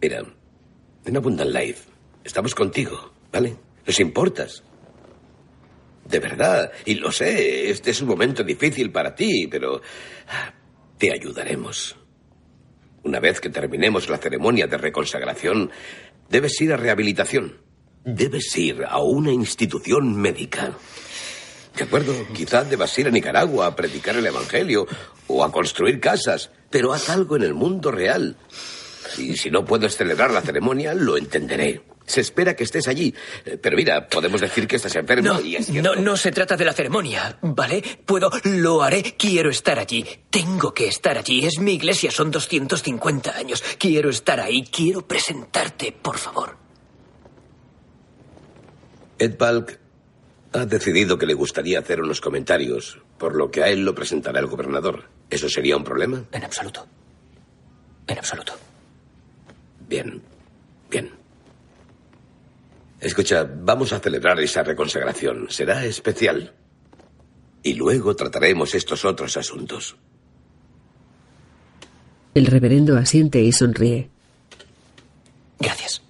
Mira, 0.01 0.23
en 1.07 1.16
Abundant 1.16 1.51
Life 1.51 1.89
estamos 2.23 2.55
contigo, 2.55 3.12
¿vale? 3.33 3.57
Nos 3.87 3.99
importas. 4.01 4.62
De 6.05 6.19
verdad, 6.19 6.71
y 6.85 6.97
lo 6.97 7.11
sé, 7.11 7.71
este 7.71 7.93
es 7.93 8.03
un 8.03 8.09
momento 8.09 8.45
difícil 8.45 8.93
para 8.93 9.15
ti, 9.15 9.49
pero 9.51 9.81
te 10.99 11.11
ayudaremos. 11.11 11.97
Una 13.05 13.21
vez 13.21 13.41
que 13.41 13.49
terminemos 13.49 14.11
la 14.11 14.19
ceremonia 14.19 14.66
de 14.66 14.77
reconsagración, 14.77 15.71
debes 16.29 16.61
ir 16.61 16.75
a 16.75 16.77
rehabilitación. 16.77 17.57
Debes 18.05 18.55
ir 18.59 18.85
a 18.87 19.01
una 19.01 19.33
institución 19.33 20.15
médica. 20.15 20.77
De 21.77 21.85
acuerdo, 21.85 22.15
quizás 22.33 22.71
debas 22.71 22.97
ir 22.99 23.09
a 23.09 23.11
Nicaragua 23.11 23.67
a 23.67 23.75
predicar 23.77 24.17
el 24.17 24.27
Evangelio 24.27 24.87
o 25.27 25.43
a 25.45 25.51
construir 25.51 25.99
casas, 26.01 26.51
pero 26.71 26.93
haz 26.93 27.11
algo 27.11 27.37
en 27.37 27.43
el 27.43 27.55
mundo 27.55 27.91
real. 27.91 28.37
Y 29.19 29.37
si 29.37 29.51
no 29.51 29.65
puedes 29.65 29.97
celebrar 29.97 30.31
la 30.31 30.41
ceremonia, 30.41 30.95
lo 30.95 31.17
entenderé. 31.17 31.83
Se 32.07 32.21
espera 32.21 32.55
que 32.55 32.65
estés 32.65 32.87
allí. 32.87 33.15
Eh, 33.47 33.57
Pero 33.61 33.77
mira, 33.77 34.07
podemos 34.07 34.39
decir 34.41 34.67
que 34.67 34.77
estás 34.77 34.95
enfermo 34.95 35.27
No, 35.35 35.41
y 35.41 35.57
es 35.57 35.71
no, 35.71 35.95
no 35.95 36.17
se 36.19 36.33
trata 36.33 36.55
de 36.57 36.65
la 36.67 36.75
ceremonia, 36.75 37.39
¿vale? 37.41 37.83
Puedo, 38.05 38.31
lo 38.45 38.83
haré, 38.83 39.15
quiero 39.17 39.49
estar 39.51 39.79
allí. 39.79 40.05
Tengo 40.29 40.75
que 40.75 40.87
estar 40.87 41.17
allí. 41.17 41.47
Es 41.47 41.59
mi 41.59 41.73
iglesia, 41.75 42.11
son 42.11 42.31
250 42.31 43.35
años. 43.35 43.63
Quiero 43.79 44.11
estar 44.11 44.39
ahí, 44.39 44.65
quiero 44.65 45.07
presentarte, 45.07 45.93
por 45.93 46.19
favor. 46.19 46.57
Ed 49.19 49.39
Balk 49.39 49.79
ha 50.55 50.66
decidido 50.66 51.18
que 51.18 51.26
le 51.26 51.35
gustaría 51.35 51.81
hacer 51.81 52.01
unos 52.01 52.20
comentarios, 52.20 52.98
por 53.18 53.35
lo 53.35 53.51
que 53.51 53.64
a 53.64 53.68
él 53.68 53.85
lo 53.85 53.94
presentará 53.94 54.39
el 54.39 54.47
gobernador. 54.47 55.09
¿Eso 55.28 55.48
sería 55.48 55.76
un 55.76 55.82
problema? 55.82 56.24
En 56.31 56.44
absoluto. 56.44 56.86
En 58.06 58.18
absoluto. 58.18 58.52
Bien, 59.89 60.22
bien. 60.89 61.10
Escucha, 63.01 63.44
vamos 63.44 63.93
a 63.93 63.98
celebrar 63.98 64.39
esa 64.40 64.62
reconsagración. 64.62 65.47
Será 65.51 65.85
especial. 65.85 66.55
Y 67.64 67.74
luego 67.74 68.14
trataremos 68.14 68.74
estos 68.76 69.05
otros 69.05 69.36
asuntos. 69.36 69.97
El 72.32 72.47
reverendo 72.47 72.97
asiente 72.97 73.40
y 73.43 73.51
sonríe. 73.51 74.09
Gracias. 75.59 76.01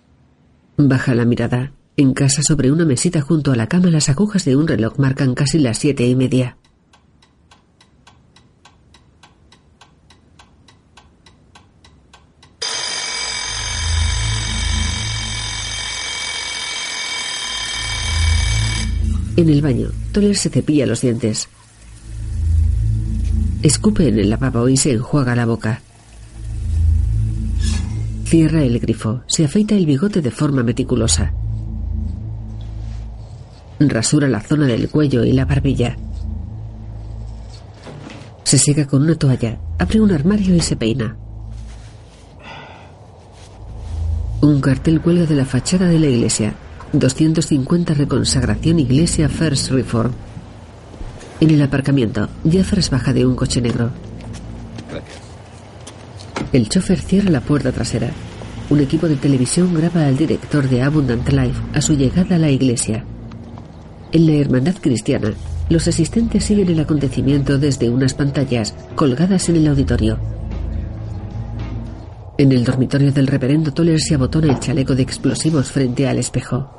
Baja 0.77 1.15
la 1.15 1.25
mirada. 1.25 1.73
En 1.97 2.13
casa, 2.13 2.43
sobre 2.43 2.73
una 2.73 2.85
mesita 2.85 3.21
junto 3.21 3.53
a 3.53 3.57
la 3.57 3.69
cama, 3.69 3.89
las 3.89 4.09
agujas 4.09 4.45
de 4.45 4.57
un 4.57 4.67
reloj 4.67 4.99
marcan 4.99 5.35
casi 5.35 5.61
las 5.61 5.79
siete 5.79 6.05
y 6.05 6.17
media. 6.17 6.57
En 19.37 19.49
el 19.49 19.63
baño, 19.63 19.91
Toller 20.11 20.37
se 20.37 20.51
cepilla 20.51 20.87
los 20.87 21.01
dientes. 21.01 21.49
Escupe 23.63 24.09
en 24.09 24.19
el 24.19 24.31
lavabo 24.31 24.69
y 24.69 24.77
se 24.77 24.93
enjuaga 24.93 25.37
la 25.37 25.47
boca. 25.47 25.81
Cierra 28.25 28.65
el 28.65 28.81
grifo, 28.81 29.23
se 29.29 29.45
afeita 29.45 29.77
el 29.77 29.87
bigote 29.87 30.23
de 30.23 30.33
forma 30.33 30.65
meticulosa. 30.65 31.33
Rasura 33.91 34.29
la 34.29 34.41
zona 34.41 34.67
del 34.67 34.89
cuello 34.89 35.25
y 35.25 35.33
la 35.33 35.45
barbilla. 35.45 35.97
Se 38.45 38.59
seca 38.59 38.87
con 38.87 39.03
una 39.03 39.15
toalla, 39.15 39.59
abre 39.79 40.01
un 40.01 40.13
armario 40.13 40.55
y 40.55 40.61
se 40.61 40.77
peina. 40.77 41.17
Un 44.41 44.61
cartel 44.61 45.01
cuelga 45.01 45.25
de 45.25 45.35
la 45.35 45.47
fachada 45.47 45.87
de 45.87 45.99
la 45.99 46.07
iglesia. 46.07 46.55
250 46.93 47.95
Reconsagración 47.95 48.79
Iglesia 48.79 49.29
First 49.29 49.71
Reform. 49.71 50.13
En 51.41 51.51
el 51.51 51.63
aparcamiento, 51.63 52.29
Jeffers 52.49 52.91
baja 52.91 53.13
de 53.13 53.27
un 53.27 53.35
coche 53.35 53.61
negro. 53.61 53.91
El 56.53 56.69
chofer 56.69 57.01
cierra 57.01 57.31
la 57.31 57.41
puerta 57.41 57.73
trasera. 57.73 58.11
Un 58.71 58.81
equipo 58.81 59.09
de 59.09 59.17
televisión 59.17 59.75
graba 59.75 60.07
al 60.07 60.17
director 60.17 60.69
de 60.69 60.83
Abundant 60.83 61.29
Life 61.31 61.61
a 61.73 61.81
su 61.81 61.95
llegada 61.95 62.37
a 62.37 62.39
la 62.39 62.51
iglesia. 62.51 63.05
En 64.15 64.29
la 64.29 64.35
hermandad 64.35 64.77
cristiana, 64.81 65.35
Los 65.69 65.89
asistentes 65.89 66.45
siguen 66.45 66.69
el 66.69 66.79
acontecimiento 66.79 67.59
desde 67.59 67.91
unas 67.91 68.15
pantallas 68.15 68.73
colgadas 68.95 69.49
en 69.49 69.57
el 69.57 69.67
auditorio. 69.67 70.19
En 72.39 72.53
el 72.53 72.63
dormitorio 72.63 73.11
del 73.11 73.27
reverendo 73.27 73.73
Toller 73.73 74.01
se 74.01 74.15
abotona 74.15 74.53
el 74.53 74.61
chaleco 74.61 74.95
de 74.95 75.03
explosivos 75.03 75.73
frente 75.73 76.07
al 76.07 76.19
espejo. 76.19 76.71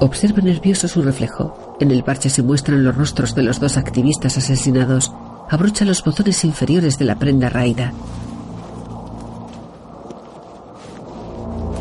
Observa 0.00 0.42
nervioso 0.42 0.86
su 0.86 1.00
reflejo. 1.00 1.76
En 1.80 1.90
el 1.90 2.04
parche 2.04 2.28
se 2.28 2.42
muestran 2.42 2.84
los 2.84 2.94
rostros 2.94 3.34
de 3.34 3.42
los 3.42 3.58
dos 3.58 3.78
activistas 3.78 4.36
asesinados. 4.36 5.12
Abrocha 5.48 5.86
los 5.86 6.04
botones 6.04 6.44
inferiores 6.44 6.98
de 6.98 7.06
la 7.06 7.18
prenda 7.18 7.48
raída. 7.48 7.94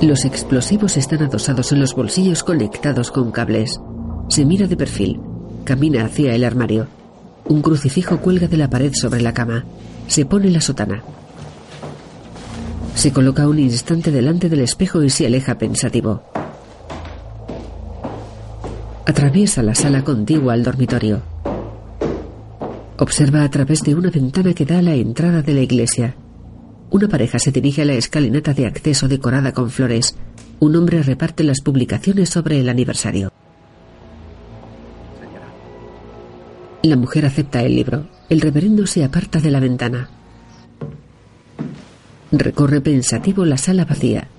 Los 0.01 0.25
explosivos 0.25 0.97
están 0.97 1.23
adosados 1.23 1.71
en 1.71 1.79
los 1.79 1.95
bolsillos 1.95 2.43
conectados 2.43 3.11
con 3.11 3.31
cables. 3.31 3.79
Se 4.29 4.43
mira 4.43 4.67
de 4.67 4.75
perfil. 4.75 5.19
Camina 5.63 6.05
hacia 6.05 6.35
el 6.35 6.43
armario. 6.43 6.87
Un 7.45 7.61
crucifijo 7.61 8.19
cuelga 8.19 8.47
de 8.47 8.57
la 8.57 8.69
pared 8.69 8.93
sobre 8.93 9.21
la 9.21 9.33
cama. 9.33 9.63
Se 10.07 10.25
pone 10.25 10.51
la 10.51 10.61
sotana. 10.61 11.01
Se 12.93 13.13
coloca 13.13 13.47
un 13.47 13.57
instante 13.57 14.11
delante 14.11 14.49
del 14.49 14.61
espejo 14.61 15.01
y 15.01 15.09
se 15.09 15.27
aleja 15.27 15.57
pensativo. 15.57 16.23
Atraviesa 19.05 19.63
la 19.63 19.75
sala 19.75 20.03
contigua 20.03 20.53
al 20.53 20.63
dormitorio. 20.63 21.21
Observa 22.97 23.43
a 23.43 23.49
través 23.49 23.81
de 23.81 23.95
una 23.95 24.09
ventana 24.09 24.53
que 24.53 24.65
da 24.65 24.79
a 24.79 24.81
la 24.81 24.95
entrada 24.95 25.41
de 25.41 25.53
la 25.53 25.61
iglesia. 25.61 26.15
Una 26.95 27.09
pareja 27.09 27.39
se 27.39 27.51
dirige 27.51 27.81
a 27.81 27.85
la 27.85 27.95
escalinata 27.95 28.53
de 28.53 28.67
acceso 28.67 29.09
decorada 29.09 29.51
con 29.51 29.69
flores. 29.69 30.15
Un 30.61 30.77
hombre 30.77 31.03
reparte 31.03 31.43
las 31.43 31.59
publicaciones 31.59 32.29
sobre 32.29 32.61
el 32.61 32.69
aniversario. 32.69 33.33
La 36.83 36.95
mujer 36.95 37.25
acepta 37.25 37.63
el 37.63 37.75
libro. 37.75 38.07
El 38.29 38.39
reverendo 38.39 38.87
se 38.87 39.03
aparta 39.03 39.41
de 39.41 39.51
la 39.51 39.59
ventana. 39.59 40.09
Recorre 42.31 42.79
pensativo 42.79 43.43
la 43.43 43.57
sala 43.57 43.83
vacía. 43.83 44.29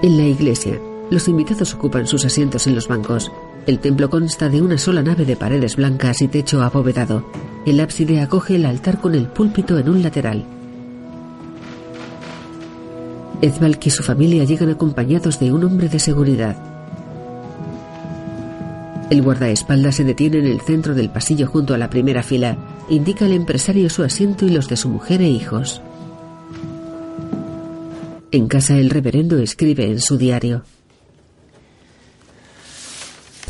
En 0.00 0.16
la 0.16 0.26
iglesia, 0.28 0.78
los 1.10 1.26
invitados 1.26 1.74
ocupan 1.74 2.06
sus 2.06 2.24
asientos 2.24 2.68
en 2.68 2.76
los 2.76 2.86
bancos. 2.86 3.32
El 3.66 3.78
templo 3.78 4.08
consta 4.08 4.48
de 4.48 4.62
una 4.62 4.78
sola 4.78 5.02
nave 5.02 5.24
de 5.24 5.36
paredes 5.36 5.76
blancas 5.76 6.22
y 6.22 6.28
techo 6.28 6.62
abovedado. 6.62 7.30
El 7.66 7.78
ábside 7.80 8.20
acoge 8.20 8.56
el 8.56 8.64
altar 8.64 9.00
con 9.00 9.14
el 9.14 9.26
púlpito 9.26 9.78
en 9.78 9.88
un 9.88 10.02
lateral. 10.02 10.44
Edvalk 13.42 13.86
y 13.86 13.90
su 13.90 14.02
familia 14.02 14.44
llegan 14.44 14.70
acompañados 14.70 15.38
de 15.38 15.52
un 15.52 15.64
hombre 15.64 15.88
de 15.88 15.98
seguridad. 15.98 16.56
El 19.10 19.22
guardaespaldas 19.22 19.96
se 19.96 20.04
detiene 20.04 20.38
en 20.38 20.46
el 20.46 20.60
centro 20.60 20.94
del 20.94 21.10
pasillo 21.10 21.46
junto 21.46 21.74
a 21.74 21.78
la 21.78 21.90
primera 21.90 22.22
fila. 22.22 22.56
Indica 22.88 23.24
al 23.24 23.32
empresario 23.32 23.90
su 23.90 24.02
asiento 24.04 24.46
y 24.46 24.50
los 24.50 24.68
de 24.68 24.76
su 24.76 24.88
mujer 24.88 25.20
e 25.20 25.28
hijos. 25.28 25.82
En 28.30 28.46
casa 28.46 28.78
el 28.78 28.90
reverendo 28.90 29.38
escribe 29.38 29.90
en 29.90 30.00
su 30.00 30.16
diario. 30.16 30.62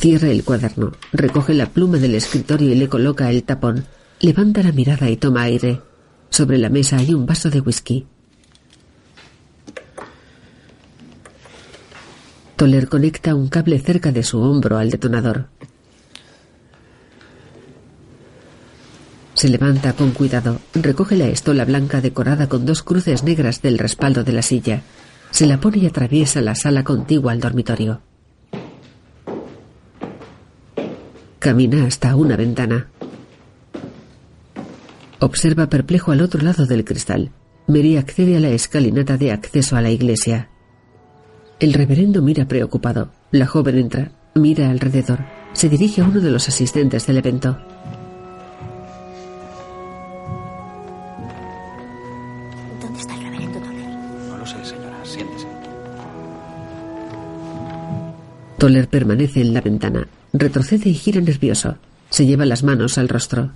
Cierra 0.00 0.30
el 0.30 0.44
cuaderno, 0.44 0.92
recoge 1.12 1.52
la 1.52 1.66
pluma 1.66 1.98
del 1.98 2.14
escritorio 2.14 2.70
y 2.70 2.74
le 2.74 2.88
coloca 2.88 3.28
el 3.30 3.42
tapón. 3.42 3.84
Levanta 4.20 4.62
la 4.62 4.72
mirada 4.72 5.10
y 5.10 5.18
toma 5.18 5.42
aire. 5.42 5.82
Sobre 6.30 6.56
la 6.56 6.70
mesa 6.70 6.96
hay 6.96 7.12
un 7.12 7.26
vaso 7.26 7.50
de 7.50 7.60
whisky. 7.60 8.06
Toller 12.56 12.88
conecta 12.88 13.34
un 13.34 13.48
cable 13.48 13.78
cerca 13.78 14.10
de 14.10 14.22
su 14.22 14.40
hombro 14.40 14.78
al 14.78 14.88
detonador. 14.88 15.48
Se 19.34 19.50
levanta 19.50 19.92
con 19.92 20.12
cuidado, 20.12 20.60
recoge 20.72 21.14
la 21.14 21.28
estola 21.28 21.66
blanca 21.66 22.00
decorada 22.00 22.48
con 22.48 22.64
dos 22.64 22.82
cruces 22.82 23.22
negras 23.22 23.60
del 23.60 23.76
respaldo 23.76 24.24
de 24.24 24.32
la 24.32 24.40
silla. 24.40 24.80
Se 25.30 25.44
la 25.44 25.60
pone 25.60 25.76
y 25.76 25.86
atraviesa 25.86 26.40
la 26.40 26.54
sala 26.54 26.84
contigua 26.84 27.32
al 27.32 27.40
dormitorio. 27.40 28.00
Camina 31.40 31.86
hasta 31.86 32.14
una 32.16 32.36
ventana. 32.36 32.88
Observa 35.20 35.70
perplejo 35.70 36.12
al 36.12 36.20
otro 36.20 36.42
lado 36.42 36.66
del 36.66 36.84
cristal. 36.84 37.30
Mary 37.66 37.96
accede 37.96 38.36
a 38.36 38.40
la 38.40 38.50
escalinata 38.50 39.16
de 39.16 39.32
acceso 39.32 39.74
a 39.74 39.80
la 39.80 39.90
iglesia. 39.90 40.50
El 41.58 41.72
reverendo 41.72 42.20
mira 42.20 42.46
preocupado. 42.46 43.12
La 43.30 43.46
joven 43.46 43.78
entra, 43.78 44.12
mira 44.34 44.68
alrededor. 44.68 45.20
Se 45.54 45.70
dirige 45.70 46.02
a 46.02 46.04
uno 46.04 46.20
de 46.20 46.30
los 46.30 46.46
asistentes 46.46 47.06
del 47.06 47.16
evento. 47.16 47.58
Toller 58.60 58.88
permanece 58.88 59.40
en 59.40 59.54
la 59.54 59.62
ventana. 59.62 60.06
Retrocede 60.34 60.90
y 60.90 60.92
gira 60.92 61.18
nervioso. 61.18 61.78
Se 62.10 62.26
lleva 62.26 62.44
las 62.44 62.62
manos 62.62 62.98
al 62.98 63.08
rostro. 63.08 63.52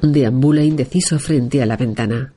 Deambula 0.00 0.62
indeciso 0.62 1.18
frente 1.18 1.62
a 1.62 1.66
la 1.66 1.76
ventana. 1.76 2.32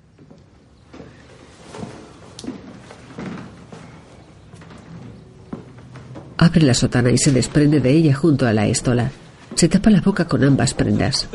Abre 6.39 6.63
la 6.63 6.73
sotana 6.73 7.11
y 7.11 7.17
se 7.17 7.31
desprende 7.31 7.79
de 7.79 7.91
ella 7.91 8.13
junto 8.13 8.45
a 8.45 8.51
la 8.51 8.67
estola. 8.67 9.11
Se 9.55 9.69
tapa 9.69 9.89
la 9.91 10.01
boca 10.01 10.27
con 10.27 10.43
ambas 10.43 10.73
prendas. 10.73 11.29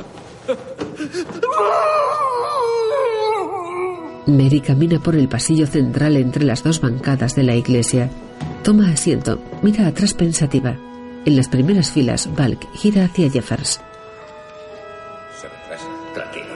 Mary 4.27 4.61
camina 4.61 5.01
por 5.01 5.17
el 5.17 5.29
pasillo 5.31 5.67
central 5.67 6.19
entre 6.19 6.45
las 6.45 6.63
dos 6.63 6.83
bancadas 6.83 7.35
de 7.35 7.43
la 7.43 7.57
iglesia. 7.57 8.11
Toma 8.63 8.91
asiento, 8.91 9.41
mira 9.63 9.87
atrás 9.87 10.13
pensativa. 10.13 10.77
En 11.25 11.37
las 11.37 11.49
primeras 11.49 11.93
filas, 11.93 12.29
Balk 12.37 12.67
gira 12.75 13.05
hacia 13.05 13.31
Jeffers. 13.31 13.81
Se 15.41 15.49
retrasa. 15.49 15.87
Tranquilo. 16.15 16.55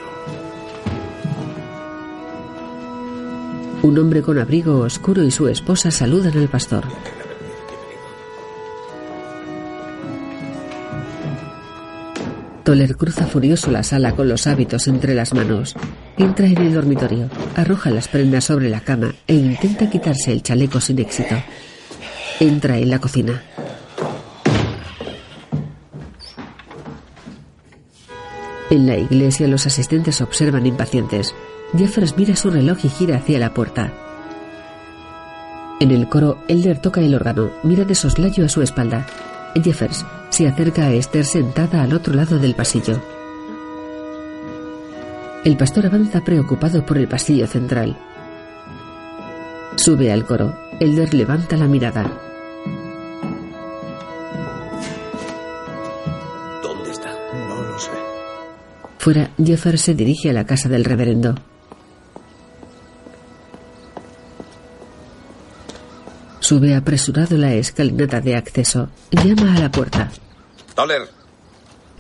Un 3.83 3.99
hombre 3.99 4.21
con 4.21 4.39
abrigo 4.39 4.81
oscuro 4.81 5.23
y 5.23 5.31
su 5.31 5.49
esposa 5.49 5.91
saludan 5.91 6.37
al 6.37 6.49
pastor. 6.49 6.85
Toller 12.65 12.97
cruza 12.97 13.27
furioso 13.27 13.71
la 13.71 13.83
sala 13.83 14.13
con 14.13 14.29
los 14.29 14.47
hábitos 14.47 14.89
entre 14.89 15.15
las 15.15 15.33
manos. 15.35 15.75
Entra 16.19 16.47
en 16.47 16.59
el 16.59 16.75
dormitorio, 16.75 17.29
arroja 17.57 17.91
las 17.91 18.09
prendas 18.09 18.45
sobre 18.45 18.69
la 18.69 18.81
cama 18.81 19.15
e 19.27 19.35
intenta 19.35 19.89
quitarse 19.89 20.33
el 20.33 20.43
chaleco 20.43 20.81
sin 20.81 20.99
éxito. 20.99 21.35
Entra 22.45 22.77
en 22.77 22.91
la 22.91 22.99
cocina. 22.99 23.43
En 28.69 28.87
la 28.87 28.99
iglesia 28.99 29.49
los 29.49 29.65
asistentes 29.65 30.21
observan 30.21 30.67
impacientes. 30.67 31.35
Jeffers 31.75 32.19
mira 32.19 32.37
su 32.37 32.51
reloj 32.51 32.77
y 32.85 32.91
gira 32.91 33.17
hacia 33.17 33.39
la 33.39 33.55
puerta. 33.55 33.95
En 35.81 35.91
el 35.91 36.07
coro, 36.07 36.37
Elder 36.47 36.83
toca 36.83 37.01
el 37.01 37.15
órgano, 37.15 37.51
mira 37.63 37.87
de 37.87 37.95
soslayo 37.95 38.45
a 38.45 38.51
su 38.51 38.61
espalda. 38.61 39.07
Jeffers 39.55 40.05
se 40.29 40.47
acerca 40.47 40.83
a 40.83 40.93
Esther 40.93 41.25
sentada 41.25 41.83
al 41.83 41.95
otro 41.95 42.13
lado 42.13 42.39
del 42.39 42.55
pasillo. 42.55 43.01
El 45.47 45.57
pastor 45.57 45.87
avanza 45.87 46.21
preocupado 46.23 46.85
por 46.85 46.99
el 46.99 47.09
pasillo 47.09 47.47
central. 47.47 47.97
Sube 49.77 50.13
al 50.13 50.27
coro. 50.27 50.55
Elder 50.79 51.15
levanta 51.15 51.57
la 51.57 51.69
mirada. 51.69 52.24
Fuera, 59.05 59.33
Jeffers 59.37 59.83
se 59.83 59.95
dirige 59.95 60.31
a 60.31 60.33
la 60.33 60.47
casa 60.47 60.67
del 60.71 60.83
reverendo. 60.83 61.35
Sube 66.41 66.75
apresurado 66.75 67.37
la 67.37 67.53
escalinata 67.53 68.23
de 68.23 68.35
acceso. 68.35 68.89
Llama 69.11 69.57
a 69.57 69.61
la 69.61 69.71
puerta. 69.71 70.11
Toller, 70.75 71.03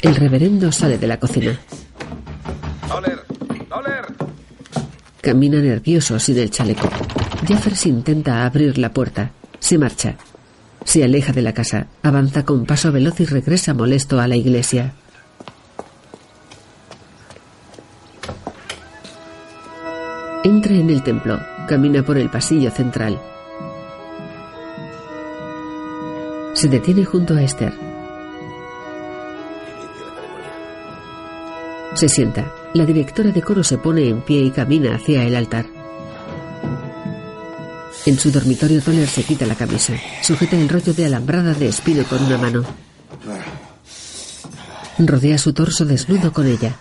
El 0.00 0.16
reverendo 0.16 0.72
sale 0.72 0.96
de 0.96 1.06
la 1.06 1.20
cocina. 1.20 1.60
Toller, 2.88 3.20
Toller. 3.68 4.06
Camina 5.20 5.58
nervioso 5.58 6.18
sin 6.18 6.38
el 6.38 6.50
chaleco. 6.50 6.88
Jeffers 7.46 7.84
intenta 7.84 8.46
abrir 8.46 8.78
la 8.78 8.94
puerta. 8.94 9.30
Se 9.58 9.76
marcha. 9.76 10.16
Se 10.86 11.04
aleja 11.04 11.34
de 11.34 11.42
la 11.42 11.52
casa. 11.52 11.86
Avanza 12.02 12.46
con 12.46 12.64
paso 12.64 12.92
veloz 12.92 13.20
y 13.20 13.26
regresa 13.26 13.74
molesto 13.74 14.20
a 14.20 14.26
la 14.26 14.36
iglesia. 14.36 14.94
Entra 20.44 20.74
en 20.74 20.90
el 20.90 21.02
templo. 21.02 21.40
Camina 21.66 22.02
por 22.02 22.18
el 22.18 22.28
pasillo 22.28 22.70
central. 22.70 23.18
Se 26.52 26.68
detiene 26.68 27.02
junto 27.06 27.34
a 27.34 27.42
Esther. 27.42 27.72
Se 31.94 32.10
sienta. 32.10 32.52
La 32.74 32.84
directora 32.84 33.30
de 33.30 33.40
coro 33.40 33.64
se 33.64 33.78
pone 33.78 34.06
en 34.06 34.20
pie 34.20 34.42
y 34.42 34.50
camina 34.50 34.96
hacia 34.96 35.24
el 35.24 35.34
altar. 35.34 35.64
En 38.04 38.18
su 38.18 38.30
dormitorio, 38.30 38.82
Toller 38.82 39.08
se 39.08 39.22
quita 39.22 39.46
la 39.46 39.54
camisa. 39.54 39.94
Sujeta 40.20 40.56
el 40.56 40.68
rollo 40.68 40.92
de 40.92 41.06
alambrada 41.06 41.54
de 41.54 41.68
espino 41.68 42.04
con 42.04 42.22
una 42.22 42.36
mano. 42.36 42.64
Rodea 44.98 45.38
su 45.38 45.54
torso 45.54 45.86
desnudo 45.86 46.34
con 46.34 46.46
ella. 46.46 46.76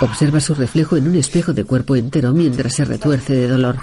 Observa 0.00 0.40
su 0.40 0.54
reflejo 0.54 0.96
en 0.96 1.08
un 1.08 1.14
espejo 1.14 1.52
de 1.52 1.64
cuerpo 1.64 1.96
entero 1.96 2.32
mientras 2.32 2.74
se 2.74 2.84
retuerce 2.84 3.34
de 3.34 3.48
dolor. 3.48 3.76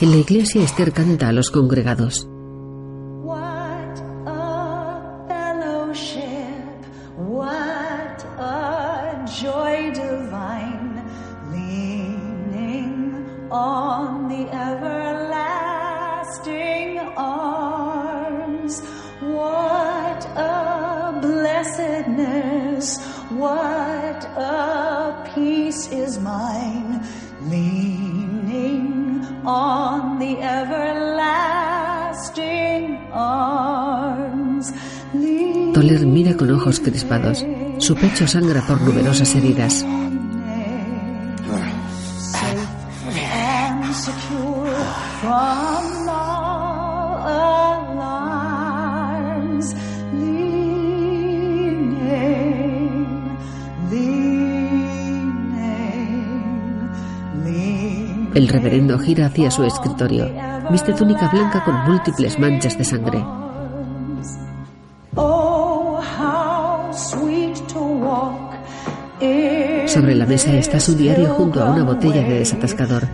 En 0.00 0.10
la 0.10 0.16
iglesia, 0.16 0.62
Esther 0.62 0.92
canta 0.92 1.28
a 1.28 1.32
los 1.32 1.50
congregados. 1.50 2.28
What 23.38 24.24
a 24.36 25.14
peace 25.34 25.88
is 25.92 26.18
mine, 26.18 27.04
leaning 27.50 29.24
on 29.44 30.18
the 30.18 30.38
everlasting 30.40 31.76
arms. 33.12 34.72
Toller 35.74 36.06
mira 36.06 36.36
con 36.36 36.50
ojos 36.50 36.80
crispados. 36.80 37.44
Su 37.78 37.94
pecho 37.94 38.26
sangra 38.26 38.66
por 38.66 38.80
numerosas 38.80 39.34
heridas. 39.34 39.84
El 58.36 58.48
reverendo 58.48 58.98
gira 58.98 59.28
hacia 59.28 59.50
su 59.50 59.64
escritorio. 59.64 60.30
Viste 60.70 60.92
túnica 60.92 61.26
blanca 61.32 61.64
con 61.64 61.74
múltiples 61.86 62.38
manchas 62.38 62.76
de 62.76 62.84
sangre. 62.84 63.24
Sobre 69.86 70.14
la 70.14 70.26
mesa 70.26 70.52
está 70.52 70.78
su 70.78 70.94
diario 70.94 71.30
junto 71.30 71.64
a 71.64 71.70
una 71.70 71.84
botella 71.84 72.20
de 72.24 72.40
desatascador. 72.40 73.08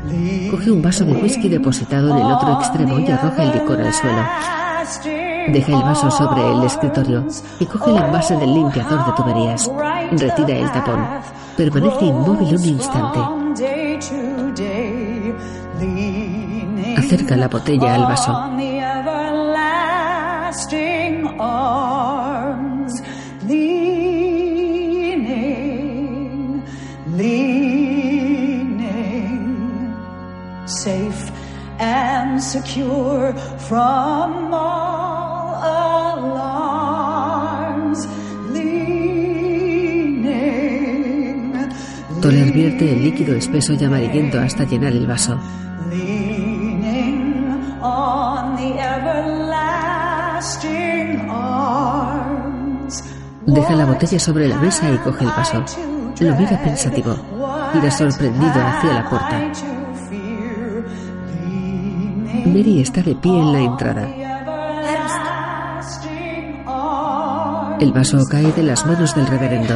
Coge 0.51 0.73
un 0.73 0.83
vaso 0.83 1.05
de 1.05 1.13
whisky 1.13 1.49
depositado 1.49 2.11
en 2.11 2.17
el 2.17 2.33
otro 2.33 2.55
extremo 2.55 2.99
y 2.99 3.09
arroja 3.09 3.45
el 3.45 3.53
licor 3.53 3.81
al 3.81 3.93
suelo. 3.93 4.23
Deja 5.53 5.73
el 5.73 5.83
vaso 5.85 6.11
sobre 6.11 6.51
el 6.51 6.65
escritorio 6.65 7.25
y 7.61 7.67
coge 7.67 7.93
el 7.93 7.99
envase 7.99 8.37
del 8.39 8.53
limpiador 8.53 9.07
de 9.07 9.13
tuberías. 9.13 9.71
Retira 10.11 10.57
el 10.57 10.73
tapón. 10.73 11.07
Permanece 11.57 12.07
inmóvil 12.07 12.57
un 12.57 12.65
instante. 12.65 13.42
Acerca 17.13 17.37
la 17.37 17.47
botella 17.47 17.95
al 17.95 18.05
vaso. 18.07 18.33
secure 32.41 33.33
from 33.69 34.53
all 34.53 35.55
alarms, 36.23 38.09
leaning, 38.53 39.93
Toller 42.21 42.53
vierte 42.53 42.93
el 42.93 43.03
líquido 43.05 43.37
espeso 43.37 43.75
y 43.75 43.85
amarillento 43.85 44.41
hasta 44.41 44.65
llenar 44.65 44.93
el 44.93 45.07
vaso. 45.07 45.39
Deja 53.47 53.75
la 53.75 53.87
botella 53.87 54.19
sobre 54.19 54.49
la 54.49 54.57
mesa 54.57 54.91
y 54.91 54.97
coge 54.99 55.25
el 55.25 55.31
vaso. 55.31 55.65
Lo 56.21 56.37
mira 56.37 56.63
pensativo. 56.63 57.17
Mira 57.75 57.91
sorprendido 57.91 58.53
hacia 58.53 58.93
la 58.93 59.09
puerta. 59.09 59.41
Mary 62.47 62.81
está 62.81 63.03
de 63.03 63.15
pie 63.15 63.39
en 63.39 63.53
la 63.53 63.61
entrada. 63.61 64.09
El 67.81 67.93
vaso 67.93 68.25
cae 68.31 68.53
de 68.53 68.63
las 68.63 68.87
manos 68.87 69.15
del 69.15 69.27
reverendo. 69.27 69.75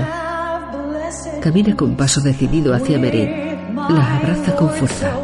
Camina 1.42 1.74
con 1.74 1.96
paso 1.96 2.20
decidido 2.20 2.74
hacia 2.74 2.98
Mary. 2.98 3.26
La 3.74 4.16
abraza 4.16 4.54
con 4.54 4.70
fuerza. 4.70 5.15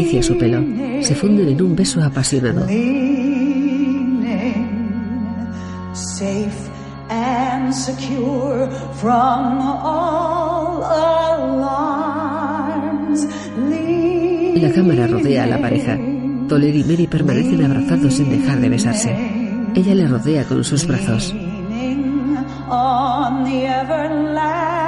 Acaricia 0.00 0.22
su 0.22 0.38
pelo. 0.38 0.62
Se 1.02 1.14
funden 1.14 1.48
en 1.48 1.62
un 1.62 1.76
beso 1.76 2.02
apasionado. 2.02 2.66
La 14.56 14.72
cámara 14.72 15.06
rodea 15.06 15.44
a 15.44 15.46
la 15.46 15.60
pareja. 15.60 15.98
Toller 16.48 16.74
y 16.74 16.84
Mary 16.84 17.06
permanecen 17.06 17.64
abrazados 17.64 18.14
sin 18.14 18.30
dejar 18.30 18.58
de 18.60 18.68
besarse. 18.68 19.14
Ella 19.74 19.94
le 19.94 20.08
rodea 20.08 20.44
con 20.44 20.64
sus 20.64 20.86
brazos. 20.86 21.32
Leaning 21.32 22.36
on 22.68 23.44
the 23.44 23.66
everlasting 23.66 24.82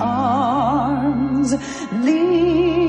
arms. 0.00 1.56
Leaning, 2.04 2.85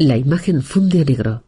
La 0.00 0.16
imagen 0.16 0.62
funde 0.62 1.00
a 1.00 1.04
negro. 1.04 1.42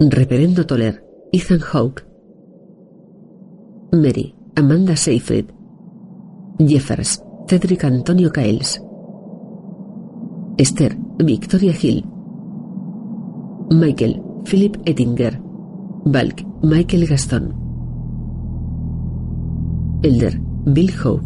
Reverendo 0.00 0.66
Toller, 0.66 1.04
Ethan 1.30 1.60
Hawke, 1.60 2.04
Mary, 3.92 4.34
Amanda 4.56 4.96
Seyfried, 4.96 5.52
Jeffers, 6.58 7.22
Cedric 7.46 7.84
Antonio 7.84 8.32
Caels, 8.32 8.82
Esther, 10.58 10.96
Victoria 11.18 11.72
Hill, 11.72 12.02
Michael, 13.70 14.20
Philip 14.44 14.78
Ettinger, 14.84 15.40
Balk, 16.06 16.42
Michael 16.64 17.06
Gaston, 17.06 17.67
Elder, 20.04 20.38
Bill 20.72 20.90
Howe, 21.02 21.20